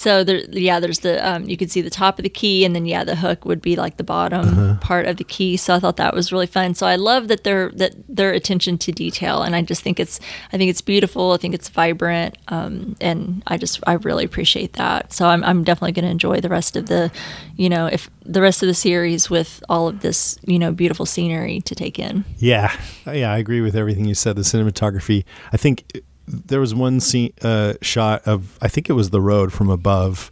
so 0.00 0.24
there, 0.24 0.40
yeah, 0.50 0.80
there's 0.80 1.00
the 1.00 1.20
um, 1.28 1.46
you 1.46 1.58
could 1.58 1.70
see 1.70 1.82
the 1.82 1.90
top 1.90 2.18
of 2.18 2.22
the 2.22 2.30
key, 2.30 2.64
and 2.64 2.74
then 2.74 2.86
yeah, 2.86 3.04
the 3.04 3.16
hook 3.16 3.44
would 3.44 3.60
be 3.60 3.76
like 3.76 3.98
the 3.98 4.02
bottom 4.02 4.48
uh-huh. 4.48 4.78
part 4.80 5.04
of 5.04 5.18
the 5.18 5.24
key. 5.24 5.58
So 5.58 5.74
I 5.74 5.78
thought 5.78 5.98
that 5.98 6.14
was 6.14 6.32
really 6.32 6.46
fun. 6.46 6.74
So 6.74 6.86
I 6.86 6.96
love 6.96 7.28
that 7.28 7.44
their 7.44 7.68
that 7.72 7.92
their 8.08 8.32
attention 8.32 8.78
to 8.78 8.92
detail, 8.92 9.42
and 9.42 9.54
I 9.54 9.60
just 9.60 9.82
think 9.82 10.00
it's 10.00 10.18
I 10.54 10.56
think 10.56 10.70
it's 10.70 10.80
beautiful. 10.80 11.32
I 11.32 11.36
think 11.36 11.52
it's 11.52 11.68
vibrant, 11.68 12.38
um, 12.48 12.96
and 12.98 13.42
I 13.46 13.58
just 13.58 13.78
I 13.86 13.92
really 13.92 14.24
appreciate 14.24 14.72
that. 14.72 15.12
So 15.12 15.26
I'm 15.26 15.44
I'm 15.44 15.64
definitely 15.64 15.92
going 15.92 16.06
to 16.06 16.10
enjoy 16.10 16.40
the 16.40 16.48
rest 16.48 16.76
of 16.76 16.86
the, 16.86 17.12
you 17.56 17.68
know, 17.68 17.84
if 17.84 18.08
the 18.24 18.40
rest 18.40 18.62
of 18.62 18.68
the 18.68 18.74
series 18.74 19.28
with 19.28 19.62
all 19.68 19.86
of 19.86 20.00
this 20.00 20.38
you 20.46 20.58
know 20.58 20.72
beautiful 20.72 21.04
scenery 21.04 21.60
to 21.60 21.74
take 21.74 21.98
in. 21.98 22.24
Yeah, 22.38 22.74
yeah, 23.04 23.30
I 23.30 23.36
agree 23.36 23.60
with 23.60 23.76
everything 23.76 24.06
you 24.06 24.14
said. 24.14 24.36
The 24.36 24.42
cinematography, 24.42 25.24
I 25.52 25.58
think 25.58 25.84
there 26.30 26.60
was 26.60 26.74
one 26.74 27.00
scene 27.00 27.32
uh, 27.42 27.74
shot 27.82 28.22
of 28.26 28.58
I 28.62 28.68
think 28.68 28.88
it 28.88 28.94
was 28.94 29.10
the 29.10 29.20
road 29.20 29.52
from 29.52 29.68
above, 29.68 30.30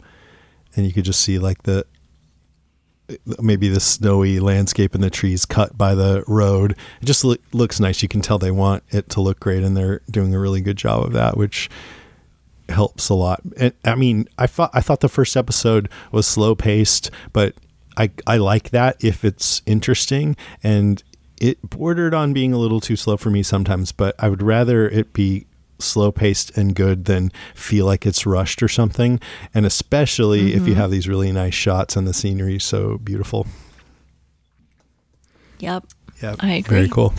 and 0.75 0.85
you 0.85 0.93
could 0.93 1.05
just 1.05 1.21
see 1.21 1.39
like 1.39 1.63
the 1.63 1.85
maybe 3.39 3.67
the 3.69 3.79
snowy 3.79 4.39
landscape 4.39 4.93
and 4.93 5.03
the 5.03 5.09
trees 5.09 5.45
cut 5.45 5.77
by 5.77 5.95
the 5.95 6.23
road. 6.27 6.71
It 7.01 7.05
just 7.05 7.23
lo- 7.23 7.35
looks 7.53 7.79
nice. 7.79 8.01
You 8.01 8.07
can 8.07 8.21
tell 8.21 8.37
they 8.37 8.51
want 8.51 8.83
it 8.89 9.09
to 9.09 9.21
look 9.21 9.39
great, 9.39 9.63
and 9.63 9.75
they're 9.75 10.01
doing 10.09 10.33
a 10.33 10.39
really 10.39 10.61
good 10.61 10.77
job 10.77 11.03
of 11.03 11.13
that, 11.13 11.37
which 11.37 11.69
helps 12.69 13.09
a 13.09 13.15
lot. 13.15 13.41
And 13.57 13.73
I 13.83 13.95
mean, 13.95 14.27
I 14.37 14.47
thought 14.47 14.71
I 14.73 14.81
thought 14.81 15.01
the 15.01 15.09
first 15.09 15.35
episode 15.35 15.89
was 16.11 16.27
slow 16.27 16.55
paced, 16.55 17.11
but 17.33 17.55
I 17.97 18.11
I 18.25 18.37
like 18.37 18.69
that 18.69 19.03
if 19.03 19.25
it's 19.25 19.61
interesting 19.65 20.35
and 20.63 21.03
it 21.41 21.57
bordered 21.69 22.13
on 22.13 22.33
being 22.33 22.53
a 22.53 22.57
little 22.57 22.81
too 22.81 22.95
slow 22.95 23.17
for 23.17 23.29
me 23.29 23.43
sometimes, 23.43 23.91
but 23.91 24.13
I 24.19 24.29
would 24.29 24.43
rather 24.43 24.89
it 24.89 25.13
be 25.13 25.45
slow 25.79 26.11
paced 26.11 26.55
and 26.57 26.75
good 26.75 27.05
than 27.05 27.31
feel 27.55 27.85
like 27.85 28.05
it's 28.05 28.25
rushed 28.25 28.61
or 28.61 28.67
something. 28.67 29.19
And 29.53 29.65
especially 29.65 30.39
mm-hmm. 30.39 30.57
if 30.57 30.67
you 30.67 30.73
mm-hmm. 30.73 30.81
have 30.81 30.91
these 30.91 31.07
really 31.07 31.31
nice 31.31 31.53
shots 31.53 31.95
and 31.95 32.07
the 32.07 32.13
scenery 32.13 32.59
so 32.59 32.97
beautiful. 32.97 33.47
Yep. 35.59 35.85
Yeah. 36.21 36.35
I 36.39 36.53
agree. 36.53 36.77
Very 36.77 36.89
cool. 36.89 37.13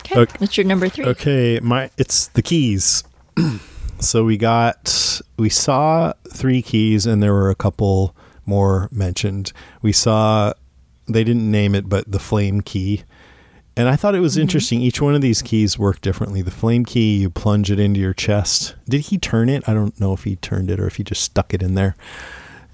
Okay. 0.00 0.20
okay. 0.20 0.34
What's 0.38 0.56
your 0.56 0.66
number 0.66 0.88
three? 0.88 1.04
Okay. 1.04 1.60
My 1.60 1.90
it's 1.96 2.28
the 2.28 2.42
keys. 2.42 3.04
so 4.00 4.24
we 4.24 4.36
got 4.36 5.20
we 5.36 5.48
saw 5.48 6.12
three 6.28 6.62
keys 6.62 7.06
and 7.06 7.22
there 7.22 7.32
were 7.32 7.50
a 7.50 7.54
couple 7.54 8.16
more 8.46 8.88
mentioned. 8.90 9.52
We 9.80 9.92
saw 9.92 10.54
they 11.08 11.24
didn't 11.24 11.50
name 11.50 11.74
it, 11.74 11.88
but 11.88 12.10
the 12.10 12.18
flame 12.18 12.60
key 12.60 13.04
and 13.76 13.88
I 13.88 13.96
thought 13.96 14.14
it 14.14 14.20
was 14.20 14.36
interesting. 14.36 14.80
Each 14.82 15.00
one 15.00 15.14
of 15.14 15.20
these 15.20 15.42
keys 15.42 15.78
work 15.78 16.00
differently. 16.00 16.42
The 16.42 16.50
flame 16.50 16.84
key, 16.84 17.18
you 17.18 17.30
plunge 17.30 17.70
it 17.70 17.78
into 17.80 18.00
your 18.00 18.12
chest. 18.14 18.74
Did 18.88 19.02
he 19.02 19.18
turn 19.18 19.48
it? 19.48 19.68
I 19.68 19.74
don't 19.74 19.98
know 20.00 20.12
if 20.12 20.24
he 20.24 20.36
turned 20.36 20.70
it 20.70 20.78
or 20.80 20.86
if 20.86 20.96
he 20.96 21.04
just 21.04 21.22
stuck 21.22 21.54
it 21.54 21.62
in 21.62 21.74
there. 21.74 21.96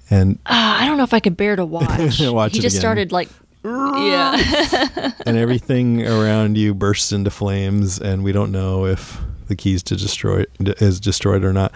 And 0.09 0.39
Uh, 0.45 0.77
I 0.81 0.85
don't 0.85 0.97
know 0.97 1.03
if 1.03 1.13
I 1.13 1.19
could 1.19 1.37
bear 1.37 1.55
to 1.55 1.65
watch. 1.77 2.19
Watch 2.19 2.53
he 2.53 2.59
just 2.59 2.75
again. 2.75 2.79
started 2.81 3.11
like, 3.11 3.29
yeah. 3.63 5.11
and 5.25 5.37
everything 5.37 6.05
around 6.07 6.57
you 6.57 6.73
bursts 6.73 7.11
into 7.11 7.29
flames, 7.29 7.99
and 7.99 8.23
we 8.23 8.31
don't 8.31 8.51
know 8.51 8.85
if 8.85 9.19
the 9.47 9.55
keys 9.55 9.83
to 9.83 9.95
destroy 9.95 10.43
is 10.59 10.99
destroyed 10.99 11.43
or 11.43 11.51
not. 11.53 11.71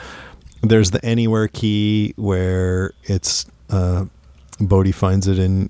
There's 0.62 0.92
the 0.92 1.04
anywhere 1.06 1.48
key 1.50 2.14
where 2.16 2.94
it's 3.04 3.46
uh, 3.70 4.06
Bode 4.62 4.96
finds 4.96 5.28
it 5.28 5.38
in 5.40 5.70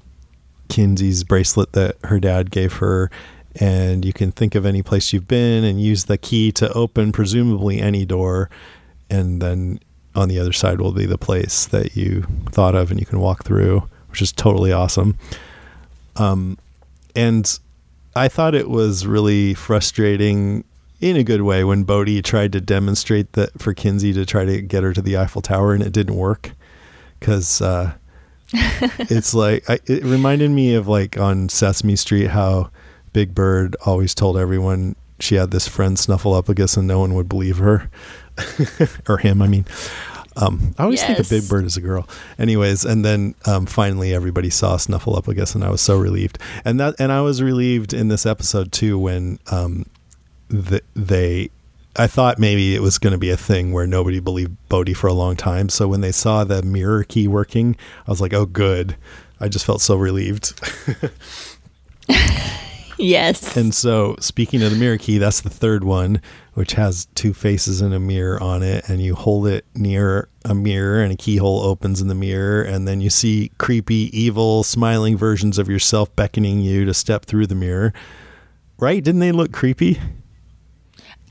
Kinsey's 0.70 1.24
bracelet 1.24 1.72
that 1.74 1.98
her 2.04 2.20
dad 2.20 2.52
gave 2.52 2.74
her, 2.74 3.10
and 3.60 4.04
you 4.04 4.14
can 4.14 4.32
think 4.32 4.56
of 4.56 4.66
any 4.66 4.82
place 4.82 5.14
you've 5.14 5.28
been 5.28 5.64
and 5.64 5.82
use 5.82 6.06
the 6.06 6.18
key 6.18 6.52
to 6.54 6.72
open 6.74 7.12
presumably 7.12 7.80
any 7.80 8.06
door, 8.06 8.50
and 9.10 9.42
then 9.42 9.80
on 10.16 10.30
the 10.30 10.40
other 10.40 10.54
side 10.54 10.80
will 10.80 10.92
be 10.92 11.06
the 11.06 11.18
place 11.18 11.66
that 11.68 11.96
you 11.96 12.24
thought 12.50 12.76
of, 12.76 12.92
and 12.92 13.00
you 13.00 13.06
can 13.06 13.20
walk 13.20 13.44
through, 13.44 13.88
which 14.10 14.22
is 14.22 14.32
totally 14.32 14.72
awesome. 14.72 15.18
Um, 16.16 16.58
and 17.16 17.60
I 18.16 18.28
thought 18.28 18.56
it 18.56 18.70
was 18.70 19.06
really 19.08 19.54
frustrating 19.54 20.64
in 21.02 21.18
a 21.18 21.24
good 21.24 21.42
way 21.42 21.64
when 21.64 21.84
Bode 21.84 22.24
tried 22.24 22.54
to 22.54 22.62
demonstrate 22.62 23.34
that 23.34 23.62
for 23.62 23.74
Kinsey 23.74 24.14
to 24.14 24.26
try 24.26 24.46
to 24.46 24.62
get 24.62 24.84
her 24.84 24.94
to 24.94 25.02
the 25.02 25.18
Eiffel 25.18 25.42
Tower 25.42 25.74
and 25.74 25.84
it 25.84 25.92
didn't 25.92 26.16
work 26.16 26.52
because 27.20 27.62
uh, 27.62 27.94
it's 28.54 29.34
like 29.34 29.70
I, 29.70 29.80
it 29.86 30.04
reminded 30.04 30.52
me 30.52 30.76
of 30.76 30.88
like 30.88 31.18
on 31.18 31.50
Sesame 31.50 31.96
Street 31.96 32.28
how 32.28 32.70
Big 33.14 33.34
Bird 33.34 33.76
always 33.86 34.14
told 34.14 34.38
everyone 34.38 34.96
she 35.20 35.36
had 35.36 35.52
this 35.52 35.68
friend 35.68 35.96
Snuffleupagus 35.98 36.76
and 36.76 36.88
no 36.88 37.00
one 37.00 37.14
would 37.14 37.30
believe 37.30 37.58
her 37.58 37.90
or 39.08 39.18
him. 39.18 39.42
I 39.42 39.48
mean, 39.48 39.66
um, 40.36 40.74
I 40.78 40.84
always 40.84 41.04
think 41.04 41.20
of 41.20 41.30
Big 41.30 41.48
Bird 41.48 41.66
as 41.66 41.78
a 41.78 41.82
girl. 41.82 42.08
Anyways, 42.40 42.86
and 42.86 43.06
then 43.06 43.36
um, 43.46 43.66
finally 43.66 44.14
everybody 44.14 44.50
saw 44.50 44.78
Snuffleupagus, 44.78 45.56
and 45.56 45.64
I 45.64 45.70
was 45.70 45.82
so 45.82 45.98
relieved. 45.98 46.40
And 46.66 46.80
that, 46.80 46.96
and 47.00 47.12
I 47.12 47.22
was 47.22 47.42
relieved 47.42 47.94
in 47.94 48.08
this 48.08 48.26
episode 48.26 48.72
too 48.72 48.98
when 48.98 49.40
um, 49.52 49.86
the, 50.50 50.82
they. 50.96 51.50
I 51.96 52.08
thought 52.08 52.40
maybe 52.40 52.74
it 52.74 52.82
was 52.82 52.98
going 52.98 53.12
to 53.12 53.20
be 53.20 53.30
a 53.30 53.38
thing 53.38 53.72
where 53.72 53.86
nobody 53.86 54.20
believed 54.20 54.58
Bode 54.68 54.98
for 54.98 55.06
a 55.06 55.14
long 55.14 55.36
time. 55.36 55.70
So 55.70 55.88
when 55.88 56.02
they 56.02 56.12
saw 56.12 56.44
the 56.44 56.64
mirror 56.64 57.04
key 57.04 57.28
working, 57.28 57.76
I 58.08 58.10
was 58.10 58.20
like, 58.20 58.34
"Oh, 58.34 58.48
good." 58.48 58.98
I 59.40 59.48
just 59.48 59.64
felt 59.64 59.82
so 59.82 59.96
relieved. 59.96 60.60
yes. 63.04 63.56
And 63.58 63.74
so, 63.74 64.16
speaking 64.20 64.62
of 64.62 64.72
the 64.72 64.78
mirror 64.78 64.98
key, 64.98 65.18
that's 65.18 65.42
the 65.42 65.50
third 65.50 65.84
one, 65.84 66.22
which 66.54 66.74
has 66.74 67.06
two 67.16 67.34
faces 67.34 67.82
and 67.82 67.94
a 67.94 68.00
mirror 68.00 68.42
on 68.42 68.64
it. 68.64 68.88
And 68.88 69.02
you 69.02 69.16
hold 69.16 69.48
it 69.48 69.66
near 69.76 70.30
a 70.46 70.56
mirror, 70.56 71.02
and 71.02 71.12
a 71.12 71.16
keyhole 71.16 71.62
opens 71.62 72.02
in 72.02 72.08
the 72.08 72.16
mirror. 72.16 72.62
And 72.62 72.88
then 72.88 73.02
you 73.02 73.10
see 73.10 73.52
creepy, 73.58 74.10
evil, 74.18 74.64
smiling 74.64 75.18
versions 75.18 75.58
of 75.58 75.70
yourself 75.70 76.16
beckoning 76.16 76.60
you 76.60 76.86
to 76.86 76.94
step 76.94 77.26
through 77.26 77.48
the 77.48 77.56
mirror. 77.56 77.94
Right? 78.80 79.04
Didn't 79.04 79.22
they 79.22 79.32
look 79.32 79.52
creepy? 79.52 80.00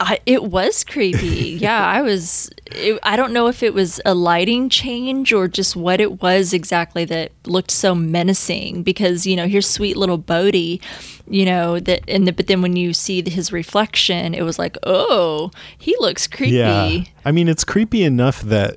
I, 0.02 0.18
it 0.26 0.44
was 0.44 0.84
creepy. 0.84 1.50
yeah, 1.60 1.86
I 1.86 2.02
was. 2.02 2.50
It, 2.66 2.98
I 3.02 3.16
don't 3.16 3.32
know 3.32 3.46
if 3.46 3.62
it 3.62 3.74
was 3.74 4.00
a 4.04 4.14
lighting 4.14 4.68
change 4.68 5.32
or 5.32 5.48
just 5.48 5.76
what 5.76 6.00
it 6.00 6.22
was 6.22 6.52
exactly 6.52 7.04
that 7.06 7.32
looked 7.46 7.70
so 7.70 7.94
menacing. 7.94 8.82
Because 8.82 9.26
you 9.26 9.36
know, 9.36 9.46
here's 9.46 9.68
sweet 9.68 9.96
little 9.96 10.18
Bode, 10.18 10.54
you 10.54 11.44
know 11.44 11.78
that, 11.78 12.02
and 12.08 12.26
the, 12.26 12.32
but 12.32 12.46
then 12.46 12.62
when 12.62 12.76
you 12.76 12.92
see 12.92 13.22
his 13.28 13.52
reflection, 13.52 14.34
it 14.34 14.42
was 14.42 14.58
like, 14.58 14.76
oh, 14.82 15.50
he 15.78 15.96
looks 16.00 16.26
creepy. 16.26 16.56
Yeah. 16.56 17.04
I 17.24 17.32
mean, 17.32 17.48
it's 17.48 17.64
creepy 17.64 18.02
enough 18.02 18.40
that 18.42 18.76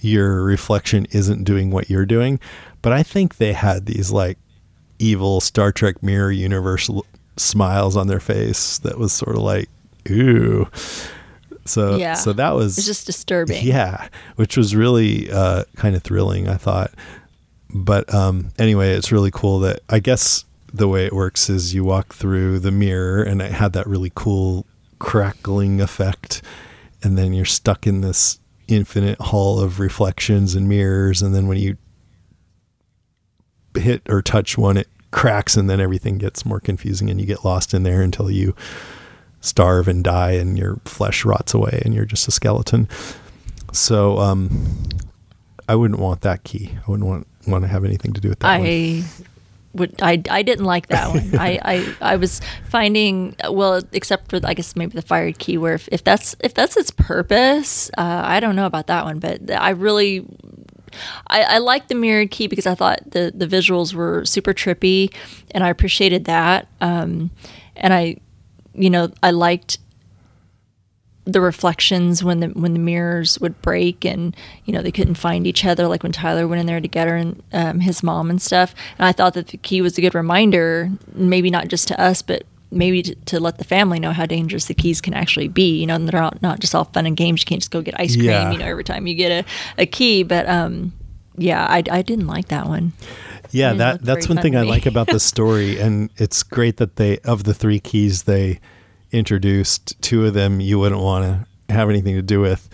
your 0.00 0.44
reflection 0.44 1.06
isn't 1.10 1.44
doing 1.44 1.70
what 1.70 1.88
you're 1.88 2.06
doing. 2.06 2.38
But 2.82 2.92
I 2.92 3.02
think 3.02 3.36
they 3.36 3.54
had 3.54 3.86
these 3.86 4.12
like 4.12 4.38
evil 4.98 5.40
Star 5.40 5.72
Trek 5.72 6.02
mirror 6.02 6.30
universe 6.30 6.90
smiles 7.36 7.96
on 7.96 8.06
their 8.06 8.20
face 8.20 8.78
that 8.80 8.98
was 8.98 9.12
sort 9.12 9.36
of 9.36 9.42
like, 9.42 9.68
ooh. 10.10 10.68
So, 11.66 11.96
Yeah. 11.96 12.14
so 12.14 12.32
that 12.34 12.50
was 12.54 12.76
It's 12.76 12.86
just 12.86 13.06
disturbing. 13.06 13.64
yeah, 13.64 14.08
which 14.36 14.56
was 14.56 14.76
really 14.76 15.30
uh, 15.30 15.64
kind 15.76 15.96
of 15.96 16.02
thrilling, 16.02 16.46
I 16.48 16.56
thought. 16.56 16.92
But 17.70 18.12
um, 18.14 18.50
anyway, 18.58 18.90
it's 18.94 19.10
really 19.10 19.30
cool 19.32 19.58
that 19.60 19.80
I 19.88 19.98
guess 19.98 20.44
the 20.72 20.88
way 20.88 21.06
it 21.06 21.12
works 21.12 21.48
is 21.48 21.72
you 21.74 21.82
walk 21.84 22.12
through 22.14 22.58
the 22.58 22.70
mirror 22.70 23.22
and 23.22 23.40
it 23.40 23.52
had 23.52 23.72
that 23.72 23.86
really 23.86 24.12
cool 24.14 24.66
crackling 24.98 25.80
effect. 25.80 26.42
And 27.02 27.16
then 27.18 27.32
you're 27.32 27.44
stuck 27.44 27.86
in 27.86 28.00
this 28.00 28.38
infinite 28.68 29.18
hall 29.20 29.58
of 29.60 29.78
reflections 29.80 30.54
and 30.54 30.68
mirrors. 30.68 31.22
And 31.22 31.34
then 31.34 31.46
when 31.48 31.58
you 31.58 31.76
hit 33.74 34.02
or 34.08 34.22
touch 34.22 34.56
one, 34.56 34.76
it 34.76 34.88
cracks 35.10 35.56
and 35.56 35.68
then 35.70 35.80
everything 35.80 36.18
gets 36.18 36.44
more 36.44 36.60
confusing 36.60 37.08
and 37.10 37.20
you 37.20 37.26
get 37.26 37.44
lost 37.44 37.72
in 37.74 37.82
there 37.82 38.02
until 38.02 38.30
you 38.30 38.54
starve 39.44 39.88
and 39.88 40.02
die 40.02 40.32
and 40.32 40.58
your 40.58 40.78
flesh 40.86 41.24
rots 41.24 41.52
away 41.52 41.82
and 41.84 41.94
you're 41.94 42.06
just 42.06 42.26
a 42.26 42.30
skeleton. 42.30 42.88
So 43.72 44.18
um, 44.18 44.88
I 45.68 45.74
wouldn't 45.74 46.00
want 46.00 46.22
that 46.22 46.44
key. 46.44 46.70
I 46.86 46.90
wouldn't 46.90 47.08
want 47.08 47.26
want 47.46 47.62
to 47.62 47.68
have 47.68 47.84
anything 47.84 48.14
to 48.14 48.20
do 48.20 48.30
with 48.30 48.38
that 48.40 48.58
one. 48.58 48.66
I 48.66 49.04
would 49.74 50.00
I, 50.00 50.22
I 50.30 50.42
didn't 50.42 50.64
like 50.64 50.86
that 50.88 51.08
one. 51.08 51.30
I, 51.38 51.58
I 51.62 51.94
I 52.00 52.16
was 52.16 52.40
finding 52.68 53.36
well, 53.50 53.82
except 53.92 54.30
for 54.30 54.40
I 54.44 54.54
guess 54.54 54.76
maybe 54.76 54.92
the 54.92 55.02
fired 55.02 55.38
key, 55.38 55.58
where 55.58 55.74
if, 55.74 55.88
if 55.92 56.02
that's 56.02 56.34
if 56.40 56.54
that's 56.54 56.76
its 56.76 56.90
purpose, 56.90 57.90
uh, 57.98 58.22
I 58.24 58.40
don't 58.40 58.56
know 58.56 58.66
about 58.66 58.86
that 58.86 59.04
one, 59.04 59.18
but 59.18 59.50
I 59.50 59.70
really. 59.70 60.26
I, 61.26 61.42
I 61.42 61.58
liked 61.58 61.88
the 61.88 61.96
mirrored 61.96 62.30
key 62.30 62.46
because 62.46 62.68
I 62.68 62.76
thought 62.76 63.00
the, 63.10 63.32
the 63.34 63.48
visuals 63.48 63.94
were 63.94 64.24
super 64.24 64.54
trippy, 64.54 65.12
and 65.50 65.64
I 65.64 65.68
appreciated 65.68 66.26
that. 66.26 66.68
Um, 66.80 67.32
and 67.74 67.92
I, 67.92 68.18
you 68.74 68.90
know, 68.90 69.10
I 69.22 69.30
liked 69.30 69.78
the 71.26 71.40
reflections 71.40 72.22
when 72.22 72.40
the 72.40 72.48
when 72.48 72.74
the 72.74 72.78
mirrors 72.78 73.40
would 73.40 73.60
break 73.62 74.04
and 74.04 74.36
you 74.66 74.72
know 74.74 74.82
they 74.82 74.92
couldn't 74.92 75.14
find 75.14 75.46
each 75.46 75.64
other 75.64 75.88
like 75.88 76.02
when 76.02 76.12
Tyler 76.12 76.46
went 76.46 76.60
in 76.60 76.66
there 76.66 76.80
to 76.82 76.88
get 76.88 77.08
her 77.08 77.16
and 77.16 77.42
um, 77.52 77.80
his 77.80 78.02
mom 78.02 78.28
and 78.28 78.42
stuff. 78.42 78.74
And 78.98 79.06
I 79.06 79.12
thought 79.12 79.32
that 79.34 79.48
the 79.48 79.56
key 79.56 79.80
was 79.80 79.96
a 79.96 80.02
good 80.02 80.14
reminder 80.14 80.90
maybe 81.14 81.48
not 81.48 81.68
just 81.68 81.88
to 81.88 81.98
us 81.98 82.20
but 82.20 82.42
maybe 82.70 83.02
to, 83.02 83.14
to 83.14 83.40
let 83.40 83.56
the 83.56 83.64
family 83.64 83.98
know 83.98 84.12
how 84.12 84.26
dangerous 84.26 84.66
the 84.66 84.74
keys 84.74 85.00
can 85.00 85.14
actually 85.14 85.48
be. 85.48 85.78
You 85.80 85.86
know 85.86 85.94
and 85.94 86.06
they're 86.06 86.20
not, 86.20 86.42
not 86.42 86.60
just 86.60 86.74
all 86.74 86.84
fun 86.84 87.06
and 87.06 87.16
games. 87.16 87.40
You 87.40 87.46
can't 87.46 87.62
just 87.62 87.70
go 87.70 87.80
get 87.80 87.98
ice 87.98 88.16
cream 88.16 88.26
Yeah. 88.26 88.52
you 88.52 88.58
know 88.58 88.66
every 88.66 88.84
time 88.84 89.06
you 89.06 89.14
get 89.14 89.46
a, 89.46 89.48
a 89.82 89.86
key. 89.86 90.24
But 90.24 90.46
um 90.46 90.92
yeah 91.38 91.64
I, 91.70 91.82
I 91.90 92.02
didn't 92.02 92.26
like 92.26 92.48
that 92.48 92.66
one 92.66 92.92
Yeah, 93.54 93.72
that 93.74 94.02
that's 94.02 94.28
one 94.28 94.38
thing 94.38 94.56
I 94.56 94.62
like 94.62 94.86
about 94.86 95.06
the 95.06 95.20
story, 95.20 95.78
and 95.84 96.10
it's 96.16 96.42
great 96.42 96.78
that 96.78 96.96
they 96.96 97.18
of 97.18 97.44
the 97.44 97.54
three 97.54 97.80
keys 97.80 98.24
they 98.24 98.60
introduced 99.12 100.00
two 100.02 100.26
of 100.26 100.34
them 100.34 100.60
you 100.60 100.78
wouldn't 100.78 101.00
want 101.00 101.24
to 101.24 101.72
have 101.72 101.88
anything 101.88 102.16
to 102.16 102.22
do 102.22 102.40
with. 102.40 102.68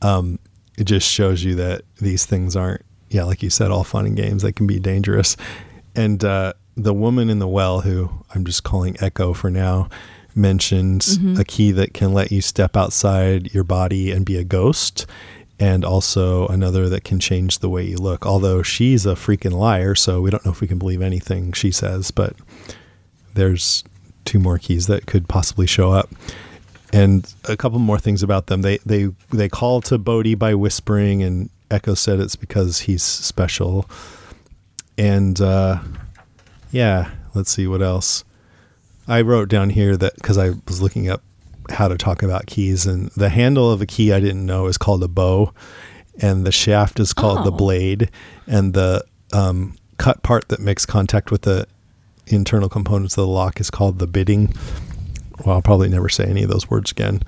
Um, 0.00 0.38
it 0.78 0.84
just 0.84 1.08
shows 1.08 1.44
you 1.44 1.54
that 1.56 1.82
these 2.00 2.24
things 2.24 2.56
aren't, 2.56 2.82
yeah, 3.10 3.24
like 3.24 3.42
you 3.42 3.50
said, 3.50 3.70
all 3.70 3.84
fun 3.84 4.06
and 4.06 4.16
games. 4.16 4.42
They 4.42 4.52
can 4.52 4.66
be 4.66 4.80
dangerous. 4.80 5.36
And 5.94 6.24
uh, 6.24 6.54
the 6.76 6.94
woman 6.94 7.28
in 7.28 7.38
the 7.38 7.46
well, 7.46 7.82
who 7.82 8.10
I'm 8.34 8.44
just 8.44 8.64
calling 8.64 8.96
Echo 9.00 9.34
for 9.34 9.50
now, 9.50 9.90
mentions 10.34 11.18
a 11.38 11.44
key 11.44 11.72
that 11.72 11.92
can 11.92 12.14
let 12.14 12.32
you 12.32 12.40
step 12.40 12.74
outside 12.74 13.52
your 13.52 13.64
body 13.64 14.10
and 14.10 14.24
be 14.24 14.38
a 14.38 14.44
ghost 14.44 15.04
and 15.62 15.84
also 15.84 16.48
another 16.48 16.88
that 16.88 17.04
can 17.04 17.20
change 17.20 17.60
the 17.60 17.70
way 17.70 17.84
you 17.84 17.96
look. 17.96 18.26
Although 18.26 18.64
she's 18.64 19.06
a 19.06 19.14
freaking 19.14 19.52
liar, 19.52 19.94
so 19.94 20.20
we 20.20 20.28
don't 20.28 20.44
know 20.44 20.50
if 20.50 20.60
we 20.60 20.66
can 20.66 20.76
believe 20.76 21.00
anything 21.00 21.52
she 21.52 21.70
says, 21.70 22.10
but 22.10 22.34
there's 23.34 23.84
two 24.24 24.40
more 24.40 24.58
keys 24.58 24.88
that 24.88 25.06
could 25.06 25.28
possibly 25.28 25.68
show 25.68 25.92
up. 25.92 26.10
And 26.92 27.32
a 27.48 27.56
couple 27.56 27.78
more 27.78 28.00
things 28.00 28.24
about 28.24 28.48
them. 28.48 28.62
They 28.62 28.78
they 28.78 29.10
they 29.30 29.48
call 29.48 29.80
to 29.82 29.98
Bode 29.98 30.36
by 30.36 30.52
whispering 30.56 31.22
and 31.22 31.48
Echo 31.70 31.94
said 31.94 32.18
it's 32.18 32.34
because 32.34 32.80
he's 32.80 33.04
special. 33.04 33.88
And 34.98 35.40
uh 35.40 35.78
yeah, 36.72 37.12
let's 37.34 37.52
see 37.52 37.68
what 37.68 37.82
else. 37.82 38.24
I 39.06 39.20
wrote 39.20 39.48
down 39.48 39.70
here 39.70 39.96
that 39.96 40.16
because 40.16 40.38
I 40.38 40.50
was 40.66 40.82
looking 40.82 41.08
up 41.08 41.22
how 41.70 41.88
to 41.88 41.96
talk 41.96 42.22
about 42.22 42.46
keys, 42.46 42.86
and 42.86 43.10
the 43.16 43.28
handle 43.28 43.70
of 43.70 43.80
a 43.82 43.86
key 43.86 44.12
I 44.12 44.20
didn't 44.20 44.44
know 44.46 44.66
is 44.66 44.78
called 44.78 45.02
a 45.02 45.08
bow, 45.08 45.52
and 46.20 46.44
the 46.46 46.52
shaft 46.52 47.00
is 47.00 47.12
called 47.12 47.44
the 47.46 47.52
Oh. 47.52 47.56
blade, 47.56 48.10
and 48.46 48.74
the 48.74 49.04
um, 49.32 49.76
cut 49.98 50.22
part 50.22 50.48
that 50.48 50.60
makes 50.60 50.84
contact 50.86 51.30
with 51.30 51.42
the 51.42 51.66
internal 52.26 52.68
components 52.68 53.14
of 53.16 53.22
the 53.22 53.32
lock 53.32 53.60
is 53.60 53.70
called 53.70 53.98
the 53.98 54.06
bidding. 54.06 54.52
Well, 55.44 55.56
I'll 55.56 55.62
probably 55.62 55.88
never 55.88 56.08
say 56.08 56.24
any 56.24 56.42
of 56.42 56.50
those 56.50 56.70
words 56.70 56.90
again. 56.92 57.22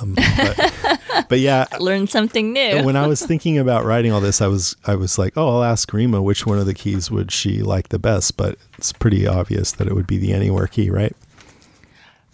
Um, 0.00 0.14
but, 0.14 1.00
but 1.28 1.38
yeah, 1.40 1.66
learn 1.80 2.06
something 2.08 2.52
new 2.52 2.82
when 2.82 2.96
I 2.96 3.06
was 3.06 3.24
thinking 3.24 3.56
about 3.58 3.84
writing 3.86 4.12
all 4.12 4.20
this, 4.20 4.40
I 4.42 4.46
was 4.46 4.76
I 4.86 4.96
was 4.96 5.18
like, 5.18 5.32
oh, 5.36 5.48
I'll 5.48 5.64
ask 5.64 5.90
Rima 5.92 6.20
which 6.20 6.44
one 6.46 6.58
of 6.58 6.66
the 6.66 6.74
keys 6.74 7.10
would 7.10 7.30
she 7.32 7.62
like 7.62 7.88
the 7.88 7.98
best, 7.98 8.36
but 8.36 8.58
it's 8.76 8.92
pretty 8.92 9.26
obvious 9.26 9.72
that 9.72 9.86
it 9.86 9.94
would 9.94 10.06
be 10.06 10.18
the 10.18 10.32
anywhere 10.34 10.66
key, 10.66 10.90
right? 10.90 11.16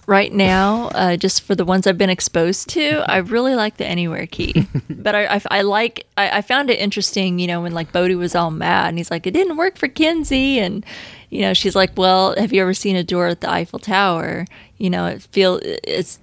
Right 0.06 0.32
now, 0.32 0.88
uh, 0.88 1.16
just 1.16 1.42
for 1.42 1.54
the 1.54 1.64
ones 1.64 1.86
I've 1.86 1.96
been 1.96 2.10
exposed 2.10 2.68
to, 2.70 3.04
I 3.10 3.18
really 3.18 3.54
like 3.54 3.78
the 3.78 3.86
Anywhere 3.86 4.26
key. 4.26 4.66
but 4.90 5.14
I, 5.14 5.36
I, 5.36 5.40
I 5.50 5.62
like, 5.62 6.06
I, 6.16 6.38
I, 6.38 6.42
found 6.42 6.68
it 6.68 6.78
interesting, 6.78 7.38
you 7.38 7.46
know, 7.46 7.62
when 7.62 7.72
like 7.72 7.90
Bode 7.90 8.12
was 8.12 8.34
all 8.34 8.50
mad 8.50 8.88
and 8.88 8.98
he's 8.98 9.10
like, 9.10 9.26
it 9.26 9.30
didn't 9.30 9.56
work 9.56 9.78
for 9.78 9.88
Kinsey. 9.88 10.58
And, 10.58 10.84
you 11.30 11.40
know, 11.40 11.54
she's 11.54 11.74
like, 11.74 11.96
well, 11.96 12.34
have 12.36 12.52
you 12.52 12.60
ever 12.60 12.74
seen 12.74 12.96
a 12.96 13.04
door 13.04 13.28
at 13.28 13.40
the 13.40 13.50
Eiffel 13.50 13.78
Tower? 13.78 14.44
You 14.76 14.90
know, 14.90 15.06
it 15.06 15.22
feel 15.22 15.58
it's 15.62 16.18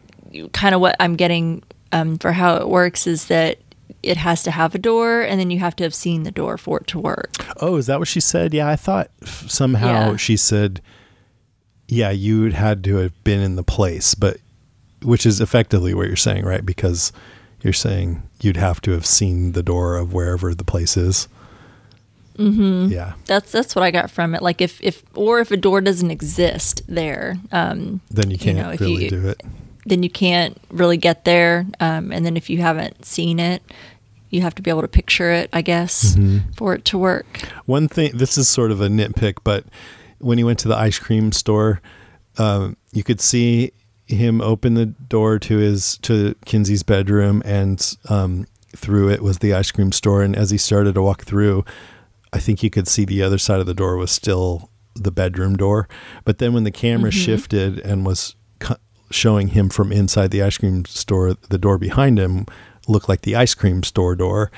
kind 0.53 0.75
of 0.75 0.82
what 0.82 0.95
I'm 0.99 1.15
getting 1.15 1.63
um, 1.91 2.17
for 2.19 2.34
how 2.34 2.55
it 2.57 2.69
works 2.69 3.07
is 3.07 3.25
that 3.27 3.57
it 4.03 4.17
has 4.17 4.43
to 4.43 4.51
have 4.51 4.73
a 4.75 4.79
door 4.79 5.21
and 5.21 5.39
then 5.39 5.51
you 5.51 5.59
have 5.59 5.75
to 5.77 5.84
have 5.84 5.93
seen 5.93 6.23
the 6.23 6.32
door 6.32 6.57
for 6.57 6.79
it 6.79 6.88
to 6.88 6.99
work. 6.99 7.32
Oh, 7.57 7.75
is 7.75 7.88
that 7.88 7.99
what 7.99 8.07
she 8.07 8.19
said? 8.19 8.53
Yeah, 8.53 8.67
I 8.67 8.75
thought 8.75 9.11
somehow 9.23 10.11
yeah. 10.11 10.15
she 10.17 10.38
said 10.38 10.82
yeah, 11.92 12.10
you 12.10 12.44
would 12.44 12.54
had 12.54 12.86
to 12.86 12.96
have 12.96 13.24
been 13.26 13.42
in 13.42 13.58
the 13.58 13.64
place, 13.64 14.16
but 14.16 14.38
which 15.04 15.26
is 15.26 15.42
effectively 15.42 15.94
what 15.94 16.08
you're 16.08 16.16
saying, 16.16 16.46
right? 16.46 16.66
Because 16.66 17.12
you're 17.62 17.74
saying 17.74 18.24
you'd 18.39 18.56
have 18.56 18.80
to 18.82 18.92
have 18.92 19.06
seen 19.06 19.52
the 19.52 19.62
door 19.62 19.98
of 19.98 20.14
wherever 20.14 20.56
the 20.56 20.64
place 20.64 20.96
is. 20.96 21.28
Mm-hmm. 22.38 22.94
Yeah, 22.94 23.14
that's 23.26 23.52
that's 23.52 23.76
what 23.76 23.84
I 23.84 23.92
got 23.92 24.10
from 24.10 24.34
it. 24.34 24.42
Like 24.42 24.62
if 24.62 24.82
if 24.82 25.04
or 25.16 25.42
if 25.42 25.52
a 25.52 25.58
door 25.58 25.82
doesn't 25.82 26.10
exist 26.10 26.82
there, 26.88 27.36
um, 27.52 28.00
then 28.10 28.32
you 28.32 28.38
can't 28.38 28.58
you 28.58 28.64
know, 28.64 28.70
really 28.70 29.04
you, 29.04 29.10
do 29.10 29.28
it. 29.28 29.44
Then 29.86 30.02
you 30.02 30.10
can't 30.10 30.58
really 30.70 30.98
get 30.98 31.26
there. 31.26 31.66
Um, 31.82 32.14
and 32.14 32.26
then 32.26 32.38
if 32.38 32.50
you 32.50 32.60
haven't 32.60 33.04
seen 33.04 33.38
it, 33.38 33.62
you 34.30 34.39
have 34.42 34.56
to 34.56 34.62
be 34.62 34.70
able 34.70 34.82
to 34.82 34.88
picture 34.88 35.30
it, 35.30 35.50
I 35.52 35.62
guess, 35.62 36.16
mm-hmm. 36.16 36.52
for 36.54 36.74
it 36.74 36.86
to 36.86 36.98
work. 36.98 37.42
One 37.66 37.89
thing, 37.89 38.16
this 38.16 38.38
is 38.38 38.48
sort 38.48 38.72
of 38.72 38.80
a 38.80 38.88
nitpick, 38.88 39.39
but 39.44 39.66
when 40.22 40.38
he 40.38 40.43
went 40.43 40.59
to 40.59 40.67
the 40.67 40.78
ice 40.78 40.99
cream 40.99 41.32
store, 41.32 41.82
um, 42.38 42.78
you 42.91 43.03
could 43.03 43.22
see 43.22 43.72
him 44.05 44.41
open 44.41 44.74
the 44.74 44.86
door 44.86 45.39
to 45.39 45.57
his 45.57 45.97
to 45.99 46.36
Kinsey's 46.45 46.84
bedroom, 46.84 47.41
and 47.45 47.95
um, 48.09 48.45
through 48.76 49.09
it 49.09 49.22
was 49.22 49.39
the 49.39 49.53
ice 49.53 49.72
cream 49.72 49.91
store. 49.91 50.22
And 50.22 50.36
as 50.36 50.51
he 50.51 50.57
started 50.57 50.95
to 50.95 51.01
walk 51.01 51.24
through, 51.24 51.65
I 52.34 52.39
think 52.39 52.63
you 52.63 52.69
could 52.69 52.88
see 52.88 53.05
the 53.05 53.22
other 53.22 53.38
side 53.38 53.59
of 53.59 53.65
the 53.65 53.74
door 53.74 53.97
was 53.97 54.11
still 54.11 54.69
the 54.95 55.11
bedroom 55.11 55.55
door. 55.55 55.88
But 56.26 56.38
then 56.38 56.53
when 56.53 56.63
the 56.63 56.72
camera 56.72 57.11
mm-hmm. 57.11 57.19
shifted 57.19 57.80
and 57.80 58.05
was 58.05 58.36
cu- 58.59 58.76
showing 59.09 59.49
him 59.49 59.69
from 59.69 59.91
inside 59.91 60.32
the 60.32 60.41
ice 60.41 60.57
cream 60.57 60.86
store, 60.86 61.34
the 61.49 61.57
door 61.57 61.78
behind 61.78 62.19
him 62.19 62.45
looked 62.88 63.09
like 63.09 63.22
the 63.22 63.36
ice 63.36 63.53
cream 63.53 63.84
store 63.84 64.15
door. 64.15 64.51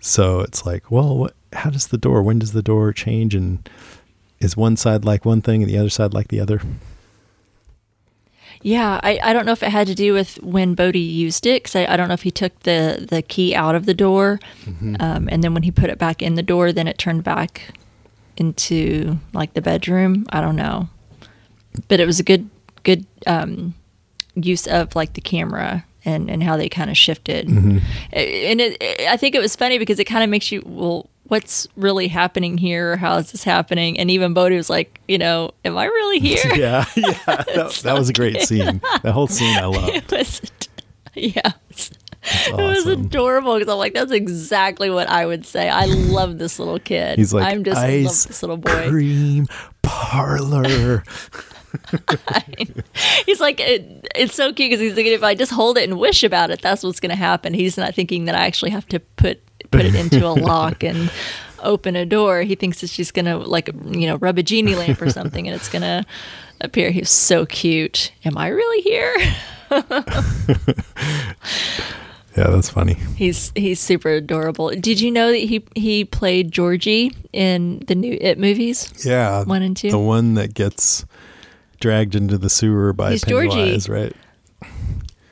So 0.00 0.40
it's 0.40 0.64
like, 0.64 0.90
well, 0.90 1.16
what, 1.16 1.34
how 1.52 1.70
does 1.70 1.88
the 1.88 1.98
door? 1.98 2.22
When 2.22 2.38
does 2.38 2.52
the 2.52 2.62
door 2.62 2.92
change? 2.92 3.34
And 3.34 3.68
is 4.40 4.56
one 4.56 4.76
side 4.76 5.04
like 5.04 5.24
one 5.24 5.42
thing 5.42 5.62
and 5.62 5.70
the 5.70 5.78
other 5.78 5.90
side 5.90 6.14
like 6.14 6.28
the 6.28 6.40
other? 6.40 6.60
Yeah, 8.62 9.00
I, 9.02 9.18
I 9.22 9.32
don't 9.32 9.46
know 9.46 9.52
if 9.52 9.62
it 9.62 9.70
had 9.70 9.86
to 9.86 9.94
do 9.94 10.12
with 10.12 10.36
when 10.42 10.74
Bode 10.74 10.96
used 10.96 11.46
it 11.46 11.62
because 11.62 11.76
I, 11.76 11.86
I 11.86 11.96
don't 11.96 12.08
know 12.08 12.14
if 12.14 12.22
he 12.22 12.30
took 12.30 12.58
the, 12.60 13.06
the 13.08 13.22
key 13.22 13.54
out 13.54 13.74
of 13.74 13.86
the 13.86 13.94
door 13.94 14.38
mm-hmm. 14.64 14.96
um, 15.00 15.28
and 15.32 15.42
then 15.42 15.54
when 15.54 15.62
he 15.62 15.70
put 15.70 15.88
it 15.88 15.98
back 15.98 16.20
in 16.20 16.34
the 16.34 16.42
door, 16.42 16.72
then 16.72 16.86
it 16.86 16.98
turned 16.98 17.24
back 17.24 17.74
into 18.36 19.18
like 19.32 19.54
the 19.54 19.62
bedroom. 19.62 20.26
I 20.30 20.40
don't 20.40 20.56
know, 20.56 20.88
but 21.88 22.00
it 22.00 22.06
was 22.06 22.20
a 22.20 22.22
good 22.22 22.50
good 22.82 23.06
um, 23.26 23.74
use 24.34 24.66
of 24.66 24.94
like 24.94 25.14
the 25.14 25.20
camera 25.20 25.84
and 26.04 26.30
and 26.30 26.42
how 26.42 26.56
they 26.56 26.68
kind 26.68 26.90
of 26.90 26.96
shifted. 26.96 27.46
Mm-hmm. 27.48 27.78
And 28.12 28.60
it, 28.60 28.76
it, 28.80 29.08
I 29.08 29.16
think 29.16 29.34
it 29.34 29.40
was 29.40 29.56
funny 29.56 29.78
because 29.78 29.98
it 29.98 30.04
kind 30.04 30.24
of 30.24 30.28
makes 30.28 30.52
you 30.52 30.62
well 30.66 31.08
what's 31.30 31.68
really 31.76 32.08
happening 32.08 32.58
here? 32.58 32.96
How 32.96 33.16
is 33.16 33.30
this 33.30 33.44
happening? 33.44 34.00
And 34.00 34.10
even 34.10 34.34
Bode 34.34 34.52
was 34.52 34.68
like, 34.68 35.00
you 35.06 35.16
know, 35.16 35.52
am 35.64 35.78
I 35.78 35.84
really 35.84 36.18
here? 36.28 36.54
yeah, 36.54 36.84
yeah. 36.96 37.12
That, 37.26 37.80
that 37.84 37.98
was 37.98 38.08
a 38.08 38.12
great 38.12 38.42
scene. 38.42 38.80
That 39.02 39.12
whole 39.12 39.28
scene 39.28 39.56
I 39.56 39.66
love. 39.66 39.88
It 39.88 40.10
was, 40.10 40.42
yeah. 41.14 41.52
Awesome. 42.22 42.60
It 42.60 42.62
was 42.62 42.86
adorable 42.86 43.54
because 43.54 43.72
I'm 43.72 43.78
like, 43.78 43.94
that's 43.94 44.12
exactly 44.12 44.90
what 44.90 45.08
I 45.08 45.24
would 45.24 45.46
say. 45.46 45.68
I 45.68 45.86
love 45.86 46.38
this 46.38 46.58
little 46.58 46.78
kid. 46.78 47.18
He's 47.18 47.32
like, 47.32 47.50
I'm 47.50 47.64
just 47.64 47.78
ice 47.78 48.04
love 48.04 48.28
this 48.28 48.42
little 48.42 48.56
boy. 48.58 48.88
Cream 48.88 49.46
parlor. 49.82 51.02
he's 53.24 53.40
like, 53.40 53.60
it, 53.60 54.06
it's 54.14 54.34
so 54.34 54.52
cute 54.52 54.70
because 54.70 54.80
he's 54.80 54.94
thinking 54.94 55.14
if 55.14 55.22
I 55.22 55.34
just 55.34 55.52
hold 55.52 55.78
it 55.78 55.88
and 55.88 55.98
wish 55.98 56.22
about 56.22 56.50
it, 56.50 56.60
that's 56.60 56.82
what's 56.82 57.00
going 57.00 57.10
to 57.10 57.16
happen. 57.16 57.54
He's 57.54 57.78
not 57.78 57.94
thinking 57.94 58.26
that 58.26 58.34
I 58.34 58.44
actually 58.46 58.72
have 58.72 58.86
to 58.88 59.00
put 59.00 59.40
put 59.70 59.84
it 59.84 59.94
into 59.94 60.26
a 60.26 60.30
lock 60.32 60.82
and 60.82 61.10
open 61.62 61.96
a 61.96 62.06
door. 62.06 62.42
He 62.42 62.54
thinks 62.54 62.82
it's 62.82 62.94
just 62.96 63.14
gonna 63.14 63.38
like 63.38 63.68
you 63.68 64.06
know 64.06 64.16
rub 64.16 64.38
a 64.38 64.42
genie 64.42 64.74
lamp 64.74 65.00
or 65.02 65.10
something, 65.10 65.46
and 65.46 65.54
it's 65.54 65.68
gonna 65.68 66.04
appear. 66.60 66.90
He's 66.90 67.10
so 67.10 67.46
cute. 67.46 68.12
Am 68.24 68.36
I 68.36 68.48
really 68.48 68.82
here? 68.82 69.14
yeah, 72.36 72.48
that's 72.48 72.70
funny. 72.70 72.94
He's 73.16 73.52
he's 73.54 73.80
super 73.80 74.10
adorable. 74.10 74.70
Did 74.70 75.00
you 75.00 75.10
know 75.10 75.30
that 75.30 75.36
he 75.38 75.64
he 75.74 76.04
played 76.04 76.52
Georgie 76.52 77.12
in 77.32 77.80
the 77.86 77.94
new 77.94 78.16
It 78.20 78.38
movies? 78.38 78.92
Yeah, 79.04 79.44
one 79.44 79.62
and 79.62 79.76
two. 79.76 79.90
The 79.90 79.98
one 79.98 80.34
that 80.34 80.54
gets 80.54 81.04
dragged 81.80 82.14
into 82.14 82.38
the 82.38 82.50
sewer 82.50 82.92
by 82.92 83.12
he's 83.12 83.24
Pennywise, 83.24 83.86
Georgie. 83.86 83.92
right? 83.92 84.16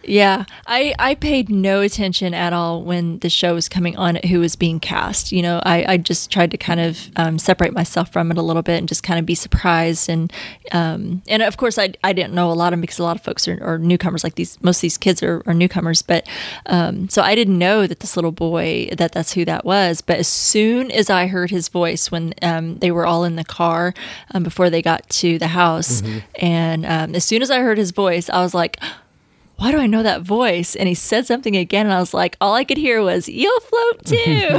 Yeah, 0.08 0.44
I, 0.66 0.94
I 0.98 1.14
paid 1.14 1.50
no 1.50 1.82
attention 1.82 2.32
at 2.32 2.52
all 2.52 2.82
when 2.82 3.18
the 3.18 3.28
show 3.28 3.54
was 3.54 3.68
coming 3.68 3.96
on 3.96 4.16
who 4.28 4.40
was 4.40 4.56
being 4.56 4.80
cast. 4.80 5.32
You 5.32 5.42
know, 5.42 5.60
I, 5.64 5.84
I 5.92 5.96
just 5.98 6.30
tried 6.30 6.50
to 6.52 6.56
kind 6.56 6.80
of 6.80 7.10
um, 7.16 7.38
separate 7.38 7.74
myself 7.74 8.10
from 8.10 8.30
it 8.30 8.38
a 8.38 8.42
little 8.42 8.62
bit 8.62 8.78
and 8.78 8.88
just 8.88 9.02
kind 9.02 9.18
of 9.18 9.26
be 9.26 9.34
surprised. 9.34 10.08
And 10.08 10.32
um, 10.72 11.22
and 11.28 11.42
of 11.42 11.58
course, 11.58 11.78
I, 11.78 11.92
I 12.02 12.12
didn't 12.12 12.32
know 12.32 12.50
a 12.50 12.54
lot 12.54 12.68
of 12.68 12.72
them 12.72 12.80
because 12.80 12.98
a 12.98 13.02
lot 13.02 13.16
of 13.16 13.22
folks 13.22 13.46
are, 13.46 13.62
are 13.62 13.78
newcomers. 13.78 14.24
Like 14.24 14.36
these, 14.36 14.62
most 14.62 14.78
of 14.78 14.82
these 14.82 14.98
kids 14.98 15.22
are, 15.22 15.42
are 15.46 15.54
newcomers. 15.54 16.00
But 16.00 16.26
um, 16.66 17.08
so 17.08 17.22
I 17.22 17.34
didn't 17.34 17.58
know 17.58 17.86
that 17.86 18.00
this 18.00 18.16
little 18.16 18.32
boy 18.32 18.88
that 18.96 19.12
that's 19.12 19.34
who 19.34 19.44
that 19.44 19.64
was. 19.64 20.00
But 20.00 20.18
as 20.18 20.28
soon 20.28 20.90
as 20.90 21.10
I 21.10 21.26
heard 21.26 21.50
his 21.50 21.68
voice 21.68 22.10
when 22.10 22.32
um, 22.40 22.78
they 22.78 22.90
were 22.90 23.06
all 23.06 23.24
in 23.24 23.36
the 23.36 23.44
car 23.44 23.92
um, 24.32 24.42
before 24.42 24.70
they 24.70 24.80
got 24.80 25.06
to 25.10 25.38
the 25.38 25.48
house, 25.48 26.00
mm-hmm. 26.00 26.18
and 26.36 26.86
um, 26.86 27.14
as 27.14 27.24
soon 27.24 27.42
as 27.42 27.50
I 27.50 27.60
heard 27.60 27.76
his 27.76 27.90
voice, 27.90 28.30
I 28.30 28.40
was 28.40 28.54
like 28.54 28.78
why 29.58 29.72
do 29.72 29.78
I 29.78 29.88
know 29.88 30.04
that 30.04 30.22
voice? 30.22 30.76
And 30.76 30.88
he 30.88 30.94
said 30.94 31.26
something 31.26 31.56
again, 31.56 31.86
and 31.86 31.92
I 31.92 31.98
was 31.98 32.14
like, 32.14 32.36
all 32.40 32.54
I 32.54 32.62
could 32.62 32.78
hear 32.78 33.02
was, 33.02 33.28
you'll 33.28 33.60
float 33.60 34.06
too. 34.06 34.58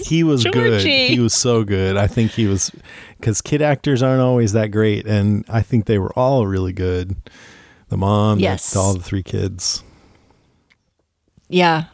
he 0.02 0.24
was 0.24 0.42
good. 0.44 0.82
He 0.82 1.20
was 1.20 1.32
so 1.32 1.62
good. 1.62 1.96
I 1.96 2.08
think 2.08 2.32
he 2.32 2.46
was, 2.46 2.72
because 3.20 3.40
kid 3.40 3.62
actors 3.62 4.02
aren't 4.02 4.20
always 4.20 4.52
that 4.52 4.72
great. 4.72 5.06
And 5.06 5.44
I 5.48 5.62
think 5.62 5.86
they 5.86 5.98
were 5.98 6.12
all 6.18 6.44
really 6.48 6.72
good. 6.72 7.14
The 7.88 7.96
mom, 7.96 8.40
yes. 8.40 8.74
All 8.74 8.94
the 8.94 9.02
three 9.02 9.22
kids. 9.22 9.84
Yeah. 11.48 11.84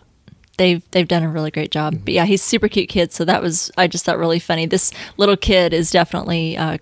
They've 0.57 0.83
they've 0.93 1.09
done 1.09 1.23
a 1.23 1.29
really 1.29 1.51
great 1.51 1.71
job. 1.71 1.97
But 2.03 2.15
yeah, 2.15 2.25
he's 2.25 2.43
super 2.43 2.69
cute 2.69 2.89
kid. 2.89 3.13
So 3.13 3.27
that 3.27 3.43
was 3.43 3.71
I 3.77 3.87
just 3.87 4.07
thought 4.07 4.19
really 4.19 4.39
funny. 4.39 4.65
This 4.65 4.91
little 5.19 5.37
kid 5.37 5.75
is 5.75 5.91
definitely 5.91 6.57
uh, 6.57 6.79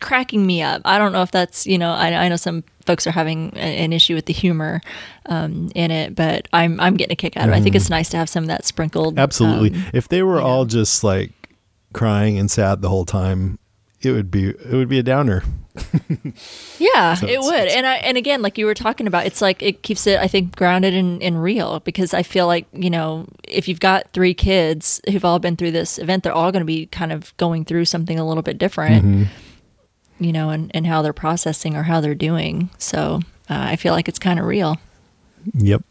cracking 0.00 0.46
me 0.46 0.62
up. 0.62 0.82
I 0.84 0.98
don't 0.98 1.12
know 1.12 1.22
if 1.22 1.30
that's 1.30 1.66
you 1.66 1.78
know 1.78 1.92
I, 1.92 2.24
I 2.24 2.28
know 2.28 2.36
some 2.36 2.64
folks 2.86 3.06
are 3.06 3.12
having 3.12 3.56
an 3.56 3.92
issue 3.92 4.14
with 4.14 4.26
the 4.26 4.32
humor 4.32 4.80
um, 5.26 5.70
in 5.74 5.90
it, 5.90 6.14
but 6.14 6.48
I'm 6.52 6.80
I'm 6.80 6.96
getting 6.96 7.12
a 7.12 7.16
kick 7.16 7.36
out 7.36 7.48
of 7.48 7.54
it. 7.54 7.58
I 7.58 7.60
think 7.60 7.74
it's 7.74 7.86
mm-hmm. 7.86 7.94
nice 7.94 8.08
to 8.10 8.16
have 8.16 8.28
some 8.28 8.44
of 8.44 8.48
that 8.48 8.64
sprinkled. 8.64 9.18
Absolutely. 9.18 9.78
Um, 9.78 9.84
if 9.92 10.08
they 10.08 10.22
were 10.22 10.40
all 10.40 10.64
know. 10.64 10.68
just 10.68 11.04
like 11.04 11.32
crying 11.92 12.38
and 12.38 12.50
sad 12.50 12.82
the 12.82 12.88
whole 12.88 13.04
time, 13.04 13.58
it 14.00 14.12
would 14.12 14.30
be 14.30 14.48
it 14.48 14.72
would 14.72 14.88
be 14.88 14.98
a 14.98 15.02
downer. 15.02 15.42
yeah, 16.78 17.14
so 17.14 17.28
it 17.28 17.40
would. 17.40 17.68
And 17.68 17.86
I 17.86 17.96
and 17.96 18.16
again, 18.16 18.42
like 18.42 18.58
you 18.58 18.66
were 18.66 18.74
talking 18.74 19.06
about, 19.06 19.26
it's 19.26 19.40
like 19.40 19.62
it 19.62 19.82
keeps 19.82 20.06
it 20.06 20.18
I 20.18 20.26
think 20.26 20.56
grounded 20.56 20.94
and, 20.94 21.22
and 21.22 21.40
real 21.40 21.80
because 21.80 22.12
I 22.12 22.24
feel 22.24 22.46
like, 22.46 22.66
you 22.72 22.90
know, 22.90 23.28
if 23.46 23.68
you've 23.68 23.80
got 23.80 24.10
three 24.12 24.34
kids 24.34 25.00
who've 25.08 25.24
all 25.24 25.38
been 25.38 25.56
through 25.56 25.70
this 25.70 25.98
event, 25.98 26.24
they're 26.24 26.32
all 26.32 26.50
gonna 26.50 26.64
be 26.64 26.86
kind 26.86 27.12
of 27.12 27.36
going 27.36 27.64
through 27.64 27.84
something 27.84 28.18
a 28.18 28.26
little 28.26 28.42
bit 28.42 28.58
different. 28.58 29.04
Mm-hmm 29.04 29.22
you 30.20 30.32
know, 30.32 30.50
and, 30.50 30.70
and 30.74 30.86
how 30.86 31.02
they're 31.02 31.12
processing 31.12 31.76
or 31.76 31.82
how 31.82 32.00
they're 32.00 32.14
doing. 32.14 32.70
So 32.78 33.20
uh, 33.48 33.56
I 33.58 33.76
feel 33.76 33.94
like 33.94 34.08
it's 34.08 34.18
kind 34.18 34.38
of 34.38 34.44
real. 34.44 34.78
Yep. 35.54 35.82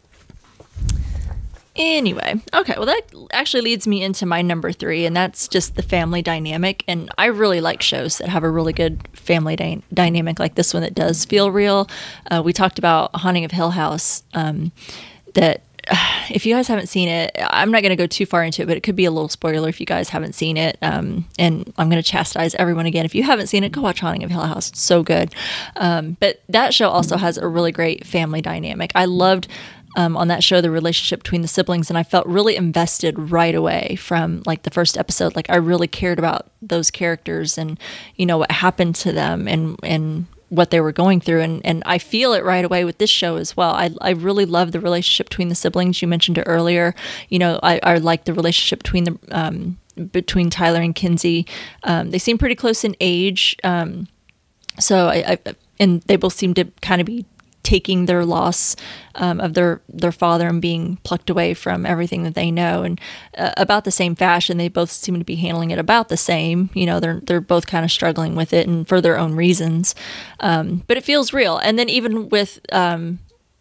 Anyway, 1.76 2.34
okay, 2.52 2.74
well, 2.76 2.86
that 2.86 3.02
actually 3.32 3.62
leads 3.62 3.86
me 3.86 4.02
into 4.02 4.26
my 4.26 4.42
number 4.42 4.72
three, 4.72 5.06
and 5.06 5.16
that's 5.16 5.48
just 5.48 5.76
the 5.76 5.82
family 5.82 6.20
dynamic. 6.20 6.84
And 6.88 7.10
I 7.16 7.26
really 7.26 7.60
like 7.60 7.80
shows 7.80 8.18
that 8.18 8.28
have 8.28 8.42
a 8.42 8.50
really 8.50 8.72
good 8.72 9.08
family 9.12 9.56
dy- 9.56 9.82
dynamic, 9.94 10.38
like 10.38 10.56
this 10.56 10.74
one 10.74 10.82
that 10.82 10.94
does 10.94 11.24
feel 11.24 11.50
real. 11.50 11.88
Uh, 12.30 12.42
we 12.44 12.52
talked 12.52 12.78
about 12.78 13.14
Haunting 13.16 13.44
of 13.44 13.52
Hill 13.52 13.70
House, 13.70 14.24
um, 14.34 14.72
that 15.34 15.62
if 16.30 16.46
you 16.46 16.54
guys 16.54 16.68
haven't 16.68 16.88
seen 16.88 17.08
it, 17.08 17.30
I'm 17.38 17.70
not 17.70 17.82
going 17.82 17.90
to 17.90 17.96
go 17.96 18.06
too 18.06 18.26
far 18.26 18.44
into 18.44 18.62
it, 18.62 18.66
but 18.66 18.76
it 18.76 18.82
could 18.82 18.96
be 18.96 19.04
a 19.04 19.10
little 19.10 19.28
spoiler 19.28 19.68
if 19.68 19.80
you 19.80 19.86
guys 19.86 20.08
haven't 20.08 20.34
seen 20.34 20.56
it. 20.56 20.78
Um, 20.82 21.26
and 21.38 21.72
I'm 21.78 21.88
going 21.88 22.02
to 22.02 22.08
chastise 22.08 22.54
everyone 22.56 22.86
again. 22.86 23.04
If 23.04 23.14
you 23.14 23.22
haven't 23.22 23.48
seen 23.48 23.64
it, 23.64 23.72
go 23.72 23.80
watch 23.80 24.00
Haunting 24.00 24.24
of 24.24 24.30
Hill 24.30 24.40
House. 24.40 24.70
It's 24.70 24.80
so 24.80 25.02
good. 25.02 25.34
Um, 25.76 26.16
but 26.20 26.42
that 26.48 26.74
show 26.74 26.88
also 26.88 27.16
has 27.16 27.38
a 27.38 27.46
really 27.48 27.72
great 27.72 28.06
family 28.06 28.40
dynamic. 28.40 28.92
I 28.94 29.06
loved 29.06 29.48
um, 29.96 30.16
on 30.16 30.28
that 30.28 30.44
show 30.44 30.60
the 30.60 30.70
relationship 30.70 31.22
between 31.22 31.42
the 31.42 31.48
siblings, 31.48 31.90
and 31.90 31.98
I 31.98 32.02
felt 32.02 32.26
really 32.26 32.56
invested 32.56 33.18
right 33.18 33.54
away 33.54 33.96
from 33.96 34.42
like 34.46 34.62
the 34.62 34.70
first 34.70 34.96
episode. 34.96 35.34
Like 35.34 35.50
I 35.50 35.56
really 35.56 35.88
cared 35.88 36.18
about 36.18 36.50
those 36.62 36.90
characters 36.90 37.58
and 37.58 37.78
you 38.16 38.26
know 38.26 38.38
what 38.38 38.52
happened 38.52 38.94
to 38.96 39.12
them 39.12 39.48
and 39.48 39.76
and 39.82 40.26
what 40.50 40.70
they 40.70 40.80
were 40.80 40.92
going 40.92 41.20
through 41.20 41.40
and 41.40 41.64
and 41.64 41.82
I 41.86 41.98
feel 41.98 42.32
it 42.34 42.44
right 42.44 42.64
away 42.64 42.84
with 42.84 42.98
this 42.98 43.08
show 43.08 43.36
as 43.36 43.56
well. 43.56 43.72
I 43.72 43.90
I 44.00 44.10
really 44.10 44.44
love 44.44 44.72
the 44.72 44.80
relationship 44.80 45.30
between 45.30 45.48
the 45.48 45.54
siblings. 45.54 46.02
You 46.02 46.08
mentioned 46.08 46.38
it 46.38 46.44
earlier. 46.46 46.94
You 47.28 47.38
know, 47.38 47.58
I, 47.62 47.80
I 47.82 47.96
like 47.96 48.24
the 48.24 48.34
relationship 48.34 48.82
between 48.82 49.04
the 49.04 49.18
um, 49.30 49.78
between 50.12 50.50
Tyler 50.50 50.80
and 50.80 50.94
Kinsey. 50.94 51.46
Um, 51.84 52.10
they 52.10 52.18
seem 52.18 52.36
pretty 52.36 52.54
close 52.56 52.84
in 52.84 52.96
age. 53.00 53.56
Um, 53.64 54.08
so 54.78 55.08
I, 55.08 55.38
I 55.46 55.54
and 55.78 56.02
they 56.02 56.16
both 56.16 56.34
seem 56.34 56.52
to 56.54 56.64
kind 56.82 57.00
of 57.00 57.06
be 57.06 57.24
taking 57.62 58.06
their 58.06 58.24
loss 58.24 58.76
um, 59.16 59.40
of 59.40 59.54
their 59.54 59.80
their 59.88 60.12
father 60.12 60.48
and 60.48 60.62
being 60.62 60.96
plucked 61.02 61.30
away 61.30 61.54
from 61.54 61.84
everything 61.84 62.22
that 62.22 62.34
they 62.34 62.50
know. 62.50 62.82
And 62.82 63.00
uh, 63.36 63.52
about 63.56 63.84
the 63.84 63.90
same 63.90 64.14
fashion 64.14 64.56
they 64.56 64.68
both 64.68 64.90
seem 64.90 65.18
to 65.18 65.24
be 65.24 65.36
handling 65.36 65.70
it 65.70 65.78
about 65.78 66.08
the 66.08 66.16
same. 66.16 66.70
You 66.74 66.86
know 66.86 67.00
they're 67.00 67.20
they're 67.20 67.40
both 67.40 67.66
kind 67.66 67.84
of 67.84 67.90
struggling 67.90 68.34
with 68.34 68.52
it 68.52 68.66
and 68.66 68.86
for 68.86 69.00
their 69.00 69.18
own 69.18 69.34
reasons. 69.34 69.94
Um, 70.40 70.84
but 70.86 70.96
it 70.96 71.04
feels 71.04 71.32
real. 71.32 71.58
And 71.58 71.78
then 71.78 71.88
even 71.88 72.28
with 72.28 72.60
um, 72.72 73.18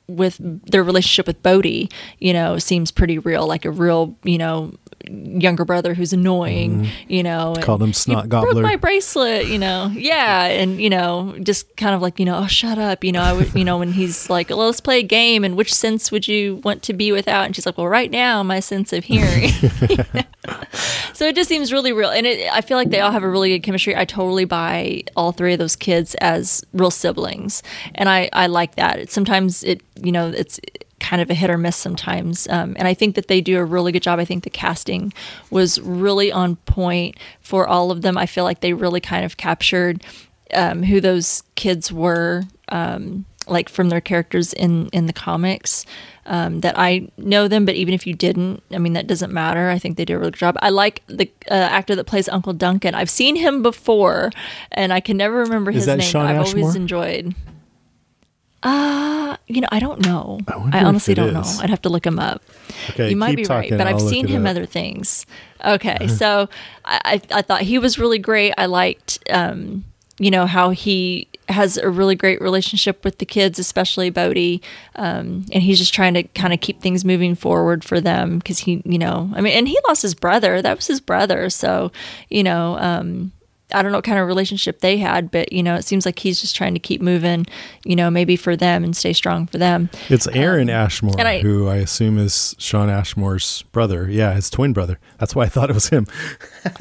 with 0.10 0.38
their 0.66 0.84
relationship 0.84 1.28
with 1.28 1.42
Bode, 1.44 1.94
you 2.20 2.34
know, 2.34 2.58
seems 2.58 2.92
pretty 2.92 3.20
real, 3.20 3.48
like 3.48 3.64
a 3.64 3.72
real, 3.72 4.18
you 4.24 4.38
know, 4.38 4.74
younger 5.10 5.66
brother 5.66 5.94
who's 5.94 6.14
annoying, 6.14 6.84
mm-hmm. 6.84 7.12
you 7.12 7.24
know. 7.24 7.56
Called 7.62 7.82
him 7.82 7.94
snot 7.94 8.30
gobbler. 8.30 8.54
Broke 8.54 8.64
my 8.64 8.76
bracelet, 8.76 9.48
you 9.48 9.58
know. 9.58 9.92
Yeah, 10.00 10.46
and 10.46 10.82
you 10.82 10.90
know, 10.90 11.36
just 11.44 11.76
kind 11.76 11.94
of 11.94 12.02
like 12.02 12.20
you 12.20 12.26
know, 12.26 12.38
oh, 12.38 12.48
shut 12.48 12.78
up, 12.80 13.04
you 13.04 13.12
know. 13.12 13.22
I 13.22 13.34
would, 13.34 13.54
you 13.54 13.66
know, 13.66 13.80
when 13.80 13.92
he's 13.92 14.30
like, 14.30 14.50
well, 14.50 14.60
let's 14.60 14.80
play 14.80 15.00
a 15.00 15.04
game, 15.04 15.44
and 15.44 15.58
which 15.58 15.74
sense 15.74 16.12
would 16.12 16.28
you 16.28 16.56
want 16.64 16.84
to 16.84 16.94
be 16.94 17.12
without? 17.12 17.46
And 17.46 17.56
she's 17.56 17.66
like, 17.66 17.78
well, 17.78 17.88
right 17.88 18.10
now, 18.10 18.42
my 18.42 18.60
sense 18.60 18.94
of 18.94 19.04
hearing. 19.04 19.50
so 21.14 21.26
it 21.26 21.36
just 21.36 21.50
seems 21.50 21.74
really 21.74 21.92
real, 21.92 22.10
and 22.10 22.26
it, 22.26 22.52
I 22.52 22.62
feel 22.62 22.78
like 22.78 22.90
they 22.90 23.02
all 23.02 23.12
have 23.12 23.24
a 23.24 23.30
really 23.30 23.50
good 23.50 23.64
chemistry. 23.64 23.96
I 23.96 24.06
totally 24.06 24.46
buy 24.46 25.04
all 25.16 25.32
three 25.32 25.54
of 25.54 25.60
those 25.60 25.76
kids 25.76 26.16
as 26.16 26.64
real 26.74 26.92
siblings, 26.92 27.62
and 27.96 28.10
I 28.10 28.30
I 28.34 28.48
like 28.48 28.76
that. 28.76 29.00
It, 29.00 29.12
sometimes 29.12 29.64
it 29.64 29.82
you 30.02 30.12
know 30.12 30.30
it's 30.30 30.60
kind 31.10 31.22
of 31.24 31.30
a 31.32 31.34
hit 31.34 31.50
or 31.50 31.58
miss 31.58 31.76
sometimes. 31.76 32.48
Um, 32.50 32.76
and 32.78 32.88
I 32.88 32.94
think 32.94 33.16
that 33.16 33.28
they 33.28 33.42
do 33.42 33.58
a 33.58 33.66
really 33.66 33.92
good 33.92 34.04
job. 34.04 34.20
I 34.20 34.26
think 34.26 34.44
the 34.44 34.50
casting 34.52 35.12
was 35.50 35.80
really 35.82 36.32
on 36.32 36.56
point 36.58 37.16
for 37.42 37.68
all 37.68 37.90
of 37.90 38.04
them. 38.04 38.16
I 38.16 38.28
feel 38.28 38.44
like 38.44 38.60
they 38.60 38.74
really 38.74 39.02
kind 39.02 39.26
of 39.26 39.36
captured 39.38 40.04
um, 40.54 40.84
who 40.84 41.02
those 41.02 41.42
kids 41.56 41.92
were, 41.92 42.44
um, 42.70 43.26
like 43.48 43.70
from 43.70 43.90
their 43.90 44.02
characters 44.02 44.54
in 44.54 44.88
in 44.90 45.08
the 45.08 45.14
comics. 45.14 45.84
Um, 46.28 46.60
that 46.62 46.76
I 46.78 47.08
know 47.18 47.48
them, 47.48 47.66
but 47.66 47.74
even 47.74 47.96
if 47.96 48.06
you 48.06 48.14
didn't, 48.14 48.62
I 48.72 48.78
mean 48.78 48.94
that 48.94 49.08
doesn't 49.08 49.34
matter. 49.34 49.72
I 49.72 49.80
think 49.80 49.98
they 49.98 50.06
do 50.06 50.14
a 50.16 50.20
really 50.20 50.30
good 50.32 50.40
job. 50.40 50.58
I 50.62 50.70
like 50.70 51.02
the 51.08 51.28
uh, 51.50 51.56
actor 51.56 51.96
that 51.96 52.06
plays 52.06 52.30
Uncle 52.30 52.54
Duncan. 52.54 52.94
I've 52.94 53.10
seen 53.10 53.36
him 53.36 53.64
before, 53.64 54.30
and 54.72 54.94
I 54.94 55.00
can 55.00 55.18
never 55.18 55.38
remember 55.40 55.72
Is 55.72 55.78
his 55.78 55.88
name. 55.88 56.02
Shawn 56.02 56.28
I've 56.28 56.38
Ashmore? 56.42 56.62
always 56.62 56.76
enjoyed. 56.76 57.34
Uh, 58.62 59.38
you 59.48 59.62
know, 59.62 59.68
I 59.72 59.80
don't 59.80 60.06
know. 60.06 60.40
I, 60.48 60.80
I 60.80 60.84
honestly 60.84 61.14
don't 61.14 61.36
is. 61.36 61.58
know. 61.58 61.64
I'd 61.64 61.70
have 61.70 61.82
to 61.84 61.90
look 61.90 62.06
him 62.06 62.20
up. 62.20 62.42
Okay, 62.92 63.10
you 63.10 63.16
might 63.16 63.36
be 63.36 63.44
talking, 63.44 63.72
right, 63.72 63.78
but 63.78 63.88
I've 63.88 63.96
I'll 63.96 64.08
seen 64.08 64.28
him 64.28 64.46
up. 64.46 64.52
other 64.52 64.66
things. 64.66 65.26
Okay, 65.66 66.08
so 66.08 66.50
I, 66.86 67.22
I 67.32 67.42
thought 67.42 67.62
he 67.62 67.80
was 67.80 67.98
really 67.98 68.20
great. 68.20 68.54
I 68.58 68.66
liked, 68.66 69.20
um, 69.30 69.86
you 70.18 70.32
know, 70.32 70.46
how 70.46 70.72
he 70.72 71.28
has 71.48 71.78
a 71.78 71.90
really 71.90 72.16
great 72.16 72.42
relationship 72.42 73.04
with 73.04 73.18
the 73.18 73.26
kids, 73.26 73.60
especially 73.60 74.10
Bode, 74.10 74.60
um, 74.96 75.46
and 75.52 75.64
he's 75.64 75.80
just 75.80 75.94
trying 75.94 76.14
to 76.14 76.24
kind 76.24 76.54
of 76.54 76.62
keep 76.62 76.82
things 76.82 77.04
moving 77.04 77.36
forward 77.36 77.84
for 77.84 78.00
them 78.00 78.40
because 78.40 78.60
he, 78.60 78.82
you 78.86 78.98
know, 78.98 79.32
I 79.34 79.42
mean, 79.42 79.54
and 79.54 79.68
he 79.68 79.80
lost 79.88 80.02
his 80.02 80.16
brother. 80.16 80.62
That 80.62 80.78
was 80.78 80.88
his 80.88 81.00
brother, 81.00 81.50
so 81.50 81.92
you 82.30 82.44
know. 82.44 82.78
Um, 82.78 83.32
I 83.74 83.82
don't 83.82 83.92
know 83.92 83.98
what 84.00 84.06
kind 84.06 84.18
of 84.20 84.28
relationship 84.28 84.80
they 84.80 84.98
had, 84.98 85.30
but 85.32 85.52
you 85.54 85.62
know, 85.62 85.76
it 85.76 85.84
seems 85.86 86.06
like 86.06 86.18
he's 86.20 86.42
just 86.42 86.56
trying 86.56 86.74
to 86.74 86.80
keep 86.80 87.02
moving, 87.02 87.46
you 87.86 87.96
know, 87.96 88.10
maybe 88.10 88.36
for 88.36 88.56
them 88.56 88.84
and 88.84 88.96
stay 88.98 89.14
strong 89.14 89.46
for 89.48 89.58
them. 89.58 89.90
It's 90.10 90.28
Aaron 90.30 90.70
Um, 90.70 90.76
Ashmore, 90.76 91.20
I- 91.22 91.40
who 91.40 91.68
I 91.68 91.76
assume 91.78 92.18
is 92.18 92.56
Shawn 92.58 92.90
Ashmore's 92.90 93.64
brother. 93.72 94.10
Yeah, 94.10 94.34
his 94.34 94.50
twin 94.50 94.74
brother. 94.74 94.98
That's 95.20 95.36
why 95.36 95.44
I 95.44 95.48
thought 95.50 95.70
it 95.70 95.74
was 95.74 95.90
him. 95.90 96.08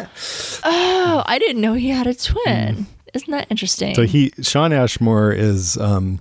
Oh, 0.65 1.23
I 1.27 1.39
didn't 1.39 1.61
know 1.61 1.75
he 1.75 1.89
had 1.91 2.07
a 2.07 2.15
twin. 2.15 2.87
Isn't 3.15 3.31
that 3.31 3.47
interesting? 3.51 3.93
Mm. 3.93 3.97
So 3.97 4.03
he 4.03 4.33
Shawn 4.43 4.73
Ashmore 4.73 5.33
is 5.33 5.77
um, 5.79 6.21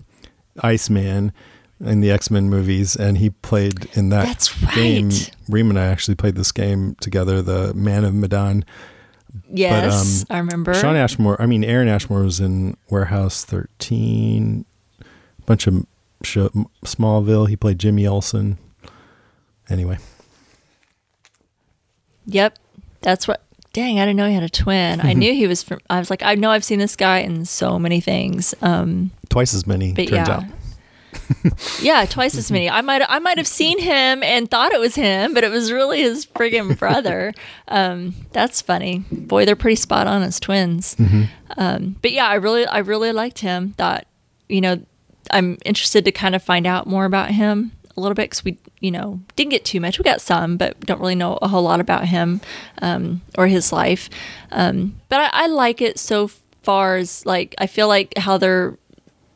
Iceman 0.61 1.31
in 1.83 1.99
the 2.01 2.11
X 2.11 2.31
Men 2.31 2.49
movies, 2.49 2.95
and 2.95 3.17
he 3.17 3.29
played 3.29 3.87
in 3.93 4.09
that 4.09 4.25
That's 4.25 4.53
game. 4.75 5.09
right. 5.09 5.31
Reem 5.49 5.69
and 5.69 5.79
I 5.79 5.85
actually 5.87 6.15
played 6.15 6.35
this 6.35 6.51
game 6.51 6.95
together, 7.01 7.41
the 7.41 7.73
Man 7.73 8.03
of 8.03 8.13
Medan. 8.13 8.63
Yes, 9.51 10.21
um, 10.29 10.35
I 10.35 10.39
remember. 10.39 10.73
Shawn 10.73 10.95
Ashmore, 10.95 11.41
I 11.41 11.45
mean 11.45 11.63
Aaron 11.63 11.87
Ashmore 11.87 12.23
was 12.23 12.39
in 12.39 12.77
Warehouse 12.89 13.45
13, 13.45 14.65
a 15.01 15.05
bunch 15.45 15.67
of 15.67 15.85
show, 16.23 16.49
Smallville. 16.83 17.49
He 17.49 17.55
played 17.55 17.79
Jimmy 17.79 18.05
Olsen. 18.07 18.57
Anyway, 19.69 19.97
Yep, 22.27 22.57
that's 23.01 23.27
what. 23.27 23.43
Dang, 23.73 23.99
I 23.99 24.05
didn't 24.05 24.17
know 24.17 24.27
he 24.27 24.33
had 24.33 24.43
a 24.43 24.49
twin. 24.49 25.01
I 25.01 25.13
knew 25.13 25.33
he 25.33 25.45
was 25.45 25.61
from. 25.61 25.79
I 25.87 25.99
was 25.99 26.09
like, 26.09 26.23
I 26.23 26.33
know 26.33 26.49
I've 26.49 26.63
seen 26.63 26.79
this 26.79 26.95
guy 26.95 27.19
in 27.19 27.45
so 27.45 27.77
many 27.77 28.01
things. 28.01 28.55
Um, 28.63 29.11
twice 29.29 29.53
as 29.53 29.67
many 29.67 29.93
but 29.93 30.07
turns 30.07 30.27
yeah. 30.27 30.37
out. 30.37 30.43
Yeah, 31.81 32.05
twice 32.05 32.37
as 32.37 32.51
many. 32.51 32.69
I 32.69 32.81
might 32.81 33.01
I 33.07 33.19
might 33.19 33.37
have 33.37 33.47
seen 33.47 33.79
him 33.79 34.23
and 34.23 34.49
thought 34.49 34.73
it 34.73 34.79
was 34.79 34.95
him, 34.95 35.33
but 35.33 35.43
it 35.43 35.51
was 35.51 35.71
really 35.71 36.01
his 36.01 36.25
friggin' 36.25 36.77
brother. 36.77 37.33
um, 37.67 38.13
that's 38.31 38.61
funny. 38.61 39.05
Boy, 39.11 39.45
they're 39.45 39.55
pretty 39.55 39.75
spot 39.75 40.07
on 40.07 40.23
as 40.23 40.39
twins. 40.39 40.95
Mm-hmm. 40.95 41.23
Um, 41.57 41.95
but 42.01 42.11
yeah, 42.11 42.27
I 42.27 42.35
really 42.35 42.65
I 42.65 42.79
really 42.79 43.11
liked 43.11 43.39
him. 43.39 43.73
Thought 43.73 44.05
you 44.49 44.61
know 44.61 44.81
I'm 45.31 45.57
interested 45.65 46.05
to 46.05 46.11
kind 46.11 46.35
of 46.35 46.43
find 46.43 46.67
out 46.67 46.87
more 46.87 47.05
about 47.05 47.31
him 47.31 47.71
a 47.95 48.01
little 48.01 48.15
bit 48.15 48.29
because 48.29 48.45
we 48.45 48.57
you 48.79 48.91
know 48.91 49.19
didn't 49.35 49.51
get 49.51 49.65
too 49.65 49.79
much. 49.79 49.97
We 49.97 50.03
got 50.03 50.21
some, 50.21 50.57
but 50.57 50.79
don't 50.81 50.99
really 50.99 51.15
know 51.15 51.37
a 51.41 51.47
whole 51.47 51.63
lot 51.63 51.79
about 51.79 52.05
him 52.05 52.41
um, 52.81 53.21
or 53.37 53.47
his 53.47 53.71
life. 53.71 54.09
Um, 54.51 54.99
but 55.09 55.19
I, 55.19 55.45
I 55.45 55.47
like 55.47 55.81
it 55.81 55.99
so 55.99 56.29
far 56.63 56.97
as 56.97 57.25
like 57.25 57.55
I 57.57 57.67
feel 57.67 57.87
like 57.87 58.17
how 58.17 58.37
they're 58.37 58.77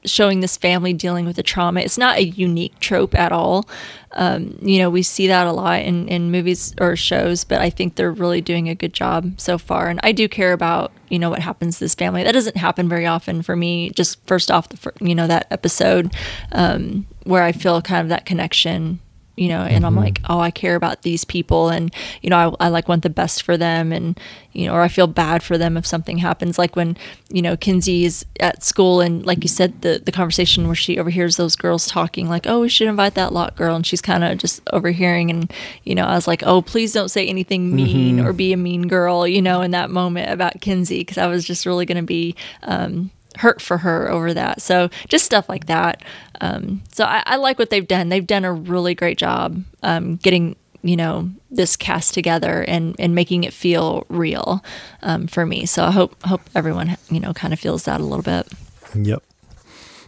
showing 0.06 0.40
this 0.40 0.58
family 0.58 0.94
dealing 0.94 1.26
with 1.26 1.36
the 1.36 1.44
trauma. 1.44 1.82
It's 1.82 1.98
not 1.98 2.18
a 2.18 2.24
unique 2.24 2.80
trope 2.80 3.16
at 3.16 3.32
all. 3.32 3.68
Um, 4.14 4.58
you 4.62 4.80
know, 4.80 4.90
we 4.90 5.04
see 5.04 5.28
that 5.28 5.48
a 5.48 5.52
lot 5.52 5.82
in, 5.82 6.08
in 6.08 6.32
movies 6.32 6.74
or 6.80 6.96
shows, 6.96 7.44
but 7.44 7.62
I 7.62 7.70
think 7.70 7.96
they're 7.96 8.12
really 8.12 8.42
doing 8.42 8.68
a 8.68 8.76
good 8.76 8.94
job 8.94 9.40
so 9.40 9.58
far. 9.58 9.90
And 9.90 10.00
I 10.04 10.12
do 10.12 10.28
care 10.28 10.54
about, 10.54 10.92
you 11.10 11.20
know, 11.20 11.30
what 11.30 11.40
happens 11.40 11.78
to 11.78 11.86
this 11.86 11.96
family. 11.96 12.24
That 12.24 12.34
doesn't 12.34 12.58
happen 12.58 12.90
very 12.90 13.06
often 13.06 13.42
for 13.42 13.56
me. 13.56 13.92
Just 13.92 14.26
first 14.28 14.52
off, 14.52 14.70
the 14.70 14.92
you 15.00 15.16
know, 15.16 15.28
that 15.28 15.48
episode 15.52 16.14
um, 16.52 17.08
where 17.24 17.44
I 17.44 17.52
feel 17.52 17.82
kind 17.82 18.02
of 18.02 18.10
that 18.10 18.26
connection 18.26 19.00
you 19.42 19.50
know 19.50 19.62
and 19.62 19.86
i'm 19.86 19.96
like 19.96 20.22
oh 20.30 20.40
i 20.40 20.52
care 20.52 20.76
about 20.76 21.02
these 21.02 21.26
people 21.26 21.70
and 21.70 21.94
you 22.22 22.30
know 22.30 22.56
I, 22.60 22.66
I 22.66 22.68
like 22.70 22.88
want 22.88 23.02
the 23.02 23.10
best 23.10 23.42
for 23.42 23.58
them 23.58 23.92
and 23.92 24.20
you 24.54 24.68
know 24.68 24.74
or 24.74 24.82
i 24.82 24.88
feel 24.88 25.08
bad 25.08 25.42
for 25.42 25.58
them 25.58 25.78
if 25.78 25.86
something 25.86 26.20
happens. 26.20 26.58
Like 26.58 26.76
when 26.76 26.98
you 27.30 27.42
know 27.42 27.58
kinsey 27.58 28.06
is 28.06 28.26
at 28.40 28.64
school 28.64 29.02
and 29.02 29.26
like 29.26 29.44
you 29.44 29.48
said 29.48 29.82
the 29.82 30.02
the 30.04 30.12
conversation 30.12 30.68
where 30.68 30.76
she 30.76 31.00
overhears 31.00 31.38
those 31.38 31.56
girls 31.56 31.88
talking 31.88 32.30
like 32.30 32.48
oh 32.48 32.62
we 32.62 32.70
should 32.70 32.88
invite 32.88 33.16
that 33.16 33.34
Locke 33.34 33.56
girl 33.56 33.76
and 33.76 33.86
she's 33.86 34.02
kind 34.02 34.24
of 34.24 34.38
just 34.38 34.62
overhearing 34.72 35.30
and 35.30 35.52
you 35.84 35.96
know 35.96 36.06
i 36.06 36.16
was 36.16 36.28
like 36.28 36.44
oh 36.44 36.62
please 36.62 36.94
don't 36.94 37.10
say 37.10 37.28
anything 37.28 37.76
mean 37.76 38.20
or 38.20 38.34
be 38.34 38.54
a 38.54 38.58
mean 38.58 38.88
girl 38.88 39.28
you 39.28 39.42
know 39.42 39.62
in 39.62 39.72
that 39.72 39.90
moment 39.90 40.30
about 40.30 40.60
kinsey 40.62 41.00
because 41.00 41.18
i 41.18 41.28
was 41.28 41.46
just 41.46 41.66
really 41.66 41.86
going 41.86 41.98
to 41.98 42.04
be 42.04 42.36
um 42.64 43.10
hurt 43.38 43.62
for 43.62 43.78
her 43.80 44.10
over 44.10 44.34
that. 44.34 44.62
So 44.62 44.90
just 45.08 45.26
stuff 45.26 45.48
like 45.50 45.68
that. 45.68 46.04
Um, 46.42 46.82
so 46.92 47.06
I, 47.06 47.24
I 47.26 47.36
like 47.38 47.60
what 47.60 47.70
they've 47.70 47.88
done. 47.88 48.10
They've 48.10 48.26
done 48.26 48.46
a 48.46 48.54
really 48.54 48.96
great 48.96 49.18
job 49.18 49.64
um, 49.84 50.18
getting 50.18 50.56
you 50.84 50.96
know 50.96 51.30
this 51.52 51.76
cast 51.76 52.14
together 52.14 52.64
and 52.68 52.96
and 52.98 53.14
making 53.14 53.44
it 53.44 53.54
feel 53.54 54.06
real 54.10 54.64
um, 55.04 55.28
for 55.28 55.46
me. 55.46 55.66
So 55.66 55.86
I 55.86 55.92
hope 55.92 56.22
hope 56.24 56.42
everyone 56.56 56.98
you 57.10 57.20
know 57.20 57.34
kind 57.34 57.54
of 57.54 57.60
feels 57.60 57.84
that 57.84 58.02
a 58.02 58.04
little 58.04 58.24
bit. 58.24 58.48
Yep. 58.96 59.24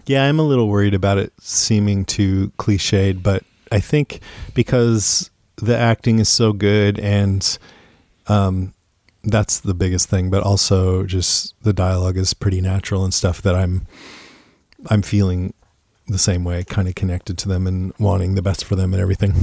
Yeah, 0.06 0.26
I'm 0.26 0.40
a 0.40 0.44
little 0.44 0.68
worried 0.68 0.94
about 0.94 1.18
it 1.18 1.32
seeming 1.40 2.04
too 2.04 2.52
cliched, 2.58 3.24
but 3.24 3.44
I 3.72 3.80
think 3.80 4.20
because 4.54 5.30
the 5.58 5.78
acting 5.78 6.20
is 6.20 6.28
so 6.28 6.52
good 6.52 7.00
and 7.00 7.58
um 8.28 8.74
that's 9.24 9.60
the 9.60 9.74
biggest 9.74 10.10
thing, 10.10 10.30
but 10.30 10.44
also 10.44 11.04
just 11.04 11.56
the 11.64 11.74
dialogue 11.74 12.18
is 12.18 12.34
pretty 12.34 12.62
natural 12.62 13.04
and 13.04 13.14
stuff 13.14 13.42
that 13.42 13.56
I'm 13.56 13.88
I'm 14.90 15.02
feeling 15.02 15.54
the 16.08 16.18
same 16.18 16.44
way, 16.44 16.64
kind 16.64 16.88
of 16.88 16.96
connected 16.96 17.38
to 17.40 17.48
them 17.48 17.66
and 17.66 17.94
wanting 17.98 18.36
the 18.36 18.42
best 18.42 18.66
for 18.66 18.76
them 18.76 18.94
and 18.94 19.02
everything. 19.02 19.34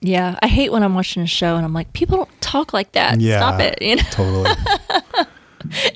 Yeah, 0.00 0.36
I 0.42 0.48
hate 0.48 0.72
when 0.72 0.82
I'm 0.82 0.96
watching 0.96 1.22
a 1.22 1.28
show 1.28 1.54
and 1.54 1.64
I'm 1.64 1.72
like, 1.72 1.92
people 1.92 2.16
don't 2.16 2.40
talk 2.40 2.72
like 2.72 2.90
that. 2.92 3.20
Yeah. 3.20 3.38
Stop 3.38 3.60
it. 3.60 3.80
You 3.80 3.96
know? 3.96 4.02
Totally. 4.10 4.50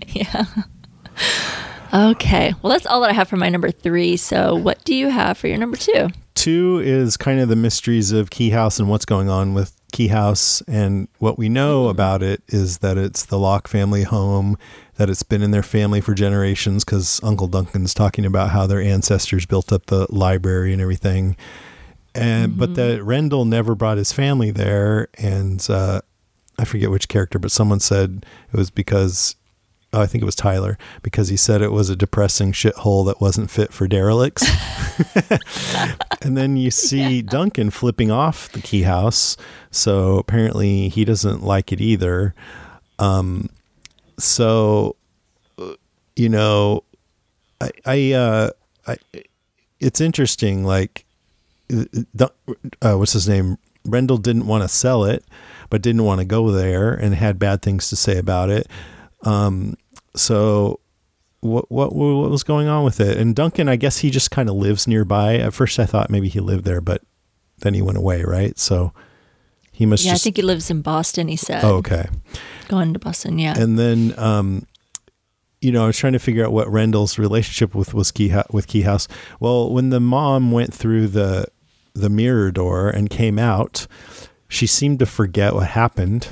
Yeah. 0.08 0.44
Okay. 1.92 2.54
Well, 2.62 2.72
that's 2.72 2.86
all 2.86 3.00
that 3.02 3.10
I 3.10 3.14
have 3.14 3.28
for 3.28 3.36
my 3.36 3.48
number 3.48 3.70
three. 3.70 4.16
So, 4.16 4.54
what 4.54 4.84
do 4.84 4.94
you 4.94 5.08
have 5.08 5.38
for 5.38 5.48
your 5.48 5.58
number 5.58 5.76
two? 5.76 6.08
two 6.36 6.80
is 6.84 7.16
kind 7.16 7.40
of 7.40 7.48
the 7.48 7.56
mysteries 7.56 8.12
of 8.12 8.30
Key 8.30 8.50
House 8.50 8.78
and 8.78 8.88
what's 8.88 9.04
going 9.04 9.28
on 9.28 9.52
with 9.52 9.72
Key 9.90 10.08
House. 10.08 10.60
And 10.68 11.08
what 11.18 11.38
we 11.38 11.48
know 11.48 11.88
about 11.88 12.22
it 12.22 12.42
is 12.48 12.78
that 12.78 12.96
it's 12.96 13.24
the 13.24 13.38
Locke 13.38 13.66
family 13.66 14.04
home, 14.04 14.56
that 14.96 15.10
it's 15.10 15.24
been 15.24 15.42
in 15.42 15.50
their 15.50 15.64
family 15.64 16.00
for 16.00 16.14
generations 16.14 16.84
because 16.84 17.20
Uncle 17.24 17.48
Duncan's 17.48 17.94
talking 17.94 18.24
about 18.24 18.50
how 18.50 18.66
their 18.66 18.80
ancestors 18.80 19.44
built 19.44 19.72
up 19.72 19.86
the 19.86 20.06
library 20.10 20.72
and 20.72 20.80
everything. 20.80 21.36
And 22.14 22.56
but 22.56 22.76
that 22.76 23.02
Rendell 23.02 23.44
never 23.44 23.74
brought 23.74 23.98
his 23.98 24.10
family 24.10 24.50
there, 24.50 25.08
and 25.18 25.66
uh, 25.68 26.00
I 26.58 26.64
forget 26.64 26.90
which 26.90 27.08
character, 27.08 27.38
but 27.38 27.50
someone 27.50 27.80
said 27.80 28.24
it 28.52 28.56
was 28.56 28.70
because 28.70 29.36
oh, 29.96 30.02
I 30.02 30.06
think 30.06 30.22
it 30.22 30.26
was 30.26 30.34
Tyler 30.34 30.76
because 31.02 31.28
he 31.28 31.36
said 31.36 31.62
it 31.62 31.72
was 31.72 31.88
a 31.88 31.96
depressing 31.96 32.52
shithole 32.52 33.06
that 33.06 33.20
wasn't 33.20 33.50
fit 33.50 33.72
for 33.72 33.88
derelicts. 33.88 34.46
and 36.22 36.36
then 36.36 36.56
you 36.56 36.70
see 36.70 37.22
Duncan 37.22 37.70
flipping 37.70 38.10
off 38.10 38.52
the 38.52 38.60
key 38.60 38.82
house, 38.82 39.36
so 39.70 40.18
apparently 40.18 40.88
he 40.88 41.04
doesn't 41.04 41.42
like 41.42 41.72
it 41.72 41.80
either. 41.80 42.34
Um, 42.98 43.48
so 44.18 44.96
uh, 45.58 45.74
you 46.14 46.28
know, 46.28 46.84
I, 47.60 47.70
I, 47.86 48.12
uh, 48.12 48.50
I, 48.86 48.96
it's 49.80 50.00
interesting. 50.00 50.64
Like, 50.64 51.06
uh, 51.70 52.96
what's 52.96 53.14
his 53.14 53.28
name? 53.28 53.56
Rendell 53.84 54.18
didn't 54.18 54.46
want 54.46 54.62
to 54.62 54.68
sell 54.68 55.04
it, 55.04 55.24
but 55.70 55.80
didn't 55.80 56.04
want 56.04 56.20
to 56.20 56.24
go 56.24 56.50
there 56.50 56.92
and 56.92 57.14
had 57.14 57.38
bad 57.38 57.62
things 57.62 57.88
to 57.88 57.96
say 57.96 58.18
about 58.18 58.50
it. 58.50 58.66
Um, 59.22 59.76
so 60.16 60.80
what, 61.40 61.70
what 61.70 61.94
what 61.94 62.30
was 62.30 62.42
going 62.42 62.68
on 62.68 62.84
with 62.84 63.00
it? 63.00 63.16
And 63.18 63.34
Duncan, 63.34 63.68
I 63.68 63.76
guess 63.76 63.98
he 63.98 64.10
just 64.10 64.30
kind 64.30 64.48
of 64.48 64.56
lives 64.56 64.86
nearby. 64.86 65.36
At 65.36 65.54
first, 65.54 65.78
I 65.78 65.86
thought 65.86 66.10
maybe 66.10 66.28
he 66.28 66.40
lived 66.40 66.64
there, 66.64 66.80
but 66.80 67.02
then 67.58 67.74
he 67.74 67.82
went 67.82 67.98
away, 67.98 68.22
right? 68.22 68.58
So 68.58 68.92
he 69.72 69.86
must. 69.86 70.04
Yeah, 70.04 70.12
just, 70.12 70.22
I 70.22 70.24
think 70.24 70.36
he 70.36 70.42
lives 70.42 70.70
in 70.70 70.82
Boston. 70.82 71.28
He 71.28 71.36
said. 71.36 71.64
Oh, 71.64 71.76
okay. 71.76 72.08
Going 72.68 72.92
to 72.92 72.98
Boston, 72.98 73.38
yeah. 73.38 73.56
And 73.56 73.78
then, 73.78 74.18
um, 74.18 74.66
you 75.60 75.70
know, 75.70 75.84
I 75.84 75.86
was 75.86 75.98
trying 75.98 76.14
to 76.14 76.18
figure 76.18 76.44
out 76.44 76.52
what 76.52 76.68
Rendell's 76.68 77.18
relationship 77.18 77.74
with 77.74 77.94
was 77.94 78.10
Key 78.10 78.34
with 78.50 78.66
Key 78.66 78.82
House. 78.82 79.08
Well, 79.40 79.72
when 79.72 79.90
the 79.90 80.00
mom 80.00 80.50
went 80.52 80.74
through 80.74 81.08
the 81.08 81.46
the 81.94 82.10
mirror 82.10 82.50
door 82.50 82.90
and 82.90 83.08
came 83.08 83.38
out, 83.38 83.86
she 84.48 84.66
seemed 84.66 84.98
to 84.98 85.06
forget 85.06 85.54
what 85.54 85.68
happened, 85.68 86.28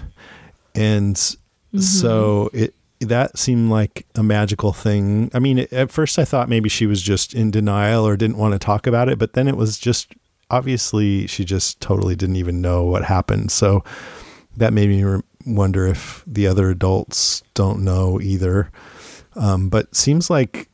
and 0.74 1.16
mm-hmm. 1.16 1.78
so 1.78 2.50
it 2.52 2.74
that 3.04 3.38
seemed 3.38 3.70
like 3.70 4.06
a 4.14 4.22
magical 4.22 4.72
thing. 4.72 5.30
I 5.34 5.38
mean, 5.38 5.66
at 5.70 5.90
first 5.90 6.18
I 6.18 6.24
thought 6.24 6.48
maybe 6.48 6.68
she 6.68 6.86
was 6.86 7.02
just 7.02 7.34
in 7.34 7.50
denial 7.50 8.06
or 8.06 8.16
didn't 8.16 8.38
want 8.38 8.52
to 8.52 8.58
talk 8.58 8.86
about 8.86 9.08
it, 9.08 9.18
but 9.18 9.34
then 9.34 9.48
it 9.48 9.56
was 9.56 9.78
just 9.78 10.12
obviously 10.50 11.26
she 11.26 11.44
just 11.44 11.80
totally 11.80 12.16
didn't 12.16 12.36
even 12.36 12.60
know 12.60 12.84
what 12.84 13.04
happened. 13.04 13.50
So 13.50 13.84
that 14.56 14.72
made 14.72 14.88
me 14.88 15.22
wonder 15.46 15.86
if 15.86 16.22
the 16.26 16.46
other 16.46 16.70
adults 16.70 17.42
don't 17.54 17.84
know 17.84 18.20
either. 18.20 18.70
Um, 19.36 19.68
but 19.68 19.94
seems 19.94 20.30
like 20.30 20.68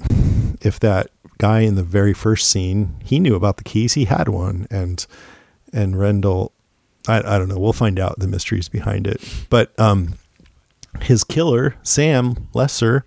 if 0.61 0.79
that 0.81 1.11
guy 1.39 1.61
in 1.61 1.75
the 1.75 1.83
very 1.83 2.13
first 2.13 2.51
scene, 2.51 2.95
he 3.03 3.19
knew 3.19 3.35
about 3.35 3.57
the 3.57 3.65
keys, 3.65 3.95
he 3.95 4.05
had 4.05 4.29
one, 4.29 4.67
and 4.71 5.07
and 5.73 5.99
Rendell, 5.99 6.53
I, 7.09 7.19
I 7.19 7.39
don't 7.39 7.49
know. 7.49 7.59
We'll 7.59 7.73
find 7.73 7.99
out 7.99 8.19
the 8.19 8.27
mysteries 8.27 8.69
behind 8.69 9.07
it. 9.07 9.23
But 9.49 9.79
um, 9.79 10.15
his 11.03 11.25
killer, 11.25 11.77
Sam 11.83 12.49
Lesser, 12.55 13.05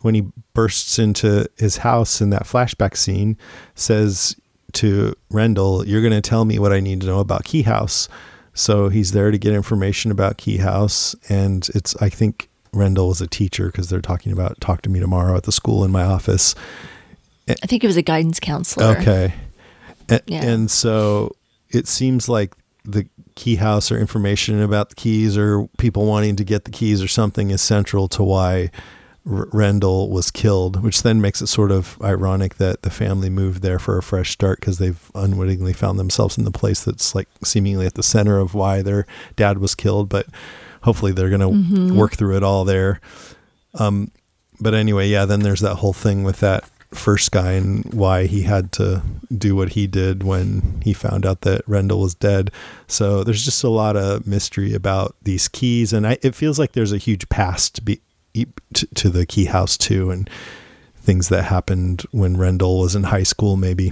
when 0.00 0.14
he 0.14 0.26
bursts 0.54 0.98
into 0.98 1.48
his 1.58 1.78
house 1.78 2.20
in 2.20 2.30
that 2.30 2.44
flashback 2.44 2.96
scene, 2.96 3.36
says 3.74 4.36
to 4.72 5.14
Rendell, 5.30 5.86
You're 5.86 6.00
going 6.00 6.12
to 6.12 6.20
tell 6.20 6.44
me 6.44 6.58
what 6.58 6.72
I 6.72 6.80
need 6.80 7.00
to 7.02 7.06
know 7.06 7.20
about 7.20 7.44
Key 7.44 7.62
House. 7.62 8.08
So 8.54 8.88
he's 8.88 9.12
there 9.12 9.30
to 9.30 9.38
get 9.38 9.52
information 9.52 10.10
about 10.10 10.36
Key 10.36 10.58
House. 10.58 11.14
And 11.28 11.68
it's, 11.74 11.94
I 11.96 12.08
think 12.08 12.48
Rendell 12.72 13.08
was 13.08 13.20
a 13.20 13.26
teacher 13.26 13.66
because 13.66 13.88
they're 13.88 14.00
talking 14.00 14.32
about 14.32 14.60
talk 14.60 14.82
to 14.82 14.90
me 14.90 15.00
tomorrow 15.00 15.36
at 15.36 15.44
the 15.44 15.52
school 15.52 15.84
in 15.84 15.90
my 15.90 16.02
office. 16.02 16.54
I 17.48 17.66
think 17.66 17.82
it 17.82 17.86
was 17.86 17.96
a 17.96 18.02
guidance 18.02 18.38
counselor. 18.38 18.96
Okay. 18.98 19.34
And, 20.08 20.22
yeah. 20.26 20.44
and 20.44 20.70
so 20.70 21.34
it 21.70 21.88
seems 21.88 22.28
like 22.28 22.54
the 22.84 23.06
key 23.34 23.56
house 23.56 23.90
or 23.90 23.98
information 23.98 24.60
about 24.60 24.90
the 24.90 24.94
keys 24.94 25.36
or 25.36 25.68
people 25.78 26.06
wanting 26.06 26.36
to 26.36 26.44
get 26.44 26.64
the 26.64 26.70
keys 26.70 27.02
or 27.02 27.08
something 27.08 27.50
is 27.50 27.62
central 27.62 28.08
to 28.08 28.22
why 28.22 28.70
R- 29.28 29.48
Rendell 29.52 30.08
was 30.10 30.30
killed, 30.30 30.82
which 30.82 31.02
then 31.02 31.20
makes 31.20 31.42
it 31.42 31.46
sort 31.46 31.70
of 31.70 32.00
ironic 32.02 32.56
that 32.56 32.82
the 32.82 32.90
family 32.90 33.30
moved 33.30 33.62
there 33.62 33.78
for 33.78 33.98
a 33.98 34.02
fresh 34.02 34.30
start 34.30 34.60
because 34.60 34.78
they've 34.78 35.10
unwittingly 35.14 35.72
found 35.72 35.98
themselves 35.98 36.38
in 36.38 36.44
the 36.44 36.50
place 36.50 36.84
that's 36.84 37.14
like 37.14 37.28
seemingly 37.44 37.86
at 37.86 37.94
the 37.94 38.02
center 38.02 38.38
of 38.38 38.54
why 38.54 38.82
their 38.82 39.06
dad 39.36 39.58
was 39.58 39.74
killed. 39.74 40.08
But 40.08 40.26
hopefully 40.82 41.12
they're 41.12 41.28
going 41.28 41.40
to 41.40 41.48
mm-hmm. 41.48 41.96
work 41.96 42.12
through 42.16 42.36
it 42.36 42.42
all 42.42 42.64
there. 42.64 43.00
Um, 43.74 44.10
but 44.60 44.74
anyway, 44.74 45.08
yeah, 45.08 45.24
then 45.24 45.40
there's 45.40 45.60
that 45.60 45.76
whole 45.76 45.92
thing 45.92 46.24
with 46.24 46.40
that 46.40 46.64
first 46.92 47.30
guy 47.30 47.52
and 47.52 47.84
why 47.94 48.26
he 48.26 48.42
had 48.42 48.72
to 48.72 49.02
do 49.36 49.54
what 49.54 49.70
he 49.70 49.86
did 49.86 50.22
when 50.22 50.80
he 50.84 50.92
found 50.92 51.24
out 51.24 51.42
that 51.42 51.62
Rendell 51.68 52.00
was 52.00 52.14
dead. 52.14 52.50
So 52.88 53.22
there's 53.22 53.44
just 53.44 53.62
a 53.62 53.68
lot 53.68 53.96
of 53.96 54.26
mystery 54.26 54.74
about 54.74 55.14
these 55.22 55.48
keys, 55.48 55.92
and 55.92 56.06
I, 56.06 56.18
it 56.22 56.34
feels 56.34 56.58
like 56.58 56.72
there's 56.72 56.92
a 56.92 56.98
huge 56.98 57.28
past 57.28 57.76
to, 57.76 57.82
be, 57.82 58.00
to, 58.74 58.86
to 58.94 59.08
the 59.08 59.26
key 59.26 59.44
house 59.46 59.76
too, 59.76 60.10
and 60.10 60.28
things 60.96 61.28
that 61.28 61.44
happened 61.44 62.02
when 62.10 62.36
Rendell 62.36 62.78
was 62.78 62.94
in 62.94 63.04
high 63.04 63.22
school, 63.22 63.56
maybe. 63.56 63.90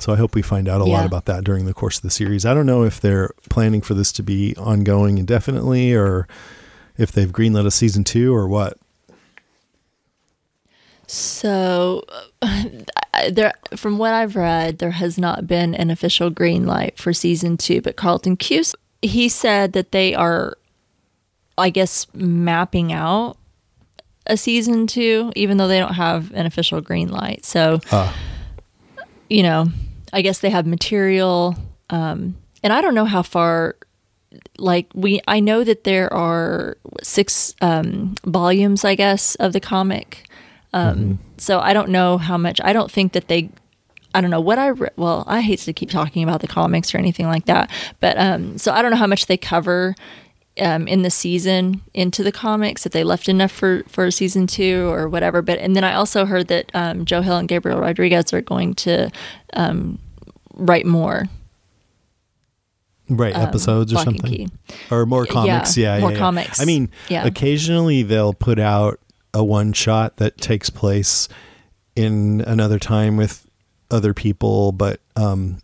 So 0.00 0.12
I 0.12 0.16
hope 0.16 0.34
we 0.34 0.42
find 0.42 0.68
out 0.68 0.82
a 0.82 0.84
yeah. 0.84 0.92
lot 0.92 1.06
about 1.06 1.24
that 1.26 1.44
during 1.44 1.66
the 1.66 1.74
course 1.74 1.96
of 1.96 2.02
the 2.02 2.10
series. 2.10 2.44
I 2.44 2.52
don't 2.52 2.66
know 2.66 2.84
if 2.84 3.00
they're 3.00 3.30
planning 3.48 3.80
for 3.80 3.94
this 3.94 4.12
to 4.12 4.22
be 4.22 4.54
ongoing 4.56 5.18
indefinitely 5.18 5.94
or 5.94 6.26
if 6.96 7.12
they've 7.12 7.30
greenlit 7.30 7.66
a 7.66 7.70
season 7.70 8.04
two 8.04 8.34
or 8.34 8.48
what. 8.48 8.76
So, 11.06 12.04
there, 13.30 13.52
from 13.76 13.98
what 13.98 14.12
I've 14.12 14.36
read, 14.36 14.78
there 14.78 14.92
has 14.92 15.18
not 15.18 15.46
been 15.46 15.74
an 15.74 15.90
official 15.90 16.30
green 16.30 16.66
light 16.66 16.98
for 16.98 17.12
season 17.12 17.56
two. 17.56 17.80
But 17.80 17.96
Carlton 17.96 18.36
Cuse, 18.36 18.74
he 19.02 19.28
said 19.28 19.72
that 19.72 19.92
they 19.92 20.14
are, 20.14 20.56
I 21.58 21.70
guess, 21.70 22.06
mapping 22.14 22.92
out 22.92 23.36
a 24.26 24.36
season 24.36 24.86
two, 24.86 25.32
even 25.36 25.58
though 25.58 25.68
they 25.68 25.78
don't 25.78 25.94
have 25.94 26.32
an 26.32 26.46
official 26.46 26.80
green 26.80 27.08
light. 27.08 27.44
So, 27.44 27.80
uh. 27.90 28.12
you 29.28 29.42
know, 29.42 29.66
I 30.12 30.22
guess 30.22 30.38
they 30.38 30.50
have 30.50 30.66
material, 30.66 31.56
um, 31.90 32.36
and 32.62 32.72
I 32.72 32.80
don't 32.80 32.94
know 32.94 33.04
how 33.04 33.22
far. 33.22 33.76
Like 34.58 34.88
we, 34.94 35.20
I 35.28 35.38
know 35.38 35.62
that 35.62 35.84
there 35.84 36.12
are 36.12 36.76
six 37.02 37.54
um, 37.60 38.16
volumes, 38.24 38.84
I 38.84 38.96
guess, 38.96 39.36
of 39.36 39.52
the 39.52 39.60
comic 39.60 40.24
um, 40.74 40.98
mm-hmm. 40.98 41.12
So 41.38 41.60
I 41.60 41.72
don't 41.72 41.88
know 41.88 42.18
how 42.18 42.36
much. 42.36 42.60
I 42.62 42.72
don't 42.72 42.90
think 42.90 43.12
that 43.12 43.28
they. 43.28 43.48
I 44.12 44.20
don't 44.20 44.30
know 44.30 44.40
what 44.40 44.58
I 44.58 44.68
re- 44.68 44.90
well. 44.96 45.24
I 45.26 45.40
hate 45.40 45.60
to 45.60 45.72
keep 45.72 45.88
talking 45.88 46.22
about 46.22 46.40
the 46.40 46.48
comics 46.48 46.94
or 46.94 46.98
anything 46.98 47.26
like 47.26 47.46
that, 47.46 47.70
but 48.00 48.18
um, 48.18 48.58
so 48.58 48.72
I 48.72 48.82
don't 48.82 48.90
know 48.90 48.96
how 48.96 49.06
much 49.06 49.26
they 49.26 49.36
cover 49.36 49.94
um, 50.60 50.86
in 50.88 51.02
the 51.02 51.10
season 51.10 51.82
into 51.94 52.22
the 52.22 52.32
comics 52.32 52.86
if 52.86 52.92
they 52.92 53.04
left 53.04 53.28
enough 53.28 53.52
for 53.52 53.84
for 53.88 54.10
season 54.10 54.46
two 54.48 54.88
or 54.88 55.08
whatever. 55.08 55.42
But 55.42 55.60
and 55.60 55.76
then 55.76 55.84
I 55.84 55.94
also 55.94 56.26
heard 56.26 56.48
that 56.48 56.70
um, 56.74 57.04
Joe 57.04 57.22
Hill 57.22 57.36
and 57.36 57.48
Gabriel 57.48 57.80
Rodriguez 57.80 58.32
are 58.32 58.42
going 58.42 58.74
to 58.74 59.10
um, 59.54 59.98
write 60.54 60.86
more. 60.86 61.26
Right, 63.06 63.36
um, 63.36 63.42
episodes 63.42 63.92
or 63.92 63.98
something, 63.98 64.50
or 64.90 65.04
more 65.04 65.26
comics. 65.26 65.76
Yeah, 65.76 65.96
yeah 65.96 66.00
more 66.00 66.12
yeah, 66.12 66.18
comics. 66.18 66.58
I 66.58 66.64
mean, 66.64 66.90
yeah. 67.10 67.26
occasionally 67.26 68.02
they'll 68.02 68.32
put 68.32 68.58
out 68.58 68.98
a 69.34 69.44
one 69.44 69.72
shot 69.72 70.16
that 70.16 70.38
takes 70.38 70.70
place 70.70 71.28
in 71.96 72.40
another 72.42 72.78
time 72.78 73.16
with 73.16 73.48
other 73.90 74.14
people, 74.14 74.72
but 74.72 75.00
um, 75.16 75.58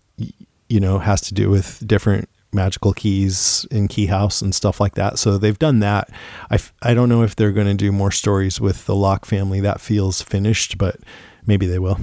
you 0.69 0.81
know 0.81 0.99
has 0.99 1.21
to 1.23 1.35
do 1.35 1.49
with 1.49 1.83
different 1.87 2.29
magical 2.53 2.93
keys 2.93 3.67
in 3.71 3.89
Key 3.89 4.07
House 4.07 4.43
and 4.43 4.55
stuff 4.55 4.81
like 4.81 4.95
that. 4.95 5.19
So 5.19 5.39
they've 5.39 5.59
done 5.59 5.81
that. 5.81 6.11
I 6.51 6.55
f- 6.55 6.73
I 6.83 6.95
don't 6.95 7.09
know 7.09 7.23
if 7.23 7.37
they're 7.37 7.53
going 7.53 7.67
to 7.69 7.75
do 7.75 7.93
more 7.93 8.11
stories 8.11 8.61
with 8.61 8.87
the 8.87 8.95
Locke 8.95 9.25
family. 9.25 9.61
That 9.61 9.81
feels 9.81 10.21
finished, 10.21 10.77
but 10.77 10.97
maybe 11.47 11.67
they 11.67 11.79
will. 11.79 11.99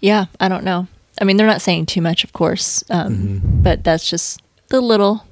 Yeah, 0.00 0.26
I 0.40 0.48
don't 0.48 0.64
know. 0.64 0.86
I 1.20 1.24
mean, 1.24 1.36
they're 1.36 1.46
not 1.46 1.60
saying 1.60 1.86
too 1.86 2.00
much, 2.00 2.24
of 2.24 2.32
course, 2.32 2.82
um, 2.90 3.14
mm-hmm. 3.14 3.62
but 3.62 3.84
that's 3.84 4.08
just 4.08 4.40
the 4.68 4.80
little, 4.80 5.26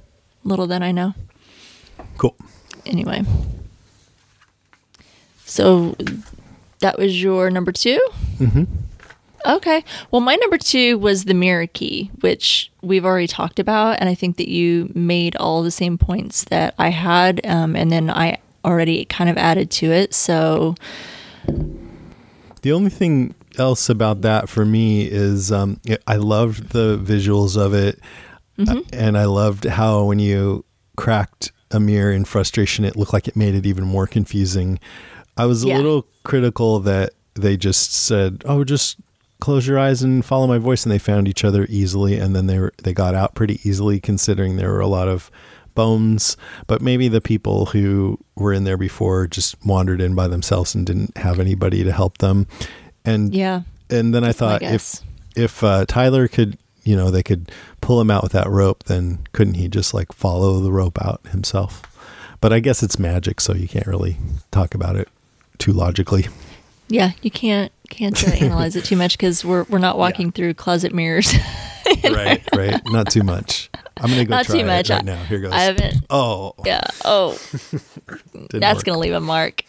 little 0.45 0.67
that 0.67 0.83
I 0.83 0.93
know. 0.93 1.15
Cool. 2.19 2.37
Anyway. 2.85 3.25
So 5.51 5.97
that 6.79 6.99
was 6.99 7.21
your 7.23 7.51
number 7.51 7.73
2 7.73 7.99
Mm-hmm. 8.39 8.65
Okay. 9.47 9.83
Well, 10.11 10.21
my 10.21 10.35
number 10.37 10.59
two 10.59 10.99
was 10.99 11.25
the 11.25 11.33
mirror 11.33 11.67
key, 11.67 12.11
which 12.21 12.71
we've 12.83 13.07
already 13.07 13.27
talked 13.27 13.59
about. 13.59 13.97
And 13.99 14.07
I 14.07 14.15
think 14.15 14.37
that 14.37 14.49
you 14.49 14.93
made 14.95 15.35
all 15.37 15.63
the 15.63 15.71
same 15.71 15.97
points 15.97 16.45
that 16.45 16.75
I 16.79 16.91
had. 16.91 17.41
Um, 17.47 17.75
and 17.75 17.91
then 17.91 18.11
I 18.11 18.39
already 18.67 19.07
kind 19.07 19.31
of 19.31 19.39
added 19.39 19.71
to 19.73 19.87
it. 19.93 20.13
So. 20.13 20.75
The 22.63 22.73
only 22.73 22.91
thing 22.91 23.35
else 23.59 23.89
about 23.89 24.21
that 24.21 24.51
for 24.51 24.67
me 24.67 25.07
is 25.07 25.51
um, 25.51 25.81
I 26.07 26.17
loved 26.17 26.71
the 26.71 26.99
visuals 26.99 27.57
of 27.57 27.73
it, 27.75 27.99
Mm-hmm. 28.59 28.77
uh, 28.77 28.81
and 28.93 29.17
I 29.17 29.25
loved 29.25 29.65
how 29.65 30.05
when 30.05 30.19
you 30.19 30.67
cracked 30.99 31.51
a 31.71 31.81
mirror 31.81 32.13
in 32.13 32.27
frustration, 32.27 32.85
it 32.85 32.95
looked 32.95 33.15
like 33.15 33.27
it 33.27 33.35
made 33.37 33.55
it 33.55 33.65
even 33.65 33.85
more 33.85 34.07
confusing. 34.07 34.79
I 35.41 35.47
was 35.47 35.65
a 35.65 35.69
Yeah. 35.69 35.77
little 35.77 36.07
critical 36.23 36.81
that 36.81 37.11
they 37.35 37.57
just 37.57 37.93
said, 37.95 38.43
"Oh, 38.45 38.65
just 38.65 38.97
close 39.41 39.67
your 39.67 39.79
eyes 39.79 40.03
and 40.03 40.25
follow 40.25 40.47
my 40.47 40.59
voice," 40.59 40.85
and 40.85 40.93
they 40.93 40.99
found 40.99 41.27
each 41.29 41.45
other 41.45 41.67
easily, 41.71 42.19
and 42.19 42.35
then 42.37 42.47
they 42.47 42.59
were 42.59 42.73
they 42.83 42.93
got 42.93 43.15
out 43.15 43.35
pretty 43.35 43.59
easily, 43.65 44.01
considering 44.01 44.57
there 44.57 44.71
were 44.73 44.81
a 44.81 44.87
lot 44.87 45.09
of 45.09 45.31
bones. 45.75 46.37
But 46.67 46.83
maybe 46.83 47.09
the 47.09 47.21
people 47.21 47.67
who 47.67 48.19
were 48.37 48.53
in 48.53 48.65
there 48.65 48.77
before 48.77 49.27
just 49.27 49.55
wandered 49.65 50.01
in 50.01 50.15
by 50.15 50.29
themselves 50.29 50.75
and 50.75 50.85
didn't 50.85 51.17
have 51.17 51.39
anybody 51.41 51.85
to 51.85 51.93
help 51.93 52.19
them. 52.19 52.47
And 53.05 53.35
Yeah. 53.35 53.63
and 53.89 54.13
then 54.15 54.25
I 54.25 54.33
thought 54.33 54.61
guess. 54.61 55.03
if 55.37 55.45
if 55.45 55.65
uh, 55.65 55.85
Tyler 55.87 56.27
could, 56.29 56.59
you 56.85 56.97
know, 56.97 57.11
they 57.11 57.23
could 57.23 57.51
pull 57.81 58.01
him 58.01 58.11
out 58.11 58.23
with 58.23 58.33
that 58.33 58.51
rope, 58.51 58.85
then 58.85 59.21
couldn't 59.33 59.55
he 59.55 59.69
just 59.69 59.95
like 59.95 60.13
follow 60.13 60.61
the 60.61 60.73
rope 60.73 60.99
out 61.01 61.21
himself? 61.31 61.83
But 62.43 62.53
I 62.53 62.61
guess 62.61 62.83
it's 62.83 62.99
magic, 62.99 63.41
so 63.41 63.55
you 63.55 63.69
can't 63.69 63.87
really 63.87 64.17
talk 64.51 64.75
about 64.75 64.97
it 64.97 65.09
too 65.61 65.73
logically. 65.73 66.27
Yeah, 66.89 67.13
you 67.23 67.31
can't 67.31 67.71
can't 67.89 68.21
uh, 68.27 68.31
analyze 68.45 68.75
it 68.77 68.85
too 68.85 68.97
much 68.97 69.17
because 69.17 69.45
we're 69.45 69.65
we're 69.65 69.79
not 69.79 69.97
walking 69.99 70.33
through 70.33 70.55
closet 70.55 70.93
mirrors. 70.93 71.33
right, 72.05 72.43
right. 72.55 72.81
Not 72.87 73.11
too 73.11 73.23
much. 73.23 73.71
I'm 73.97 74.11
gonna 74.11 74.25
go 74.25 74.31
Not 74.37 74.47
too 74.47 74.65
much. 74.65 74.91
right 74.91 75.05
now. 75.05 75.23
Here 75.25 75.41
goes. 75.41 75.53
I 75.53 75.61
haven't. 75.61 76.05
oh, 76.11 76.55
Yeah. 76.65 76.81
Oh, 77.05 77.33
that's 78.51 78.77
work. 78.79 78.85
gonna 78.85 78.99
leave 78.99 79.13
a 79.13 79.21
mark. 79.21 79.63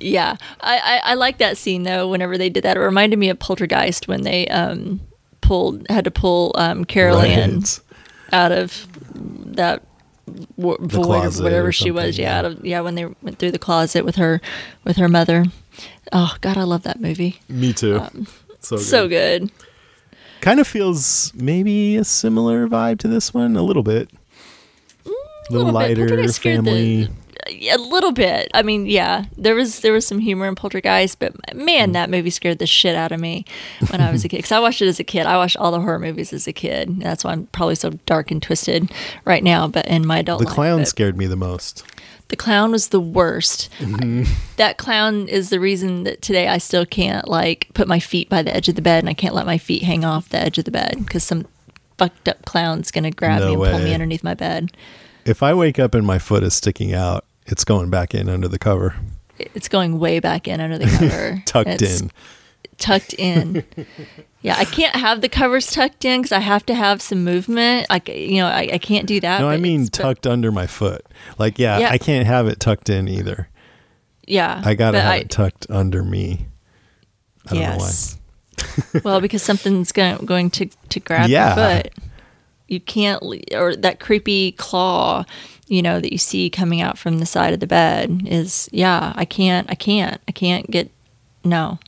yeah, 0.00 0.36
I, 0.60 0.78
I 0.78 1.00
I 1.04 1.14
like 1.14 1.38
that 1.38 1.56
scene 1.58 1.82
though. 1.82 2.08
Whenever 2.08 2.38
they 2.38 2.48
did 2.50 2.64
that, 2.64 2.76
it 2.76 2.80
reminded 2.80 3.18
me 3.18 3.28
of 3.30 3.38
Poltergeist 3.38 4.08
when 4.08 4.22
they 4.22 4.46
um 4.48 5.00
pulled 5.40 5.86
had 5.90 6.04
to 6.04 6.10
pull 6.10 6.52
um 6.56 6.84
Carol 6.84 7.18
Anne 7.18 7.62
out 8.32 8.52
of 8.52 8.86
that 9.14 9.82
w- 10.56 10.78
void 10.80 11.24
or 11.38 11.42
whatever 11.42 11.68
or 11.68 11.72
she 11.72 11.90
was. 11.90 12.18
Yeah, 12.18 12.42
yeah. 12.42 12.54
yeah 12.62 12.80
when 12.80 12.94
they 12.94 13.06
went 13.22 13.38
through 13.38 13.52
the 13.52 13.58
closet 13.58 14.04
with 14.04 14.16
her 14.16 14.40
with 14.84 14.96
her 14.96 15.08
mother. 15.08 15.46
Oh 16.12 16.36
God, 16.40 16.56
I 16.56 16.62
love 16.64 16.82
that 16.82 17.00
movie. 17.00 17.40
Me 17.48 17.72
too. 17.72 17.98
so 18.60 18.76
good. 18.76 18.76
Um, 18.76 18.82
So 18.82 19.08
good. 19.08 19.50
Kind 20.40 20.58
of 20.60 20.66
feels 20.66 21.32
maybe 21.34 21.96
a 21.96 22.04
similar 22.04 22.66
vibe 22.66 22.98
to 23.00 23.08
this 23.08 23.32
one, 23.32 23.56
a 23.56 23.62
little 23.62 23.82
bit. 23.84 24.10
A 25.06 25.08
little, 25.50 25.66
little 25.66 25.72
lighter, 25.72 26.06
Poltergeist 26.08 26.36
scared 26.36 26.64
the- 26.64 26.70
family. 26.70 27.08
A 27.48 27.76
little 27.76 28.12
bit. 28.12 28.50
I 28.54 28.62
mean, 28.62 28.86
yeah, 28.86 29.24
there 29.36 29.54
was 29.54 29.80
there 29.80 29.92
was 29.92 30.06
some 30.06 30.18
humor 30.18 30.46
in 30.46 30.54
Poltergeist, 30.54 31.18
but 31.18 31.34
man, 31.54 31.90
Mm. 31.90 31.92
that 31.94 32.10
movie 32.10 32.30
scared 32.30 32.58
the 32.58 32.66
shit 32.66 32.94
out 32.94 33.12
of 33.12 33.20
me 33.20 33.44
when 33.90 34.00
I 34.00 34.10
was 34.12 34.24
a 34.24 34.28
kid. 34.30 34.36
Because 34.38 34.52
I 34.52 34.60
watched 34.60 34.82
it 34.82 34.88
as 34.88 35.00
a 35.00 35.04
kid. 35.04 35.26
I 35.26 35.36
watched 35.36 35.56
all 35.56 35.70
the 35.72 35.80
horror 35.80 35.98
movies 35.98 36.32
as 36.32 36.46
a 36.46 36.52
kid. 36.52 37.00
That's 37.00 37.24
why 37.24 37.32
I'm 37.32 37.46
probably 37.46 37.74
so 37.74 37.90
dark 38.06 38.30
and 38.30 38.42
twisted 38.42 38.90
right 39.24 39.42
now. 39.42 39.66
But 39.68 39.86
in 39.86 40.06
my 40.06 40.18
adult 40.18 40.40
The 40.40 40.46
life, 40.46 40.54
clown 40.54 40.84
scared 40.86 41.16
me 41.16 41.26
the 41.26 41.36
most. 41.36 41.84
the 42.28 42.36
clown 42.36 42.70
was 42.72 42.88
the 42.88 43.00
worst. 43.00 43.68
Mm-hmm. 43.78 44.24
That 44.56 44.76
clown 44.78 45.26
is 45.28 45.50
the 45.50 45.58
reason 45.58 46.04
that 46.04 46.22
today 46.22 46.46
I 46.46 46.58
still 46.58 46.86
can't 46.86 47.26
like 47.26 47.66
put 47.74 47.88
my 47.88 47.98
feet 47.98 48.28
by 48.28 48.42
the 48.42 48.54
edge 48.54 48.68
of 48.68 48.76
the 48.76 48.82
bed, 48.82 49.00
and 49.02 49.08
I 49.08 49.14
can't 49.14 49.34
let 49.34 49.44
my 49.46 49.58
feet 49.58 49.82
hang 49.82 50.04
off 50.04 50.28
the 50.28 50.38
edge 50.38 50.56
of 50.58 50.64
the 50.64 50.70
bed 50.70 50.94
because 50.98 51.24
some 51.24 51.46
fucked 51.98 52.28
up 52.28 52.44
clown's 52.44 52.90
gonna 52.92 53.10
grab 53.10 53.40
No 53.40 53.48
me 53.48 53.52
and 53.54 53.72
pull 53.72 53.80
me 53.80 53.92
underneath 53.94 54.22
my 54.22 54.34
bed. 54.34 54.70
If 55.24 55.42
I 55.42 55.52
wake 55.54 55.78
up 55.80 55.94
and 55.94 56.06
my 56.06 56.18
foot 56.18 56.42
is 56.44 56.54
sticking 56.54 56.92
out, 56.94 57.24
it's 57.46 57.64
going 57.64 57.90
back 57.90 58.14
in 58.14 58.28
under 58.28 58.48
the 58.48 58.58
cover, 58.58 58.94
It's 59.38 59.68
going 59.68 59.98
way 59.98 60.20
back 60.20 60.46
in 60.48 60.60
under 60.60 60.78
the 60.78 60.86
cover, 60.98 61.42
tucked 61.46 61.82
in. 61.82 62.10
tucked 62.78 63.14
in. 63.14 63.64
yeah, 64.42 64.56
I 64.58 64.64
can't 64.64 64.94
have 64.96 65.20
the 65.20 65.28
covers 65.28 65.70
tucked 65.70 66.04
in 66.04 66.20
because 66.22 66.32
I 66.32 66.40
have 66.40 66.64
to 66.66 66.74
have 66.74 67.00
some 67.02 67.24
movement. 67.24 67.88
Like 67.90 68.08
you 68.08 68.36
know, 68.38 68.46
I, 68.48 68.70
I 68.74 68.78
can't 68.78 69.06
do 69.06 69.20
that. 69.20 69.40
No, 69.40 69.48
I 69.48 69.56
mean 69.56 69.82
it's- 69.82 69.90
but- 69.90 70.02
tucked 70.02 70.26
under 70.26 70.50
my 70.52 70.66
foot. 70.66 71.04
Like, 71.38 71.58
yeah, 71.58 71.78
Yeah. 71.78 71.90
I 71.90 71.98
can't 71.98 72.26
have 72.26 72.46
it 72.48 72.60
tucked 72.60 72.88
in 72.90 73.08
either. 73.08 73.48
Yeah, 74.26 74.62
I 74.64 74.74
gotta 74.74 74.98
but 74.98 75.04
have 75.04 75.20
it 75.22 75.30
tucked 75.30 75.66
under 75.68 76.02
me. 76.04 76.46
I 77.46 77.54
don't 77.54 77.58
yes. 77.60 78.18
well, 79.04 79.20
because 79.20 79.42
something's 79.42 79.90
going 79.90 80.24
going 80.24 80.48
to 80.50 80.66
to 80.90 81.00
grab 81.00 81.28
Yeah. 81.28 81.56
your 81.56 81.82
foot. 81.82 81.92
You 82.68 82.80
can't, 82.80 83.22
or 83.52 83.76
that 83.76 84.00
creepy 84.00 84.52
claw, 84.52 85.24
you 85.72 85.80
know, 85.82 86.00
that 86.00 86.12
you 86.12 86.18
see 86.18 86.50
coming 86.50 86.80
out 86.82 86.98
from 86.98 87.18
the 87.18 87.24
side 87.26 87.54
of 87.54 87.60
the 87.60 87.66
bed 87.66 88.22
is, 88.26 88.68
yeah, 88.72 89.12
I 89.16 89.24
can't, 89.24 89.70
I 89.70 89.74
can't, 89.74 90.20
I 90.28 90.32
can't 90.32 90.70
get, 90.70 90.90
no, 91.44 91.78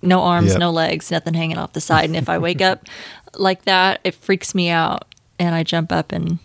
no 0.00 0.20
arms, 0.20 0.50
Yep. 0.52 0.58
no 0.60 0.70
legs, 0.70 1.10
nothing 1.10 1.34
hanging 1.34 1.58
off 1.58 1.72
the 1.72 1.80
side. 1.80 2.04
And 2.04 2.16
if 2.16 2.28
I 2.28 2.38
wake 2.38 2.60
up 2.62 2.84
like 3.34 3.64
that, 3.64 4.00
it 4.04 4.14
freaks 4.14 4.54
me 4.54 4.68
out, 4.70 5.04
and 5.38 5.54
I 5.54 5.62
jump 5.64 5.90
up 5.92 6.12
and. 6.12 6.38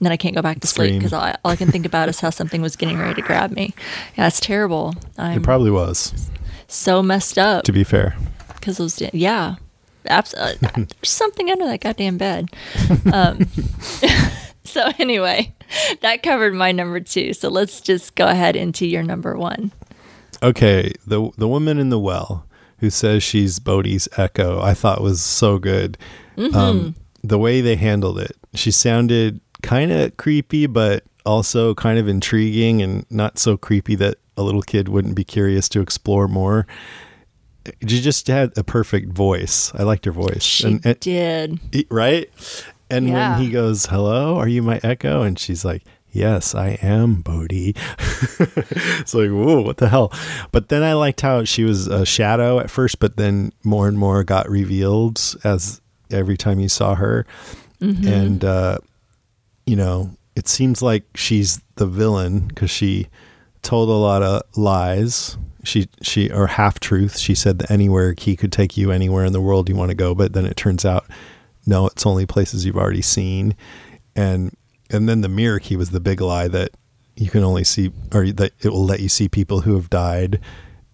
Then 0.00 0.12
I 0.12 0.16
can't 0.16 0.32
go 0.36 0.42
back 0.42 0.60
to 0.60 0.66
sleep 0.68 0.94
because 0.94 1.12
all, 1.12 1.34
all 1.44 1.50
I 1.50 1.56
can 1.56 1.72
think 1.72 1.84
about 1.84 2.08
is 2.08 2.20
how 2.20 2.30
something 2.30 2.62
was 2.62 2.76
getting 2.76 2.98
ready 3.00 3.20
to 3.20 3.26
grab 3.26 3.50
me. 3.50 3.74
Yeah, 4.16 4.28
it's 4.28 4.38
terrible. 4.38 4.94
I'm 5.16 5.38
It 5.38 5.42
probably 5.42 5.72
was, 5.72 6.30
so 6.68 7.02
messed 7.02 7.36
up 7.36 7.64
to 7.64 7.72
be 7.72 7.82
fair. 7.82 8.14
because 8.54 8.76
those 8.76 9.02
yeah 9.12 9.56
absolutely 10.08 10.68
there's 10.84 11.10
something 11.10 11.50
under 11.50 11.64
that 11.66 11.80
goddamn 11.80 12.16
bed 12.16 12.48
um, 13.12 13.40
so 14.72 14.90
anyway 14.98 15.54
that 16.00 16.22
covered 16.22 16.54
my 16.54 16.72
number 16.72 17.00
two 17.00 17.32
so 17.32 17.48
let's 17.48 17.80
just 17.80 18.14
go 18.14 18.26
ahead 18.26 18.56
into 18.56 18.86
your 18.86 19.02
number 19.02 19.36
one 19.36 19.72
Okay, 20.42 20.92
the 21.06 21.30
the 21.36 21.48
woman 21.48 21.78
in 21.78 21.90
the 21.90 21.98
well 21.98 22.46
who 22.78 22.90
says 22.90 23.22
she's 23.22 23.58
Bode's 23.58 24.08
echo, 24.16 24.60
I 24.60 24.72
thought 24.72 25.00
was 25.00 25.22
so 25.22 25.58
good. 25.58 25.98
Mm-hmm. 26.36 26.56
Um, 26.56 26.94
the 27.24 27.38
way 27.38 27.60
they 27.60 27.74
handled 27.74 28.20
it, 28.20 28.36
she 28.54 28.70
sounded 28.70 29.40
kind 29.62 29.90
of 29.90 30.16
creepy, 30.16 30.66
but 30.66 31.02
also 31.26 31.74
kind 31.74 31.98
of 31.98 32.06
intriguing, 32.06 32.80
and 32.82 33.04
not 33.10 33.38
so 33.38 33.56
creepy 33.56 33.96
that 33.96 34.18
a 34.36 34.42
little 34.42 34.62
kid 34.62 34.88
wouldn't 34.88 35.16
be 35.16 35.24
curious 35.24 35.68
to 35.70 35.80
explore 35.80 36.28
more. 36.28 36.66
She 37.86 38.00
just 38.00 38.28
had 38.28 38.56
a 38.56 38.62
perfect 38.62 39.12
voice. 39.12 39.72
I 39.74 39.82
liked 39.82 40.04
her 40.04 40.12
voice, 40.12 40.42
she 40.42 40.66
and, 40.68 40.86
and- 40.86 41.00
did 41.00 41.86
right. 41.90 42.30
And 42.90 43.08
Yeah. 43.08 43.36
when 43.36 43.44
he 43.44 43.50
goes, 43.50 43.86
"Hello, 43.86 44.36
are 44.38 44.48
you 44.48 44.62
my 44.62 44.80
echo?" 44.82 45.22
and 45.22 45.38
she's 45.38 45.64
like, 45.64 45.82
"Yes, 46.12 46.54
I 46.54 46.78
am, 46.82 47.16
Bode." 47.22 47.52
it's 48.38 49.14
like, 49.14 49.30
whoa, 49.30 49.60
what 49.60 49.76
the 49.78 49.88
hell? 49.88 50.12
But 50.52 50.68
then 50.68 50.82
I 50.82 50.94
liked 50.94 51.20
how 51.20 51.44
she 51.44 51.64
was 51.64 51.86
a 51.86 52.06
shadow 52.06 52.58
at 52.60 52.70
first, 52.70 52.98
but 52.98 53.16
then 53.16 53.52
more 53.64 53.88
and 53.88 53.98
more 53.98 54.24
got 54.24 54.48
revealed 54.48 55.20
as 55.44 55.80
every 56.10 56.36
time 56.36 56.60
you 56.60 56.68
saw 56.68 56.94
her, 56.94 57.26
Mm-hmm. 57.80 58.08
and 58.08 58.44
uh, 58.44 58.78
you 59.66 59.76
know, 59.76 60.10
it 60.34 60.48
seems 60.48 60.82
like 60.82 61.04
she's 61.14 61.60
the 61.76 61.86
villain 61.86 62.48
because 62.48 62.70
she 62.70 63.06
told 63.62 63.88
a 63.88 63.92
lot 63.92 64.22
of 64.22 64.42
lies. 64.56 65.36
She 65.64 65.88
she 66.02 66.30
or 66.30 66.46
half 66.48 66.80
truths. 66.80 67.20
She 67.20 67.34
said 67.34 67.58
that 67.58 67.70
anywhere 67.70 68.14
he 68.18 68.34
could 68.34 68.50
take 68.50 68.76
you 68.76 68.90
anywhere 68.90 69.24
in 69.24 69.32
the 69.32 69.40
world 69.40 69.68
you 69.68 69.76
want 69.76 69.90
to 69.90 69.94
go, 69.94 70.14
but 70.14 70.32
then 70.32 70.44
it 70.46 70.56
turns 70.56 70.84
out 70.84 71.04
no, 71.68 71.86
it's 71.86 72.06
only 72.06 72.24
places 72.24 72.64
you've 72.64 72.78
already 72.78 73.02
seen. 73.02 73.54
And 74.16 74.56
and 74.90 75.06
then 75.08 75.20
the 75.20 75.28
mirror 75.28 75.58
key 75.58 75.76
was 75.76 75.90
the 75.90 76.00
big 76.00 76.20
lie 76.20 76.48
that 76.48 76.70
you 77.14 77.28
can 77.28 77.44
only 77.44 77.62
see 77.62 77.92
or 78.12 78.32
that 78.32 78.52
it 78.64 78.70
will 78.70 78.84
let 78.84 79.00
you 79.00 79.08
see 79.08 79.28
people 79.28 79.60
who 79.60 79.74
have 79.74 79.90
died. 79.90 80.40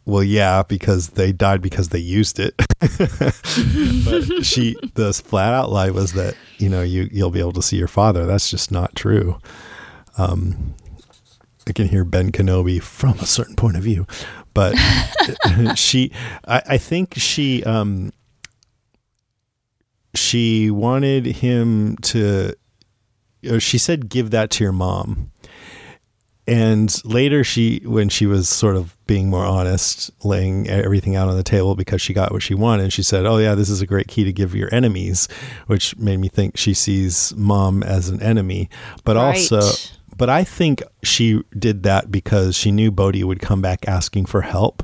Well, 0.05 0.25
yeah, 0.25 0.65
because 0.65 1.11
they 1.11 1.33
died 1.33 1.63
because 1.63 1.91
they 1.91 2.01
used 2.01 2.39
it. 2.41 2.55
but 2.81 4.45
she 4.45 4.77
the 4.95 5.13
flat 5.25 5.55
out 5.55 5.71
lie 5.71 5.91
was 5.91 6.13
that, 6.15 6.35
you 6.59 6.69
know, 6.69 6.83
you 6.83 7.09
you'll 7.13 7.31
be 7.31 7.41
able 7.41 7.53
to 7.53 7.63
see 7.63 7.77
your 7.77 7.89
father. 7.89 8.27
That's 8.27 8.51
just 8.51 8.73
not 8.73 8.97
true. 8.97 9.39
Um 10.19 10.75
I 11.69 11.73
can 11.73 11.89
hear 11.89 12.05
Ben 12.05 12.33
Kenobi 12.33 12.83
from 12.83 13.19
a 13.21 13.27
certain 13.27 13.55
point 13.55 13.77
of 13.77 13.83
view, 13.85 14.07
but 14.53 14.75
she, 15.77 16.13
I, 16.47 16.63
I 16.67 16.79
think 16.79 17.15
she, 17.17 17.65
um, 17.65 18.13
she 20.15 20.71
wanted 20.71 21.27
him 21.27 21.97
to, 21.99 22.55
or 23.49 23.61
she 23.61 23.79
said, 23.79 24.09
give 24.09 24.31
that 24.31 24.51
to 24.53 24.65
your 24.65 24.73
mom. 24.73 25.31
And 26.47 26.95
later, 27.07 27.43
she, 27.43 27.81
when 27.87 28.11
she 28.11 28.27
was 28.27 28.51
sort 28.51 28.77
of 28.77 28.95
being 29.07 29.31
more 29.31 29.47
honest, 29.47 30.11
laying 30.25 30.69
everything 30.69 31.17
out 31.17 31.29
on 31.29 31.37
the 31.37 31.43
table 31.43 31.75
because 31.75 32.03
she 32.03 32.13
got 32.13 32.33
what 32.33 32.43
she 32.43 32.55
wanted, 32.55 32.93
she 32.93 33.03
said, 33.03 33.25
Oh, 33.25 33.39
yeah, 33.39 33.55
this 33.55 33.71
is 33.71 33.81
a 33.81 33.87
great 33.87 34.09
key 34.09 34.25
to 34.25 34.33
give 34.33 34.55
your 34.55 34.69
enemies, 34.73 35.27
which 35.69 35.97
made 35.97 36.19
me 36.19 36.29
think 36.29 36.59
she 36.59 36.75
sees 36.75 37.35
mom 37.35 37.83
as 37.83 38.11
an 38.11 38.21
enemy. 38.21 38.69
But 39.05 39.17
also, 39.17 39.63
but 40.19 40.29
I 40.29 40.45
think 40.45 40.83
she 41.03 41.43
did 41.59 41.83
that 41.85 42.11
because 42.11 42.57
she 42.57 42.71
knew 42.71 42.91
Bode 42.91 43.23
would 43.23 43.41
come 43.41 43.63
back 43.63 43.89
asking 43.89 44.27
for 44.27 44.43
help, 44.43 44.83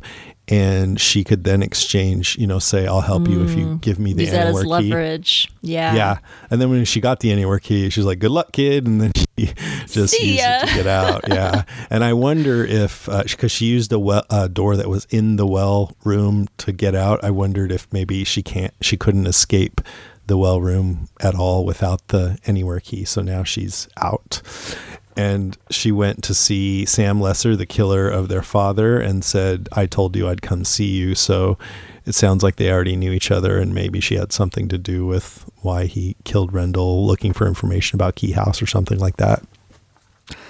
and 0.50 1.00
she 1.00 1.22
could 1.22 1.44
then 1.44 1.62
exchange, 1.62 2.36
you 2.36 2.46
know, 2.46 2.58
say, 2.58 2.86
"I'll 2.86 3.00
help 3.00 3.28
you 3.28 3.44
if 3.44 3.56
you 3.56 3.78
give 3.80 3.98
me 3.98 4.12
the 4.12 4.24
Use 4.24 4.32
that 4.32 4.48
as 4.48 4.56
anywhere 4.58 4.80
key." 4.80 4.88
leverage. 4.88 5.52
Yeah. 5.62 5.94
Yeah, 5.94 6.18
and 6.50 6.60
then 6.60 6.70
when 6.70 6.84
she 6.84 7.00
got 7.00 7.20
the 7.20 7.30
anywhere 7.30 7.60
key, 7.60 7.88
she's 7.90 8.04
like, 8.04 8.18
"Good 8.18 8.32
luck, 8.32 8.52
kid," 8.52 8.86
and 8.86 9.00
then 9.00 9.12
she 9.38 9.54
just 9.86 10.14
See 10.14 10.32
used 10.32 10.40
ya. 10.40 10.58
it 10.62 10.68
to 10.68 10.74
get 10.74 10.86
out. 10.86 11.24
Yeah, 11.28 11.62
and 11.90 12.02
I 12.02 12.12
wonder 12.12 12.64
if 12.64 13.06
because 13.06 13.52
she 13.52 13.66
used 13.66 13.92
a 13.92 13.98
well, 13.98 14.24
uh, 14.28 14.48
door 14.48 14.76
that 14.76 14.88
was 14.88 15.06
in 15.10 15.36
the 15.36 15.46
well 15.46 15.96
room 16.04 16.48
to 16.58 16.72
get 16.72 16.94
out, 16.94 17.22
I 17.22 17.30
wondered 17.30 17.70
if 17.70 17.86
maybe 17.92 18.24
she 18.24 18.42
can't, 18.42 18.74
she 18.80 18.96
couldn't 18.96 19.26
escape 19.26 19.80
the 20.26 20.36
well 20.36 20.60
room 20.60 21.08
at 21.20 21.34
all 21.34 21.64
without 21.64 22.08
the 22.08 22.38
anywhere 22.46 22.80
key. 22.80 23.04
So 23.04 23.22
now 23.22 23.44
she's 23.44 23.88
out. 23.96 24.42
And 25.20 25.58
she 25.70 25.92
went 25.92 26.24
to 26.24 26.34
see 26.34 26.86
Sam 26.86 27.20
Lesser, 27.20 27.54
the 27.54 27.66
killer 27.66 28.08
of 28.08 28.28
their 28.28 28.40
father, 28.40 28.98
and 28.98 29.22
said, 29.22 29.68
I 29.70 29.84
told 29.84 30.16
you 30.16 30.26
I'd 30.26 30.40
come 30.40 30.64
see 30.64 30.86
you. 30.86 31.14
So 31.14 31.58
it 32.06 32.14
sounds 32.14 32.42
like 32.42 32.56
they 32.56 32.72
already 32.72 32.96
knew 32.96 33.12
each 33.12 33.30
other, 33.30 33.58
and 33.58 33.74
maybe 33.74 34.00
she 34.00 34.14
had 34.14 34.32
something 34.32 34.66
to 34.68 34.78
do 34.78 35.04
with 35.04 35.44
why 35.60 35.84
he 35.84 36.16
killed 36.24 36.54
Rendell, 36.54 37.06
looking 37.06 37.34
for 37.34 37.46
information 37.46 37.98
about 37.98 38.14
Key 38.14 38.32
House 38.32 38.62
or 38.62 38.66
something 38.66 38.98
like 38.98 39.18
that. 39.18 39.42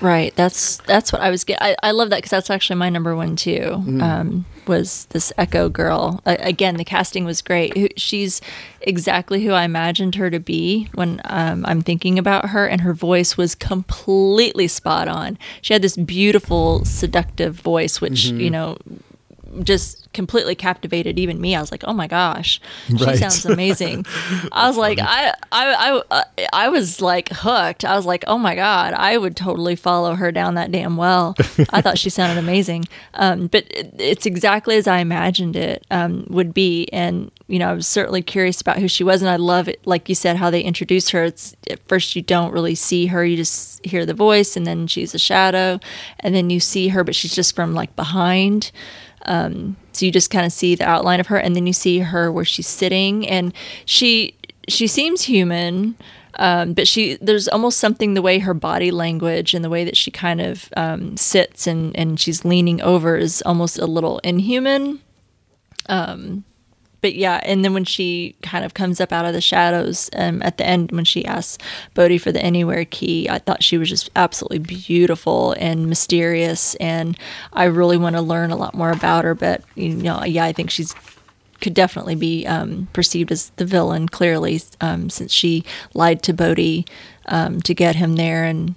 Right. 0.01 0.33
That's 0.37 0.77
that's 0.79 1.13
what 1.13 1.21
I 1.21 1.31
was 1.31 1.43
getting. 1.43 1.67
I, 1.67 1.75
I 1.83 1.91
love 1.91 2.11
that 2.11 2.19
because 2.19 2.31
that's 2.31 2.51
actually 2.51 2.77
my 2.77 2.91
number 2.91 3.17
one 3.17 3.35
too. 3.35 3.61
Mm-hmm. 3.61 4.03
Um, 4.03 4.47
was 4.71 5.05
this 5.11 5.33
Echo 5.37 5.69
girl? 5.69 6.23
A 6.25 6.37
again, 6.37 6.77
the 6.79 6.85
casting 6.85 7.27
was 7.27 7.43
great. 7.43 8.01
She's 8.01 8.41
exactly 8.81 9.45
who 9.45 9.53
I 9.53 9.65
imagined 9.65 10.15
her 10.15 10.31
to 10.31 10.41
be 10.41 10.89
when 10.95 11.21
um, 11.25 11.67
I'm 11.67 11.83
thinking 11.83 12.19
about 12.19 12.49
her, 12.51 12.67
and 12.67 12.81
her 12.81 12.95
voice 12.95 13.37
was 13.37 13.55
completely 13.55 14.67
spot 14.69 15.09
on. 15.09 15.37
She 15.61 15.75
had 15.75 15.83
this 15.83 15.99
beautiful, 15.99 16.87
seductive 16.87 17.55
voice, 17.57 18.01
which 18.01 18.21
Mm-hmm. 18.31 18.41
you 18.41 18.51
know 18.51 18.79
just 19.63 20.13
completely 20.13 20.55
captivated 20.55 21.19
even 21.19 21.41
me. 21.41 21.55
I 21.55 21.61
was 21.61 21.71
like, 21.71 21.85
"Oh 21.87 21.93
my 21.93 22.07
gosh, 22.07 22.61
she 22.89 22.95
Right. 23.05 23.19
sounds 23.19 23.45
amazing." 23.45 24.07
I 24.53 24.69
was 24.69 24.77
like, 24.77 24.99
I, 25.01 25.33
I, 25.53 26.03
I, 26.11 26.25
I 26.53 26.69
was 26.69 27.01
like 27.01 27.29
hooked. 27.33 27.85
I 27.85 27.97
was 27.97 28.07
like, 28.07 28.25
"Oh 28.27 28.39
my 28.39 28.55
god, 28.55 28.95
I 28.95 29.19
would 29.19 29.37
totally 29.37 29.77
follow 29.77 30.15
her 30.15 30.31
down 30.33 30.55
that 30.55 30.71
damn 30.73 30.97
well." 30.97 31.35
I 31.71 31.81
thought 31.81 31.99
she 31.99 32.11
sounded 32.11 32.39
amazing. 32.43 32.85
Um, 33.15 33.47
but 33.49 33.65
it, 33.71 33.95
it's 33.99 34.27
exactly 34.27 34.77
as 34.77 34.87
I 34.87 34.99
imagined 34.99 35.57
it 35.57 35.85
um, 35.91 36.27
would 36.29 36.55
be, 36.55 36.87
and 36.93 37.31
you 37.49 37.59
know, 37.59 37.71
I 37.71 37.73
was 37.75 37.87
certainly 37.89 38.23
curious 38.23 38.61
about 38.61 38.79
who 38.79 38.87
she 38.89 39.03
was, 39.03 39.23
and 39.23 39.29
I 39.31 39.37
love 39.37 39.69
it, 39.69 39.85
like 39.85 40.09
you 40.09 40.15
said, 40.15 40.37
how 40.37 40.51
they 40.51 40.61
introduce 40.61 41.09
her. 41.11 41.25
It's 41.25 41.57
at 41.69 41.81
first 41.89 42.15
you 42.15 42.23
don't 42.23 42.53
really 42.53 42.75
see 42.77 43.07
her; 43.07 43.25
you 43.25 43.37
just 43.37 43.85
hear 43.85 44.07
the 44.07 44.15
voice, 44.15 44.57
and 44.57 44.67
then 44.67 44.87
she's 44.87 45.15
a 45.15 45.19
shadow, 45.19 45.81
and 46.21 46.35
then 46.35 46.51
you 46.51 46.61
see 46.61 46.89
her, 46.89 47.03
but 47.05 47.15
she's 47.17 47.35
just 47.35 47.57
from 47.57 47.75
like 47.75 47.95
behind. 47.97 48.71
Um, 49.27 49.77
so 49.93 50.07
you 50.07 50.13
just 50.13 50.31
kind 50.31 50.47
of 50.47 50.53
see 50.53 50.75
the 50.75 50.89
outline 50.89 51.21
of 51.21 51.29
her, 51.29 51.37
and 51.37 51.55
then 51.55 51.67
you 51.67 51.73
see 51.73 51.99
her 52.01 52.31
where 52.33 52.45
she's 52.45 52.67
sitting, 52.67 53.27
and 53.29 53.53
she 53.85 54.35
she 54.69 54.87
seems 54.87 55.23
human, 55.23 55.97
um, 56.37 56.73
but 56.73 56.87
she 56.89 57.17
there's 57.21 57.49
almost 57.49 57.79
something 57.79 58.15
the 58.15 58.23
way 58.23 58.39
her 58.39 58.55
body 58.55 58.91
language 58.91 59.55
and 59.55 59.65
the 59.65 59.71
way 59.71 59.85
that 59.85 59.97
she 59.97 60.11
kind 60.11 60.41
of 60.41 60.69
um, 60.77 61.17
sits 61.17 61.67
and 61.67 61.95
and 61.97 62.21
she's 62.21 62.45
leaning 62.45 62.81
over 62.81 63.17
is 63.17 63.43
almost 63.43 63.79
a 63.79 63.87
little 63.87 64.19
inhuman. 64.21 65.01
Um, 65.89 66.45
but 67.01 67.15
yeah, 67.15 67.41
and 67.45 67.65
then 67.65 67.73
when 67.73 67.85
she 67.85 68.35
kind 68.43 68.65
of 68.65 68.75
comes 68.75 69.01
up 69.01 69.13
out 69.13 69.25
of 69.25 69.33
the 69.33 69.41
shadows 69.41 70.11
um, 70.15 70.43
at 70.43 70.59
the 70.59 70.67
end, 70.67 70.93
when 70.93 71.05
she 71.05 71.25
asks 71.25 71.59
Bode 71.95 72.21
for 72.21 72.33
the 72.33 72.43
anywhere 72.43 72.85
key, 72.85 73.29
I 73.29 73.39
thought 73.39 73.63
she 73.63 73.79
was 73.79 73.89
just 73.89 74.11
absolutely 74.17 74.59
beautiful 74.59 75.53
and 75.53 75.89
mysterious, 75.89 76.75
and 76.77 77.17
I 77.53 77.65
really 77.65 77.97
want 77.97 78.17
to 78.17 78.23
learn 78.23 78.51
a 78.51 78.57
lot 78.57 78.75
more 78.75 78.91
about 78.91 79.25
her. 79.25 79.35
But 79.35 79.63
you 79.75 79.91
know, 79.91 80.25
yeah, 80.25 80.45
I 80.45 80.53
think 80.53 80.71
she's 80.71 80.95
could 81.61 81.75
definitely 81.75 82.15
be 82.15 82.47
um, 82.47 82.89
perceived 82.95 83.31
as 83.31 83.51
the 83.57 83.67
villain 83.67 84.09
clearly, 84.09 84.61
um, 84.81 85.11
since 85.11 85.33
she 85.33 85.65
lied 85.93 86.23
to 86.23 86.33
Bode 86.33 86.89
um, 87.27 87.61
to 87.63 87.75
get 87.75 87.97
him 87.97 88.17
there, 88.17 88.45
and 88.45 88.75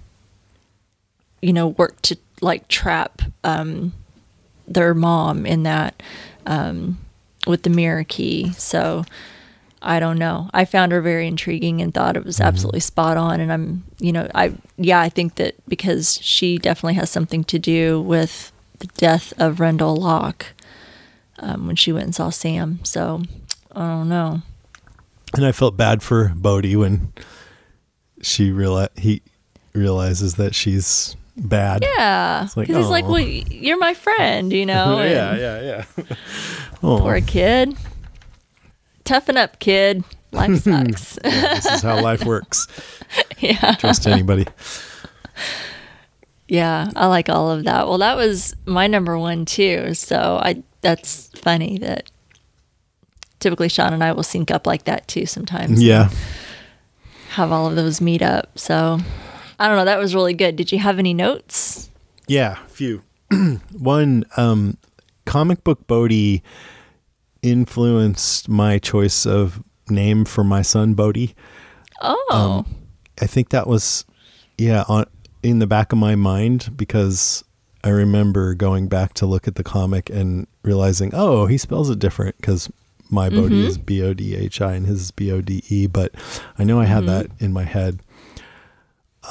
you 1.42 1.52
know, 1.52 1.68
worked 1.68 2.04
to 2.04 2.18
like 2.42 2.68
trap 2.68 3.22
um, 3.44 3.94
their 4.68 4.94
mom 4.94 5.46
in 5.46 5.64
that 5.64 6.02
um, 6.46 6.98
with 7.48 7.64
the 7.64 7.70
mirror 7.70 8.04
key. 8.04 8.52
So 8.54 9.04
I 9.82 10.00
don't 10.00 10.18
know. 10.18 10.50
I 10.54 10.66
found 10.66 10.92
her 10.92 11.02
very 11.02 11.28
intriguing 11.28 11.82
and 11.82 11.94
thought 11.94 12.16
it 12.16 12.24
was 12.24 12.40
absolutely 12.40 12.80
spot 12.80 13.18
on. 13.18 13.42
And 13.42 13.52
I'm, 13.52 13.84
you 14.00 14.14
know, 14.14 14.30
I, 14.34 14.54
yeah, 14.78 15.02
I 15.02 15.10
think 15.10 15.36
that 15.36 15.56
because 15.68 16.20
she 16.22 16.58
definitely 16.58 16.94
has 16.96 17.10
something 17.10 17.44
to 17.46 17.60
do 17.60 18.02
with 18.02 18.52
the 18.80 18.88
death 18.88 19.34
of 19.38 19.60
Rendell 19.60 19.96
Locke 19.96 20.48
um, 21.40 21.68
when 21.68 21.76
she 21.76 21.92
went 21.92 22.06
and 22.06 22.16
saw 22.16 22.30
Sam. 22.30 22.80
So 22.84 23.24
I 23.74 23.80
don't 23.80 24.10
know. 24.10 24.42
And 25.36 25.46
I 25.46 25.52
felt 25.52 25.76
bad 25.76 26.02
for 26.02 26.32
Bode 26.36 26.74
when 26.76 27.12
she 28.22 28.52
reali- 28.52 28.98
he 28.98 29.22
realizes 29.74 30.36
that 30.36 30.56
she's 30.56 31.18
bad. 31.38 31.84
Yeah. 31.84 32.48
like, 32.56 32.68
Because 32.68 32.84
he's 32.84 32.92
like, 32.92 33.06
oh. 33.06 33.12
well, 33.12 33.20
you're 33.20 33.78
my 33.78 33.94
friend, 33.94 34.52
you 34.52 34.66
know? 34.66 35.00
yeah, 35.04 35.36
yeah, 35.36 35.62
yeah. 35.98 36.16
oh, 36.84 37.00
Poor 37.00 37.22
kid. 37.22 37.76
Toughen 39.04 39.38
up, 39.38 39.60
kid. 39.60 40.04
Life 40.32 40.60
sucks. 40.64 41.20
this 41.24 41.66
is 41.66 41.82
how 41.82 42.02
life 42.02 42.26
works. 42.26 42.68
yeah. 43.40 43.76
Trust 43.76 44.08
anybody. 44.08 44.48
Yeah, 46.48 46.90
I 46.96 47.08
like 47.08 47.30
all 47.30 47.52
of 47.52 47.64
that. 47.64 47.88
Well, 47.88 48.00
that 48.00 48.16
was 48.16 48.56
my 48.66 48.88
number 48.88 49.18
one 49.18 49.46
too. 49.46 49.94
So 49.94 50.40
I 50.42 50.64
that's 50.82 51.30
funny 51.40 51.78
that 51.80 52.12
typically 53.40 53.70
Sean 53.70 53.94
and 53.94 54.04
I 54.04 54.12
will 54.12 54.24
sync 54.24 54.52
up 54.52 54.68
like 54.68 54.84
that 54.86 55.08
too 55.08 55.26
sometimes. 55.26 55.82
Yeah. 55.82 56.10
Have 57.30 57.52
all 57.52 57.68
of 57.68 57.76
those 57.76 58.02
meet 58.02 58.22
up. 58.22 58.58
So 58.58 59.00
I 59.64 59.68
don't 59.70 59.78
know, 59.78 59.86
that 59.86 59.98
was 59.98 60.14
really 60.14 60.34
good. 60.34 60.58
Did 60.58 60.74
you 60.74 60.80
have 60.80 61.00
any 61.00 61.14
notes? 61.14 61.90
Yeah, 62.28 62.62
a 62.66 62.68
few. 62.68 63.02
One 63.72 64.26
um 64.36 64.78
comic 65.26 65.64
book 65.64 65.88
Bode 65.88 66.42
influenced 67.42 68.50
my 68.50 68.78
choice 68.78 69.26
of 69.26 69.64
name 69.88 70.26
for 70.26 70.44
my 70.44 70.64
son 70.64 70.96
Bodhi. 70.96 71.34
Oh. 72.02 72.26
Um, 72.30 72.76
I 73.22 73.26
think 73.26 73.52
that 73.52 73.66
was 73.66 74.04
yeah, 74.58 74.84
on 74.90 75.06
in 75.44 75.60
the 75.60 75.68
back 75.68 75.94
of 75.94 75.98
my 75.98 76.16
mind 76.16 76.76
because 76.76 77.46
I 77.86 77.90
remember 77.90 78.56
going 78.56 78.90
back 78.90 79.14
to 79.14 79.26
look 79.26 79.48
at 79.48 79.56
the 79.56 79.64
comic 79.64 80.10
and 80.10 80.46
realizing, 80.64 81.12
oh, 81.14 81.46
he 81.46 81.58
spells 81.58 81.90
it 81.90 82.00
different 82.00 82.36
because 82.36 82.70
my 83.10 83.30
Bodhi 83.30 83.60
mm-hmm. 83.60 83.68
is 83.68 83.78
B 83.78 84.04
O 84.04 84.14
D 84.14 84.36
H 84.36 84.60
I 84.60 84.74
and 84.74 84.86
his 84.86 85.04
is 85.04 85.12
B 85.12 85.32
O 85.32 85.40
D 85.40 85.64
E, 85.70 85.88
but 85.88 86.14
I 86.60 86.66
know 86.66 86.82
I 86.82 86.86
had 86.86 87.06
mm-hmm. 87.06 87.08
that 87.08 87.28
in 87.40 87.54
my 87.54 87.64
head. 87.64 88.02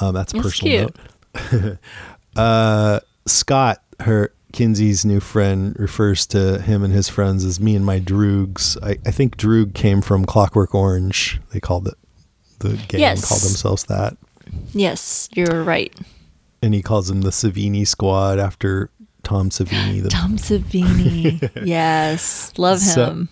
Um, 0.01 0.13
that's 0.15 0.33
a 0.33 0.37
That's 0.37 0.59
personal 0.59 0.89
note. 1.35 1.77
uh, 2.35 2.99
Scott, 3.25 3.83
her 4.01 4.33
Kinsey's 4.51 5.05
new 5.05 5.19
friend, 5.19 5.75
refers 5.79 6.25
to 6.27 6.61
him 6.61 6.83
and 6.83 6.93
his 6.93 7.09
friends 7.09 7.43
as 7.45 7.59
me 7.59 7.75
and 7.75 7.85
my 7.85 7.99
droogs. 7.99 8.77
I, 8.83 8.97
I 9.07 9.11
think 9.11 9.37
droog 9.37 9.73
came 9.73 10.01
from 10.01 10.25
Clockwork 10.25 10.73
Orange. 10.75 11.39
They 11.51 11.59
called 11.59 11.87
it 11.87 11.95
the 12.59 12.73
gang 12.87 13.01
Yes. 13.01 13.27
called 13.27 13.41
themselves 13.41 13.83
that, 13.85 14.15
yes, 14.73 15.27
you're 15.33 15.63
right. 15.63 15.93
and 16.61 16.73
he 16.73 16.81
calls 16.81 17.07
them 17.09 17.21
the 17.21 17.29
Savini 17.31 17.85
Squad 17.85 18.39
after 18.39 18.89
Tom 19.23 19.49
Savini. 19.49 20.01
The, 20.01 20.09
Tom 20.09 20.37
Savini. 20.37 21.49
yes. 21.65 22.53
Love 22.57 22.79
So- 22.79 23.05
him. 23.05 23.29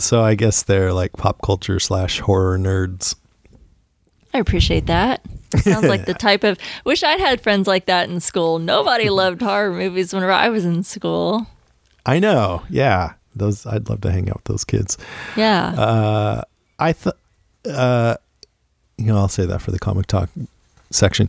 so 0.00 0.22
I 0.22 0.34
guess 0.34 0.62
they're 0.64 0.92
like 0.92 1.12
pop 1.14 1.40
culture 1.42 1.78
slash 1.80 2.20
horror 2.20 2.58
nerds. 2.58 3.14
I 4.34 4.38
appreciate 4.38 4.86
that. 4.86 5.24
Sounds 5.58 5.86
like 5.86 6.04
the 6.06 6.14
type 6.14 6.44
of 6.44 6.58
wish 6.84 7.02
I'd 7.02 7.20
had 7.20 7.40
friends 7.40 7.66
like 7.66 7.86
that 7.86 8.08
in 8.08 8.20
school. 8.20 8.58
Nobody 8.58 9.10
loved 9.10 9.42
horror 9.42 9.72
movies 9.72 10.12
whenever 10.12 10.32
I 10.32 10.48
was 10.48 10.64
in 10.64 10.82
school. 10.82 11.46
I 12.06 12.18
know, 12.18 12.62
yeah. 12.68 13.14
Those 13.34 13.66
I'd 13.66 13.88
love 13.88 14.00
to 14.02 14.12
hang 14.12 14.28
out 14.28 14.36
with 14.36 14.44
those 14.44 14.64
kids. 14.64 14.96
Yeah. 15.36 15.68
Uh, 15.68 16.42
I 16.78 16.92
thought, 16.92 17.16
uh, 17.68 18.16
you 18.96 19.06
know, 19.06 19.16
I'll 19.16 19.28
say 19.28 19.46
that 19.46 19.60
for 19.62 19.70
the 19.70 19.78
comic 19.78 20.06
talk 20.06 20.30
section. 20.90 21.28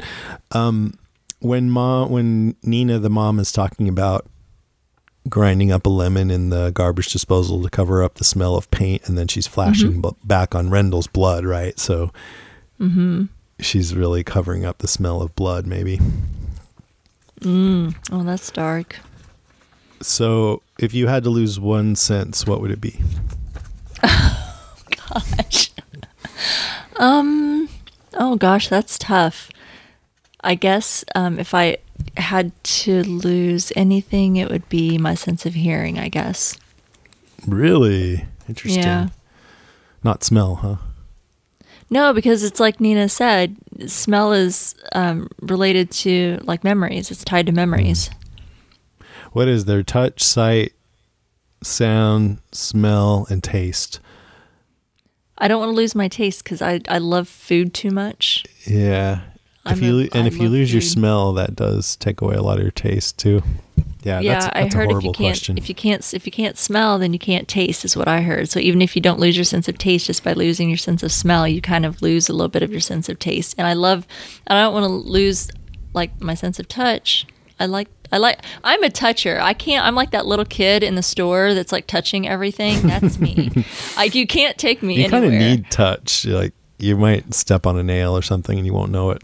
Um, 0.52 0.98
when 1.40 1.70
mom, 1.70 2.12
when 2.12 2.56
Nina, 2.64 3.00
the 3.00 3.10
mom, 3.10 3.40
is 3.40 3.52
talking 3.52 3.88
about 3.88 4.26
grinding 5.28 5.72
up 5.72 5.86
a 5.86 5.90
lemon 5.90 6.30
in 6.30 6.50
the 6.50 6.70
garbage 6.72 7.12
disposal 7.12 7.64
to 7.64 7.70
cover 7.70 8.04
up 8.04 8.16
the 8.16 8.24
smell 8.24 8.56
of 8.56 8.70
paint, 8.70 9.08
and 9.08 9.18
then 9.18 9.28
she's 9.28 9.48
flashing 9.48 10.02
bu- 10.02 10.12
back 10.24 10.54
on 10.54 10.70
Rendell's 10.70 11.08
blood, 11.08 11.46
right? 11.46 11.78
So, 11.80 12.12
she's 13.60 13.96
really 13.96 14.24
covering 14.24 14.66
up 14.66 14.80
the 14.80 14.88
smell 14.88 15.22
of 15.22 15.36
blood, 15.36 15.66
maybe. 15.66 16.00
oh, 18.12 18.24
that's 18.24 18.52
dark. 18.52 18.98
So, 20.02 20.62
if 20.80 20.94
you 20.94 21.08
had 21.08 21.24
to 21.24 21.30
lose 21.30 21.60
one 21.60 21.96
sense, 21.96 22.46
what 22.46 22.62
would 22.62 22.72
it 22.72 22.82
be? 22.82 23.00
Gosh. 24.02 25.72
um. 26.98 27.70
Oh 28.18 28.38
gosh, 28.38 28.70
that's 28.70 28.98
tough. 28.98 29.50
I 30.42 30.56
guess 30.56 31.04
um, 31.16 31.38
if 31.38 31.54
I 31.54 31.78
had 32.16 32.52
to 32.64 33.04
lose 33.04 33.74
anything, 33.76 34.38
it 34.38 34.50
would 34.50 34.68
be 34.70 34.98
my 34.98 35.16
sense 35.16 35.46
of 35.46 35.54
hearing. 35.54 36.00
I 36.00 36.08
guess. 36.08 36.58
Really 37.48 38.26
interesting. 38.48 38.84
Yeah. 38.84 39.10
Not 40.04 40.24
smell, 40.24 40.56
huh? 40.56 40.76
No, 41.90 42.14
because 42.14 42.44
it's 42.44 42.60
like 42.60 42.80
Nina 42.80 43.08
said, 43.10 43.56
smell 43.88 44.34
is 44.34 44.76
um, 44.94 45.30
related 45.42 45.92
to 45.92 46.40
like 46.44 46.64
memories. 46.64 47.12
It's 47.12 47.24
tied 47.24 47.46
to 47.46 47.52
memories. 47.52 48.10
What 49.34 49.48
is 49.48 49.66
there? 49.66 49.84
Touch, 49.84 50.22
sight, 50.24 50.74
sound, 51.64 52.40
smell, 52.52 53.28
and 53.30 53.44
taste. 53.44 54.00
I 55.38 55.48
don't 55.48 55.60
want 55.60 55.70
to 55.72 55.76
lose 55.76 55.94
my 55.96 56.08
taste 56.08 56.44
because 56.44 56.62
I, 56.62 56.80
I 56.88 56.98
love 56.98 57.28
food 57.28 57.74
too 57.74 57.92
much. 57.92 58.46
Yeah. 58.66 59.22
I'm 59.66 59.78
if 59.78 59.84
you 59.84 60.00
a- 60.00 60.10
and 60.14 60.24
I 60.24 60.28
if 60.28 60.38
you 60.38 60.48
lose 60.50 60.72
your 60.72 60.82
smell, 60.82 61.34
that 61.34 61.56
does 61.56 61.96
take 61.98 62.22
away 62.22 62.36
a 62.36 62.42
lot 62.42 62.58
of 62.58 62.64
your 62.64 62.72
taste 62.72 63.18
too. 63.20 63.44
Yeah, 64.06 64.20
yeah, 64.20 64.34
that's, 64.34 64.46
I 64.46 64.62
that's 64.62 64.76
a 64.76 64.78
heard 64.78 64.84
if 64.84 64.90
horrible 64.92 65.08
you 65.08 65.14
can't 65.14 65.34
question. 65.34 65.58
if 65.58 65.68
you 65.68 65.74
can't 65.74 66.14
if 66.14 66.28
you 66.28 66.32
can't 66.32 66.60
smell, 66.60 67.00
then 67.00 67.12
you 67.12 67.18
can't 67.18 67.48
taste. 67.48 67.84
Is 67.84 67.98
what 67.98 68.08
I 68.08 68.22
heard. 68.22 68.48
So 68.50 68.60
even 68.60 68.80
if 68.84 68.96
you 68.96 69.02
don't 69.02 69.20
lose 69.20 69.36
your 69.36 69.44
sense 69.44 69.68
of 69.68 69.80
taste 69.80 70.06
just 70.06 70.24
by 70.24 70.34
losing 70.34 70.70
your 70.70 70.78
sense 70.78 71.02
of 71.02 71.12
smell, 71.12 71.48
you 71.48 71.60
kind 71.60 71.88
of 71.88 72.04
lose 72.04 72.30
a 72.30 72.34
little 72.34 72.48
bit 72.50 72.62
of 72.62 72.72
your 72.72 72.82
sense 72.82 73.10
of 73.10 73.18
taste. 73.18 73.56
And 73.58 73.66
I 73.66 73.74
love, 73.74 74.06
I 74.46 74.62
don't 74.62 74.74
want 74.74 74.84
to 74.84 74.90
lose 74.90 75.50
like 75.94 76.22
my 76.22 76.36
sense 76.36 76.60
of 76.60 76.68
touch. 76.68 77.26
I 77.60 77.66
like. 77.66 77.88
I 78.12 78.18
like. 78.20 78.40
I'm 78.64 78.84
a 78.84 78.92
toucher. 78.92 79.40
I 79.42 79.54
can't. 79.54 79.84
I'm 79.84 79.96
like 79.96 80.12
that 80.12 80.28
little 80.28 80.46
kid 80.46 80.84
in 80.84 80.94
the 80.94 81.02
store 81.02 81.56
that's 81.56 81.72
like 81.72 81.88
touching 81.88 82.28
everything. 82.28 82.86
That's 82.86 83.18
me. 83.18 83.50
like 83.98 84.14
you 84.14 84.28
can't 84.28 84.56
take 84.58 84.84
me 84.84 85.02
you 85.04 85.10
kind 85.10 85.26
of 85.26 85.32
need 85.32 85.72
touch. 85.72 86.26
Like 86.26 86.54
you 86.78 86.96
might 86.96 87.34
step 87.34 87.66
on 87.66 87.78
a 87.78 87.84
nail 87.84 88.16
or 88.16 88.22
something 88.22 88.58
and 88.58 88.68
you 88.68 88.74
won't 88.74 88.92
know 88.92 89.10
it. 89.10 89.24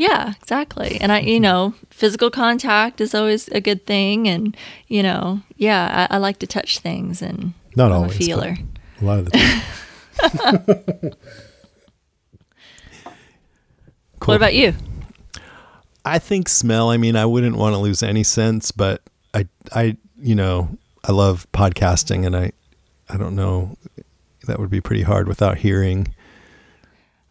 Yeah, 0.00 0.32
exactly. 0.40 0.98
And 0.98 1.12
I, 1.12 1.20
you 1.20 1.34
mm-hmm. 1.34 1.42
know, 1.42 1.74
physical 1.90 2.30
contact 2.30 3.02
is 3.02 3.14
always 3.14 3.48
a 3.48 3.60
good 3.60 3.84
thing. 3.84 4.26
And, 4.26 4.56
you 4.88 5.02
know, 5.02 5.42
yeah, 5.58 6.08
I, 6.10 6.14
I 6.14 6.18
like 6.18 6.38
to 6.38 6.46
touch 6.46 6.78
things 6.78 7.20
and 7.20 7.52
Not 7.76 7.92
I'm 7.92 7.98
always, 7.98 8.14
a 8.14 8.18
feeler. 8.18 8.56
A 8.98 9.04
lot 9.04 9.18
of 9.18 9.24
the 9.26 9.32
time. 9.32 11.12
What 14.26 14.36
about 14.36 14.54
you? 14.54 14.74
I 16.04 16.18
think 16.18 16.48
smell. 16.48 16.90
I 16.90 16.98
mean, 16.98 17.16
I 17.16 17.24
wouldn't 17.24 17.56
want 17.56 17.72
to 17.72 17.78
lose 17.78 18.02
any 18.02 18.22
sense, 18.22 18.70
but 18.70 19.02
I, 19.34 19.48
I, 19.74 19.96
you 20.20 20.34
know, 20.34 20.76
I 21.04 21.12
love 21.12 21.46
podcasting, 21.52 22.26
and 22.26 22.36
I, 22.36 22.52
I 23.08 23.16
don't 23.16 23.34
know, 23.34 23.76
that 24.46 24.60
would 24.60 24.68
be 24.68 24.82
pretty 24.82 25.02
hard 25.02 25.26
without 25.26 25.58
hearing. 25.58 26.14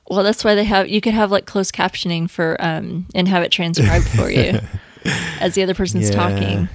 Well, 0.09 0.23
that's 0.23 0.43
why 0.43 0.55
they 0.55 0.63
have, 0.63 0.89
you 0.89 1.01
could 1.01 1.13
have 1.13 1.29
like 1.31 1.45
closed 1.45 1.73
captioning 1.73 2.29
for, 2.29 2.57
um, 2.59 3.05
and 3.13 3.27
have 3.27 3.43
it 3.43 3.51
transcribed 3.51 4.07
for 4.09 4.29
you 4.29 4.59
as 5.39 5.53
the 5.55 5.61
other 5.63 5.75
person's 5.75 6.09
Yeah. 6.09 6.15
talking. 6.15 6.69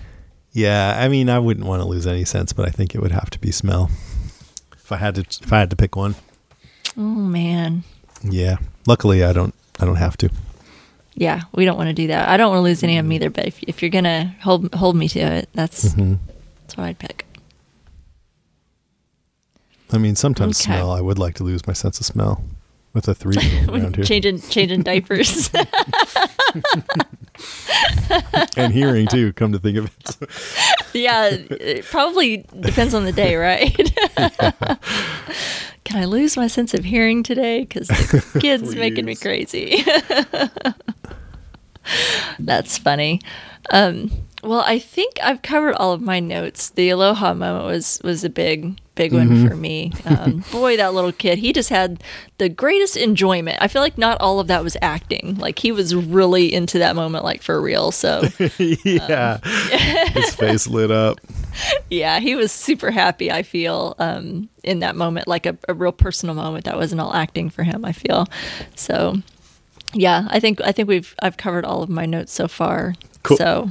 Yeah, 0.53 0.97
I 0.97 1.09
mean, 1.09 1.29
I 1.29 1.41
wouldn't 1.41 1.67
want 1.67 1.83
to 1.83 1.89
lose 1.89 2.07
any 2.07 2.25
sense, 2.25 2.53
but 2.53 2.65
I 2.65 2.71
think 2.71 2.95
it 2.95 3.01
would 3.03 3.11
have 3.11 3.29
to 3.31 3.41
be 3.41 3.51
smell. 3.51 3.91
If 4.75 4.93
I 4.93 4.99
had 4.99 5.17
to, 5.17 5.23
if 5.23 5.53
I 5.53 5.59
had 5.59 5.71
to 5.71 5.77
pick 5.77 5.97
one, 5.97 6.15
Oh, 6.97 7.01
man. 7.01 7.83
yeah. 8.23 8.59
Luckily, 8.87 9.25
I 9.25 9.33
don't, 9.33 9.53
I 9.81 9.85
don't 9.85 9.97
have 9.97 10.17
to. 10.19 10.31
Yeah, 11.17 11.43
we 11.53 11.65
don't 11.65 11.77
want 11.77 11.89
to 11.89 11.93
do 11.95 12.07
that. 12.07 12.29
I 12.29 12.37
don't 12.37 12.51
want 12.51 12.59
to 12.59 12.63
lose 12.63 12.85
any 12.85 12.99
of 12.99 13.05
them 13.05 13.13
either, 13.13 13.31
but 13.31 13.47
if, 13.47 13.61
if 13.65 13.83
you're 13.83 13.91
going 13.91 14.05
to 14.05 14.33
hold, 14.43 14.73
hold 14.75 14.95
me 14.95 15.09
to 15.09 15.19
it, 15.19 15.49
that's, 15.55 15.93
Mhm. 15.95 16.19
that's 16.61 16.77
what 16.77 16.85
I'd 16.85 16.99
pick. 17.01 17.27
I 19.93 19.99
mean, 19.99 20.15
sometimes 20.17 20.61
Okay. 20.61 20.67
smell. 20.77 20.93
I 20.93 21.01
would 21.01 21.19
like 21.19 21.35
to 21.37 21.45
lose 21.45 21.67
my 21.67 21.73
sense 21.73 21.99
of 22.01 22.07
smell 22.07 22.45
with 22.95 23.09
a 23.09 23.15
three 23.15 23.37
around 23.69 23.97
here, 23.97 24.05
changing, 24.05 24.41
changing 24.41 24.83
diapers. 24.83 25.51
and 28.57 28.73
hearing 28.73 29.07
too. 29.07 29.33
Come 29.35 29.53
to 29.53 29.59
think 29.59 29.79
of 29.79 29.87
it, 29.87 30.17
Yeah, 30.95 31.29
it 31.31 31.85
probably 31.85 32.47
depends 32.61 32.95
on 32.95 33.05
the 33.05 33.13
day, 33.13 33.37
right? 33.37 33.77
Can 35.85 36.03
I 36.03 36.07
lose 36.07 36.37
my 36.37 36.47
sense 36.47 36.73
of 36.73 36.85
hearing 36.85 37.23
today? 37.23 37.65
Because 37.65 37.89
the 37.89 38.39
kid's 38.41 38.75
making 38.75 39.05
me 39.05 39.17
crazy. 39.17 39.85
That's 42.39 42.79
funny. 42.79 43.21
Um, 43.71 44.11
well, 44.45 44.63
I 44.67 44.79
think 44.79 45.15
I've 45.23 45.43
covered 45.43 45.75
all 45.75 45.93
of 45.93 46.01
my 46.01 46.21
notes. 46.21 46.71
The 46.71 46.91
aloha 46.91 47.35
moment 47.35 47.67
was 47.67 48.01
was 48.05 48.25
a 48.25 48.31
big 48.31 48.79
big 48.95 49.13
one 49.13 49.49
for 49.49 49.57
me. 49.57 49.93
Um, 50.05 50.45
boy, 50.53 50.77
that 50.77 50.95
little 50.95 51.13
kid, 51.13 51.39
he 51.39 51.53
just 51.53 51.69
had 51.69 52.03
the 52.39 52.49
greatest 52.49 52.97
enjoyment. 52.97 53.59
I 53.61 53.69
feel 53.69 53.83
like 53.83 53.99
not 53.99 54.21
all 54.21 54.41
of 54.41 54.47
that 54.49 54.63
was 54.63 54.77
acting. 54.83 55.37
Like 55.37 55.59
he 55.59 55.73
was 55.73 55.95
really 55.95 56.53
into 56.53 56.79
that 56.79 56.95
moment, 56.97 57.25
like 57.25 57.43
for 57.43 57.61
real. 57.61 57.91
So 57.91 58.23
yeah. 58.59 59.39
His 60.09 60.35
face 60.35 60.67
lit 60.67 60.91
up. 60.91 61.21
yeah, 61.91 62.21
he 62.21 62.35
was 62.35 62.53
super 62.53 62.91
happy. 62.91 63.31
I 63.31 63.43
feel 63.43 63.95
um, 63.99 64.49
in 64.63 64.81
that 64.81 64.97
moment, 64.97 65.29
like 65.29 65.47
a, 65.47 65.57
a 65.69 65.75
real 65.75 65.93
personal 65.93 66.35
moment. 66.35 66.65
That 66.65 66.77
wasn't 66.77 67.01
all 67.01 67.15
acting 67.15 67.51
for 67.51 67.63
him. 67.63 67.85
I 67.85 67.93
feel 67.93 68.27
so. 68.75 69.17
Yeah, 69.93 70.27
I 70.29 70.41
think 70.41 70.61
I 70.63 70.73
think 70.73 70.89
we've 70.89 71.15
I've 71.23 71.37
covered 71.37 71.65
all 71.65 71.83
of 71.83 71.89
my 71.89 72.07
notes 72.07 72.33
so 72.33 72.49
far. 72.49 72.95
Cool. 73.23 73.37
So 73.37 73.71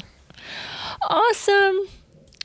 awesome. 1.10 1.88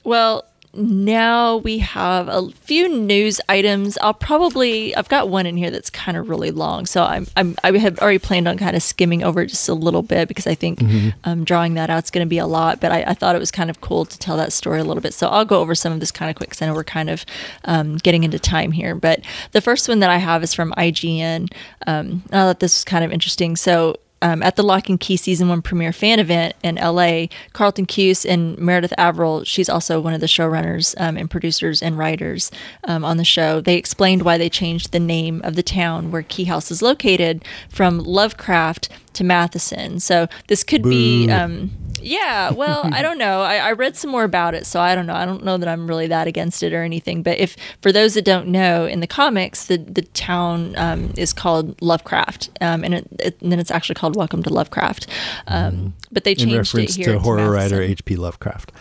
Well, 0.05 0.45
now 0.75 1.57
we 1.57 1.79
have 1.79 2.29
a 2.29 2.51
few 2.51 2.89
news 2.89 3.41
items. 3.49 3.97
I'll 4.03 4.15
probably 4.15 4.95
I've 4.95 5.09
got 5.09 5.29
one 5.29 5.47
in 5.47 5.57
here 5.57 5.71
that's 5.71 5.91
kind 5.91 6.17
of 6.17 6.29
really 6.29 6.51
long, 6.51 6.87
so 6.87 7.03
I'm, 7.03 7.27
I'm 7.37 7.57
I 7.65 7.77
have 7.79 7.99
already 7.99 8.19
planned 8.19 8.47
on 8.47 8.59
kind 8.59 8.77
of 8.77 8.83
skimming 8.83 9.25
over 9.25 9.41
it 9.43 9.47
just 9.47 9.69
a 9.69 9.75
little 9.75 10.03
bit 10.03 10.29
because 10.29 10.47
I 10.47 10.55
think 10.55 10.81
um, 11.25 11.45
drawing 11.45 11.75
that 11.75 11.91
out 11.91 12.05
is 12.05 12.11
going 12.11 12.25
to 12.25 12.29
be 12.29 12.39
a 12.39 12.47
lot. 12.47 12.81
But 12.81 12.93
I, 12.93 13.03
I 13.09 13.15
thought 13.15 13.35
it 13.35 13.39
was 13.39 13.51
kind 13.51 13.71
of 13.71 13.81
cool 13.81 14.05
to 14.05 14.19
tell 14.19 14.37
that 14.37 14.53
story 14.53 14.81
a 14.81 14.85
little 14.85 15.03
bit, 15.03 15.15
so 15.15 15.29
I'll 15.29 15.45
go 15.45 15.61
over 15.61 15.75
some 15.75 15.93
of 15.93 16.01
this 16.01 16.11
kind 16.11 16.31
of 16.31 16.37
quick 16.37 16.51
because 16.51 16.63
I 16.63 16.67
know 16.67 16.75
we're 16.75 16.85
kind 16.85 17.11
of 17.11 17.25
um, 17.65 17.97
getting 17.97 18.25
into 18.25 18.39
time 18.39 18.73
here. 18.73 18.95
But 18.95 19.21
the 19.53 19.61
first 19.61 19.89
one 19.89 20.01
that 20.01 20.11
I 20.11 20.19
have 20.19 20.43
is 20.43 20.55
from 20.55 20.73
IGN. 20.73 21.51
Um, 21.87 22.23
I 22.27 22.31
thought 22.31 22.61
this 22.61 22.77
was 22.79 22.85
kind 22.85 23.05
of 23.05 23.11
interesting. 23.11 23.57
So 23.57 23.97
um, 24.23 24.43
at 24.43 24.57
the 24.57 24.63
Locke 24.63 24.89
and 24.89 24.99
Key 24.99 25.17
season 25.17 25.49
one 25.49 25.63
premiere 25.63 25.93
fan 25.93 26.19
event 26.19 26.55
in 26.63 26.77
LA, 26.77 27.27
Carlton 27.53 27.87
Cuse 27.87 28.25
and 28.25 28.59
Meredith 28.59 28.93
Averill, 28.99 29.45
she's 29.45 29.69
also 29.69 30.01
one 30.01 30.15
of 30.15 30.21
the 30.21 30.27
showrunners 30.27 30.95
um, 30.99 31.17
and 31.17 31.31
producers 31.31 31.83
and 31.83 31.97
writers 31.97 32.51
um, 32.85 33.05
on 33.05 33.17
the 33.17 33.25
show. 33.25 33.61
They 33.61 33.77
explained 33.77 34.23
why 34.23 34.39
they 34.39 34.49
changed 34.49 34.93
the 34.93 35.01
name 35.01 35.41
of 35.45 35.55
the 35.55 35.63
town 35.63 36.11
where 36.11 36.23
Key 36.23 36.45
House 36.45 36.71
is 36.71 36.83
located 36.83 37.45
from 37.69 37.99
Lovecraft 37.99 38.89
to 39.15 39.25
Matheson. 39.25 40.01
So 40.01 40.27
this 40.49 40.65
could 40.65 40.83
be. 40.83 41.27
Boo. 41.27 41.33
Um, 41.33 41.71
yeah, 42.03 42.51
well, 42.53 42.83
I 42.93 43.03
don't 43.03 43.19
know. 43.19 43.43
I, 43.43 43.57
I 43.57 43.73
read 43.73 43.97
some 43.97 44.11
more 44.11 44.25
about 44.25 44.55
it, 44.55 44.67
so 44.67 44.81
I 44.81 44.95
don't 44.95 45.07
know. 45.07 45.15
I 45.15 45.27
don't 45.27 45.45
know 45.45 45.59
that 45.59 45.69
I'm 45.69 45.87
really 45.87 46.07
that 46.07 46.27
against 46.27 46.63
it 46.63 46.73
or 46.73 46.83
anything. 46.83 47.23
But 47.23 47.39
if 47.39 47.57
for 47.83 47.93
those 47.93 48.15
that 48.15 48.25
don't 48.25 48.49
know, 48.49 48.87
in 48.87 49.01
the 49.01 49.07
comics, 49.07 49.67
the 49.67 49.77
the 49.77 50.03
town 50.03 50.75
um, 50.77 51.13
is 51.17 51.33
called 51.33 51.81
Lovecraft, 51.83 52.51
um, 52.61 52.85
and, 52.85 52.95
it, 52.95 53.09
it, 53.21 53.43
and 53.43 53.53
then 53.53 53.59
it's 53.59 53.71
actually 53.71 53.97
called 53.97 54.17
Welcome 54.17 54.43
to 54.45 54.51
Lovecraft. 54.51 55.07
Um, 55.47 55.95
but 56.11 56.25
they 56.25 56.35
Mm-hmm. 56.39 56.49
In 56.49 56.55
changed 56.55 56.75
reference 56.75 56.97
it 56.97 57.05
here 57.05 57.13
to 57.15 57.19
horror 57.19 57.51
writer 57.51 57.83
H.P. 57.83 58.17
Lovecraft. 58.17 58.73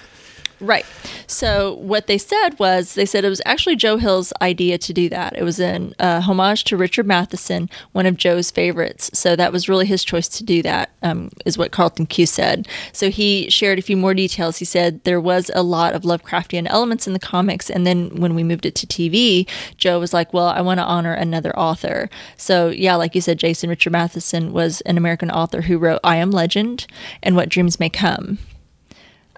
Right. 0.59 0.85
So 1.27 1.75
what 1.75 2.07
they 2.07 2.17
said 2.17 2.57
was 2.57 2.95
they 2.95 3.05
said 3.05 3.23
it 3.23 3.29
was 3.29 3.41
actually 3.45 3.75
Joe 3.75 3.97
Hill's 3.97 4.33
idea 4.41 4.79
to 4.79 4.93
do 4.93 5.07
that. 5.09 5.37
It 5.37 5.43
was 5.43 5.59
an 5.59 5.93
uh, 5.99 6.21
homage 6.21 6.63
to 6.65 6.77
Richard 6.77 7.05
Matheson, 7.05 7.69
one 7.91 8.07
of 8.07 8.17
Joe's 8.17 8.49
favorites. 8.49 9.11
So 9.13 9.35
that 9.35 9.51
was 9.51 9.69
really 9.69 9.85
his 9.85 10.03
choice 10.03 10.27
to 10.29 10.43
do 10.43 10.63
that, 10.63 10.89
um, 11.03 11.29
is 11.45 11.57
what 11.57 11.71
Carlton 11.71 12.07
Cuse 12.07 12.31
said. 12.31 12.67
So 12.91 13.11
he 13.11 13.49
shared 13.51 13.77
a 13.77 13.83
few 13.83 13.97
more 13.97 14.15
details. 14.15 14.57
He 14.57 14.65
said 14.65 15.03
there 15.03 15.21
was 15.21 15.51
a 15.53 15.61
lot 15.61 15.93
of 15.93 16.01
Lovecraftian 16.01 16.65
elements 16.69 17.05
in 17.05 17.13
the 17.13 17.19
comics, 17.19 17.69
and 17.69 17.85
then 17.85 18.09
when 18.15 18.33
we 18.33 18.43
moved 18.43 18.65
it 18.65 18.73
to 18.75 18.87
TV, 18.87 19.47
Joe 19.77 19.99
was 19.99 20.13
like, 20.13 20.33
"Well, 20.33 20.47
I 20.47 20.61
want 20.61 20.79
to 20.79 20.85
honor 20.85 21.13
another 21.13 21.57
author." 21.57 22.09
So 22.35 22.69
yeah, 22.69 22.95
like 22.95 23.13
you 23.13 23.21
said, 23.21 23.37
Jason 23.37 23.69
Richard 23.69 23.91
Matheson 23.91 24.53
was 24.53 24.81
an 24.81 24.97
American 24.97 25.29
author 25.29 25.61
who 25.61 25.77
wrote 25.77 25.99
"I 26.03 26.15
Am 26.15 26.31
Legend" 26.31 26.87
and 27.21 27.35
"What 27.35 27.49
Dreams 27.49 27.79
May 27.79 27.89
Come." 27.89 28.39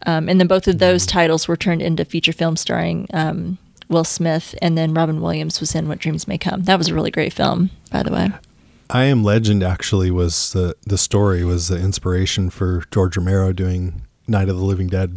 Um, 0.05 0.29
and 0.29 0.39
then 0.39 0.47
both 0.47 0.67
of 0.67 0.79
those 0.79 1.05
titles 1.05 1.47
were 1.47 1.57
turned 1.57 1.81
into 1.81 2.05
feature 2.05 2.33
films 2.33 2.61
starring 2.61 3.07
um, 3.13 3.57
Will 3.89 4.03
Smith, 4.03 4.55
and 4.61 4.77
then 4.77 4.93
Robin 4.93 5.21
Williams 5.21 5.59
was 5.59 5.75
in 5.75 5.87
What 5.87 5.99
Dreams 5.99 6.27
May 6.27 6.37
Come. 6.37 6.63
That 6.63 6.77
was 6.77 6.87
a 6.89 6.93
really 6.93 7.11
great 7.11 7.33
film, 7.33 7.71
by 7.91 8.03
the 8.03 8.11
way. 8.11 8.29
I 8.89 9.05
Am 9.05 9.23
Legend 9.23 9.61
actually 9.61 10.09
was 10.09 10.51
the 10.51 10.75
the 10.85 10.97
story 10.97 11.43
was 11.43 11.67
the 11.67 11.77
inspiration 11.77 12.49
for 12.49 12.83
George 12.91 13.17
Romero 13.17 13.53
doing 13.53 14.01
Night 14.27 14.49
of 14.49 14.57
the 14.57 14.63
Living 14.63 14.87
Dead. 14.87 15.15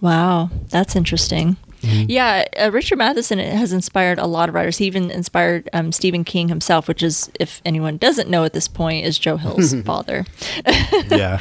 Wow, 0.00 0.50
that's 0.68 0.94
interesting. 0.94 1.56
Yeah, 1.80 2.44
uh, 2.58 2.70
Richard 2.72 2.98
Matheson 2.98 3.38
has 3.38 3.72
inspired 3.72 4.18
a 4.18 4.26
lot 4.26 4.48
of 4.48 4.54
writers. 4.54 4.78
He 4.78 4.86
even 4.86 5.10
inspired 5.12 5.68
um, 5.72 5.92
Stephen 5.92 6.24
King 6.24 6.48
himself, 6.48 6.88
which 6.88 7.04
is, 7.04 7.30
if 7.38 7.62
anyone 7.64 7.98
doesn't 7.98 8.28
know 8.28 8.42
at 8.44 8.52
this 8.52 8.66
point, 8.66 9.06
is 9.06 9.16
Joe 9.16 9.36
Hill's 9.36 9.74
father. 9.84 10.26
yeah, 11.08 11.40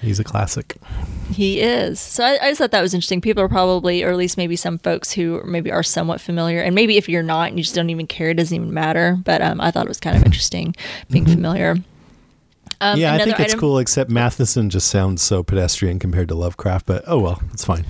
he's 0.00 0.18
a 0.20 0.24
classic. 0.24 0.76
He 1.32 1.60
is. 1.60 2.00
So 2.00 2.24
I, 2.24 2.38
I 2.42 2.50
just 2.50 2.58
thought 2.58 2.70
that 2.72 2.82
was 2.82 2.92
interesting. 2.94 3.20
People 3.20 3.42
are 3.42 3.48
probably, 3.48 4.02
or 4.02 4.10
at 4.10 4.16
least 4.16 4.36
maybe 4.36 4.56
some 4.56 4.78
folks 4.78 5.12
who 5.12 5.42
maybe 5.44 5.70
are 5.70 5.82
somewhat 5.82 6.20
familiar, 6.20 6.60
and 6.60 6.74
maybe 6.74 6.96
if 6.96 7.08
you're 7.08 7.22
not 7.22 7.48
and 7.48 7.58
you 7.58 7.62
just 7.62 7.74
don't 7.74 7.90
even 7.90 8.06
care, 8.06 8.30
it 8.30 8.34
doesn't 8.34 8.54
even 8.54 8.72
matter. 8.74 9.18
But 9.24 9.42
um, 9.42 9.60
I 9.60 9.70
thought 9.70 9.86
it 9.86 9.88
was 9.88 10.00
kind 10.00 10.16
of 10.16 10.24
interesting 10.24 10.74
being 11.10 11.26
familiar. 11.26 11.76
Um, 12.82 12.98
yeah, 12.98 13.12
I 13.12 13.18
think 13.18 13.38
it's 13.38 13.50
item- 13.52 13.60
cool. 13.60 13.78
Except 13.78 14.10
Matheson 14.10 14.70
just 14.70 14.88
sounds 14.88 15.20
so 15.22 15.42
pedestrian 15.42 15.98
compared 15.98 16.28
to 16.28 16.34
Lovecraft. 16.34 16.86
But 16.86 17.04
oh 17.06 17.18
well, 17.20 17.42
it's 17.52 17.64
fine. 17.64 17.84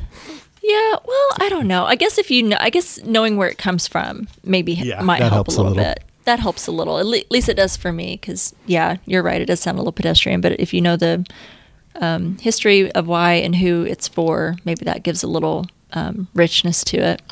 Yeah, 0.62 0.96
well, 1.04 1.28
I 1.38 1.48
don't 1.48 1.66
know. 1.66 1.84
I 1.84 1.94
guess 1.94 2.18
if 2.18 2.30
you 2.30 2.42
know, 2.42 2.56
I 2.60 2.70
guess 2.70 3.02
knowing 3.04 3.36
where 3.36 3.48
it 3.48 3.56
comes 3.58 3.86
from 3.88 4.28
maybe 4.44 4.72
Yeah, 4.74 5.00
might 5.00 5.20
help 5.20 5.30
a 5.30 5.34
helps 5.34 5.54
a 5.56 5.62
little, 5.62 5.76
little. 5.76 5.92
bit. 5.94 6.04
That 6.24 6.38
helps 6.38 6.66
a 6.66 6.72
little. 6.72 6.98
At 6.98 7.06
le- 7.06 7.22
least 7.30 7.48
it 7.48 7.54
does 7.56 7.76
for 7.76 7.92
me 7.92 8.18
because 8.20 8.54
yeah, 8.66 8.96
you're 9.06 9.22
right. 9.22 9.40
It 9.40 9.46
does 9.46 9.60
sound 9.60 9.78
a 9.78 9.80
little 9.80 9.92
pedestrian, 9.92 10.40
but 10.40 10.58
if 10.60 10.74
you 10.74 10.80
know 10.80 10.96
the 10.96 11.24
um, 12.00 12.38
history 12.38 12.90
of 12.92 13.06
why 13.06 13.34
and 13.34 13.54
who 13.54 13.82
it's 13.84 14.08
for, 14.08 14.56
maybe 14.64 14.84
that 14.84 15.02
gives 15.02 15.22
a 15.22 15.28
little 15.28 15.66
um, 15.92 16.28
richness 16.34 16.82
to 16.84 16.96
it. 16.98 17.22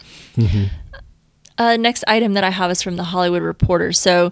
Uh, 1.59 1.77
next 1.77 2.05
item 2.07 2.35
that 2.35 2.45
I 2.45 2.51
have 2.51 2.71
is 2.71 2.83
from 2.83 2.97
the 2.97 3.03
Hollywood 3.03 3.43
Reporter. 3.43 3.93
So, 3.93 4.31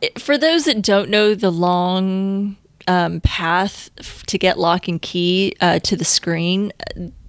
it, 0.00 0.20
for 0.20 0.38
those 0.38 0.66
that 0.66 0.80
don't 0.80 1.10
know 1.10 1.34
the 1.34 1.50
long 1.50 2.56
um, 2.86 3.20
path 3.22 3.90
to 4.26 4.38
get 4.38 4.58
Locke 4.58 4.86
and 4.86 5.02
Key 5.02 5.56
uh, 5.60 5.80
to 5.80 5.96
the 5.96 6.04
screen, 6.04 6.72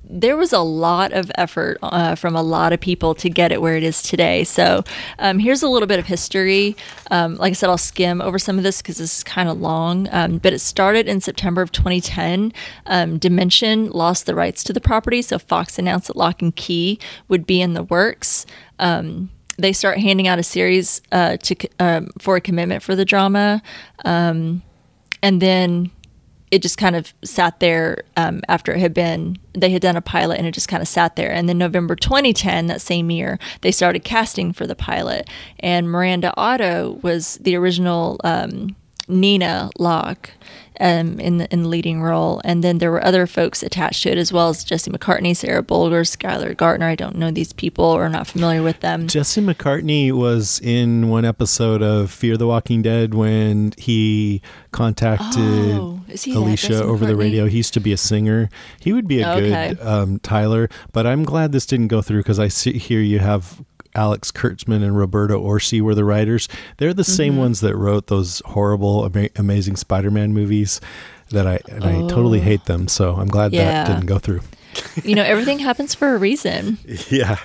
there 0.10 0.36
was 0.36 0.52
a 0.52 0.60
lot 0.60 1.14
of 1.14 1.32
effort 1.36 1.78
uh, 1.84 2.16
from 2.16 2.36
a 2.36 2.42
lot 2.42 2.74
of 2.74 2.80
people 2.80 3.14
to 3.14 3.30
get 3.30 3.52
it 3.52 3.62
where 3.62 3.76
it 3.76 3.84
is 3.84 4.02
today. 4.02 4.44
So, 4.44 4.84
um, 5.20 5.38
here's 5.38 5.62
a 5.62 5.70
little 5.70 5.88
bit 5.88 6.00
of 6.00 6.08
history. 6.08 6.76
Um, 7.12 7.36
like 7.36 7.52
I 7.52 7.54
said, 7.54 7.70
I'll 7.70 7.78
skim 7.78 8.20
over 8.20 8.40
some 8.40 8.58
of 8.58 8.64
this 8.64 8.82
because 8.82 8.98
this 8.98 9.20
is 9.20 9.24
kind 9.24 9.48
of 9.48 9.62
long. 9.62 10.08
Um, 10.12 10.40
but 10.40 10.52
it 10.52 10.60
started 10.60 11.08
in 11.08 11.22
September 11.22 11.62
of 11.62 11.72
2010. 11.72 12.52
Um, 12.88 13.20
Dimension 13.20 13.92
lost 13.92 14.26
the 14.26 14.34
rights 14.34 14.64
to 14.64 14.74
the 14.74 14.82
property, 14.82 15.22
so 15.22 15.38
Fox 15.38 15.78
announced 15.78 16.08
that 16.08 16.18
Locke 16.18 16.42
and 16.42 16.56
Key 16.56 17.00
would 17.28 17.46
be 17.46 17.62
in 17.62 17.74
the 17.74 17.84
works. 17.84 18.48
Um, 18.80 19.30
they 19.60 19.74
start 19.74 20.00
handing 20.00 20.28
out 20.28 20.40
a 20.40 20.44
series 20.44 21.02
uh, 21.12 21.38
to 21.38 21.56
um, 21.80 22.10
for 22.18 22.36
a 22.38 22.42
commitment 22.42 22.82
for 22.82 22.96
the 22.96 23.06
drama, 23.06 23.62
um, 24.06 24.64
and 25.22 25.42
then 25.42 25.92
it 26.52 26.62
just 26.62 26.78
kind 26.78 26.96
of 26.96 27.14
sat 27.24 27.60
there 27.60 28.04
um, 28.18 28.42
after 28.48 28.74
it 28.74 28.80
had 28.80 28.94
been 28.94 29.38
they 29.54 29.70
had 29.70 29.82
done 29.82 29.96
a 29.96 30.02
pilot 30.02 30.38
and 30.38 30.48
it 30.48 30.54
just 30.54 30.68
kind 30.68 30.82
of 30.82 30.88
sat 30.88 31.16
there. 31.16 31.32
And 31.32 31.48
then 31.50 31.58
november 31.58 31.96
2010 31.96 32.68
that 32.68 32.82
same 32.82 33.12
year 33.12 33.40
they 33.62 33.72
started 33.72 34.04
casting 34.04 34.54
for 34.54 34.66
the 34.66 34.76
pilot. 34.76 35.30
And 35.60 35.90
miranda 35.92 36.34
otto 36.38 37.00
was 37.02 37.38
the 37.38 37.56
original 37.56 38.20
um, 38.24 38.76
nina 39.08 39.70
locke 39.78 40.32
um, 40.80 41.20
in 41.20 41.38
the 41.38 41.52
in 41.54 41.64
the 41.64 41.68
leading 41.70 42.02
role, 42.02 42.42
and 42.44 42.64
then 42.64 42.78
there 42.78 42.92
were 42.92 43.04
other 43.04 43.28
folks 43.28 43.62
attached 43.64 44.04
to 44.04 44.12
it 44.12 44.18
as 44.18 44.32
well 44.32 44.50
as 44.50 44.64
Jesse 44.64 44.90
McCartney, 44.92 45.36
Sarah 45.36 45.64
Bolger, 45.64 46.02
Skylar 46.08 46.56
Gaertner. 46.56 46.84
I 46.84 46.96
don't 46.96 47.16
know 47.18 47.32
these 47.32 47.54
people 47.54 47.86
or 47.86 48.08
not 48.10 48.28
familiar 48.28 48.64
with 48.64 48.80
them. 48.80 49.08
Jesse 49.08 49.42
McCartney 49.42 50.12
was 50.12 50.60
in 50.62 51.10
one 51.10 51.26
episode 51.26 51.82
of 51.82 52.12
Fear 52.12 52.38
the 52.38 52.48
Walking 52.48 52.82
Dead 52.82 53.14
when 53.14 53.74
he 53.78 54.42
contacted 54.72 55.78
Oh, 55.78 56.02
he 56.08 56.34
Alicia 56.34 56.84
over 56.84 57.06
the 57.06 57.16
radio. 57.16 57.46
He 57.48 57.58
used 57.58 57.74
to 57.76 57.80
be 57.80 57.94
a 57.94 57.98
singer. 57.98 58.50
He 58.80 58.94
would 58.94 59.08
be 59.08 59.22
a 59.22 59.30
Okay. 59.30 59.70
good 59.76 59.82
um, 59.86 60.20
Tyler, 60.20 60.70
but 60.92 61.06
I'm 61.06 61.24
glad 61.24 61.52
this 61.52 61.66
didn't 61.66 61.88
go 61.88 62.02
through 62.02 62.20
because 62.22 62.40
I 62.40 62.48
see 62.48 62.74
here 62.78 63.02
you 63.02 63.20
have 63.20 63.64
Alex 64.00 64.32
Kurtzman 64.32 64.82
and 64.82 64.98
Roberto 64.98 65.44
Orci 65.44 65.82
were 65.82 65.94
the 65.94 66.06
writers. 66.06 66.48
They're 66.78 66.94
the 66.94 67.04
same 67.04 67.34
Mm-hmm. 67.34 67.40
ones 67.42 67.60
that 67.62 67.76
wrote 67.76 68.08
those 68.08 68.42
horrible, 68.46 69.06
ama- 69.06 69.30
amazing 69.36 69.76
Spider-Man 69.76 70.34
movies 70.34 70.80
that 71.32 71.46
I 71.46 71.60
and 71.70 71.84
I 71.84 72.08
totally 72.08 72.40
hate 72.40 72.64
them. 72.66 72.88
So 72.88 73.16
I'm 73.16 73.28
glad 73.28 73.54
Oh. 73.54 73.58
Yeah. 73.58 73.84
that 73.84 73.88
didn't 73.94 74.06
go 74.08 74.18
through. 74.20 74.40
You 75.04 75.16
know, 75.16 75.24
everything 75.24 75.60
happens 75.60 75.96
for 75.96 76.14
a 76.14 76.18
reason. 76.18 76.78
Yeah. 77.10 77.38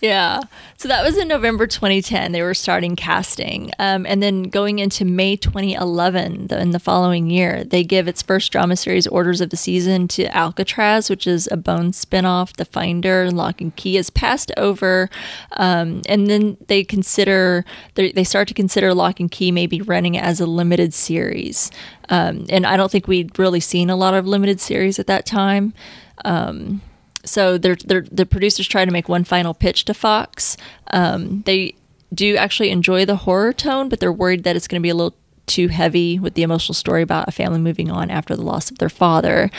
Yeah. 0.00 0.40
So 0.76 0.88
that 0.88 1.02
was 1.02 1.16
in 1.16 1.28
November 1.28 1.66
2010. 1.66 2.32
They 2.32 2.42
were 2.42 2.54
starting 2.54 2.96
casting. 2.96 3.70
Um, 3.78 4.06
and 4.06 4.22
then 4.22 4.44
going 4.44 4.78
into 4.78 5.04
May 5.04 5.36
2011, 5.36 6.48
the, 6.48 6.60
in 6.60 6.70
the 6.70 6.78
following 6.78 7.30
year, 7.30 7.64
they 7.64 7.82
give 7.82 8.08
its 8.08 8.22
first 8.22 8.52
drama 8.52 8.76
series 8.76 9.06
orders 9.06 9.40
of 9.40 9.50
the 9.50 9.56
season 9.56 10.08
to 10.08 10.24
Alcatraz, 10.36 11.10
which 11.10 11.26
is 11.26 11.48
a 11.50 11.56
Bones 11.56 12.02
spinoff. 12.02 12.56
The 12.56 12.64
Finder 12.64 13.22
and 13.22 13.36
Locke 13.36 13.60
and 13.60 13.74
Key 13.76 13.96
is 13.96 14.10
passed 14.10 14.52
over. 14.56 15.10
Um, 15.52 16.02
and 16.08 16.28
then 16.28 16.56
they 16.66 16.84
consider, 16.84 17.64
they 17.94 18.12
they 18.12 18.24
start 18.24 18.48
to 18.48 18.54
consider 18.54 18.94
Locke 18.94 19.20
and 19.20 19.30
Key 19.30 19.50
maybe 19.50 19.80
running 19.80 20.16
as 20.16 20.40
a 20.40 20.46
limited 20.46 20.94
series. 20.94 21.70
Um, 22.08 22.46
and 22.48 22.66
I 22.66 22.76
don't 22.76 22.90
think 22.90 23.06
we'd 23.06 23.38
really 23.38 23.60
seen 23.60 23.88
a 23.88 23.96
lot 23.96 24.14
of 24.14 24.26
limited 24.26 24.60
series 24.60 24.98
at 24.98 25.06
that 25.06 25.26
time 25.26 25.74
so 27.24 27.58
they're, 27.58 27.76
they're, 27.76 28.06
the 28.10 28.26
producers 28.26 28.66
try 28.66 28.84
to 28.84 28.90
make 28.90 29.08
one 29.08 29.24
final 29.24 29.54
pitch 29.54 29.84
to 29.86 29.94
Fox. 29.94 30.56
Um, 30.88 31.42
they 31.42 31.74
do 32.12 32.36
actually 32.36 32.70
enjoy 32.70 33.04
the 33.04 33.16
horror 33.16 33.52
tone, 33.52 33.88
but 33.88 34.00
they're 34.00 34.12
worried 34.12 34.44
that 34.44 34.56
it's 34.56 34.66
going 34.66 34.80
to 34.80 34.82
be 34.82 34.88
a 34.88 34.94
little 34.94 35.16
too 35.50 35.66
heavy 35.66 36.16
with 36.16 36.34
the 36.34 36.42
emotional 36.42 36.74
story 36.74 37.02
about 37.02 37.26
a 37.26 37.32
family 37.32 37.58
moving 37.58 37.90
on 37.90 38.08
after 38.08 38.36
the 38.36 38.42
loss 38.42 38.70
of 38.70 38.78
their 38.78 38.88
father. 38.88 39.50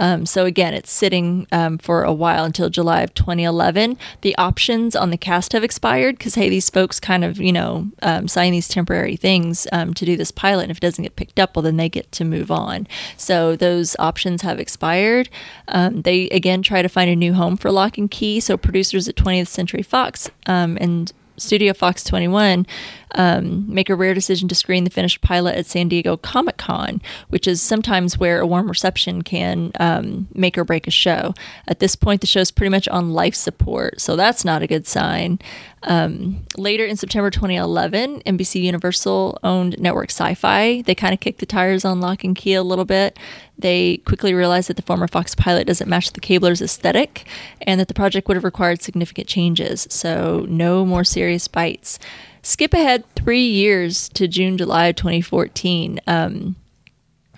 Um, 0.00 0.24
so 0.24 0.46
again, 0.46 0.72
it's 0.72 0.90
sitting 0.90 1.46
um, 1.52 1.76
for 1.76 2.02
a 2.02 2.14
while 2.14 2.44
until 2.44 2.70
July 2.70 3.02
of 3.02 3.12
2011. 3.12 3.98
The 4.22 4.34
options 4.36 4.96
on 4.96 5.10
the 5.10 5.18
cast 5.18 5.52
have 5.52 5.62
expired 5.62 6.16
because 6.16 6.34
hey, 6.34 6.48
these 6.48 6.70
folks 6.70 6.98
kind 6.98 7.24
of 7.24 7.38
you 7.38 7.52
know 7.52 7.88
um, 8.02 8.26
sign 8.26 8.52
these 8.52 8.68
temporary 8.68 9.16
things 9.16 9.66
um, 9.70 9.92
to 9.94 10.06
do 10.06 10.16
this 10.16 10.30
pilot, 10.30 10.62
and 10.62 10.70
if 10.70 10.78
it 10.78 10.80
doesn't 10.80 11.02
get 11.02 11.14
picked 11.14 11.38
up, 11.38 11.54
well 11.54 11.62
then 11.62 11.76
they 11.76 11.90
get 11.90 12.10
to 12.12 12.24
move 12.24 12.50
on. 12.50 12.88
So 13.18 13.54
those 13.54 13.94
options 13.98 14.40
have 14.40 14.58
expired. 14.58 15.28
Um, 15.68 16.02
they 16.02 16.30
again 16.30 16.62
try 16.62 16.80
to 16.80 16.88
find 16.88 17.10
a 17.10 17.16
new 17.16 17.34
home 17.34 17.58
for 17.58 17.70
Locke 17.70 17.98
and 17.98 18.10
Key. 18.10 18.40
So 18.40 18.56
producers 18.56 19.08
at 19.08 19.14
20th 19.14 19.48
Century 19.48 19.82
Fox 19.82 20.30
um, 20.46 20.78
and 20.80 21.12
Studio 21.36 21.72
Fox 21.72 22.04
21 22.04 22.66
um, 23.14 23.64
make 23.72 23.88
a 23.88 23.94
rare 23.94 24.14
decision 24.14 24.48
to 24.48 24.54
screen 24.54 24.84
the 24.84 24.90
finished 24.90 25.20
pilot 25.20 25.56
at 25.56 25.66
San 25.66 25.88
Diego 25.88 26.16
Comic 26.16 26.56
Con, 26.56 27.00
which 27.28 27.46
is 27.46 27.62
sometimes 27.62 28.18
where 28.18 28.40
a 28.40 28.46
warm 28.46 28.68
reception 28.68 29.22
can 29.22 29.72
um, 29.80 30.28
make 30.34 30.58
or 30.58 30.64
break 30.64 30.86
a 30.86 30.90
show. 30.90 31.34
At 31.68 31.80
this 31.80 31.96
point, 31.96 32.20
the 32.20 32.26
show 32.26 32.40
is 32.40 32.50
pretty 32.50 32.70
much 32.70 32.88
on 32.88 33.12
life 33.12 33.34
support, 33.34 34.00
so 34.00 34.16
that's 34.16 34.44
not 34.44 34.62
a 34.62 34.66
good 34.66 34.86
sign. 34.86 35.38
Um, 35.84 36.44
later 36.56 36.84
in 36.86 36.96
September 36.96 37.30
2011, 37.30 38.22
NBC 38.22 38.62
Universal 38.62 39.38
owned 39.44 39.78
network 39.78 40.08
Syfy. 40.08 40.84
They 40.84 40.94
kind 40.94 41.12
of 41.12 41.20
kicked 41.20 41.40
the 41.40 41.46
tires 41.46 41.84
on 41.84 42.00
Locke 42.00 42.24
and 42.24 42.34
Key 42.34 42.54
a 42.54 42.62
little 42.62 42.86
bit. 42.86 43.18
They 43.58 43.98
quickly 43.98 44.34
realized 44.34 44.68
that 44.68 44.76
the 44.76 44.82
former 44.82 45.06
Fox 45.06 45.34
pilot 45.34 45.66
doesn't 45.66 45.88
match 45.88 46.12
the 46.12 46.20
cabler's 46.20 46.62
aesthetic 46.62 47.26
and 47.60 47.78
that 47.78 47.88
the 47.88 47.94
project 47.94 48.26
would 48.28 48.36
have 48.36 48.44
required 48.44 48.82
significant 48.82 49.28
changes. 49.28 49.86
So, 49.90 50.46
no 50.48 50.84
more 50.84 51.04
serious 51.04 51.46
bites. 51.48 51.98
Skip 52.44 52.74
ahead 52.74 53.04
three 53.16 53.46
years 53.46 54.10
to 54.10 54.28
June, 54.28 54.58
July 54.58 54.88
of 54.88 54.96
2014. 54.96 55.98
Um, 56.06 56.56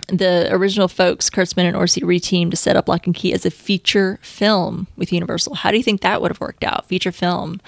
the 0.08 0.52
original 0.52 0.88
folks, 0.88 1.30
Kurtzman 1.30 1.64
and 1.64 1.76
Orci, 1.76 2.02
reteamed 2.02 2.50
to 2.50 2.56
set 2.56 2.74
up 2.74 2.88
Locke 2.88 3.06
and 3.06 3.14
Key 3.14 3.32
as 3.32 3.46
a 3.46 3.50
feature 3.52 4.18
film 4.20 4.88
with 4.96 5.12
Universal. 5.12 5.54
How 5.54 5.70
do 5.70 5.76
you 5.76 5.84
think 5.84 6.00
that 6.00 6.20
would 6.20 6.32
have 6.32 6.40
worked 6.40 6.64
out? 6.64 6.86
Feature 6.86 7.12
film 7.12 7.60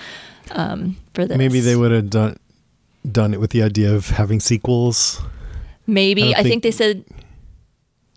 um, 0.51 0.97
for 1.15 1.27
this? 1.27 1.39
Maybe 1.39 1.61
they 1.61 1.77
would 1.77 1.93
have 1.93 2.11
done 2.11 2.39
done 3.11 3.33
it 3.33 3.41
with 3.41 3.51
the 3.51 3.63
idea 3.63 3.95
of 3.95 4.09
having 4.11 4.41
sequels. 4.41 5.23
Maybe. 5.87 6.35
I 6.35 6.41
I, 6.41 6.43
think, 6.43 6.49
think- 6.49 6.63
they 6.65 6.71
said. 6.73 7.05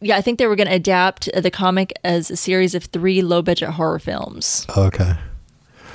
Yeah, 0.03 0.17
I 0.17 0.21
think 0.21 0.39
they 0.39 0.47
were 0.47 0.55
going 0.55 0.67
to 0.67 0.73
adapt 0.73 1.29
the 1.31 1.51
comic 1.51 1.93
as 2.03 2.31
a 2.31 2.35
series 2.35 2.73
of 2.73 2.85
three 2.85 3.21
low-budget 3.21 3.69
horror 3.69 3.99
films. 3.99 4.65
Okay. 4.75 5.13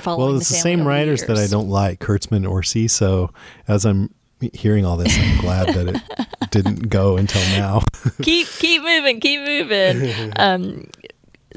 Well, 0.05 0.37
it's 0.37 0.49
the, 0.49 0.55
family 0.55 0.61
same 0.61 0.79
the 0.79 0.85
writers 0.85 1.23
that 1.25 1.37
I 1.37 1.47
don't 1.47 1.69
like, 1.69 1.99
Kurtzman 1.99 2.47
Orci. 2.47 2.89
So 2.89 3.31
as 3.67 3.85
I'm 3.85 4.13
hearing 4.53 4.85
all 4.85 4.97
this, 4.97 5.17
I'm 5.17 5.39
glad 5.39 5.73
that 5.73 5.87
it 5.87 6.49
didn't 6.51 6.89
go 6.89 7.17
until 7.17 7.41
now. 7.57 7.81
keep 8.21 8.47
keep 8.47 8.81
moving, 8.81 9.19
keep 9.19 9.41
moving. 9.41 10.33
Um, 10.37 10.89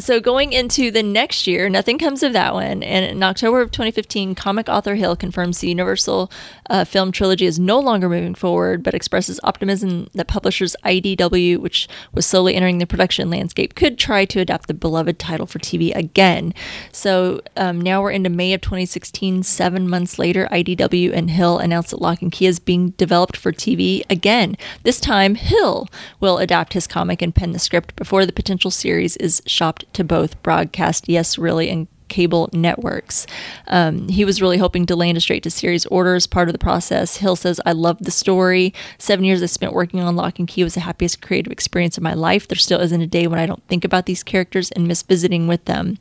so 0.00 0.20
going 0.20 0.52
into 0.52 0.90
the 0.90 1.02
next 1.02 1.46
year, 1.46 1.68
nothing 1.68 1.98
comes 1.98 2.22
of 2.22 2.32
that 2.32 2.54
one. 2.54 2.82
And 2.82 3.04
in 3.04 3.22
October 3.22 3.60
of 3.60 3.70
2015, 3.70 4.34
comic 4.34 4.68
author 4.68 4.94
Hill 4.94 5.16
confirms 5.16 5.58
the 5.58 5.68
Universal 5.68 6.30
uh, 6.68 6.84
film 6.84 7.12
trilogy 7.12 7.46
is 7.46 7.58
no 7.58 7.78
longer 7.78 8.08
moving 8.08 8.34
forward, 8.34 8.82
but 8.82 8.94
expresses 8.94 9.38
optimism 9.44 10.08
that 10.14 10.28
publishers 10.28 10.74
IDW, 10.84 11.58
which 11.58 11.88
was 12.12 12.26
slowly 12.26 12.54
entering 12.54 12.78
the 12.78 12.86
production 12.86 13.30
landscape, 13.30 13.74
could 13.74 13.98
try 13.98 14.24
to 14.24 14.40
adapt 14.40 14.66
the 14.66 14.74
beloved 14.74 15.18
title 15.18 15.46
for 15.46 15.58
TV 15.58 15.94
again. 15.94 16.54
So 16.92 17.40
um, 17.56 17.80
now 17.80 18.02
we're 18.02 18.12
into 18.12 18.30
May 18.30 18.52
of 18.54 18.60
2016. 18.60 19.42
Seven 19.42 19.88
months 19.88 20.18
later, 20.18 20.48
IDW 20.50 21.12
and 21.12 21.30
Hill 21.30 21.58
announced 21.58 21.90
that 21.90 22.00
Locke 22.00 22.22
and 22.22 22.32
Key 22.32 22.46
is 22.46 22.58
being 22.58 22.90
developed 22.90 23.36
for 23.36 23.52
TV 23.52 24.02
again. 24.08 24.56
This 24.82 25.00
time, 25.00 25.34
Hill 25.34 25.88
will 26.20 26.38
adapt 26.38 26.72
his 26.72 26.86
comic 26.86 27.20
and 27.22 27.34
pen 27.34 27.52
the 27.52 27.58
script 27.58 27.96
before 27.96 28.24
the 28.24 28.32
potential 28.32 28.70
series 28.70 29.16
is 29.18 29.42
shopped 29.46 29.89
to 29.94 30.04
both 30.04 30.40
broadcast, 30.42 31.08
yes, 31.08 31.38
really, 31.38 31.68
and 31.68 31.88
cable 32.10 32.50
networks. 32.52 33.26
Um, 33.68 34.08
he 34.08 34.26
was 34.26 34.42
really 34.42 34.58
hoping 34.58 34.84
to 34.86 34.96
land 34.96 35.16
a 35.16 35.20
straight 35.20 35.44
to 35.44 35.50
series 35.50 35.86
order 35.86 36.14
as 36.14 36.26
part 36.26 36.48
of 36.48 36.52
the 36.52 36.58
process. 36.58 37.16
Hill 37.16 37.36
says, 37.36 37.60
I 37.64 37.72
love 37.72 37.98
the 38.00 38.10
story. 38.10 38.74
Seven 38.98 39.24
years 39.24 39.42
I 39.42 39.46
spent 39.46 39.72
working 39.72 40.00
on 40.00 40.16
Locke 40.16 40.38
and 40.38 40.48
Key 40.48 40.64
was 40.64 40.74
the 40.74 40.80
happiest 40.80 41.22
creative 41.22 41.52
experience 41.52 41.96
of 41.96 42.02
my 42.02 42.12
life. 42.12 42.46
There 42.46 42.58
still 42.58 42.80
isn't 42.80 43.00
a 43.00 43.06
day 43.06 43.26
when 43.26 43.38
I 43.38 43.46
don't 43.46 43.66
think 43.68 43.84
about 43.84 44.04
these 44.04 44.22
characters 44.22 44.70
and 44.72 44.86
miss 44.86 45.02
visiting 45.02 45.46
with 45.46 45.64
them. 45.64 45.98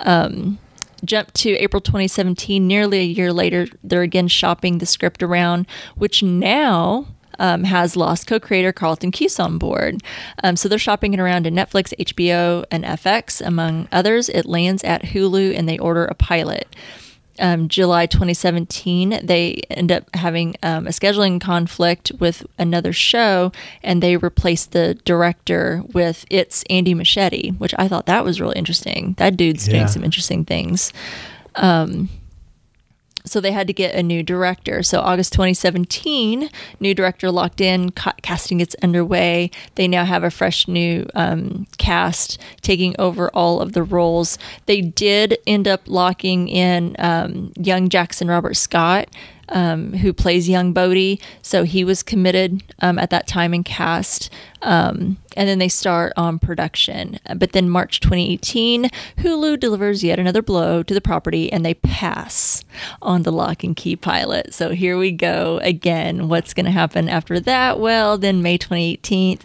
Um, 0.00 0.58
jump 1.04 1.32
to 1.34 1.52
April 1.52 1.80
2017, 1.80 2.66
nearly 2.66 2.98
a 2.98 3.04
year 3.04 3.32
later, 3.32 3.66
they're 3.82 4.02
again 4.02 4.28
shopping 4.28 4.78
the 4.78 4.86
script 4.86 5.22
around, 5.22 5.66
which 5.94 6.22
now 6.22 7.06
um, 7.38 7.64
has 7.64 7.96
Lost 7.96 8.26
co-creator 8.26 8.72
Carlton 8.72 9.10
Cuse 9.10 9.38
on 9.38 9.58
board. 9.58 10.02
Um, 10.44 10.56
so 10.56 10.68
they're 10.68 10.78
shopping 10.78 11.14
it 11.14 11.20
around 11.20 11.44
to 11.44 11.50
Netflix, 11.50 11.92
HBO, 11.98 12.64
and 12.70 12.84
FX, 12.84 13.44
among 13.44 13.88
others. 13.92 14.28
It 14.28 14.46
lands 14.46 14.82
at 14.84 15.02
Hulu, 15.02 15.56
and 15.56 15.68
they 15.68 15.78
order 15.78 16.04
a 16.04 16.14
pilot 16.14 16.68
um, 17.38 17.68
July 17.68 18.06
2017, 18.06 19.20
they 19.22 19.60
end 19.70 19.92
up 19.92 20.04
having 20.14 20.56
um, 20.62 20.86
a 20.86 20.90
scheduling 20.90 21.40
conflict 21.40 22.12
with 22.18 22.46
another 22.58 22.92
show, 22.94 23.52
and 23.82 24.02
they 24.02 24.16
replaced 24.16 24.72
the 24.72 24.94
director 25.04 25.82
with 25.92 26.24
it's 26.30 26.64
Andy 26.70 26.94
Muschietti, 26.94 27.54
which 27.58 27.74
I 27.78 27.88
thought 27.88 28.06
that 28.06 28.24
was 28.24 28.40
really 28.40 28.56
interesting. 28.56 29.14
That 29.18 29.36
dude's 29.36 29.66
Yeah. 29.68 29.74
doing 29.74 29.88
some 29.88 30.04
interesting 30.04 30.44
things. 30.46 30.92
Um, 31.56 32.08
so 33.26 33.40
they 33.40 33.52
had 33.52 33.66
to 33.66 33.72
get 33.72 33.94
a 33.94 34.02
new 34.02 34.22
director. 34.22 34.82
So 34.82 35.00
August 35.00 35.32
2017, 35.32 36.48
new 36.80 36.94
director 36.94 37.30
locked 37.30 37.60
in, 37.60 37.90
ca- 37.90 38.14
casting 38.22 38.58
gets 38.58 38.76
underway. 38.82 39.50
They 39.74 39.88
now 39.88 40.04
have 40.04 40.24
a 40.24 40.30
fresh 40.30 40.68
new 40.68 41.06
um, 41.14 41.66
cast 41.78 42.38
taking 42.62 42.94
over 42.98 43.28
all 43.30 43.60
of 43.60 43.72
the 43.72 43.82
roles. 43.82 44.38
They 44.66 44.80
did 44.80 45.38
end 45.46 45.66
up 45.68 45.82
locking 45.86 46.48
in 46.48 46.96
um, 46.98 47.52
young 47.56 47.88
Jackson 47.88 48.28
Robert 48.28 48.54
Scott. 48.54 49.08
Um, 49.50 49.92
who 49.92 50.12
plays 50.12 50.48
young 50.48 50.72
Bode? 50.72 51.20
So 51.40 51.62
he 51.62 51.84
was 51.84 52.02
committed 52.02 52.62
um, 52.80 52.98
at 52.98 53.10
that 53.10 53.26
time 53.26 53.54
and 53.54 53.64
cast, 53.64 54.28
um, 54.62 55.18
and 55.36 55.48
then 55.48 55.58
they 55.58 55.68
start 55.68 56.12
on 56.16 56.38
production. 56.38 57.20
But 57.36 57.52
then 57.52 57.70
March 57.70 58.00
2018, 58.00 58.90
Hulu 59.18 59.60
delivers 59.60 60.02
yet 60.02 60.18
another 60.18 60.42
blow 60.42 60.82
to 60.82 60.94
the 60.94 61.00
property, 61.00 61.52
and 61.52 61.64
they 61.64 61.74
pass 61.74 62.64
on 63.00 63.22
the 63.22 63.32
Locke 63.32 63.62
and 63.62 63.76
Key 63.76 63.94
pilot. 63.94 64.52
So 64.52 64.70
here 64.70 64.98
we 64.98 65.12
go 65.12 65.58
again. 65.62 66.28
What's 66.28 66.54
going 66.54 66.66
to 66.66 66.72
happen 66.72 67.08
after 67.08 67.38
that? 67.40 67.78
Well, 67.78 68.18
then 68.18 68.42
May 68.42 68.58
2018, 68.58 69.38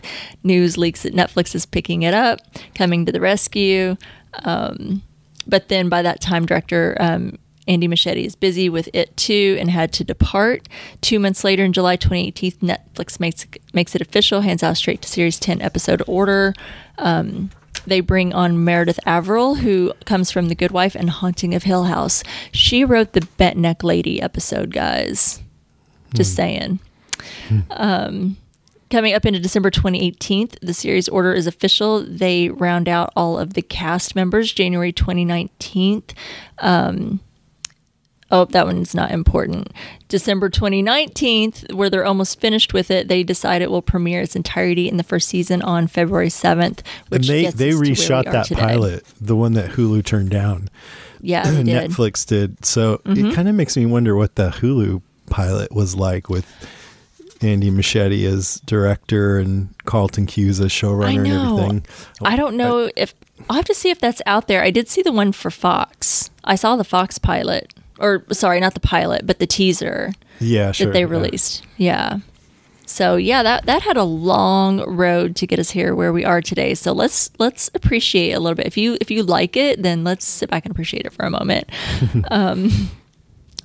news 0.44 0.78
leaks 0.78 1.04
that 1.04 1.14
Netflix 1.14 1.54
is 1.54 1.66
picking 1.66 2.02
it 2.02 2.14
up, 2.14 2.40
coming 2.74 3.06
to 3.06 3.12
the 3.12 3.22
rescue. 3.22 3.98
Um, 4.44 5.04
but 5.48 5.68
then 5.68 5.90
by 5.90 6.02
that 6.02 6.22
time, 6.22 6.46
director 6.46 6.96
um, 7.00 7.38
Andy 7.68 7.88
Muschietti 7.88 8.26
is 8.26 8.36
busy 8.36 8.70
with 8.70 8.90
it 8.94 9.16
too 9.18 9.58
and 9.60 9.70
had 9.70 9.94
to 9.94 10.04
depart. 10.04 10.68
Two 11.02 11.20
months 11.20 11.44
later, 11.44 11.64
in 11.64 11.74
July 11.74 11.96
2018, 11.96 12.52
Netflix 12.54 13.20
makes 13.20 13.46
makes 13.74 13.96
it 13.96 14.02
official, 14.02 14.42
hands 14.42 14.64
out 14.64 14.78
straight 14.78 15.02
to 15.02 15.10
series 15.10 15.40
10 15.40 15.62
episode 15.62 16.02
order. 16.08 16.54
Um, 16.98 17.52
they 17.86 18.00
bring 18.00 18.34
on 18.34 18.64
Meredith 18.64 19.00
Averill, 19.06 19.56
who 19.56 19.94
comes 20.06 20.32
from 20.32 20.50
The 20.50 20.56
Good 20.56 20.72
Wife 20.72 20.96
and 20.96 21.10
Haunting 21.10 21.56
of 21.56 21.64
Hill 21.64 21.86
House. 21.86 22.24
She 22.52 22.84
wrote 22.84 23.14
the 23.14 23.28
Bent 23.38 23.58
Neck 23.58 23.84
Lady 23.84 24.22
episode, 24.22 24.74
guys. 24.74 25.42
Just 26.14 26.36
saying. 26.36 26.80
Um, 27.70 28.38
coming 28.90 29.14
up 29.14 29.26
into 29.26 29.40
December 29.40 29.72
2018, 29.72 30.50
the 30.62 30.74
series 30.74 31.08
order 31.08 31.34
is 31.34 31.48
official. 31.48 32.04
They 32.04 32.50
round 32.50 32.90
out 32.90 33.14
all 33.16 33.40
of 33.40 33.54
the 33.54 33.62
cast 33.62 34.16
members 34.16 34.52
January 34.52 34.92
2019. 34.92 36.04
Um, 36.60 37.22
oh, 38.32 38.46
that 38.46 38.66
one's 38.66 38.96
not 38.96 39.12
important. 39.12 39.72
December 40.08 40.50
2019, 40.50 41.54
where 41.74 41.90
they're 41.90 42.06
almost 42.06 42.40
finished 42.40 42.74
with 42.74 42.90
it, 42.92 43.08
they 43.08 43.24
decide 43.24 43.62
it 43.62 43.70
will 43.70 43.82
premiere 43.82 44.22
its 44.22 44.36
entirety 44.36 44.90
in 44.90 44.98
the 44.98 45.04
first 45.04 45.30
season 45.30 45.62
on 45.62 45.88
February 45.88 46.30
7th. 46.30 46.82
And 47.12 47.24
they 47.24 47.44
they 47.44 47.48
us 47.48 47.54
to 47.56 47.66
where 47.66 47.80
we 47.80 47.90
reshot 47.92 48.32
that 48.32 48.46
today. 48.46 48.62
pilot, 48.62 49.06
the 49.20 49.36
one 49.36 49.54
that 49.54 49.72
Hulu 49.72 50.04
turned 50.04 50.30
down. 50.30 50.70
Yeah. 51.22 51.46
Mm-hmm. 51.52 51.68
Netflix 51.68 52.26
did. 52.26 52.66
So 52.66 53.02
it 53.06 53.36
kind 53.36 53.48
of 53.48 53.54
makes 53.54 53.78
me 53.78 53.86
wonder 53.86 54.16
what 54.16 54.36
the 54.36 54.50
Hulu 54.50 55.02
pilot 55.30 55.72
was 55.72 55.96
like 55.96 56.30
with 56.30 56.48
Andy 57.42 57.70
Muschietti 57.70 58.26
as 58.26 58.62
director 58.66 59.38
and 59.38 59.70
Carlton 59.86 60.26
Cuse 60.26 60.60
as 60.60 60.72
showrunner 60.72 61.06
I 61.06 61.12
and 61.12 61.28
everything. 61.28 61.86
I 62.24 62.36
don't 62.36 62.56
know 62.56 62.90
if 62.96 63.14
I'll 63.50 63.56
have 63.56 63.66
to 63.66 63.76
see 63.76 63.90
if 63.90 64.00
that's 64.00 64.22
out 64.26 64.48
there. 64.48 64.64
I 64.64 64.72
did 64.72 64.88
see 64.88 65.02
the 65.02 65.12
one 65.12 65.32
for 65.32 65.52
Fox. 65.52 66.30
I 66.44 66.56
saw 66.56 66.76
the 66.76 66.84
Fox 66.84 67.18
pilot, 67.18 67.74
or 68.02 68.26
sorry, 68.32 68.60
not 68.60 68.74
the 68.74 68.80
pilot, 68.80 69.26
but 69.26 69.40
the 69.40 69.48
teaser 69.48 70.14
Yeah, 70.40 70.72
sure. 70.72 70.88
that 70.88 70.94
they 70.94 71.02
yeah. 71.02 71.06
released. 71.06 71.64
Yeah. 71.78 72.20
So 72.86 73.16
yeah, 73.16 73.42
that 73.44 73.66
that 73.68 73.84
had 73.84 73.96
a 73.96 74.04
long 74.04 74.82
road 74.82 75.36
to 75.38 75.48
get 75.48 75.60
us 75.60 75.70
here 75.72 75.96
where 75.96 76.12
we 76.12 76.26
are 76.26 76.42
today. 76.42 76.74
So 76.74 76.92
let's 76.92 77.32
let's 77.40 77.70
appreciate 77.74 78.34
a 78.34 78.40
little 78.40 78.56
bit. 78.56 78.66
If 78.68 78.76
you 78.78 78.98
if 79.00 79.10
you 79.10 79.24
like 79.24 79.56
it, 79.56 79.82
then 79.82 80.04
let's 80.04 80.26
sit 80.26 80.50
back 80.50 80.66
and 80.66 80.72
appreciate 80.72 81.06
it 81.06 81.14
for 81.14 81.26
a 81.26 81.30
moment. 81.30 81.70
um, 82.32 82.90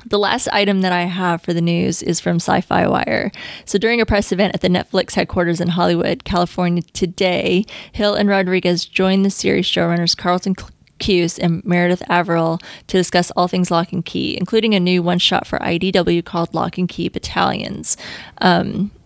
the 0.08 0.18
last 0.18 0.46
item 0.52 0.82
that 0.82 0.92
I 0.92 1.02
have 1.02 1.42
for 1.42 1.52
the 1.52 1.60
news 1.60 2.02
is 2.02 2.20
from 2.20 2.38
Syfy 2.38 2.88
Wire. 2.88 3.32
So, 3.64 3.78
during 3.78 4.00
a 4.00 4.06
press 4.06 4.30
event 4.30 4.54
at 4.54 4.60
the 4.60 4.68
Netflix 4.68 5.14
headquarters 5.14 5.60
in 5.60 5.68
Hollywood, 5.68 6.22
California 6.24 6.82
today, 6.92 7.64
Hill 7.92 8.14
and 8.14 8.28
Rodriguez 8.28 8.84
joined 8.84 9.24
the 9.24 9.30
series 9.30 9.66
showrunners 9.66 10.16
Carlton 10.16 10.54
Cuse 10.98 11.38
and 11.38 11.64
Meredith 11.64 12.02
Averill 12.08 12.58
to 12.86 12.96
discuss 12.96 13.30
all 13.32 13.48
things 13.48 13.70
Locke 13.70 13.92
and 13.92 14.04
Key, 14.04 14.36
including 14.36 14.74
a 14.74 14.80
new 14.80 15.02
one 15.02 15.18
shot 15.18 15.46
for 15.46 15.58
IDW 15.58 16.24
called 16.24 16.54
Locke 16.54 16.78
and 16.78 16.88
Key 16.88 17.08
Battalions. 17.08 17.96
Um, 18.38 18.90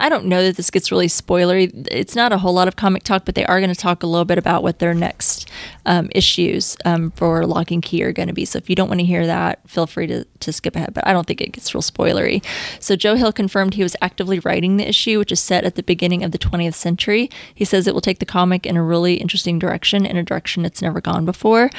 I 0.00 0.08
don't 0.08 0.24
know 0.24 0.42
that 0.42 0.56
this 0.56 0.70
gets 0.70 0.90
really 0.90 1.08
spoilery. 1.08 1.86
It's 1.90 2.16
not 2.16 2.32
a 2.32 2.38
whole 2.38 2.54
lot 2.54 2.68
of 2.68 2.76
comic 2.76 3.02
talk, 3.02 3.26
but 3.26 3.34
they 3.34 3.44
are 3.44 3.60
going 3.60 3.72
to 3.72 3.78
talk 3.78 4.02
a 4.02 4.06
little 4.06 4.24
bit 4.24 4.38
about 4.38 4.62
what 4.62 4.78
their 4.78 4.94
next 4.94 5.50
um, 5.90 6.08
issues 6.14 6.76
um, 6.84 7.10
for 7.10 7.44
Locke 7.44 7.72
and 7.72 7.82
Key 7.82 8.04
are 8.04 8.12
going 8.12 8.28
to 8.28 8.32
be. 8.32 8.44
So 8.44 8.58
if 8.58 8.70
you 8.70 8.76
don't 8.76 8.88
want 8.88 9.00
to 9.00 9.04
hear 9.04 9.26
that, 9.26 9.58
feel 9.68 9.88
free 9.88 10.06
to, 10.06 10.24
to 10.24 10.52
skip 10.52 10.76
ahead. 10.76 10.94
But 10.94 11.04
I 11.04 11.12
don't 11.12 11.26
think 11.26 11.40
it 11.40 11.50
gets 11.50 11.74
real 11.74 11.82
spoilery. 11.82 12.44
So 12.78 12.94
Joe 12.94 13.16
Hill 13.16 13.32
confirmed 13.32 13.74
he 13.74 13.82
was 13.82 13.96
actively 14.00 14.38
writing 14.38 14.76
the 14.76 14.88
issue, 14.88 15.18
which 15.18 15.32
is 15.32 15.40
set 15.40 15.64
at 15.64 15.74
the 15.74 15.82
beginning 15.82 16.22
of 16.22 16.30
the 16.30 16.38
20th 16.38 16.74
century. 16.74 17.28
He 17.52 17.64
says 17.64 17.88
it 17.88 17.94
will 17.94 18.00
take 18.00 18.20
the 18.20 18.24
comic 18.24 18.66
in 18.66 18.76
a 18.76 18.84
really 18.84 19.14
interesting 19.14 19.58
direction, 19.58 20.06
in 20.06 20.16
a 20.16 20.22
direction 20.22 20.64
it's 20.64 20.80
never 20.80 21.00
gone 21.00 21.24
before. 21.24 21.70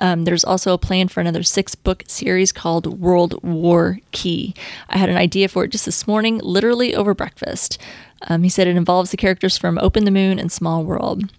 Um, 0.00 0.24
there's 0.24 0.44
also 0.44 0.74
a 0.74 0.78
plan 0.78 1.06
for 1.06 1.20
another 1.20 1.44
six 1.44 1.76
book 1.76 2.02
series 2.08 2.50
called 2.50 2.98
World 2.98 3.40
War 3.44 4.00
Key. 4.10 4.52
I 4.88 4.98
had 4.98 5.10
an 5.10 5.16
idea 5.16 5.46
for 5.46 5.62
it 5.62 5.70
just 5.70 5.84
this 5.84 6.08
morning, 6.08 6.40
literally 6.42 6.92
over 6.92 7.14
breakfast. 7.14 7.78
Um, 8.22 8.42
he 8.42 8.48
said 8.48 8.66
it 8.66 8.76
involves 8.76 9.12
the 9.12 9.16
characters 9.16 9.56
from 9.56 9.78
Open 9.78 10.04
the 10.04 10.10
Moon 10.10 10.40
and 10.40 10.50
Small 10.50 10.82
World. 10.82 11.30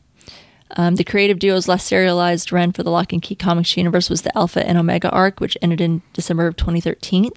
Um, 0.78 0.96
the 0.96 1.04
creative 1.04 1.40
duo's 1.40 1.68
last 1.68 1.88
serialized 1.88 2.52
run 2.52 2.72
for 2.72 2.84
the 2.84 2.92
Locke 2.92 3.14
and 3.14 3.22
Key 3.22 3.36
Comics 3.36 3.76
universe 3.76 4.10
was 4.10 4.22
the 4.22 4.36
Alpha 4.38 4.66
and 4.66 4.78
Omega 4.78 5.10
arc, 5.10 5.40
which 5.40 5.58
ended 5.62 5.82
in 5.82 6.02
December 6.14 6.48
of 6.48 6.56
2013. 6.56 7.30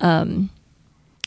Um, 0.00 0.50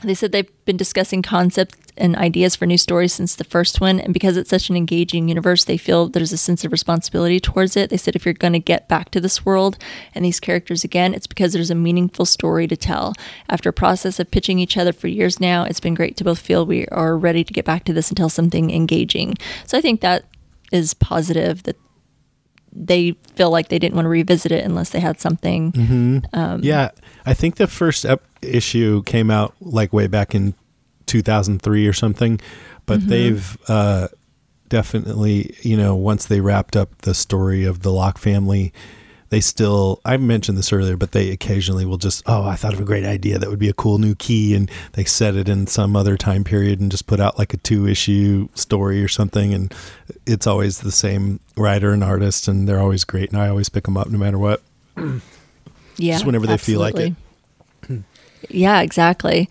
they 0.03 0.13
said 0.15 0.31
they've 0.31 0.65
been 0.65 0.77
discussing 0.77 1.21
concepts 1.21 1.77
and 1.97 2.15
ideas 2.15 2.55
for 2.55 2.65
new 2.65 2.77
stories 2.77 3.13
since 3.13 3.35
the 3.35 3.43
first 3.43 3.79
one, 3.79 3.99
and 3.99 4.13
because 4.13 4.35
it's 4.35 4.49
such 4.49 4.69
an 4.69 4.75
engaging 4.75 5.27
universe, 5.27 5.65
they 5.65 5.77
feel 5.77 6.07
there's 6.07 6.31
a 6.31 6.37
sense 6.37 6.65
of 6.65 6.71
responsibility 6.71 7.39
towards 7.39 7.77
it. 7.77 7.89
They 7.89 7.97
said 7.97 8.15
if 8.15 8.25
you're 8.25 8.33
going 8.33 8.53
to 8.53 8.59
get 8.59 8.87
back 8.87 9.11
to 9.11 9.21
this 9.21 9.45
world 9.45 9.77
and 10.15 10.25
these 10.25 10.39
characters 10.39 10.83
again, 10.83 11.13
it's 11.13 11.27
because 11.27 11.53
there's 11.53 11.69
a 11.69 11.75
meaningful 11.75 12.25
story 12.25 12.67
to 12.67 12.77
tell. 12.77 13.13
After 13.49 13.69
a 13.69 13.73
process 13.73 14.19
of 14.19 14.31
pitching 14.31 14.57
each 14.57 14.77
other 14.77 14.93
for 14.93 15.07
years 15.07 15.39
now, 15.39 15.63
it's 15.63 15.79
been 15.79 15.93
great 15.93 16.17
to 16.17 16.23
both 16.23 16.39
feel 16.39 16.65
we 16.65 16.87
are 16.87 17.17
ready 17.17 17.43
to 17.43 17.53
get 17.53 17.65
back 17.65 17.83
to 17.85 17.93
this 17.93 18.09
and 18.09 18.17
tell 18.17 18.29
something 18.29 18.71
engaging. 18.71 19.35
So 19.67 19.77
I 19.77 19.81
think 19.81 20.01
that 20.01 20.25
is 20.71 20.93
positive 20.93 21.63
that 21.63 21.75
they 22.73 23.11
feel 23.35 23.51
like 23.51 23.67
they 23.67 23.79
didn't 23.79 23.95
want 23.95 24.05
to 24.05 24.09
revisit 24.09 24.51
it 24.51 24.63
unless 24.63 24.91
they 24.91 24.99
had 25.01 25.19
something. 25.19 26.23
Um, 26.33 26.61
yeah, 26.63 26.91
I 27.25 27.33
think 27.33 27.55
the 27.57 27.67
first 27.67 28.05
ep- 28.05 28.23
issue 28.41 29.03
came 29.03 29.29
out 29.29 29.53
like 29.59 29.91
way 29.91 30.07
back 30.07 30.33
in 30.33 30.53
2003 31.07 31.85
or 31.87 31.93
something, 31.93 32.39
but 32.85 32.99
Mm-hmm. 33.01 33.09
they've 33.09 33.57
uh, 33.67 34.07
definitely, 34.69 35.55
you 35.61 35.75
know, 35.75 35.95
once 35.95 36.25
they 36.27 36.39
wrapped 36.39 36.75
up 36.77 37.01
the 37.01 37.13
story 37.13 37.65
of 37.65 37.81
the 37.81 37.91
Locke 37.91 38.17
family, 38.17 38.71
they 39.31 39.39
still, 39.39 40.01
I 40.03 40.17
mentioned 40.17 40.57
this 40.57 40.73
earlier, 40.73 40.97
but 40.97 41.13
they 41.13 41.31
occasionally 41.31 41.85
will 41.85 41.97
just, 41.97 42.21
oh, 42.25 42.45
I 42.45 42.57
thought 42.57 42.73
of 42.73 42.81
a 42.81 42.83
great 42.83 43.05
idea 43.05 43.39
that 43.39 43.49
would 43.49 43.59
be 43.59 43.69
a 43.69 43.73
cool 43.73 43.97
new 43.97 44.13
key. 44.13 44.53
And 44.53 44.69
they 44.91 45.05
set 45.05 45.35
it 45.37 45.47
in 45.47 45.67
some 45.67 45.95
other 45.95 46.17
time 46.17 46.43
period 46.43 46.81
and 46.81 46.91
just 46.91 47.07
put 47.07 47.21
out 47.21 47.39
like 47.39 47.53
a 47.53 47.57
two 47.57 47.87
issue 47.87 48.49
story 48.55 49.01
or 49.01 49.07
something. 49.07 49.53
And 49.53 49.73
it's 50.25 50.45
always 50.45 50.81
the 50.81 50.91
same 50.91 51.39
writer 51.55 51.91
and 51.91 52.03
artist, 52.03 52.49
and 52.49 52.67
they're 52.67 52.81
always 52.81 53.05
great. 53.05 53.31
And 53.31 53.41
I 53.41 53.47
always 53.47 53.69
pick 53.69 53.85
them 53.85 53.95
up 53.95 54.09
no 54.09 54.17
matter 54.17 54.37
what. 54.37 54.61
Yeah. 54.97 55.19
Just 55.97 56.25
whenever 56.25 56.45
they 56.45 56.57
feel 56.57 56.81
like 56.81 56.97
it. 56.97 57.13
yeah, 58.49 58.81
exactly. 58.81 59.49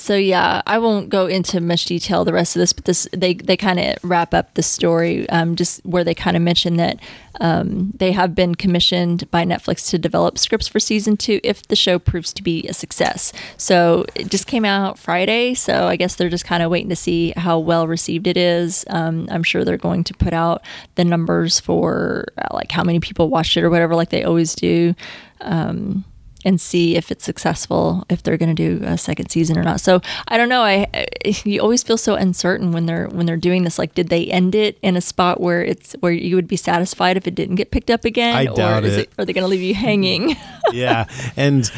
So 0.00 0.16
yeah, 0.16 0.62
I 0.66 0.78
won't 0.78 1.10
go 1.10 1.26
into 1.26 1.60
much 1.60 1.84
detail 1.84 2.24
the 2.24 2.32
rest 2.32 2.56
of 2.56 2.60
this, 2.60 2.72
but 2.72 2.86
this 2.86 3.06
they 3.12 3.34
they 3.34 3.54
kind 3.58 3.78
of 3.78 3.96
wrap 4.02 4.32
up 4.32 4.54
the 4.54 4.62
story 4.62 5.28
um, 5.28 5.56
just 5.56 5.84
where 5.84 6.04
they 6.04 6.14
kind 6.14 6.38
of 6.38 6.42
mention 6.42 6.76
that 6.76 6.98
um, 7.38 7.92
they 7.94 8.12
have 8.12 8.34
been 8.34 8.54
commissioned 8.54 9.30
by 9.30 9.44
Netflix 9.44 9.90
to 9.90 9.98
develop 9.98 10.38
scripts 10.38 10.66
for 10.66 10.80
season 10.80 11.18
two 11.18 11.38
if 11.44 11.68
the 11.68 11.76
show 11.76 11.98
proves 11.98 12.32
to 12.32 12.42
be 12.42 12.66
a 12.66 12.72
success. 12.72 13.34
So 13.58 14.06
it 14.14 14.30
just 14.30 14.46
came 14.46 14.64
out 14.64 14.98
Friday, 14.98 15.52
so 15.52 15.86
I 15.86 15.96
guess 15.96 16.14
they're 16.14 16.30
just 16.30 16.46
kind 16.46 16.62
of 16.62 16.70
waiting 16.70 16.88
to 16.88 16.96
see 16.96 17.34
how 17.36 17.58
well 17.58 17.86
received 17.86 18.26
it 18.26 18.38
is. 18.38 18.86
Um, 18.88 19.28
I'm 19.30 19.42
sure 19.42 19.66
they're 19.66 19.76
going 19.76 20.04
to 20.04 20.14
put 20.14 20.32
out 20.32 20.62
the 20.94 21.04
numbers 21.04 21.60
for 21.60 22.24
uh, 22.38 22.48
like 22.54 22.72
how 22.72 22.84
many 22.84 23.00
people 23.00 23.28
watched 23.28 23.54
it 23.58 23.64
or 23.64 23.68
whatever, 23.68 23.94
like 23.94 24.08
they 24.08 24.24
always 24.24 24.54
do. 24.54 24.94
Um, 25.42 26.06
and 26.44 26.60
see 26.60 26.96
if 26.96 27.10
it's 27.10 27.24
successful, 27.24 28.04
if 28.08 28.22
they're 28.22 28.36
going 28.36 28.54
to 28.54 28.78
do 28.78 28.84
a 28.84 28.96
second 28.96 29.30
season 29.30 29.58
or 29.58 29.62
not. 29.62 29.80
So 29.80 30.00
I 30.28 30.36
don't 30.36 30.48
know. 30.48 30.62
I, 30.62 30.86
I 30.94 31.06
you 31.44 31.60
always 31.60 31.82
feel 31.82 31.98
so 31.98 32.14
uncertain 32.14 32.72
when 32.72 32.86
they're 32.86 33.08
when 33.08 33.26
they're 33.26 33.36
doing 33.36 33.64
this. 33.64 33.78
Like, 33.78 33.94
did 33.94 34.08
they 34.08 34.26
end 34.26 34.54
it 34.54 34.78
in 34.82 34.96
a 34.96 35.00
spot 35.00 35.40
where 35.40 35.62
it's 35.62 35.94
where 36.00 36.12
you 36.12 36.36
would 36.36 36.48
be 36.48 36.56
satisfied 36.56 37.16
if 37.16 37.26
it 37.26 37.34
didn't 37.34 37.56
get 37.56 37.70
picked 37.70 37.90
up 37.90 38.04
again, 38.04 38.34
I 38.34 38.46
doubt 38.46 38.84
or 38.84 38.86
is 38.86 38.96
it. 38.96 39.00
it, 39.00 39.10
are 39.18 39.24
they 39.24 39.32
going 39.32 39.44
to 39.44 39.48
leave 39.48 39.62
you 39.62 39.74
hanging? 39.74 40.36
yeah, 40.72 41.06
and 41.36 41.70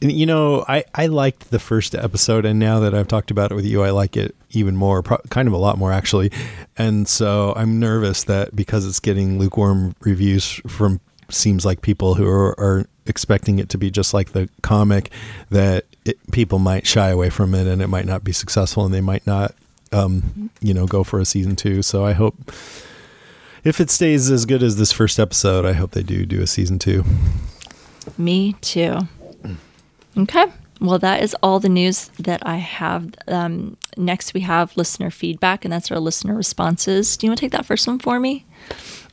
you 0.00 0.26
know, 0.26 0.64
I 0.68 0.84
I 0.94 1.06
liked 1.06 1.50
the 1.50 1.58
first 1.58 1.94
episode, 1.94 2.44
and 2.44 2.58
now 2.58 2.80
that 2.80 2.94
I've 2.94 3.08
talked 3.08 3.30
about 3.30 3.50
it 3.50 3.54
with 3.54 3.64
you, 3.64 3.82
I 3.82 3.90
like 3.90 4.16
it 4.16 4.34
even 4.50 4.76
more, 4.76 5.02
pro- 5.02 5.18
kind 5.30 5.48
of 5.48 5.54
a 5.54 5.58
lot 5.58 5.78
more 5.78 5.92
actually. 5.92 6.30
And 6.76 7.08
so 7.08 7.52
I'm 7.56 7.80
nervous 7.80 8.24
that 8.24 8.54
because 8.54 8.86
it's 8.86 9.00
getting 9.00 9.38
lukewarm 9.38 9.94
reviews 10.00 10.60
from 10.66 11.00
seems 11.30 11.64
like 11.64 11.82
people 11.82 12.14
who 12.14 12.26
are, 12.28 12.58
are 12.58 12.86
expecting 13.06 13.58
it 13.58 13.68
to 13.70 13.78
be 13.78 13.90
just 13.90 14.14
like 14.14 14.32
the 14.32 14.48
comic, 14.62 15.10
that 15.50 15.86
it, 16.04 16.18
people 16.32 16.58
might 16.58 16.86
shy 16.86 17.08
away 17.08 17.30
from 17.30 17.54
it, 17.54 17.66
and 17.66 17.80
it 17.82 17.88
might 17.88 18.06
not 18.06 18.24
be 18.24 18.32
successful, 18.32 18.84
and 18.84 18.94
they 18.94 19.00
might 19.00 19.26
not, 19.26 19.54
um, 19.92 20.50
you 20.60 20.74
know, 20.74 20.86
go 20.86 21.04
for 21.04 21.18
a 21.18 21.24
season 21.24 21.56
two. 21.56 21.82
So 21.82 22.04
I 22.04 22.12
hope. 22.12 22.36
If 23.64 23.80
it 23.80 23.90
stays 23.90 24.30
as 24.30 24.46
good 24.46 24.62
as 24.62 24.76
this 24.76 24.92
first 24.92 25.18
episode, 25.18 25.64
I 25.64 25.72
hope 25.72 25.90
they 25.90 26.04
do 26.04 26.24
do 26.24 26.40
a 26.40 26.46
season 26.46 26.78
two. 26.78 27.04
Me 28.16 28.52
too. 28.60 28.98
Okay. 30.16 30.46
Well, 30.80 30.98
that 30.98 31.22
is 31.22 31.34
all 31.42 31.58
the 31.58 31.68
news 31.68 32.08
that 32.18 32.46
I 32.46 32.56
have. 32.56 33.14
Um, 33.26 33.76
next, 33.96 34.34
we 34.34 34.40
have 34.40 34.76
listener 34.76 35.10
feedback, 35.10 35.64
and 35.64 35.72
that's 35.72 35.90
our 35.90 35.98
listener 35.98 36.34
responses. 36.34 37.16
Do 37.16 37.26
you 37.26 37.30
want 37.30 37.38
to 37.38 37.46
take 37.46 37.52
that 37.52 37.66
first 37.66 37.86
one 37.86 37.98
for 37.98 38.20
me? 38.20 38.44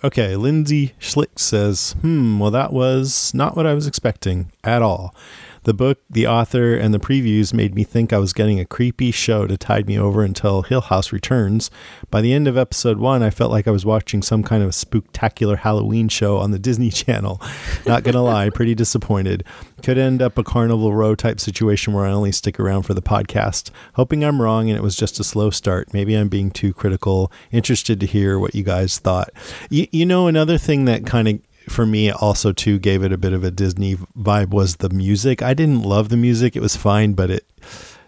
Okay, 0.06 0.36
Lindsay 0.36 0.94
Schlick 1.00 1.40
says, 1.40 1.94
hmm, 2.02 2.38
well, 2.38 2.52
that 2.52 2.74
was 2.74 3.34
not 3.34 3.56
what 3.56 3.66
I 3.66 3.74
was 3.74 3.88
expecting 3.88 4.52
at 4.62 4.82
all. 4.82 5.16
The 5.64 5.74
book, 5.74 6.00
the 6.10 6.28
author, 6.28 6.76
and 6.76 6.94
the 6.94 7.00
previews 7.00 7.54
made 7.54 7.74
me 7.74 7.86
think 7.86 8.12
I 8.12 8.18
was 8.18 8.34
getting 8.34 8.60
a 8.60 8.66
creepy 8.66 9.12
show 9.12 9.48
to 9.48 9.56
tide 9.56 9.88
me 9.88 9.98
over 9.98 10.22
until 10.22 10.64
Hill 10.64 10.82
House 10.82 11.14
returns. 11.14 11.72
By 12.12 12.20
the 12.20 12.34
end 12.34 12.50
of 12.50 12.58
episode 12.58 12.98
one, 12.98 13.24
I 13.24 13.30
felt 13.30 13.50
like 13.50 13.66
I 13.66 13.72
was 13.72 13.86
watching 13.86 14.22
some 14.22 14.44
kind 14.44 14.62
of 14.62 14.72
spooktacular 14.72 15.60
Halloween 15.60 16.10
show 16.10 16.38
on 16.38 16.52
the 16.52 16.60
Disney 16.74 16.90
Channel. 16.90 17.42
Not 17.86 18.04
gonna 18.04 18.22
lie, 18.22 18.50
pretty 18.50 18.76
disappointed. 18.76 19.46
Could 19.84 19.98
end 19.98 20.22
up 20.22 20.38
a 20.38 20.44
Carnival 20.44 20.94
Row 20.94 21.16
type 21.16 21.40
situation 21.40 21.94
where 21.94 22.06
I 22.06 22.12
only 22.12 22.34
stick 22.34 22.60
around 22.60 22.84
for 22.84 22.94
the 22.94 23.02
podcast. 23.02 23.70
Hoping 23.94 24.24
I'm 24.24 24.42
wrong 24.42 24.70
and 24.70 24.78
it 24.78 24.84
was 24.84 24.98
just 24.98 25.20
a 25.20 25.24
slow 25.24 25.50
start. 25.50 25.94
Maybe 25.94 26.16
I'm 26.16 26.28
being 26.28 26.52
too 26.52 26.74
critical. 26.74 27.32
Interested 27.52 28.02
to 28.02 28.06
hear 28.06 28.38
what 28.38 28.54
you 28.54 28.64
guys 28.64 29.00
thought. 29.00 29.30
You 29.70 30.06
know, 30.06 30.28
another 30.28 30.58
thing 30.58 30.86
that 30.86 31.06
kind 31.06 31.28
of 31.28 31.40
for 31.70 31.86
me 31.86 32.12
also 32.12 32.52
too 32.52 32.80
gave 32.80 33.04
it 33.04 33.12
a 33.12 33.18
bit 33.18 33.34
of 33.34 33.44
a 33.44 33.52
Disney 33.52 33.96
vibe 33.96 34.50
was 34.50 34.78
the 34.78 34.90
music. 34.90 35.42
I 35.42 35.54
didn't 35.54 35.84
love 35.84 36.10
the 36.10 36.18
music; 36.18 36.56
it 36.56 36.62
was 36.62 36.76
fine, 36.76 37.14
but 37.14 37.30
it 37.30 37.46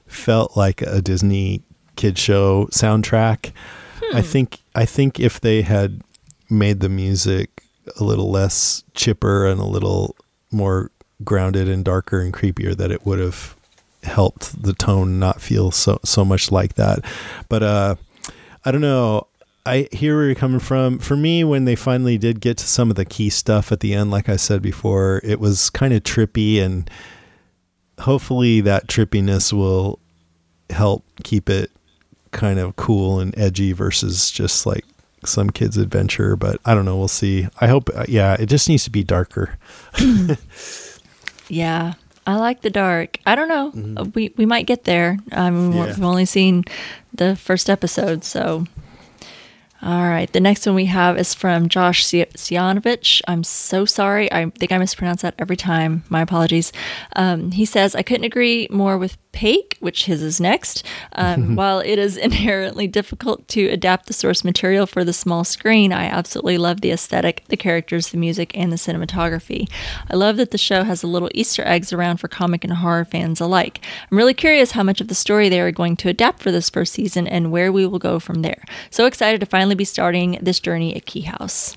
felt 0.07 0.56
like 0.56 0.82
a 0.82 1.02
Disney 1.02 1.64
kid 1.95 2.18
show 2.18 2.65
soundtrack. 2.72 3.52
I 4.14 4.22
think 4.22 4.60
I 4.76 4.86
think 4.86 5.19
if 5.19 5.40
they 5.41 5.61
had 5.61 6.02
made 6.49 6.80
the 6.80 6.90
music 6.90 7.64
a 7.99 8.03
little 8.03 8.30
less 8.32 8.84
chipper 8.94 9.45
and 9.48 9.60
a 9.60 9.65
little 9.65 10.15
more 10.52 10.91
grounded 11.23 11.69
and 11.69 11.84
darker 11.84 12.19
and 12.19 12.34
creepier, 12.34 12.76
that 12.76 12.91
it 12.91 13.06
would 13.06 13.19
have 13.19 13.56
helped 14.03 14.61
the 14.61 14.73
tone 14.73 15.19
not 15.19 15.41
feel 15.41 15.72
so 15.72 15.99
so 16.03 16.23
much 16.23 16.52
like 16.52 16.76
that. 16.76 16.99
But 17.49 17.64
uh, 17.64 17.95
I 18.64 18.72
don't 18.72 18.82
know. 18.82 19.27
I 19.65 19.87
hear 19.91 20.15
where 20.15 20.25
you're 20.25 20.35
coming 20.35 20.59
from. 20.59 20.99
For 20.99 21.15
me, 21.17 21.43
when 21.43 21.65
they 21.65 21.75
finally 21.75 22.17
did 22.17 22.39
get 22.39 22.57
to 22.57 22.67
some 22.67 22.89
of 22.89 22.95
the 22.95 23.05
key 23.05 23.29
stuff 23.29 23.71
at 23.71 23.79
the 23.79 23.93
end, 23.93 24.11
like 24.11 24.29
I 24.29 24.35
said 24.35 24.61
before, 24.61 25.21
it 25.23 25.39
was 25.39 25.69
kind 25.69 25.93
of 25.93 26.03
trippy, 26.03 26.61
and 26.61 26.89
hopefully 27.99 28.61
that 28.61 28.87
trippiness 28.87 29.51
will 29.53 29.99
help 30.69 31.03
keep 31.23 31.49
it 31.49 31.71
kind 32.31 32.59
of 32.59 32.75
cool 32.75 33.19
and 33.19 33.37
edgy 33.39 33.71
versus 33.71 34.29
just 34.29 34.65
like 34.65 34.83
some 35.25 35.49
kid's 35.49 35.77
adventure. 35.77 36.35
But 36.35 36.59
I 36.65 36.75
don't 36.75 36.85
know. 36.85 36.97
We'll 36.97 37.07
see. 37.07 37.47
I 37.61 37.67
hope, 37.67 37.89
uh, 37.95 38.05
yeah, 38.07 38.35
it 38.39 38.47
just 38.47 38.69
needs 38.69 38.83
to 38.85 38.89
be 38.91 39.03
darker. 39.03 39.57
Yeah, 41.47 41.93
I 42.25 42.37
like 42.37 42.61
the 42.61 42.71
dark. 42.71 43.19
I 43.25 43.35
don't 43.35 43.47
know. 43.47 44.01
Uh, 44.01 44.05
We 44.15 44.33
we 44.35 44.45
might 44.47 44.65
get 44.65 44.83
there. 44.85 45.17
Um, 45.31 45.73
Yeah. 45.73 45.85
We've 45.85 46.03
only 46.03 46.25
seen 46.25 46.63
the 47.13 47.35
first 47.35 47.69
episode, 47.69 48.23
so. 48.23 48.65
All 49.81 50.07
right. 50.07 50.31
The 50.31 50.39
next 50.39 50.65
one 50.65 50.73
we 50.76 50.85
have 50.85 51.18
is 51.18 51.34
from 51.34 51.69
Josh 51.69 52.06
Si- 52.06 52.26
Sianovich. 52.35 53.22
I'm 53.27 53.43
so 53.43 53.85
sorry. 53.85 54.31
I 54.31 54.49
think 54.49 54.72
I 54.72 54.77
mispronounce 54.77 55.22
that 55.22 55.35
every 55.38 55.57
time. 55.57 56.03
My 56.10 56.22
apologies. 56.22 56.72
Um, 57.15 57.52
he 57.52 57.65
says, 57.65 57.93
I 57.93 58.02
couldn't 58.02 58.23
agree 58.23 58.68
more 58.72 58.97
with 58.97 59.18
Pake, 59.35 59.75
which 59.81 60.05
his 60.05 60.23
is 60.23 60.39
next. 60.39 60.83
Um, 61.11 61.55
while 61.57 61.79
it 61.79 61.99
is 61.99 62.17
inherently 62.17 62.87
difficult 62.87 63.47
to 63.49 63.67
adapt 63.67 64.07
the 64.07 64.13
source 64.13 64.43
material 64.43 64.87
for 64.87 65.03
the 65.03 65.13
small 65.13 65.43
screen, 65.43 65.91
I 65.91 66.05
absolutely 66.05 66.57
love 66.57 66.81
the 66.81 66.91
aesthetic, 66.91 67.43
the 67.49 67.57
characters, 67.57 68.09
the 68.09 68.17
music, 68.17 68.57
and 68.57 68.71
the 68.71 68.77
cinematography. 68.77 69.69
I 70.09 70.15
love 70.15 70.37
that 70.37 70.51
the 70.51 70.57
show 70.57 70.83
has 70.83 71.03
a 71.03 71.07
little 71.07 71.29
Easter 71.35 71.63
eggs 71.67 71.91
around 71.91 72.17
for 72.17 72.29
comic 72.29 72.63
and 72.63 72.73
horror 72.73 73.05
fans 73.05 73.41
alike. 73.41 73.85
I'm 74.09 74.17
really 74.17 74.33
curious 74.33 74.71
how 74.71 74.83
much 74.83 75.01
of 75.01 75.09
the 75.09 75.15
story 75.15 75.49
they 75.49 75.59
are 75.59 75.71
going 75.71 75.97
to 75.97 76.09
adapt 76.09 76.41
for 76.41 76.51
this 76.51 76.69
first 76.69 76.93
season 76.93 77.27
and 77.27 77.51
where 77.51 77.71
we 77.71 77.85
will 77.85 77.99
go 77.99 78.19
from 78.19 78.41
there. 78.41 78.63
So 78.89 79.05
excited 79.05 79.41
to 79.41 79.45
finally 79.45 79.75
be 79.75 79.85
starting 79.85 80.39
this 80.41 80.61
journey 80.61 80.95
at 80.95 81.05
Key 81.05 81.21
House. 81.21 81.75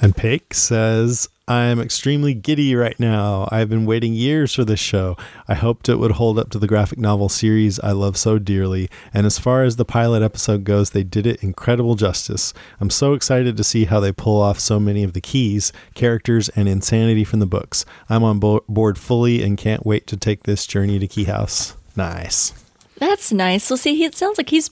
And 0.00 0.16
Pake 0.16 0.54
says, 0.54 1.28
I'm 1.46 1.78
extremely 1.78 2.32
giddy 2.32 2.74
right 2.74 2.98
now. 2.98 3.46
I've 3.52 3.68
been 3.68 3.84
waiting 3.84 4.14
years 4.14 4.54
for 4.54 4.64
this 4.64 4.80
show. 4.80 5.14
I 5.46 5.52
hoped 5.52 5.90
it 5.90 5.96
would 5.96 6.12
hold 6.12 6.38
up 6.38 6.48
to 6.50 6.58
the 6.58 6.66
graphic 6.66 6.98
novel 6.98 7.28
series 7.28 7.78
I 7.80 7.92
love 7.92 8.16
so 8.16 8.38
dearly. 8.38 8.88
And 9.12 9.26
as 9.26 9.38
far 9.38 9.62
as 9.62 9.76
the 9.76 9.84
pilot 9.84 10.22
episode 10.22 10.64
goes, 10.64 10.90
they 10.90 11.02
did 11.02 11.26
it 11.26 11.42
incredible 11.42 11.96
justice. 11.96 12.54
I'm 12.80 12.88
so 12.88 13.12
excited 13.12 13.58
to 13.58 13.64
see 13.64 13.84
how 13.84 14.00
they 14.00 14.10
pull 14.10 14.40
off 14.40 14.58
so 14.58 14.80
many 14.80 15.04
of 15.04 15.12
the 15.12 15.20
keys, 15.20 15.70
characters, 15.94 16.48
and 16.50 16.66
insanity 16.66 17.24
from 17.24 17.40
the 17.40 17.46
books. 17.46 17.84
I'm 18.08 18.24
on 18.24 18.38
bo- 18.38 18.64
board 18.66 18.96
fully 18.96 19.42
and 19.42 19.58
can't 19.58 19.84
wait 19.84 20.06
to 20.06 20.16
take 20.16 20.44
this 20.44 20.66
journey 20.66 20.98
to 20.98 21.06
Key 21.06 21.24
House. 21.24 21.76
Nice. 21.94 22.54
That's 22.96 23.32
nice. 23.32 23.68
Well, 23.68 23.76
see, 23.76 24.02
it 24.02 24.14
sounds 24.14 24.38
like 24.38 24.48
he's 24.48 24.70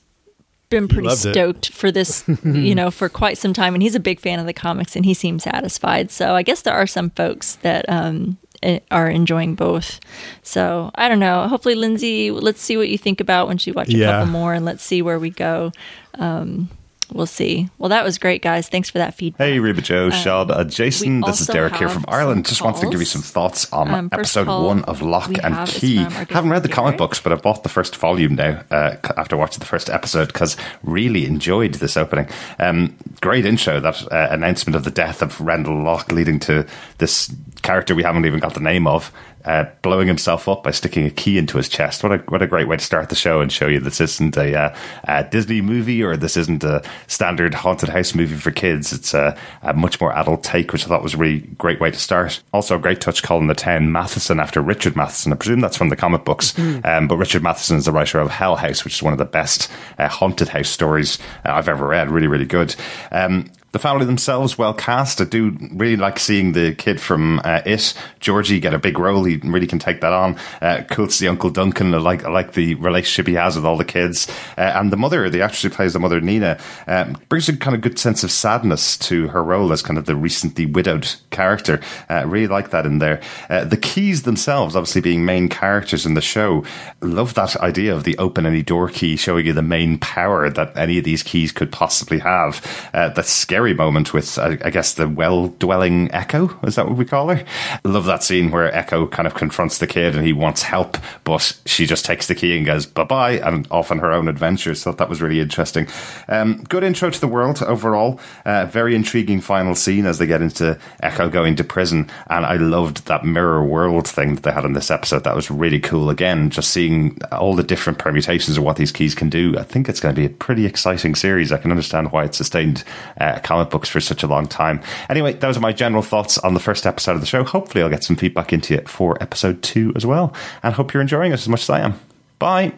been 0.72 0.88
pretty 0.88 1.08
loved 1.08 1.26
it. 1.26 1.34
stoked 1.34 1.68
for 1.70 1.92
this, 1.92 2.24
you 2.44 2.74
know, 2.74 2.90
for 2.90 3.08
quite 3.08 3.38
some 3.38 3.52
time, 3.52 3.74
and 3.74 3.82
he's 3.82 3.94
a 3.94 4.00
big 4.00 4.18
fan 4.18 4.40
of 4.40 4.46
the 4.46 4.52
comics, 4.52 4.96
and 4.96 5.04
he 5.04 5.14
seems 5.14 5.44
satisfied. 5.44 6.10
So 6.10 6.34
I 6.34 6.42
guess 6.42 6.62
there 6.62 6.74
are 6.74 6.86
some 6.86 7.10
folks 7.10 7.56
that 7.56 7.88
um, 7.88 8.38
eh, 8.62 8.80
are 8.90 9.08
enjoying 9.08 9.54
both. 9.54 10.00
So 10.42 10.90
I 10.96 11.08
don't 11.08 11.20
know. 11.20 11.46
Hopefully, 11.46 11.76
Lindsay, 11.76 12.30
let's 12.30 12.60
see 12.60 12.76
what 12.76 12.88
you 12.88 12.98
think 12.98 13.20
about 13.20 13.46
when 13.46 13.58
she 13.58 13.70
watches 13.70 13.94
a 13.94 14.04
couple 14.04 14.32
more, 14.32 14.54
and 14.54 14.64
let's 14.64 14.82
see 14.82 15.02
where 15.02 15.18
we 15.18 15.30
go. 15.30 15.70
Um, 16.14 16.68
we'll 17.12 17.26
see. 17.26 17.68
Well, 17.78 17.88
that 17.88 18.04
was 18.04 18.18
great, 18.18 18.42
guys. 18.42 18.68
Thanks 18.68 18.90
for 18.90 18.98
that 18.98 19.14
feedback. 19.14 19.46
Hey, 19.46 19.58
Reba 19.58 19.80
Joe, 19.82 20.10
Sean, 20.10 20.50
uh, 20.50 20.64
Jason. 20.64 21.20
This 21.22 21.40
is 21.40 21.46
Derek 21.46 21.76
here 21.76 21.88
from 21.88 22.04
Ireland. 22.08 22.46
Just 22.46 22.62
wanted 22.62 22.82
to 22.82 22.90
give 22.90 23.00
you 23.00 23.06
some 23.06 23.22
thoughts 23.22 23.72
on 23.72 23.90
Um, 23.92 24.08
episode 24.12 24.46
call 24.46 24.66
one 24.66 24.84
of 24.84 25.02
Locke 25.02 25.38
and 25.42 25.54
have 25.54 25.68
Key. 25.68 25.96
Haven't 25.96 26.50
read 26.50 26.62
the 26.62 26.68
friend 26.68 26.82
comic 26.82 26.98
books, 26.98 27.20
but 27.20 27.32
I 27.32 27.36
bought 27.36 27.62
the 27.62 27.68
first 27.68 27.96
volume 27.96 28.34
now 28.34 28.62
uh, 28.70 28.96
after 29.16 29.36
watching 29.36 29.60
the 29.60 29.66
first 29.66 29.88
episode 29.90 30.28
because 30.28 30.56
really 30.82 31.26
enjoyed 31.26 31.74
this 31.74 31.96
opening. 31.96 32.28
Um, 32.58 32.96
great 33.20 33.46
intro, 33.46 33.80
that 33.80 34.02
uh, 34.12 34.28
announcement 34.30 34.76
of 34.76 34.84
the 34.84 34.90
death 34.90 35.22
of 35.22 35.40
Randall 35.40 35.82
Locke, 35.82 36.12
leading 36.12 36.38
to 36.40 36.66
this 36.98 37.34
character 37.62 37.94
we 37.94 38.02
haven't 38.02 38.26
even 38.26 38.40
got 38.40 38.54
the 38.54 38.60
name 38.60 38.86
of. 38.86 39.12
Uh, 39.44 39.64
blowing 39.82 40.06
himself 40.06 40.48
up 40.48 40.62
by 40.62 40.70
sticking 40.70 41.04
a 41.04 41.10
key 41.10 41.38
into 41.38 41.56
his 41.56 41.68
chest. 41.68 42.02
What 42.02 42.12
a 42.12 42.18
what 42.28 42.42
a 42.42 42.46
great 42.46 42.68
way 42.68 42.76
to 42.76 42.84
start 42.84 43.08
the 43.08 43.14
show 43.14 43.40
and 43.40 43.50
show 43.50 43.66
you 43.66 43.80
this 43.80 44.00
isn't 44.00 44.36
a, 44.36 44.56
uh, 44.56 44.76
a 45.04 45.24
Disney 45.24 45.60
movie 45.60 46.02
or 46.02 46.16
this 46.16 46.36
isn't 46.36 46.62
a 46.62 46.82
standard 47.08 47.54
haunted 47.54 47.88
house 47.88 48.14
movie 48.14 48.36
for 48.36 48.50
kids. 48.50 48.92
It's 48.92 49.14
a, 49.14 49.36
a 49.62 49.72
much 49.72 50.00
more 50.00 50.12
adult 50.16 50.44
take, 50.44 50.72
which 50.72 50.84
I 50.84 50.88
thought 50.88 51.02
was 51.02 51.14
a 51.14 51.18
really 51.18 51.40
great 51.58 51.80
way 51.80 51.90
to 51.90 51.98
start. 51.98 52.42
Also, 52.52 52.76
a 52.76 52.80
great 52.80 53.00
touch 53.00 53.22
calling 53.22 53.48
the 53.48 53.54
town 53.54 53.90
Matheson 53.90 54.38
after 54.38 54.60
Richard 54.60 54.96
Matheson. 54.96 55.32
I 55.32 55.36
presume 55.36 55.60
that's 55.60 55.76
from 55.76 55.88
the 55.88 55.96
comic 55.96 56.24
books, 56.24 56.56
um, 56.84 57.08
but 57.08 57.16
Richard 57.16 57.42
Matheson 57.42 57.76
is 57.76 57.84
the 57.84 57.92
writer 57.92 58.20
of 58.20 58.30
Hell 58.30 58.56
House, 58.56 58.84
which 58.84 58.94
is 58.94 59.02
one 59.02 59.12
of 59.12 59.18
the 59.18 59.24
best 59.24 59.70
uh, 59.98 60.08
haunted 60.08 60.48
house 60.48 60.68
stories 60.68 61.18
uh, 61.44 61.52
I've 61.52 61.68
ever 61.68 61.86
read. 61.86 62.10
Really, 62.10 62.28
really 62.28 62.46
good. 62.46 62.74
Um, 63.10 63.50
the 63.72 63.78
family 63.78 64.04
themselves 64.04 64.58
well 64.58 64.74
cast. 64.74 65.20
I 65.20 65.24
do 65.24 65.56
really 65.72 65.96
like 65.96 66.18
seeing 66.18 66.52
the 66.52 66.74
kid 66.74 67.00
from 67.00 67.40
uh, 67.44 67.62
It, 67.64 67.94
Georgie, 68.20 68.60
get 68.60 68.74
a 68.74 68.78
big 68.78 68.98
role. 68.98 69.24
He 69.24 69.36
really 69.36 69.66
can 69.66 69.78
take 69.78 70.02
that 70.02 70.12
on. 70.12 70.36
Uh, 70.60 70.82
cool 70.90 71.06
to 71.06 71.12
see 71.12 71.26
Uncle 71.26 71.50
Duncan. 71.50 71.94
I 71.94 71.98
like 71.98 72.24
I 72.24 72.30
like 72.30 72.52
the 72.52 72.74
relationship 72.76 73.26
he 73.26 73.34
has 73.34 73.56
with 73.56 73.64
all 73.64 73.78
the 73.78 73.84
kids 73.84 74.28
uh, 74.58 74.72
and 74.74 74.92
the 74.92 74.96
mother. 74.96 75.28
The 75.30 75.40
actress 75.40 75.62
who 75.62 75.70
plays 75.70 75.94
the 75.94 76.00
mother, 76.00 76.20
Nina, 76.20 76.58
um, 76.86 77.16
brings 77.28 77.48
a 77.48 77.56
kind 77.56 77.74
of 77.74 77.80
good 77.80 77.98
sense 77.98 78.22
of 78.22 78.30
sadness 78.30 78.98
to 78.98 79.28
her 79.28 79.42
role 79.42 79.72
as 79.72 79.80
kind 79.80 79.98
of 79.98 80.04
the 80.04 80.16
recently 80.16 80.66
widowed 80.66 81.14
character. 81.30 81.80
Uh, 82.10 82.26
really 82.26 82.48
like 82.48 82.70
that 82.70 82.84
in 82.84 82.98
there. 82.98 83.22
Uh, 83.48 83.64
the 83.64 83.76
keys 83.78 84.22
themselves, 84.22 84.76
obviously 84.76 85.00
being 85.00 85.24
main 85.24 85.48
characters 85.48 86.04
in 86.04 86.12
the 86.12 86.20
show, 86.20 86.62
love 87.00 87.32
that 87.34 87.56
idea 87.56 87.94
of 87.94 88.04
the 88.04 88.18
open 88.18 88.44
any 88.44 88.62
door 88.62 88.88
key 88.88 89.16
showing 89.16 89.46
you 89.46 89.52
the 89.54 89.62
main 89.62 89.98
power 89.98 90.50
that 90.50 90.76
any 90.76 90.98
of 90.98 91.04
these 91.04 91.22
keys 91.22 91.52
could 91.52 91.72
possibly 91.72 92.18
have. 92.18 92.90
Uh, 92.92 93.08
that's 93.08 93.30
scary 93.30 93.61
scary 93.62 93.74
moment 93.74 94.12
with, 94.12 94.40
I, 94.40 94.70
guess, 94.70 94.94
the 94.94 95.08
well 95.08 95.46
dwelling 95.60 96.10
Echo. 96.12 96.58
Is 96.64 96.74
that 96.74 96.88
what 96.88 96.96
we 96.96 97.04
call 97.04 97.28
her? 97.28 97.44
I 97.84 97.88
love 97.88 98.06
that 98.06 98.24
scene 98.24 98.50
where 98.50 98.74
Echo 98.74 99.06
kind 99.06 99.28
of 99.28 99.34
confronts 99.34 99.78
the 99.78 99.86
kid 99.86 100.16
and 100.16 100.26
he 100.26 100.32
wants 100.32 100.62
help, 100.62 100.98
but 101.22 101.60
she 101.64 101.86
just 101.86 102.04
takes 102.04 102.26
the 102.26 102.34
key 102.34 102.56
and 102.56 102.66
goes 102.66 102.86
bye 102.86 103.04
bye 103.04 103.38
and 103.38 103.68
off 103.70 103.92
on 103.92 104.00
her 104.00 104.10
own 104.10 104.26
adventures. 104.26 104.82
Thought 104.82 104.98
that 104.98 105.08
was 105.08 105.22
really 105.22 105.38
interesting. 105.38 105.86
Um, 106.26 106.64
good 106.64 106.82
intro 106.82 107.10
to 107.10 107.20
the 107.20 107.28
world 107.28 107.62
overall. 107.62 108.18
Uh, 108.44 108.66
very 108.66 108.96
intriguing 108.96 109.40
final 109.40 109.76
scene 109.76 110.06
as 110.06 110.18
they 110.18 110.26
get 110.26 110.42
into 110.42 110.76
Echo 111.00 111.28
going 111.28 111.54
to 111.54 111.62
prison. 111.62 112.10
And 112.30 112.44
I 112.44 112.56
loved 112.56 113.06
that 113.06 113.24
mirror 113.24 113.64
world 113.64 114.08
thing 114.08 114.34
that 114.34 114.42
they 114.42 114.50
had 114.50 114.64
in 114.64 114.72
this 114.72 114.90
episode. 114.90 115.22
That 115.22 115.36
was 115.36 115.52
really 115.52 115.78
cool. 115.78 116.10
Again, 116.10 116.50
just 116.50 116.70
seeing 116.70 117.16
all 117.30 117.54
the 117.54 117.62
different 117.62 118.00
permutations 118.00 118.58
of 118.58 118.64
what 118.64 118.76
these 118.76 118.90
keys 118.90 119.14
can 119.14 119.30
do. 119.30 119.56
I 119.56 119.62
think 119.62 119.88
it's 119.88 120.00
going 120.00 120.16
to 120.16 120.20
be 120.20 120.26
a 120.26 120.30
pretty 120.30 120.66
exciting 120.66 121.14
series. 121.14 121.52
I 121.52 121.58
can 121.58 121.70
understand 121.70 122.10
why 122.10 122.24
it 122.24 122.34
sustained 122.34 122.82
uh, 123.20 123.38
comic 123.52 123.70
books 123.70 123.88
for 123.88 124.00
such 124.00 124.22
a 124.22 124.26
long 124.26 124.46
time. 124.46 124.80
Anyway, 125.10 125.34
those 125.34 125.56
are 125.56 125.60
my 125.60 125.72
general 125.72 126.02
thoughts 126.02 126.38
on 126.38 126.54
the 126.54 126.60
first 126.60 126.86
episode 126.86 127.12
of 127.12 127.20
the 127.20 127.26
show. 127.26 127.44
Hopefully, 127.44 127.82
I'll 127.84 127.90
get 127.90 128.02
some 128.04 128.16
feedback 128.16 128.52
into 128.52 128.72
it 128.74 128.88
for 128.88 129.22
episode 129.22 129.62
two 129.62 129.92
as 129.94 130.06
well. 130.06 130.32
And 130.62 130.74
hope 130.74 130.92
you're 130.94 131.02
enjoying 131.02 131.32
it 131.32 131.34
as 131.34 131.48
much 131.48 131.62
as 131.62 131.70
I 131.70 131.80
am. 131.80 132.00
Bye. 132.38 132.72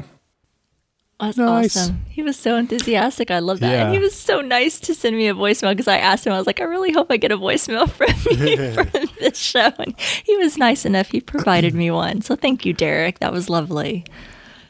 That's 1.20 1.36
Nice. 1.38 1.76
awesome. 1.76 2.04
He 2.10 2.22
was 2.22 2.36
so 2.36 2.56
enthusiastic. 2.56 3.30
I 3.30 3.38
love 3.38 3.60
that. 3.60 3.86
And 3.86 3.92
he 3.94 4.00
was 4.00 4.14
so 4.16 4.40
nice 4.40 4.80
to 4.80 4.94
send 4.94 5.16
me 5.16 5.28
a 5.28 5.34
voicemail 5.34 5.70
because 5.70 5.86
I 5.86 5.96
asked 5.98 6.26
him, 6.26 6.32
I 6.32 6.38
was 6.38 6.46
like, 6.46 6.60
I 6.60 6.64
really 6.64 6.92
hope 6.92 7.06
I 7.10 7.16
get 7.18 7.30
a 7.30 7.38
voicemail 7.38 7.88
from 7.88 8.08
you 8.46 8.72
from 8.90 9.08
this 9.20 9.38
show. 9.38 9.70
And 9.78 9.94
he 10.24 10.36
was 10.38 10.58
nice 10.58 10.84
enough. 10.84 11.10
He 11.12 11.20
provided 11.20 11.72
me 11.72 11.90
one. 11.92 12.20
So 12.20 12.34
thank 12.34 12.66
you, 12.66 12.72
Derek. 12.72 13.20
That 13.20 13.32
was 13.32 13.48
lovely. 13.48 14.04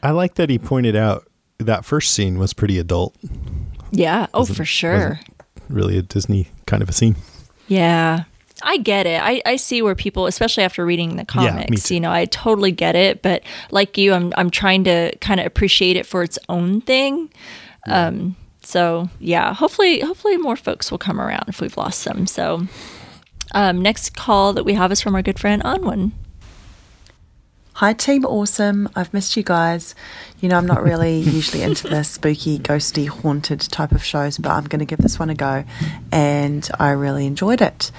I 0.03 0.11
like 0.11 0.35
that 0.35 0.51
he 0.51 0.59
pointed 0.59 0.95
out 0.95 1.27
that 1.57 1.83
first 1.83 2.13
scene 2.13 2.37
was 2.37 2.53
pretty 2.53 2.77
adult. 2.77 3.15
Yeah. 3.91 4.27
Oh, 4.33 4.41
Wasn't- 4.41 4.55
for 4.57 4.65
sure. 4.65 5.19
Really 5.69 5.97
a 5.97 6.01
Disney 6.01 6.49
kind 6.65 6.81
of 6.83 6.89
a 6.89 6.93
scene. 6.93 7.15
Yeah. 7.67 8.23
I 8.63 8.77
get 8.77 9.05
it. 9.05 9.21
I, 9.21 9.41
I 9.45 9.57
see 9.57 9.81
where 9.81 9.95
people, 9.95 10.27
especially 10.27 10.63
after 10.63 10.85
reading 10.85 11.17
the 11.17 11.25
comics, 11.25 11.89
too. 11.89 11.95
you 11.95 11.99
know, 11.99 12.11
I 12.11 12.25
totally 12.25 12.71
get 12.71 12.95
it. 12.95 13.21
But 13.21 13.43
like 13.69 13.97
you, 13.97 14.13
I'm 14.13 14.33
I'm 14.37 14.49
trying 14.49 14.85
to 14.85 15.15
kind 15.19 15.39
of 15.39 15.45
appreciate 15.45 15.97
it 15.97 16.05
for 16.05 16.23
its 16.23 16.39
own 16.47 16.81
thing. 16.81 17.29
Um, 17.87 18.35
so 18.61 19.09
yeah, 19.19 19.53
hopefully 19.53 19.99
hopefully 19.99 20.37
more 20.37 20.55
folks 20.55 20.89
will 20.89 20.97
come 20.97 21.19
around 21.19 21.45
if 21.47 21.59
we've 21.59 21.75
lost 21.77 21.99
some. 21.99 22.27
So 22.27 22.65
um, 23.53 23.81
next 23.81 24.15
call 24.15 24.53
that 24.53 24.63
we 24.63 24.73
have 24.73 24.91
is 24.91 25.01
from 25.01 25.15
our 25.15 25.21
good 25.21 25.37
friend 25.37 25.61
Anwin. 25.63 26.13
Hi, 27.79 27.91
Team 27.91 28.23
Awesome. 28.23 28.87
I've 28.95 29.13
missed 29.13 29.35
you 29.35 29.43
guys. 29.43 29.95
You 30.39 30.47
know, 30.47 30.55
I'm 30.55 30.65
not 30.65 30.81
really 30.81 31.19
usually 31.19 31.61
into 31.61 31.89
the 31.89 32.05
spooky, 32.05 32.57
ghosty, 32.57 33.09
haunted 33.09 33.59
type 33.59 33.91
of 33.91 34.01
shows, 34.01 34.37
but 34.37 34.51
I'm 34.51 34.63
going 34.63 34.79
to 34.79 34.85
give 34.85 34.99
this 34.99 35.19
one 35.19 35.29
a 35.29 35.35
go. 35.35 35.65
And 36.09 36.69
I 36.79 36.91
really 36.91 37.25
enjoyed 37.25 37.61
it. 37.61 37.91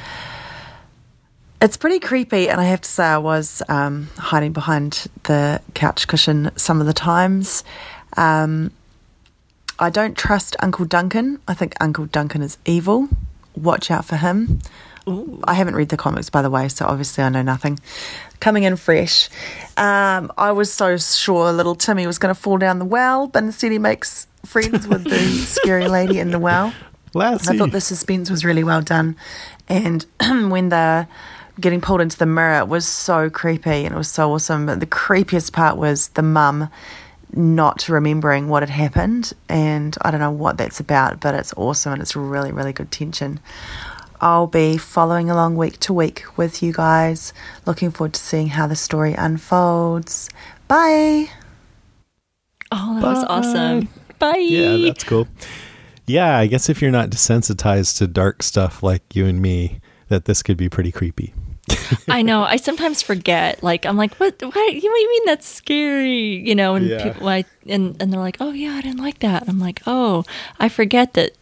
It's 1.60 1.76
pretty 1.76 2.00
creepy, 2.00 2.48
and 2.48 2.58
I 2.58 2.64
have 2.64 2.80
to 2.80 2.88
say, 2.88 3.04
I 3.04 3.18
was 3.18 3.62
um, 3.68 4.08
hiding 4.16 4.54
behind 4.54 5.08
the 5.24 5.60
couch 5.74 6.08
cushion 6.08 6.52
some 6.56 6.80
of 6.80 6.86
the 6.86 6.94
times. 6.94 7.62
Um, 8.16 8.70
I 9.78 9.90
don't 9.90 10.16
trust 10.16 10.56
Uncle 10.60 10.86
Duncan. 10.86 11.38
I 11.46 11.52
think 11.52 11.74
Uncle 11.82 12.06
Duncan 12.06 12.40
is 12.40 12.56
evil. 12.64 13.10
Watch 13.54 13.90
out 13.90 14.06
for 14.06 14.16
him. 14.16 14.60
I 15.06 15.54
haven't 15.54 15.76
read 15.76 15.88
the 15.88 15.96
comics, 15.96 16.30
by 16.30 16.42
the 16.42 16.50
way, 16.50 16.68
so 16.68 16.86
obviously 16.86 17.22
I 17.22 17.28
know 17.28 17.42
nothing. 17.42 17.78
Coming 18.40 18.64
in 18.64 18.76
fresh. 18.76 19.28
Um, 19.76 20.32
I 20.36 20.52
was 20.52 20.72
so 20.72 20.96
sure 20.96 21.52
little 21.52 21.74
Timmy 21.76 22.06
was 22.06 22.18
going 22.18 22.34
to 22.34 22.40
fall 22.40 22.58
down 22.58 22.78
the 22.78 22.84
well, 22.84 23.28
but 23.28 23.44
instead 23.44 23.72
he 23.72 23.78
makes 23.78 24.26
friends 24.44 24.86
with 24.88 25.04
the 25.04 25.18
scary 25.46 25.88
lady 25.88 26.18
in 26.18 26.30
the 26.30 26.38
well. 26.38 26.72
Lassie. 27.14 27.54
I 27.54 27.58
thought 27.58 27.70
the 27.70 27.80
suspense 27.80 28.30
was 28.30 28.44
really 28.44 28.64
well 28.64 28.82
done. 28.82 29.16
And 29.68 30.04
when 30.20 30.68
they're 30.68 31.08
getting 31.60 31.80
pulled 31.80 32.00
into 32.00 32.18
the 32.18 32.26
mirror, 32.26 32.58
it 32.58 32.68
was 32.68 32.86
so 32.86 33.30
creepy 33.30 33.84
and 33.84 33.94
it 33.94 33.98
was 33.98 34.10
so 34.10 34.32
awesome. 34.32 34.66
But 34.66 34.80
the 34.80 34.86
creepiest 34.86 35.52
part 35.52 35.76
was 35.76 36.08
the 36.08 36.22
mum 36.22 36.68
not 37.32 37.88
remembering 37.88 38.48
what 38.48 38.62
had 38.62 38.70
happened. 38.70 39.32
And 39.48 39.96
I 40.02 40.10
don't 40.10 40.20
know 40.20 40.30
what 40.30 40.58
that's 40.58 40.80
about, 40.80 41.20
but 41.20 41.34
it's 41.34 41.54
awesome 41.56 41.94
and 41.94 42.02
it's 42.02 42.16
really, 42.16 42.52
really 42.52 42.72
good 42.72 42.90
tension. 42.90 43.40
I'll 44.20 44.46
be 44.46 44.76
following 44.76 45.30
along 45.30 45.56
week 45.56 45.78
to 45.80 45.92
week 45.92 46.24
with 46.36 46.62
you 46.62 46.72
guys. 46.72 47.32
Looking 47.66 47.90
forward 47.90 48.14
to 48.14 48.20
seeing 48.20 48.48
how 48.48 48.66
the 48.66 48.76
story 48.76 49.14
unfolds. 49.14 50.28
Bye. 50.68 51.30
Oh, 52.72 52.98
that 53.00 53.02
was 53.06 53.24
awesome. 53.28 53.88
Bye. 54.18 54.36
Yeah, 54.38 54.76
that's 54.88 55.04
cool. 55.04 55.28
Yeah, 56.06 56.36
I 56.38 56.46
guess 56.46 56.68
if 56.68 56.80
you're 56.80 56.90
not 56.90 57.10
desensitized 57.10 57.98
to 57.98 58.06
dark 58.06 58.42
stuff 58.42 58.82
like 58.82 59.14
you 59.14 59.26
and 59.26 59.40
me, 59.42 59.80
that 60.08 60.24
this 60.24 60.42
could 60.42 60.56
be 60.56 60.68
pretty 60.68 60.92
creepy. 60.92 61.34
I 62.08 62.22
know. 62.22 62.44
I 62.44 62.56
sometimes 62.56 63.02
forget. 63.02 63.62
Like 63.62 63.84
I'm 63.84 63.96
like, 63.96 64.14
what? 64.16 64.40
What? 64.40 64.74
You 64.74 64.80
you 64.82 65.08
mean 65.10 65.22
that's 65.26 65.48
scary? 65.48 66.36
You 66.48 66.54
know? 66.54 66.76
And 66.76 66.86
Yeah. 66.86 67.02
people, 67.02 67.28
I 67.28 67.44
and 67.68 68.00
and 68.00 68.12
they're 68.12 68.20
like, 68.20 68.36
oh 68.40 68.52
yeah, 68.52 68.72
I 68.74 68.80
didn't 68.82 69.00
like 69.02 69.18
that. 69.20 69.48
I'm 69.48 69.58
like, 69.58 69.82
oh, 69.86 70.24
I 70.60 70.68
forget 70.68 71.14
that. 71.14 71.32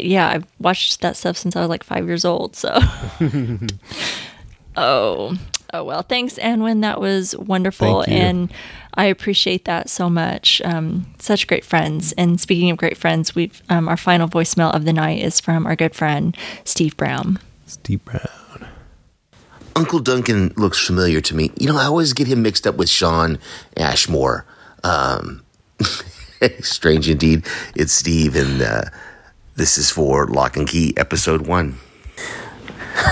Yeah, 0.00 0.28
I've 0.28 0.46
watched 0.58 1.00
that 1.00 1.16
stuff 1.16 1.36
since 1.36 1.56
I 1.56 1.60
was 1.60 1.68
like 1.68 1.84
five 1.84 2.06
years 2.06 2.24
old. 2.24 2.56
So, 2.56 2.78
oh, 4.76 5.36
oh 5.72 5.84
well. 5.84 6.02
Thanks, 6.02 6.34
Anwin. 6.38 6.82
That 6.82 7.00
was 7.00 7.36
wonderful, 7.36 8.02
Thank 8.02 8.08
you. 8.08 8.24
and 8.26 8.52
I 8.94 9.04
appreciate 9.04 9.64
that 9.66 9.88
so 9.88 10.10
much. 10.10 10.60
Um, 10.64 11.06
such 11.18 11.46
great 11.46 11.64
friends. 11.64 12.12
And 12.12 12.40
speaking 12.40 12.70
of 12.70 12.76
great 12.76 12.96
friends, 12.96 13.34
we've 13.34 13.62
um, 13.68 13.88
our 13.88 13.96
final 13.96 14.28
voicemail 14.28 14.74
of 14.74 14.84
the 14.84 14.92
night 14.92 15.22
is 15.22 15.40
from 15.40 15.66
our 15.66 15.76
good 15.76 15.94
friend 15.94 16.36
Steve 16.64 16.96
Brown. 16.96 17.38
Steve 17.66 18.04
Brown. 18.04 18.28
Uncle 19.76 20.00
Duncan 20.00 20.52
looks 20.56 20.84
familiar 20.84 21.20
to 21.20 21.36
me. 21.36 21.52
You 21.56 21.68
know, 21.68 21.76
I 21.76 21.84
always 21.84 22.12
get 22.12 22.26
him 22.26 22.42
mixed 22.42 22.66
up 22.66 22.74
with 22.76 22.88
Shawn 22.88 23.38
Ashmore. 23.76 24.44
Um, 24.82 25.44
strange 26.60 27.08
indeed. 27.08 27.46
It's 27.76 27.92
Steve, 27.92 28.34
and 28.34 28.60
uh, 28.60 28.82
this 29.58 29.76
is 29.76 29.90
for 29.90 30.26
Locke 30.28 30.56
and 30.56 30.68
Key, 30.68 30.94
episode 30.96 31.48
one. 31.48 31.78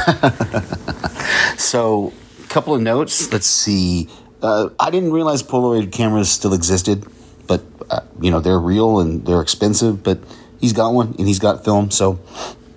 so, 1.58 2.12
a 2.42 2.46
couple 2.46 2.72
of 2.72 2.80
notes. 2.80 3.32
Let's 3.32 3.48
see. 3.48 4.08
Uh, 4.40 4.68
I 4.78 4.90
didn't 4.90 5.12
realize 5.12 5.42
Polaroid 5.42 5.90
cameras 5.90 6.30
still 6.30 6.54
existed, 6.54 7.04
but 7.48 7.64
uh, 7.90 8.02
you 8.20 8.30
know 8.30 8.38
they're 8.38 8.60
real 8.60 9.00
and 9.00 9.26
they're 9.26 9.40
expensive. 9.40 10.04
But 10.04 10.20
he's 10.60 10.72
got 10.72 10.94
one 10.94 11.16
and 11.18 11.26
he's 11.26 11.40
got 11.40 11.64
film, 11.64 11.90
so 11.90 12.20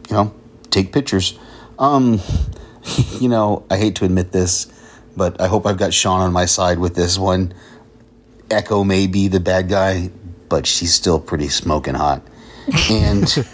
you 0.10 0.16
know, 0.16 0.34
take 0.72 0.92
pictures. 0.92 1.38
Um, 1.78 2.20
you 3.20 3.30
know, 3.30 3.66
I 3.70 3.78
hate 3.78 3.96
to 3.98 4.06
admit 4.06 4.32
this, 4.32 4.66
but 5.16 5.40
I 5.40 5.48
hope 5.48 5.68
I've 5.68 5.78
got 5.78 5.94
Sean 5.94 6.22
on 6.22 6.34
my 6.34 6.46
side 6.46 6.80
with 6.80 6.96
this 6.96 7.20
one. 7.20 7.54
Echo 8.50 8.84
may 8.84 9.06
be 9.06 9.28
the 9.28 9.40
bad 9.40 9.70
guy, 9.70 10.10
but 10.50 10.66
she's 10.66 10.96
still 10.96 11.20
pretty 11.20 11.50
smoking 11.50 11.94
hot. 11.94 12.24
And, 12.90 13.48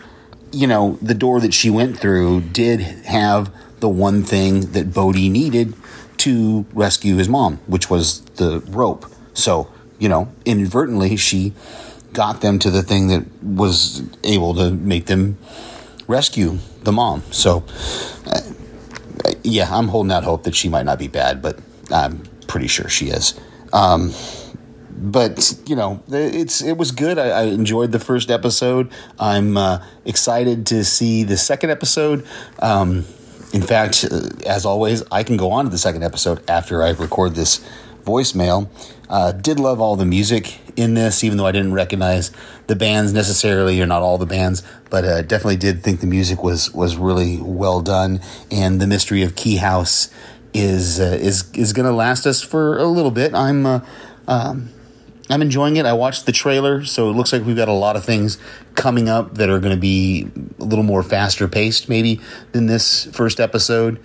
you 0.52 0.66
know, 0.66 0.98
the 1.02 1.14
door 1.14 1.40
that 1.40 1.54
she 1.54 1.70
went 1.70 1.98
through 1.98 2.42
did 2.42 2.80
have 2.80 3.52
the 3.80 3.88
one 3.88 4.22
thing 4.22 4.72
that 4.72 4.92
Bode 4.92 5.16
needed 5.16 5.74
to 6.18 6.64
rescue 6.72 7.16
his 7.16 7.28
mom, 7.28 7.56
which 7.66 7.90
was 7.90 8.20
the 8.36 8.60
rope. 8.68 9.06
So, 9.34 9.70
you 9.98 10.08
know, 10.08 10.32
inadvertently, 10.44 11.16
she 11.16 11.52
got 12.12 12.40
them 12.42 12.58
to 12.60 12.70
the 12.70 12.82
thing 12.82 13.08
that 13.08 13.24
was 13.42 14.02
able 14.22 14.54
to 14.54 14.70
make 14.70 15.06
them 15.06 15.38
rescue 16.06 16.58
the 16.82 16.92
mom. 16.92 17.22
So, 17.30 17.64
uh, 18.26 18.40
yeah, 19.42 19.74
I'm 19.74 19.88
holding 19.88 20.12
out 20.12 20.24
hope 20.24 20.44
that 20.44 20.54
she 20.54 20.68
might 20.68 20.84
not 20.84 20.98
be 20.98 21.08
bad, 21.08 21.42
but 21.42 21.58
I'm 21.90 22.22
pretty 22.46 22.68
sure 22.68 22.88
she 22.88 23.06
is. 23.08 23.38
Um, 23.72 24.12
but 25.02 25.58
you 25.66 25.74
know, 25.74 26.02
it's 26.08 26.62
it 26.62 26.76
was 26.76 26.92
good. 26.92 27.18
I, 27.18 27.28
I 27.28 27.42
enjoyed 27.44 27.92
the 27.92 27.98
first 27.98 28.30
episode. 28.30 28.90
I'm 29.18 29.56
uh, 29.56 29.84
excited 30.04 30.66
to 30.66 30.84
see 30.84 31.24
the 31.24 31.36
second 31.36 31.70
episode. 31.70 32.26
Um, 32.60 33.04
in 33.52 33.62
fact, 33.62 34.06
uh, 34.10 34.30
as 34.46 34.64
always, 34.64 35.02
I 35.10 35.24
can 35.24 35.36
go 35.36 35.50
on 35.50 35.64
to 35.64 35.70
the 35.70 35.78
second 35.78 36.04
episode 36.04 36.48
after 36.48 36.82
I 36.82 36.90
record 36.90 37.34
this 37.34 37.60
voicemail. 38.04 38.68
Uh, 39.08 39.32
did 39.32 39.60
love 39.60 39.80
all 39.80 39.96
the 39.96 40.06
music 40.06 40.58
in 40.76 40.94
this, 40.94 41.22
even 41.22 41.36
though 41.36 41.46
I 41.46 41.52
didn't 41.52 41.74
recognize 41.74 42.30
the 42.66 42.76
bands 42.76 43.12
necessarily, 43.12 43.80
or 43.82 43.86
not 43.86 44.00
all 44.02 44.16
the 44.16 44.26
bands, 44.26 44.62
but 44.88 45.04
uh, 45.04 45.22
definitely 45.22 45.56
did 45.56 45.82
think 45.82 46.00
the 46.00 46.06
music 46.06 46.42
was 46.42 46.72
was 46.72 46.96
really 46.96 47.38
well 47.38 47.82
done, 47.82 48.20
and 48.50 48.80
the 48.80 48.86
mystery 48.86 49.22
of 49.22 49.34
Key 49.34 49.56
House 49.56 50.08
is 50.54 51.00
uh, 51.00 51.18
is 51.20 51.50
is 51.52 51.72
going 51.72 51.86
to 51.86 51.92
last 51.92 52.26
us 52.26 52.40
for 52.40 52.78
a 52.78 52.86
little 52.86 53.10
bit. 53.10 53.34
I'm 53.34 53.66
uh, 53.66 53.80
um, 54.28 54.70
I'm 55.30 55.42
enjoying 55.42 55.76
it. 55.76 55.86
I 55.86 55.92
watched 55.92 56.26
the 56.26 56.32
trailer, 56.32 56.84
so 56.84 57.08
it 57.08 57.14
looks 57.14 57.32
like 57.32 57.44
we've 57.44 57.56
got 57.56 57.68
a 57.68 57.72
lot 57.72 57.96
of 57.96 58.04
things 58.04 58.38
coming 58.74 59.08
up 59.08 59.34
that 59.34 59.48
are 59.48 59.60
going 59.60 59.74
to 59.74 59.80
be 59.80 60.28
a 60.58 60.64
little 60.64 60.84
more 60.84 61.02
faster 61.02 61.48
paced, 61.48 61.88
maybe 61.88 62.20
than 62.52 62.66
this 62.66 63.06
first 63.06 63.40
episode. 63.40 64.00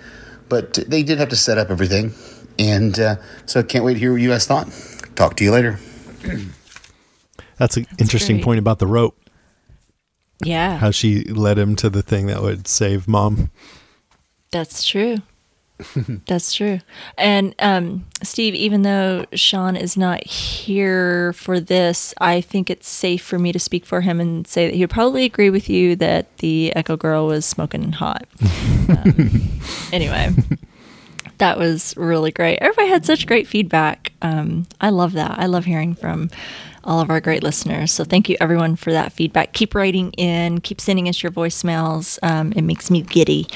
But 0.49 0.76
they 0.88 1.03
did 1.03 1.18
have 1.18 1.30
to 1.30 1.35
set 1.35 1.57
up 1.57 1.69
everything, 1.69 2.14
and 2.57 2.98
uh, 2.99 3.15
so 3.45 3.60
I 3.60 3.64
can't 3.64 3.84
wait 3.84 3.94
to 3.94 3.99
hear 3.99 4.11
what 4.14 4.22
you 4.22 4.30
guys 4.30 4.45
thought. 4.45 4.68
Talk 5.15 5.35
to 5.38 5.44
you 5.44 5.52
later. 5.52 5.80
That's 7.57 7.76
an 7.77 7.88
interesting 7.98 8.38
great. 8.38 8.45
point 8.45 8.60
about 8.60 8.80
the 8.80 8.88
rope. 8.88 9.18
Yeah, 10.44 10.77
how 10.77 10.91
she 10.91 11.23
led 11.23 11.57
him 11.57 11.76
to 11.77 11.89
the 11.89 12.03
thing 12.03 12.27
that 12.27 12.44
would 12.44 12.68
save 12.68 13.07
mom. 13.07 13.49
that's 14.52 14.85
true. 14.85 15.18
that's 16.27 16.53
true. 16.53 16.79
And 17.17 17.53
um, 17.59 18.05
Steve, 18.23 18.55
even 18.55 18.81
though 18.81 19.25
Sean 19.33 19.75
is 19.75 19.95
not 19.95 20.25
here 20.25 21.33
for 21.33 21.59
this, 21.59 22.13
I 22.19 22.41
think 22.41 22.69
it's 22.69 22.87
safe 22.87 23.23
for 23.23 23.37
me 23.37 23.51
to 23.51 23.59
speak 23.59 23.85
for 23.85 24.01
him 24.01 24.19
and 24.19 24.47
say 24.47 24.67
that 24.67 24.75
he 24.75 24.81
would 24.81 24.89
probably 24.89 25.25
agree 25.25 25.49
with 25.49 25.69
you 25.69 25.95
that 25.97 26.37
the 26.37 26.75
Echo 26.75 26.97
Girl 26.97 27.27
was 27.27 27.45
smoking 27.45 27.91
hot. 27.91 28.25
um, 28.89 29.59
anyway, 29.91 30.31
that 31.37 31.59
was 31.59 31.95
really 31.95 32.31
great. 32.31 32.57
Everybody 32.59 32.89
had 32.89 33.05
such 33.05 33.27
great 33.27 33.47
feedback. 33.47 34.13
Um, 34.21 34.65
I 34.81 34.89
love 34.89 35.13
that. 35.13 35.37
I 35.37 35.45
love 35.45 35.65
hearing 35.65 35.93
from 35.93 36.29
all 36.83 37.01
of 37.01 37.09
our 37.09 37.19
great 37.19 37.43
listeners. 37.43 37.91
So 37.91 38.03
thank 38.03 38.29
you 38.29 38.37
everyone 38.39 38.77
for 38.77 38.91
that 38.93 39.11
feedback. 39.11 39.53
Keep 39.53 39.75
writing 39.75 40.11
in, 40.13 40.61
keep 40.61 40.79
sending 40.79 41.09
us 41.09 41.21
your 41.21 41.31
voicemails. 41.31 42.17
Um, 42.23 42.53
it 42.53 42.61
makes 42.61 42.89
me 42.89 43.01
giddy. 43.01 43.47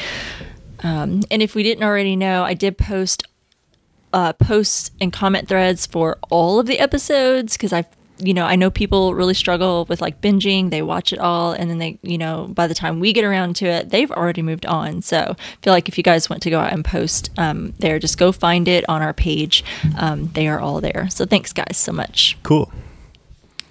Um, 0.83 1.21
and 1.29 1.41
if 1.41 1.55
we 1.55 1.63
didn't 1.63 1.83
already 1.83 2.15
know, 2.15 2.43
I 2.43 2.53
did 2.53 2.77
post 2.77 3.23
uh, 4.13 4.33
posts 4.33 4.91
and 4.99 5.13
comment 5.13 5.47
threads 5.47 5.85
for 5.85 6.17
all 6.29 6.59
of 6.59 6.65
the 6.67 6.79
episodes 6.79 7.53
because 7.55 7.71
I, 7.71 7.85
you 8.19 8.33
know, 8.33 8.45
I 8.45 8.55
know 8.55 8.69
people 8.69 9.13
really 9.15 9.33
struggle 9.33 9.85
with 9.85 10.01
like 10.01 10.19
binging. 10.21 10.69
They 10.69 10.81
watch 10.81 11.13
it 11.13 11.19
all, 11.19 11.53
and 11.53 11.69
then 11.69 11.77
they, 11.77 11.97
you 12.01 12.17
know, 12.17 12.47
by 12.49 12.67
the 12.67 12.73
time 12.73 12.99
we 12.99 13.13
get 13.13 13.23
around 13.23 13.55
to 13.57 13.65
it, 13.67 13.89
they've 13.89 14.11
already 14.11 14.41
moved 14.41 14.65
on. 14.65 15.01
So 15.01 15.17
I 15.17 15.55
feel 15.61 15.73
like 15.73 15.87
if 15.87 15.97
you 15.97 16.03
guys 16.03 16.29
want 16.29 16.43
to 16.43 16.49
go 16.49 16.59
out 16.59 16.73
and 16.73 16.83
post 16.83 17.29
um, 17.37 17.73
there, 17.79 17.99
just 17.99 18.17
go 18.17 18.31
find 18.31 18.67
it 18.67 18.87
on 18.89 19.01
our 19.01 19.13
page. 19.13 19.63
Um, 19.97 20.27
they 20.33 20.47
are 20.47 20.59
all 20.59 20.81
there. 20.81 21.09
So 21.09 21.25
thanks, 21.25 21.53
guys, 21.53 21.77
so 21.77 21.91
much. 21.91 22.37
Cool. 22.43 22.71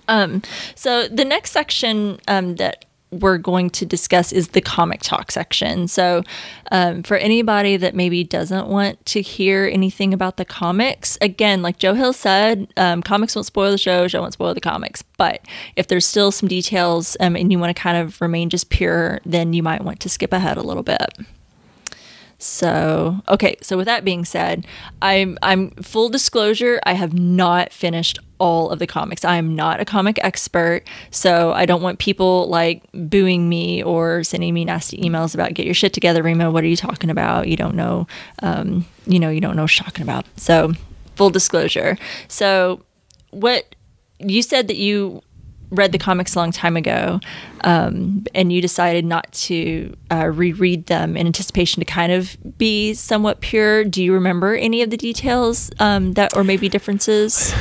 Um, 0.09 0.43
So 0.75 1.07
the 1.07 1.25
next 1.25 1.53
section 1.53 2.19
um, 2.27 2.57
that 2.57 2.85
we're 3.11 3.39
going 3.39 3.71
to 3.71 3.85
discuss 3.85 4.33
is 4.33 4.49
the 4.49 4.61
comic 4.61 5.01
talk 5.01 5.31
section. 5.31 5.89
So 5.89 6.23
um, 6.71 7.03
for 7.03 7.17
anybody 7.17 7.77
that 7.77 7.95
maybe 7.95 8.23
doesn't 8.23 8.69
want 8.69 9.05
to 9.07 9.21
hear 9.21 9.69
anything 9.73 10.15
about 10.15 10.37
the 10.37 10.45
comics, 10.45 11.19
again, 11.21 11.63
like 11.63 11.79
Joe 11.79 11.95
Hill 11.95 12.13
said, 12.13 12.73
um, 12.77 13.03
comics 13.03 13.35
won't 13.35 13.47
spoil 13.47 13.73
the 13.73 13.79
show, 13.79 14.07
show 14.07 14.21
won't 14.21 14.35
spoil 14.35 14.55
the 14.55 14.61
comics. 14.61 15.03
But 15.17 15.45
if 15.77 15.89
there's 15.89 16.07
still 16.07 16.31
some 16.31 16.49
details 16.49 17.17
um, 17.21 17.37
and 17.37 17.51
you 17.51 17.59
want 17.59 17.75
to 17.75 17.81
kind 17.81 17.97
of 17.97 18.21
remain 18.21 18.49
just 18.49 18.71
pure, 18.71 19.21
then 19.25 19.53
you 19.53 19.63
might 19.63 19.83
want 19.83 20.01
to 20.01 20.09
skip 20.09 20.33
ahead 20.33 20.57
a 20.57 20.63
little 20.63 20.85
bit. 20.85 21.19
So, 22.39 23.21
okay, 23.29 23.57
so 23.61 23.77
with 23.77 23.85
that 23.85 24.03
being 24.03 24.25
said, 24.25 24.67
I'm 25.03 25.37
I'm 25.43 25.73
full 25.73 26.09
disclosure, 26.09 26.81
I 26.87 26.95
have 26.95 27.13
not 27.13 27.71
finished 27.71 28.19
all 28.41 28.71
of 28.71 28.79
the 28.79 28.87
comics. 28.87 29.25
I 29.25 29.37
am 29.37 29.55
not 29.55 29.81
a 29.81 29.85
comic 29.85 30.19
expert, 30.23 30.83
so 31.11 31.53
I 31.53 31.67
don't 31.67 31.83
want 31.83 31.99
people 31.99 32.49
like 32.49 32.83
booing 32.93 33.49
me 33.49 33.83
or 33.83 34.25
sending 34.25 34.55
me 34.55 34.65
nasty 34.65 34.97
emails 34.99 35.35
about 35.35 35.55
get 35.55 35.67
your 35.67 35.75
shit 35.75 35.93
together, 35.93 36.23
Remo. 36.23 36.51
What 36.51 36.65
are 36.65 36.69
you 36.69 36.77
talking 36.77 37.11
about? 37.11 37.47
You 37.47 37.57
don't 37.57 37.77
know, 37.77 38.09
um, 38.43 38.87
you 39.07 39.21
know, 39.21 39.31
you 39.31 39.41
don't 39.41 39.55
know 39.55 39.63
what 39.63 39.79
you're 39.79 39.85
talking 39.85 40.03
about. 40.03 40.27
So, 40.37 40.73
full 41.15 41.31
disclosure. 41.31 41.97
So, 42.27 42.83
what 43.31 43.77
you 44.19 44.43
said 44.43 44.69
that 44.69 44.77
you 44.77 45.23
read 45.71 45.93
the 45.93 45.99
comics 45.99 46.35
a 46.35 46.39
long 46.39 46.51
time 46.51 46.77
ago, 46.77 47.21
um, 47.63 48.25
and 48.35 48.53
you 48.53 48.61
decided 48.61 49.05
not 49.05 49.31
to 49.33 49.95
uh, 50.11 50.27
reread 50.27 50.87
them 50.87 51.17
in 51.17 51.27
anticipation 51.27 51.81
to 51.81 51.85
kind 51.85 52.13
of 52.13 52.37
be 52.59 52.93
somewhat 52.95 53.41
pure. 53.41 53.85
Do 53.85 54.03
you 54.03 54.13
remember 54.13 54.55
any 54.55 54.83
of 54.83 54.91
the 54.91 54.97
details 54.97 55.71
um, 55.79 56.15
that, 56.15 56.37
or 56.37 56.43
maybe 56.45 56.69
differences? 56.69 57.55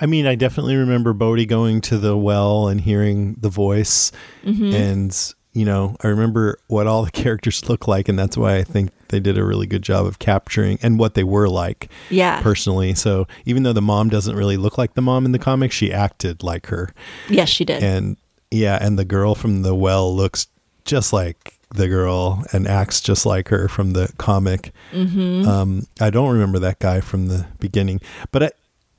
I 0.00 0.06
mean, 0.06 0.26
I 0.26 0.34
definitely 0.34 0.76
remember 0.76 1.12
Bode 1.12 1.46
going 1.48 1.80
to 1.82 1.98
the 1.98 2.16
well 2.16 2.68
and 2.68 2.80
hearing 2.80 3.34
the 3.40 3.48
voice, 3.48 4.12
Mm-hmm. 4.44 4.72
and 4.74 5.34
you 5.54 5.64
know, 5.64 5.96
I 6.02 6.08
remember 6.08 6.58
what 6.68 6.86
all 6.86 7.04
the 7.04 7.10
characters 7.24 7.68
look 7.68 7.88
like, 7.88 8.08
and 8.08 8.18
that's 8.18 8.36
why 8.36 8.56
I 8.56 8.62
think 8.62 8.90
they 9.08 9.18
did 9.18 9.36
a 9.38 9.44
really 9.44 9.66
good 9.66 9.82
job 9.82 10.06
of 10.06 10.18
capturing 10.20 10.78
and 10.82 10.98
what 11.00 11.14
they 11.14 11.24
were 11.24 11.48
like. 11.48 11.90
Yeah. 12.10 12.40
personally. 12.42 12.94
So 12.94 13.26
even 13.44 13.62
though 13.64 13.72
the 13.72 13.82
mom 13.82 14.08
doesn't 14.08 14.36
really 14.36 14.56
look 14.56 14.78
like 14.78 14.94
the 14.94 15.02
mom 15.02 15.24
in 15.24 15.32
the 15.32 15.38
comic, 15.38 15.72
she 15.72 15.92
acted 15.92 16.42
like 16.44 16.66
her, 16.66 16.92
Yes, 17.28 17.48
she 17.48 17.64
did. 17.64 17.82
and 17.82 18.16
yeah, 18.50 18.78
and 18.80 18.98
the 18.98 19.04
girl 19.04 19.34
from 19.34 19.62
the 19.62 19.74
well 19.74 20.14
looks 20.14 20.46
just 20.84 21.12
like 21.12 21.58
the 21.74 21.88
girl 21.88 22.44
and 22.52 22.66
acts 22.68 23.00
just 23.00 23.26
like 23.26 23.48
her 23.48 23.68
from 23.68 23.92
the 23.92 24.12
comic. 24.16 24.72
Mm-hmm. 24.92 25.46
Um, 25.48 25.86
I 26.00 26.08
don't 26.10 26.32
remember 26.32 26.58
that 26.60 26.78
guy 26.78 27.00
from 27.00 27.26
the 27.28 27.46
beginning, 27.58 28.00
but 28.30 28.42
I, 28.44 28.50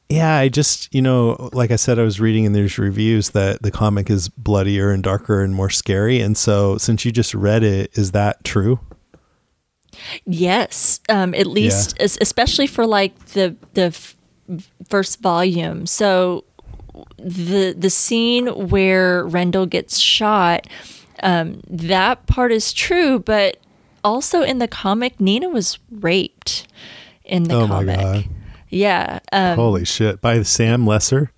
yeah, 0.10 0.36
I 0.36 0.50
just 0.50 0.94
you 0.94 1.02
know, 1.02 1.50
like 1.54 1.72
I 1.72 1.76
said, 1.76 2.00
I 2.00 2.04
was 2.04 2.20
reading 2.20 2.46
in 2.46 2.54
these 2.54 2.78
reviews 2.78 3.30
that 3.32 3.62
the 3.62 3.72
comic 3.72 4.10
is 4.10 4.28
bloodier 4.30 4.92
and 4.92 5.04
darker 5.04 5.42
and 5.44 5.54
more 5.54 5.70
scary, 5.70 6.20
and 6.20 6.36
so 6.38 6.78
since 6.78 7.06
you 7.06 7.12
just 7.12 7.34
read 7.36 7.64
it, 7.64 7.92
is 7.98 8.12
that 8.12 8.44
true? 8.44 8.80
Yes, 10.26 11.00
um, 11.10 11.34
at 11.34 11.48
least 11.48 11.96
es- 12.00 12.18
especially 12.22 12.68
for 12.68 12.86
like 12.88 13.14
the 13.28 13.56
the 13.74 13.84
f- 13.84 14.16
first 14.88 15.22
volume. 15.22 15.86
So 15.86 16.44
the 17.18 17.76
the 17.78 17.90
scene 17.90 18.48
where 18.48 19.26
Rendell 19.26 19.66
gets 19.66 20.00
shot, 20.00 20.68
um, 21.22 21.62
that 21.70 22.26
part 22.28 22.52
is 22.52 22.74
true, 22.74 23.20
but 23.20 23.58
also 24.04 24.42
in 24.42 24.60
the 24.60 24.68
comic, 24.68 25.20
Nina 25.20 25.50
was 25.50 25.78
raped 25.92 26.68
in 27.26 27.44
the 27.44 27.56
Oh 27.56 27.68
comic. 27.68 28.26
Yeah. 28.70 29.20
Um, 29.32 29.56
Holy 29.56 29.86
shit! 29.86 30.22
By 30.22 30.42
Sam 30.44 30.86
Lesser. 30.86 31.32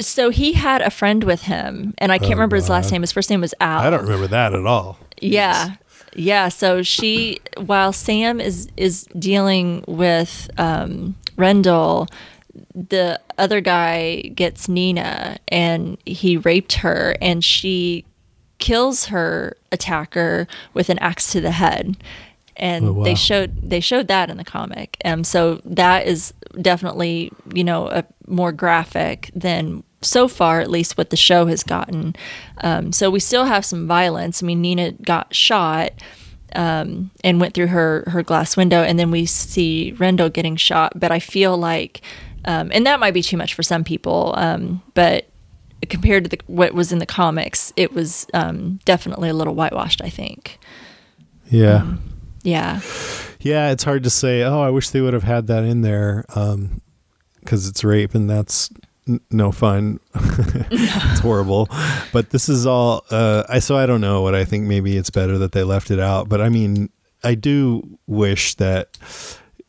so 0.00 0.30
he 0.30 0.52
had 0.54 0.82
a 0.82 0.90
friend 0.90 1.24
with 1.24 1.42
him, 1.42 1.94
and 1.98 2.12
I 2.12 2.18
can't 2.18 2.32
remember 2.34 2.56
his 2.56 2.68
last 2.68 2.90
name. 2.92 3.00
His 3.02 3.12
first 3.12 3.30
name 3.30 3.40
was 3.40 3.54
Al. 3.60 3.80
I 3.80 3.90
don't 3.90 4.02
remember 4.02 4.26
that 4.28 4.52
at 4.54 4.66
all. 4.66 4.98
Yeah. 5.20 5.76
Yeah. 6.14 6.48
So 6.48 6.82
she, 6.82 7.38
while 7.58 7.92
Sam 7.92 8.40
is 8.40 8.68
is 8.76 9.04
dealing 9.18 9.84
with 9.86 10.50
um, 10.58 11.14
Rendell, 11.36 12.08
the 12.74 13.20
other 13.38 13.60
guy 13.60 14.22
gets 14.34 14.68
Nina 14.68 15.36
and 15.48 15.98
he 16.04 16.36
raped 16.38 16.74
her, 16.74 17.16
and 17.20 17.44
she 17.44 18.04
kills 18.58 19.06
her 19.06 19.54
attacker 19.70 20.48
with 20.72 20.88
an 20.88 20.98
axe 21.00 21.30
to 21.32 21.40
the 21.40 21.50
head. 21.50 21.96
And 22.58 22.86
Oh, 22.86 22.92
wow. 22.92 23.04
they 23.04 23.14
showed 23.14 23.56
they 23.62 23.80
showed 23.80 24.08
that 24.08 24.30
in 24.30 24.36
the 24.36 24.44
comic. 24.44 24.96
Um, 25.04 25.24
so 25.24 25.60
that 25.64 26.06
is 26.06 26.32
definitely 26.60 27.30
you 27.52 27.64
know 27.64 27.88
a 27.88 28.04
more 28.26 28.52
graphic 28.52 29.30
than 29.34 29.82
so 30.02 30.28
far 30.28 30.60
at 30.60 30.70
least 30.70 30.96
what 30.98 31.10
the 31.10 31.16
show 31.16 31.46
has 31.46 31.62
gotten. 31.62 32.14
Um, 32.62 32.92
so 32.92 33.10
we 33.10 33.18
still 33.20 33.44
have 33.44 33.64
some 33.64 33.86
violence. 33.88 34.42
I 34.42 34.46
mean, 34.46 34.60
Nina 34.60 34.92
got 34.92 35.34
shot 35.34 35.92
um, 36.54 37.10
and 37.24 37.40
went 37.40 37.54
through 37.54 37.66
her 37.68 38.04
her 38.08 38.22
glass 38.22 38.56
window, 38.56 38.82
and 38.82 38.98
then 38.98 39.10
we 39.10 39.26
see 39.26 39.92
Rendell 39.92 40.28
getting 40.30 40.56
shot. 40.56 40.92
But 40.98 41.10
I 41.12 41.18
feel 41.18 41.56
like, 41.58 42.00
um, 42.44 42.70
and 42.72 42.86
that 42.86 43.00
might 43.00 43.14
be 43.14 43.22
too 43.22 43.36
much 43.36 43.52
for 43.54 43.62
some 43.62 43.84
people, 43.84 44.34
um, 44.36 44.80
but 44.94 45.28
compared 45.90 46.24
to 46.24 46.30
the, 46.30 46.38
what 46.46 46.72
was 46.72 46.90
in 46.92 46.98
the 47.00 47.06
comics, 47.06 47.72
it 47.76 47.92
was 47.92 48.26
um, 48.32 48.80
definitely 48.86 49.28
a 49.28 49.34
little 49.34 49.54
whitewashed. 49.54 50.00
I 50.02 50.08
think. 50.08 50.58
Yeah. 51.50 51.94
Yeah. 52.46 52.80
Yeah, 53.40 53.72
it's 53.72 53.82
hard 53.82 54.04
to 54.04 54.10
say. 54.10 54.42
Oh, 54.42 54.60
I 54.60 54.70
wish 54.70 54.90
they 54.90 55.00
would 55.00 55.14
have 55.14 55.24
had 55.24 55.48
that 55.48 55.64
in 55.64 55.82
there, 55.82 56.24
because 57.40 57.68
it's 57.68 57.82
rape 57.82 58.14
and 58.14 58.30
that's 58.30 58.70
n- 59.08 59.20
no 59.30 59.50
fun. 59.50 59.98
it's 60.14 61.20
horrible. 61.20 61.68
But 62.12 62.30
this 62.30 62.48
is 62.48 62.64
all. 62.64 63.04
Uh, 63.10 63.42
I 63.48 63.58
so 63.58 63.76
I 63.76 63.86
don't 63.86 64.00
know 64.00 64.22
what 64.22 64.34
I 64.36 64.44
think. 64.44 64.64
Maybe 64.66 64.96
it's 64.96 65.10
better 65.10 65.38
that 65.38 65.52
they 65.52 65.64
left 65.64 65.90
it 65.90 65.98
out. 65.98 66.28
But 66.28 66.40
I 66.40 66.48
mean, 66.48 66.88
I 67.24 67.34
do 67.34 67.98
wish 68.06 68.54
that 68.54 68.96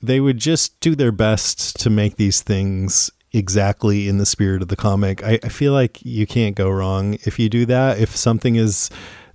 they 0.01 0.19
would 0.19 0.37
just 0.37 0.79
do 0.79 0.95
their 0.95 1.11
best 1.11 1.79
to 1.81 1.89
make 1.89 2.17
these 2.17 2.41
things 2.41 3.09
exactly 3.33 4.07
in 4.07 4.19
the 4.19 4.25
spirit 4.25 4.61
of 4.61 4.67
the 4.67 4.75
comic. 4.75 5.23
I, 5.23 5.39
I 5.43 5.49
feel 5.49 5.73
like 5.73 6.03
you 6.05 6.27
can't 6.27 6.55
go 6.55 6.69
wrong 6.69 7.15
if 7.25 7.39
you 7.39 7.49
do 7.49 7.65
that. 7.65 7.99
If 7.99 8.15
something 8.15 8.55
is 8.55 8.91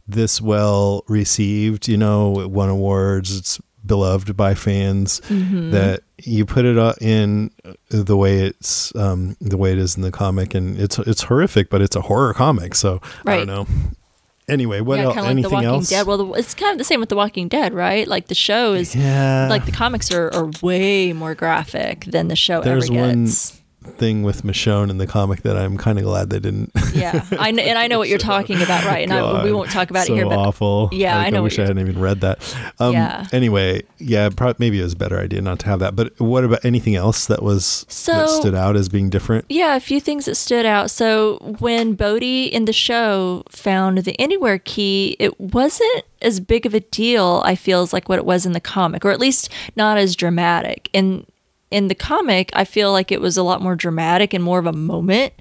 this 0.06 0.40
well 0.40 1.04
received, 1.08 1.88
you 1.88 1.96
know, 1.96 2.40
it 2.40 2.50
won 2.50 2.68
awards, 2.68 3.36
it's 3.36 3.60
beloved 3.84 4.36
by 4.36 4.54
fans, 4.54 5.20
that 5.28 6.02
you 6.18 6.46
put 6.46 6.64
it 6.64 6.78
uh, 6.78 6.94
in 7.00 7.50
the 7.88 8.16
way 8.16 8.38
it's 8.40 8.94
um, 8.94 9.36
the 9.40 9.56
way 9.56 9.72
it 9.72 9.78
is 9.78 9.96
in 9.96 10.02
the 10.02 10.12
comic, 10.12 10.54
and 10.54 10.78
it's 10.78 10.98
it's 11.00 11.22
horrific, 11.22 11.70
but 11.70 11.82
it's 11.82 11.96
a 11.96 12.02
horror 12.02 12.32
comic, 12.34 12.74
so 12.74 13.00
I 13.26 13.38
don't 13.38 13.46
know. 13.46 13.66
Anyway, 14.48 14.80
what 14.80 14.98
yeah, 14.98 15.04
else? 15.04 15.16
like 15.16 15.24
The 15.24 15.30
Anything 15.30 15.52
Walking 15.52 15.68
else? 15.68 15.88
Dead. 15.88 16.06
Well, 16.06 16.18
the, 16.18 16.32
it's 16.32 16.52
kind 16.52 16.72
of 16.72 16.78
the 16.78 16.84
same 16.84 16.98
with 17.00 17.08
The 17.08 17.16
Walking 17.16 17.48
Dead, 17.48 17.72
right? 17.72 18.06
Like 18.08 18.26
the 18.26 18.34
show 18.34 18.74
is 18.74 18.94
yeah, 18.94 19.46
like 19.48 19.66
the 19.66 19.72
comics 19.72 20.12
are, 20.12 20.34
are 20.34 20.50
way 20.60 21.12
more 21.12 21.34
graphic 21.34 22.04
than 22.06 22.28
the 22.28 22.36
show 22.36 22.60
There's 22.60 22.90
ever 22.90 22.98
one- 22.98 23.24
gets. 23.24 23.61
Thing 23.82 24.22
with 24.22 24.42
Michonne 24.42 24.90
in 24.90 24.98
the 24.98 25.06
comic 25.06 25.42
that 25.42 25.56
I'm 25.56 25.76
kind 25.76 25.98
of 25.98 26.04
glad 26.04 26.30
they 26.30 26.38
didn't. 26.40 26.70
Yeah, 26.92 27.24
I 27.32 27.52
kn- 27.52 27.59
and 27.60 27.78
I 27.78 27.86
know 27.86 27.98
what 27.98 28.10
you're 28.10 28.18
talking 28.34 28.60
about, 28.60 28.84
right? 28.84 29.02
And 29.02 29.12
I, 29.14 29.42
we 29.44 29.50
won't 29.52 29.70
talk 29.70 29.88
about 29.88 30.06
so 30.06 30.12
it 30.12 30.16
here, 30.16 30.26
but 30.26 30.36
awful. 30.38 30.90
Yeah, 30.92 31.16
Like, 31.16 31.26
I 31.28 31.30
know 31.30 31.38
I 31.38 31.40
wish 31.40 31.59
I 31.59 31.62
hadn't 31.62 31.78
even 31.78 31.98
read 31.98 32.20
that. 32.20 32.54
Um, 32.78 32.92
Yeah. 32.92 33.26
Anyway, 33.32 33.82
yeah, 33.98 34.28
pro- 34.28 34.52
maybe 34.59 34.78
it 34.78 34.82
was 34.82 34.92
a 34.92 34.96
better 34.96 35.18
idea 35.18 35.40
not 35.40 35.59
to 35.60 35.66
have 35.66 35.78
that. 35.80 35.96
But 35.96 36.12
what 36.20 36.44
about 36.44 36.62
anything 36.66 36.94
else 36.94 37.26
that 37.28 37.42
was 37.42 37.84
that 38.06 38.28
stood 38.28 38.54
out 38.54 38.76
as 38.76 38.90
being 38.90 39.09
different? 39.09 39.46
Yeah, 39.48 39.74
a 39.74 39.80
few 39.80 40.00
things 40.00 40.26
that 40.26 40.34
stood 40.34 40.66
out. 40.66 40.90
So 40.90 41.38
when 41.60 41.94
Bode 41.94 42.22
in 42.22 42.66
the 42.66 42.74
show 42.74 43.42
found 43.48 43.98
the 43.98 44.14
Anywhere 44.20 44.59
key, 44.59 45.16
it 45.18 45.40
wasn't 45.40 46.04
as 46.20 46.38
big 46.40 46.66
of 46.66 46.74
a 46.74 46.80
deal. 46.80 47.40
I 47.46 47.54
feel 47.54 47.80
as 47.80 47.94
like 47.94 48.09
what 48.10 48.18
it 48.18 48.26
was 48.26 48.44
in 48.44 48.52
the 48.52 48.60
comic, 48.60 49.02
or 49.04 49.10
at 49.12 49.18
least 49.18 49.48
not 49.76 49.96
as 49.96 50.14
dramatic. 50.14 50.90
In 50.92 51.26
in 51.72 51.88
the 51.88 51.94
comic, 51.94 52.50
I 52.52 52.64
feel 52.64 52.92
like 52.92 53.10
it 53.10 53.20
was 53.20 53.36
a 53.36 53.42
lot 53.42 53.62
more 53.62 53.74
dramatic 53.74 54.34
and 54.34 54.44
more 54.44 54.58
of 54.58 54.66
a 54.66 54.72
moment. 54.72 55.32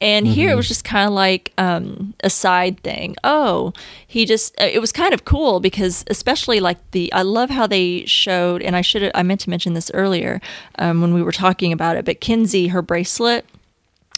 And 0.00 0.26
here 0.26 0.50
it 0.50 0.56
was 0.56 0.68
just 0.68 0.84
kind 0.84 1.06
of 1.06 1.14
like 1.14 1.52
um, 1.56 2.12
a 2.22 2.28
side 2.28 2.80
thing. 2.80 3.16
Oh, 3.24 3.72
he 4.06 4.26
just, 4.26 4.60
uh, 4.60 4.64
it 4.64 4.78
was 4.80 4.92
kind 4.92 5.14
of 5.14 5.24
cool 5.24 5.58
because, 5.58 6.04
especially 6.08 6.60
like 6.60 6.78
the, 6.90 7.10
I 7.14 7.22
love 7.22 7.48
how 7.48 7.66
they 7.66 8.04
showed, 8.04 8.60
and 8.60 8.76
I 8.76 8.82
should 8.82 9.00
have, 9.02 9.12
I 9.14 9.22
meant 9.22 9.40
to 9.42 9.50
mention 9.50 9.72
this 9.72 9.90
earlier 9.94 10.42
um, 10.78 11.00
when 11.00 11.14
we 11.14 11.22
were 11.22 11.32
talking 11.32 11.72
about 11.72 11.96
it, 11.96 12.04
but 12.04 12.20
Kinsey, 12.20 12.68
her 12.68 12.82
bracelet, 12.82 13.46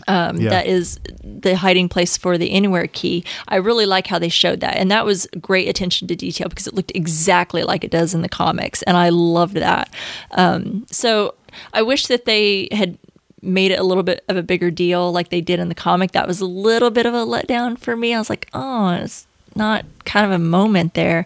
um, 0.09 0.41
Yeah. 0.41 0.51
that 0.51 0.67
is 0.67 0.99
the 1.23 1.57
hiding 1.57 1.89
place 1.89 2.17
for 2.17 2.39
the 2.39 2.51
anywhere 2.51 2.87
key. 2.87 3.25
I 3.47 3.57
really 3.57 3.87
like 3.87 4.07
how 4.09 4.19
they 4.19 4.29
showed 4.31 4.59
that, 4.61 4.77
and 4.79 4.91
that 4.91 5.05
was 5.05 5.29
great 5.41 5.69
attention 5.69 6.09
to 6.09 6.17
detail 6.17 6.49
because 6.49 6.67
it 6.67 6.75
looked 6.75 6.93
exactly 6.95 7.63
like 7.63 7.85
it 7.85 7.91
does 7.93 8.15
in 8.15 8.23
the 8.23 8.29
comics, 8.29 8.83
and 8.83 8.97
I 8.97 9.11
loved 9.11 9.55
that. 9.57 9.93
Um, 10.33 10.87
so 10.91 11.35
I 11.73 11.83
wish 11.83 12.07
that 12.07 12.25
they 12.25 12.69
had 12.73 12.99
made 13.41 13.71
it 13.71 13.79
a 13.79 13.85
little 13.85 14.03
bit 14.03 14.25
of 14.29 14.37
a 14.37 14.43
bigger 14.43 14.71
deal 14.71 15.13
like 15.13 15.29
they 15.29 15.41
did 15.41 15.61
in 15.61 15.69
the 15.69 15.75
comic. 15.75 16.13
That 16.13 16.27
was 16.27 16.41
a 16.41 16.47
little 16.47 16.91
bit 16.91 17.07
of 17.07 17.15
a 17.15 17.25
letdown 17.25 17.79
for 17.79 17.97
me. 17.97 18.15
I 18.15 18.19
was 18.19 18.31
like, 18.31 18.49
oh, 18.53 18.91
it's 18.91 19.27
not 19.55 19.85
kind 20.05 20.27
of 20.27 20.33
a 20.33 20.39
moment 20.39 20.95
there. 20.95 21.25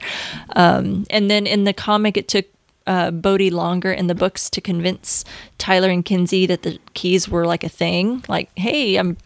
Um, 0.51 1.07
and 1.11 1.31
then 1.31 1.47
in 1.47 1.65
the 1.65 1.73
comic, 1.73 2.17
it 2.17 2.29
took 2.29 2.47
uh, 2.87 3.11
Bode 3.11 3.53
longer 3.53 3.93
in 3.93 4.09
the 4.09 4.15
books 4.15 4.51
to 4.51 4.61
convince 4.61 5.25
Tyler 5.59 5.89
and 5.89 6.05
Kinsey 6.05 6.47
that 6.47 6.63
the 6.63 6.79
keys 6.95 7.29
were 7.29 7.47
like 7.47 7.65
a 7.65 7.69
thing. 7.69 8.25
Like, 8.29 8.51
hey, 8.57 8.97
I'm 8.97 9.17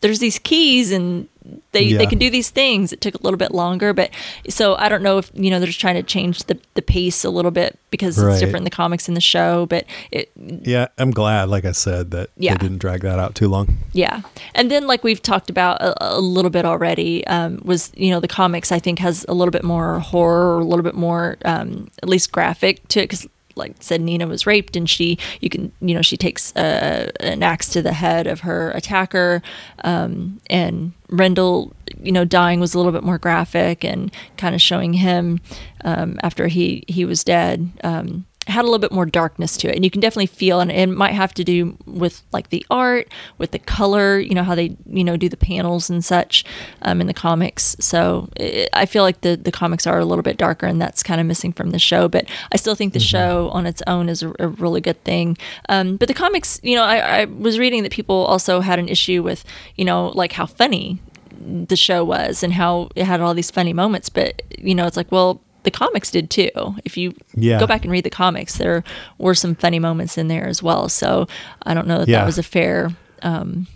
there's 0.00 0.18
these 0.18 0.38
keys 0.38 0.92
and 0.92 1.28
they 1.72 1.82
Yeah. 1.82 1.98
they 1.98 2.06
can 2.06 2.18
do 2.18 2.30
these 2.30 2.50
things. 2.50 2.92
It 2.92 3.00
took 3.00 3.14
a 3.14 3.22
little 3.22 3.38
bit 3.38 3.52
longer, 3.52 3.92
but 3.92 4.10
so 4.48 4.74
I 4.76 4.88
don't 4.88 5.02
know 5.02 5.18
if 5.18 5.30
you 5.34 5.50
know 5.50 5.58
they're 5.58 5.66
just 5.68 5.80
trying 5.80 5.94
to 5.96 6.02
change 6.02 6.44
the 6.44 6.58
the 6.74 6.82
pace 6.82 7.24
a 7.24 7.30
little 7.30 7.50
bit 7.50 7.78
because 7.90 8.18
Right. 8.18 8.32
it's 8.32 8.40
different 8.40 8.58
in 8.58 8.64
the 8.64 8.70
comics 8.70 9.08
in 9.08 9.14
the 9.14 9.20
show. 9.20 9.66
But 9.66 9.84
it 10.10 10.30
Yeah, 10.64 10.88
I'm 10.98 11.10
glad, 11.10 11.48
like 11.48 11.64
I 11.64 11.72
said, 11.72 12.10
that 12.12 12.30
Yeah. 12.36 12.52
they 12.54 12.58
didn't 12.58 12.78
drag 12.78 13.02
that 13.02 13.18
out 13.18 13.34
too 13.34 13.48
long. 13.48 13.78
Yeah. 13.92 14.20
And 14.54 14.70
then, 14.70 14.86
like 14.86 15.04
we've 15.04 15.22
talked 15.22 15.50
about 15.50 15.80
a, 15.80 16.16
a 16.16 16.20
little 16.20 16.50
bit 16.50 16.64
already, 16.64 17.26
um, 17.26 17.60
was, 17.64 17.92
you 17.96 18.10
know, 18.10 18.20
the 18.20 18.28
comics, 18.28 18.70
I 18.72 18.78
think, 18.78 18.98
has 19.00 19.24
a 19.28 19.34
little 19.34 19.52
bit 19.52 19.64
more 19.64 20.00
horror, 20.00 20.56
or 20.56 20.60
a 20.60 20.64
little 20.64 20.82
bit 20.82 20.94
more, 20.94 21.36
um, 21.44 21.88
at 22.02 22.08
least 22.08 22.32
graphic 22.32 22.86
to 22.88 23.00
it. 23.00 23.04
Because, 23.04 23.26
like 23.56 23.74
said, 23.80 24.00
Nina 24.00 24.26
was 24.26 24.46
raped 24.46 24.76
and 24.76 24.88
she, 24.88 25.18
you 25.40 25.48
can, 25.48 25.72
you 25.80 25.94
know, 25.94 26.02
she 26.02 26.16
takes 26.16 26.54
uh, 26.56 27.10
an 27.20 27.42
axe 27.42 27.68
to 27.70 27.82
the 27.82 27.92
head 27.92 28.26
of 28.26 28.40
her 28.40 28.70
attacker. 28.72 29.42
Um, 29.82 30.40
and 30.48 30.92
Rendell, 31.08 31.72
you 32.02 32.12
know, 32.12 32.24
dying 32.24 32.60
was 32.60 32.74
a 32.74 32.78
little 32.78 32.92
bit 32.92 33.02
more 33.02 33.18
graphic 33.18 33.84
and 33.84 34.12
kind 34.36 34.54
of 34.54 34.60
showing 34.60 34.94
him 34.94 35.40
um, 35.84 36.18
after 36.22 36.48
he, 36.48 36.84
he 36.86 37.04
was 37.04 37.24
dead. 37.24 37.70
Um, 37.82 38.26
had 38.46 38.62
a 38.62 38.68
little 38.68 38.78
bit 38.78 38.92
more 38.92 39.06
darkness 39.06 39.56
to 39.58 39.68
it. 39.68 39.76
And 39.76 39.84
you 39.84 39.90
can 39.90 40.00
definitely 40.00 40.26
feel 40.26 40.60
and 40.60 40.70
it 40.70 40.88
might 40.88 41.12
have 41.12 41.34
to 41.34 41.44
do 41.44 41.76
with 41.86 42.22
like 42.32 42.50
the 42.50 42.64
art 42.70 43.08
with 43.38 43.50
the 43.50 43.58
color 43.58 44.18
you 44.18 44.34
know 44.34 44.44
how 44.44 44.54
they 44.54 44.76
you 44.86 45.04
know 45.04 45.16
do 45.16 45.28
the 45.28 45.36
panels 45.36 45.90
and 45.90 46.04
such 46.04 46.44
um, 46.82 47.00
in 47.00 47.06
the 47.06 47.14
comics. 47.14 47.76
So 47.80 48.28
it, 48.36 48.68
i 48.72 48.86
feel 48.86 49.02
like 49.02 49.20
the 49.22 49.36
the 49.36 49.52
comics 49.52 49.86
are 49.86 49.98
a 49.98 50.04
little 50.04 50.22
bit 50.22 50.36
darker 50.36 50.66
and 50.66 50.80
that's 50.80 51.02
kind 51.02 51.20
of 51.20 51.26
missing 51.26 51.52
from 51.52 51.70
the 51.70 51.78
show 51.78 52.08
but 52.08 52.26
i 52.52 52.56
still 52.56 52.74
think 52.74 52.92
the 52.92 53.00
show 53.00 53.48
on 53.50 53.66
its 53.66 53.82
own 53.86 54.08
is 54.08 54.22
a, 54.22 54.32
a 54.38 54.48
really 54.48 54.80
good 54.80 55.02
thing. 55.04 55.36
Um, 55.68 55.96
but 55.96 56.08
the 56.08 56.14
comics 56.14 56.60
you 56.62 56.74
know 56.74 56.84
I, 56.84 57.20
I 57.20 57.24
was 57.24 57.58
reading 57.58 57.82
that 57.82 57.92
people 57.92 58.16
also 58.16 58.60
had 58.60 58.78
an 58.78 58.88
issue 58.88 59.22
with 59.22 59.44
you 59.76 59.84
know 59.84 60.08
like 60.08 60.32
how 60.32 60.46
funny 60.46 61.00
the 61.38 61.76
show 61.76 62.04
was 62.04 62.42
and 62.42 62.52
how 62.52 62.88
it 62.96 63.04
had 63.04 63.20
all 63.20 63.34
these 63.34 63.50
funny 63.50 63.72
moments 63.72 64.08
but 64.08 64.42
you 64.58 64.74
know 64.74 64.86
it's 64.86 64.96
like 64.96 65.10
well 65.12 65.40
the 65.66 65.70
comics 65.70 66.10
did 66.10 66.30
too 66.30 66.50
if 66.84 66.96
you 66.96 67.12
Yeah. 67.34 67.60
go 67.60 67.66
back 67.66 67.82
and 67.84 67.90
read 67.92 68.04
the 68.04 68.10
comics 68.24 68.56
there 68.56 68.82
were 69.18 69.34
some 69.34 69.54
funny 69.54 69.78
moments 69.78 70.16
in 70.16 70.28
there 70.28 70.46
as 70.46 70.62
well 70.62 70.88
so 70.88 71.26
i 71.64 71.74
don't 71.74 71.86
know 71.86 71.98
that 71.98 72.08
Yeah. 72.08 72.20
that 72.20 72.26
was 72.26 72.38
a 72.38 72.42
fair 72.42 72.90
um, 73.22 73.66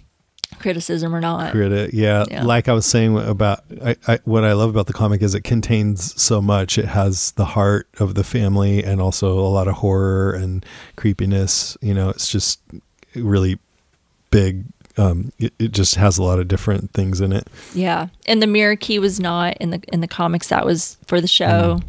criticism 0.59 1.15
or 1.15 1.21
not 1.21 1.53
Credit, 1.53 1.95
yeah. 1.95 2.25
Yeah. 2.31 2.45
Like 2.45 2.69
I 2.69 2.73
was 2.75 2.85
saying 2.87 3.17
about 3.19 3.61
I, 3.85 3.97
I, 4.07 4.19
what 4.25 4.45
I 4.45 4.53
love 4.53 4.69
about 4.71 4.87
the 4.87 4.93
comic 4.93 5.23
is 5.23 5.35
it 5.35 5.43
contains 5.45 6.21
so 6.21 6.43
much. 6.43 6.77
It 6.77 6.85
has 6.87 7.33
the 7.33 7.45
heart 7.47 7.89
of 7.99 8.15
the 8.15 8.25
family 8.25 8.85
and 8.85 9.01
also 9.01 9.39
a 9.39 9.49
lot 9.49 9.69
of 9.69 9.77
horror 9.77 10.33
and 10.33 10.65
creepiness. 10.97 11.77
You 11.81 11.95
know, 11.95 12.11
it's 12.11 12.31
just 12.31 12.61
really 13.15 13.59
big. 14.31 14.65
Um, 15.01 15.33
it, 15.39 15.55
it 15.59 15.73
just 15.73 15.95
has 15.95 16.19
a 16.19 16.23
lot 16.23 16.39
of 16.39 16.49
different 16.49 16.93
things 16.93 17.23
in 17.23 17.33
it. 17.33 17.49
Yeah, 17.75 18.09
and 18.27 18.43
the 18.43 18.47
mirror 18.47 18.77
key 18.77 18.99
was 18.99 19.19
not 19.19 19.57
in 19.57 19.71
the 19.71 19.81
in 19.93 20.01
the 20.01 20.09
comics. 20.09 20.49
That 20.49 20.67
was 20.67 20.99
for 21.07 21.21
the 21.21 21.29
show. 21.29 21.81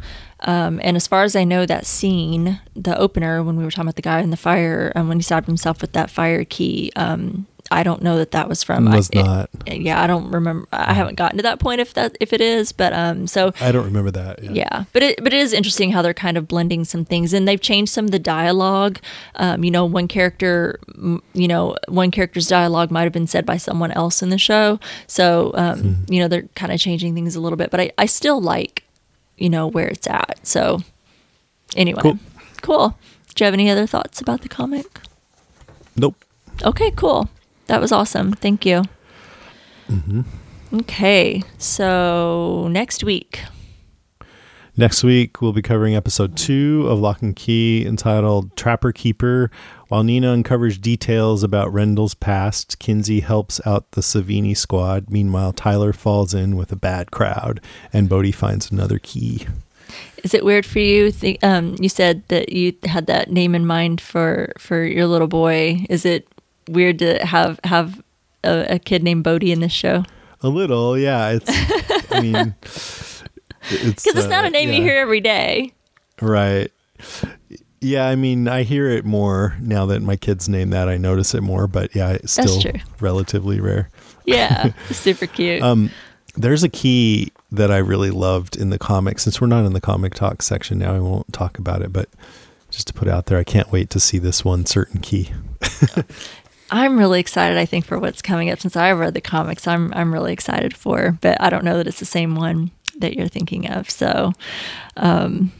Um, 0.44 0.80
and 0.82 0.96
as 0.96 1.06
far 1.06 1.22
as 1.22 1.36
I 1.36 1.44
know, 1.44 1.66
that 1.66 1.86
scene, 1.86 2.60
the 2.74 2.98
opener, 2.98 3.42
when 3.44 3.56
we 3.56 3.64
were 3.64 3.70
talking 3.70 3.82
about 3.82 3.96
the 3.96 4.02
guy 4.02 4.20
in 4.20 4.30
the 4.30 4.36
fire, 4.36 4.90
and 4.96 5.08
when 5.08 5.18
he 5.18 5.22
stabbed 5.22 5.46
himself 5.46 5.80
with 5.80 5.92
that 5.92 6.10
fire 6.10 6.44
key, 6.44 6.90
um, 6.96 7.46
I 7.72 7.82
don't 7.82 8.02
know 8.02 8.18
that 8.18 8.30
that 8.32 8.48
was 8.48 8.62
from. 8.62 8.84
Was 8.84 9.10
I, 9.14 9.18
it- 9.18 9.24
not. 9.24 9.50
yeah, 9.66 10.02
I 10.02 10.06
don't 10.06 10.30
remember. 10.30 10.66
I 10.72 10.92
haven't 10.94 11.14
gotten 11.16 11.38
to 11.38 11.42
that 11.44 11.58
point 11.58 11.80
if 11.80 11.94
that 11.94 12.16
if 12.20 12.32
it 12.32 12.40
is, 12.40 12.72
but 12.72 12.92
um, 12.92 13.26
so 13.26 13.52
I 13.60 13.72
don't 13.72 13.84
remember 13.84 14.10
that. 14.12 14.42
yeah, 14.44 14.84
but 14.92 15.02
it 15.02 15.22
but 15.22 15.32
it 15.32 15.40
is 15.40 15.52
interesting 15.52 15.90
how 15.92 16.02
they're 16.02 16.14
kind 16.14 16.36
of 16.36 16.46
blending 16.46 16.84
some 16.84 17.04
things, 17.04 17.32
and 17.32 17.48
they've 17.48 17.60
changed 17.60 17.92
some 17.92 18.04
of 18.04 18.10
the 18.10 18.18
dialogue. 18.18 18.98
Um, 19.36 19.64
you 19.64 19.70
know, 19.70 19.84
one 19.84 20.06
character, 20.08 20.78
you 21.34 21.48
know, 21.48 21.76
one 21.88 22.10
character's 22.10 22.46
dialogue 22.48 22.90
might 22.90 23.04
have 23.04 23.12
been 23.12 23.26
said 23.26 23.46
by 23.46 23.56
someone 23.56 23.92
else 23.92 24.22
in 24.22 24.28
the 24.30 24.38
show, 24.38 24.78
so 25.06 25.52
um, 25.54 26.04
you 26.08 26.20
know 26.20 26.28
they're 26.28 26.48
kind 26.54 26.72
of 26.72 26.78
changing 26.80 27.14
things 27.14 27.34
a 27.36 27.40
little 27.40 27.56
bit. 27.56 27.70
But 27.70 27.80
I 27.80 27.92
I 27.98 28.06
still 28.06 28.40
like, 28.40 28.84
you 29.38 29.48
know, 29.48 29.66
where 29.66 29.88
it's 29.88 30.06
at. 30.06 30.40
So 30.46 30.80
anyway, 31.76 32.00
Cool. 32.02 32.18
cool. 32.60 32.98
Do 33.34 33.42
you 33.42 33.46
have 33.46 33.54
any 33.54 33.70
other 33.70 33.86
thoughts 33.86 34.20
about 34.20 34.42
the 34.42 34.48
comic? 34.48 34.86
Nope. 35.96 36.22
Okay, 36.62 36.90
cool. 36.92 37.28
That 37.66 37.80
was 37.80 37.92
awesome. 37.92 38.32
Thank 38.32 38.66
you. 38.66 38.82
Okay, 40.72 41.42
so 41.58 42.68
next 42.70 43.04
week. 43.04 43.40
Next 44.74 45.04
week, 45.04 45.42
we'll 45.42 45.52
be 45.52 45.60
covering 45.60 45.94
episode 45.94 46.34
two 46.34 46.86
of 46.88 46.98
Locke 46.98 47.20
and 47.20 47.36
Key 47.36 47.84
entitled 47.86 48.56
Trapper 48.56 48.90
Keeper. 48.90 49.50
While 49.88 50.02
Nina 50.02 50.32
uncovers 50.32 50.78
details 50.78 51.42
about 51.42 51.70
Rendell's 51.70 52.14
past, 52.14 52.78
Kinsey 52.78 53.20
helps 53.20 53.60
out 53.66 53.90
the 53.90 54.00
Savini 54.00 54.56
squad. 54.56 55.10
Meanwhile, 55.10 55.52
Tyler 55.52 55.92
falls 55.92 56.32
in 56.32 56.56
with 56.56 56.72
a 56.72 56.76
bad 56.76 57.10
crowd, 57.10 57.60
and 57.92 58.08
Bode 58.08 58.34
finds 58.34 58.70
another 58.70 58.98
key. 58.98 59.46
Is 60.24 60.32
it 60.32 60.42
weird 60.42 60.64
for 60.64 60.78
you? 60.78 61.12
Th- 61.12 61.38
um, 61.42 61.76
you 61.78 61.90
said 61.90 62.26
that 62.28 62.50
you 62.50 62.74
had 62.84 63.06
that 63.08 63.30
name 63.30 63.54
in 63.54 63.66
mind 63.66 64.00
for 64.00 64.54
for 64.58 64.82
your 64.82 65.06
little 65.06 65.28
boy. 65.28 65.84
Is 65.90 66.06
it 66.06 66.26
weird 66.68 66.98
to 67.00 67.24
have 67.24 67.60
have 67.64 68.02
a, 68.44 68.74
a 68.74 68.78
kid 68.78 69.02
named 69.02 69.24
Bodie 69.24 69.52
in 69.52 69.60
this 69.60 69.72
show? 69.72 70.04
A 70.42 70.48
little, 70.48 70.98
yeah. 70.98 71.30
It's, 71.30 72.12
I 72.12 72.20
mean, 72.20 72.54
it's 72.62 73.22
Because 73.70 74.04
it's 74.04 74.28
not 74.28 74.44
uh, 74.44 74.48
a 74.48 74.50
name 74.50 74.72
you 74.72 74.82
hear 74.82 74.96
every 74.96 75.20
day. 75.20 75.72
Right. 76.20 76.72
Yeah, 77.80 78.06
I 78.08 78.14
mean, 78.14 78.48
I 78.48 78.62
hear 78.62 78.88
it 78.88 79.04
more 79.04 79.56
now 79.60 79.86
that 79.86 80.02
my 80.02 80.16
kids 80.16 80.48
name 80.48 80.70
that. 80.70 80.88
I 80.88 80.96
notice 80.96 81.34
it 81.34 81.40
more, 81.42 81.66
but 81.66 81.94
yeah, 81.94 82.10
it's 82.10 82.32
still 82.32 82.60
relatively 83.00 83.60
rare. 83.60 83.90
Yeah, 84.24 84.72
super 84.90 85.26
cute. 85.26 85.62
Um, 85.62 85.90
there's 86.36 86.62
a 86.62 86.68
key 86.68 87.32
that 87.50 87.70
I 87.70 87.78
really 87.78 88.10
loved 88.10 88.56
in 88.56 88.70
the 88.70 88.78
comic. 88.78 89.18
Since 89.18 89.40
we're 89.40 89.48
not 89.48 89.64
in 89.64 89.72
the 89.72 89.80
comic 89.80 90.14
talk 90.14 90.42
section 90.42 90.78
now, 90.78 90.94
I 90.94 91.00
won't 91.00 91.32
talk 91.32 91.58
about 91.58 91.82
it. 91.82 91.92
But 91.92 92.08
just 92.70 92.86
to 92.86 92.92
put 92.94 93.08
it 93.08 93.10
out 93.10 93.26
there, 93.26 93.38
I 93.38 93.44
can't 93.44 93.70
wait 93.70 93.90
to 93.90 94.00
see 94.00 94.18
this 94.18 94.44
one 94.44 94.64
certain 94.64 95.00
key. 95.00 95.32
I'm 96.72 96.98
really 96.98 97.20
excited. 97.20 97.58
I 97.58 97.66
think 97.66 97.84
for 97.84 97.98
what's 97.98 98.22
coming 98.22 98.48
up 98.50 98.58
since 98.58 98.76
I 98.76 98.90
read 98.92 99.12
the 99.12 99.20
comics, 99.20 99.68
I'm 99.68 99.92
I'm 99.94 100.12
really 100.12 100.32
excited 100.32 100.74
for. 100.74 101.18
But 101.20 101.40
I 101.40 101.50
don't 101.50 101.64
know 101.64 101.76
that 101.76 101.86
it's 101.86 102.00
the 102.00 102.06
same 102.06 102.34
one 102.34 102.70
that 102.96 103.14
you're 103.14 103.28
thinking 103.28 103.68
of. 103.68 103.90
So, 103.90 104.32
um, 104.96 105.52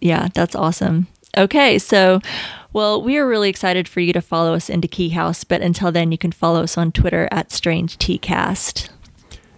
yeah, 0.00 0.28
that's 0.32 0.54
awesome. 0.54 1.06
Okay, 1.36 1.78
so 1.78 2.20
well, 2.72 3.02
we 3.02 3.18
are 3.18 3.26
really 3.26 3.50
excited 3.50 3.86
for 3.86 4.00
you 4.00 4.12
to 4.14 4.22
follow 4.22 4.54
us 4.54 4.70
into 4.70 4.88
Key 4.88 5.10
House. 5.10 5.44
But 5.44 5.60
until 5.60 5.92
then, 5.92 6.10
you 6.10 6.18
can 6.18 6.32
follow 6.32 6.62
us 6.62 6.78
on 6.78 6.92
Twitter 6.92 7.28
at 7.30 7.52
Strange 7.52 7.98
Tcast. 7.98 8.88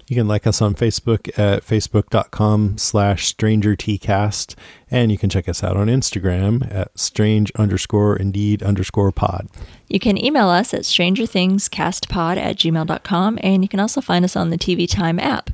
You 0.08 0.14
can 0.14 0.28
like 0.28 0.46
us 0.46 0.62
on 0.62 0.74
Facebook 0.74 1.36
at 1.38 1.64
facebook.com 1.64 2.78
slash 2.78 3.26
stranger 3.26 3.76
strangertcast. 3.76 4.54
And 4.90 5.10
you 5.10 5.18
can 5.18 5.30
check 5.30 5.48
us 5.48 5.64
out 5.64 5.76
on 5.76 5.88
Instagram 5.88 6.72
at 6.72 6.96
strange 6.98 7.50
underscore 7.56 8.16
indeed 8.16 8.62
underscore 8.62 9.10
pod. 9.12 9.48
You 9.88 9.98
can 9.98 10.22
email 10.22 10.48
us 10.48 10.72
at 10.72 10.82
strangerthingscastpod 10.82 12.36
at 12.36 12.56
gmail.com, 12.56 13.38
and 13.42 13.62
you 13.62 13.68
can 13.68 13.80
also 13.80 14.00
find 14.00 14.24
us 14.24 14.36
on 14.36 14.50
the 14.50 14.58
TV 14.58 14.88
Time 14.88 15.18
app. 15.18 15.50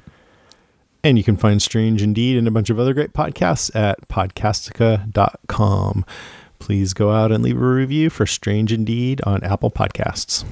And 1.05 1.19
you 1.19 1.25
can 1.25 1.37
find 1.37 1.61
Strange 1.61 2.01
Indeed 2.01 2.37
and 2.37 2.47
a 2.47 2.51
bunch 2.53 2.71
of 2.71 2.79
other 2.79 2.95
great 2.95 3.13
podcasts 3.13 3.75
at 3.75 4.07
podcastica.com. 4.09 6.05
Please 6.61 6.95
go 6.95 7.11
out 7.11 7.33
and 7.33 7.43
leave 7.43 7.61
a 7.61 7.65
review 7.65 8.09
for 8.09 8.25
Strange 8.25 8.73
Indeed 8.73 9.21
on 9.23 9.43
Apple 9.43 9.71
Podcasts. 9.71 10.45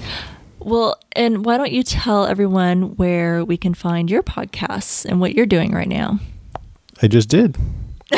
Well, 0.61 0.99
and 1.13 1.45
why 1.45 1.57
don't 1.57 1.73
you 1.73 1.83
tell 1.83 2.27
everyone 2.27 2.97
where 2.97 3.45
we 3.45 3.57
can 3.57 3.75
find 3.75 4.11
your 4.11 4.23
podcasts 4.23 5.05
and 5.05 5.21
what 5.21 5.35
you're 5.35 5.47
doing 5.47 5.73
right 5.73 5.89
now? 5.89 6.19
I 7.03 7.09
just 7.09 7.29
did. 7.29 7.57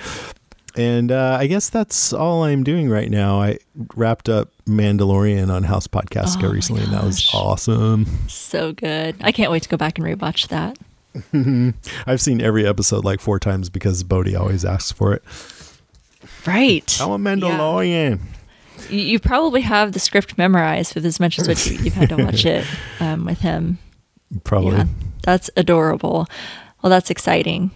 And 0.75 1.13
uh, 1.13 1.37
I 1.39 1.49
guess 1.49 1.69
that's 1.69 2.15
all 2.15 2.45
I'm 2.45 2.65
doing 2.65 2.89
right 2.89 3.11
now. 3.11 3.43
I 3.43 3.59
wrapped 3.95 4.31
up 4.31 4.49
Mandalorian 4.67 5.51
on 5.51 5.65
House 5.65 5.87
Podcast 5.87 6.43
Oh 6.43 6.51
recently, 6.51 6.83
and 6.83 6.95
that 6.95 7.05
was 7.05 7.29
awesome. 7.35 8.07
so 8.29 8.73
good. 8.73 9.17
I 9.21 9.33
can't 9.33 9.51
wait 9.51 9.65
to 9.65 9.69
go 9.69 9.77
back 9.77 9.99
and 9.99 10.07
rewatch 10.07 10.49
that. 10.49 10.79
I've 12.07 12.23
seen 12.23 12.41
every 12.41 12.67
episode 12.67 13.05
like 13.05 13.21
four 13.21 13.39
times 13.39 13.69
because 13.69 14.03
Bodhi 14.03 14.35
always 14.35 14.65
asks 14.65 14.93
for 14.93 15.13
it. 15.13 15.23
Right. 16.47 16.99
I'm 17.01 17.11
a 17.11 17.19
Mandalorian. 17.19 18.21
You, 18.91 18.99
you 18.99 19.19
probably 19.21 19.61
have 19.61 19.93
the 19.93 20.01
script 20.01 20.37
memorized 20.37 20.95
with 20.95 21.07
as 21.07 21.21
much 21.21 21.39
as 21.39 21.47
what 21.49 21.65
you, 21.67 21.79
you've 21.79 21.95
had 21.95 22.09
to 22.11 22.17
watch 22.17 22.45
it 22.45 22.67
um, 23.01 23.25
with 23.25 23.41
him. 23.41 23.79
Probably. 24.45 24.73
Yeah, 24.79 24.87
that's 25.23 25.51
adorable. 25.57 26.27
Well, 26.83 26.91
that's 26.91 27.11
exciting. 27.11 27.71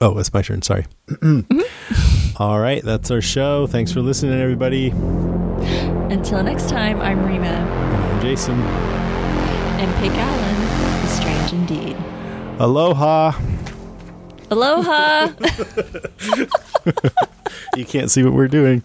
Oh, 0.00 0.18
it's 0.18 0.32
my 0.34 0.42
turn. 0.42 0.60
Sorry. 0.62 0.84
All 2.36 2.58
right, 2.60 2.82
that's 2.82 3.10
our 3.10 3.20
show. 3.20 3.66
Thanks 3.66 3.92
for 3.92 4.00
listening, 4.00 4.38
everybody. 4.40 4.90
Until 6.10 6.42
next 6.42 6.68
time, 6.68 7.00
I'm 7.00 7.24
Rima, 7.24 7.46
And 7.46 8.04
I'm 8.04 8.20
Jason. 8.20 8.60
and 8.60 9.94
Pig 10.02 10.10
Allen 10.12 11.04
is 11.04 11.10
strange 11.12 11.52
indeed. 11.52 11.96
Aloha. 12.58 13.32
Aloha! 14.50 15.32
You 17.76 17.84
can't 17.84 18.10
see 18.10 18.22
what 18.22 18.32
we're 18.32 18.48
doing. 18.48 18.82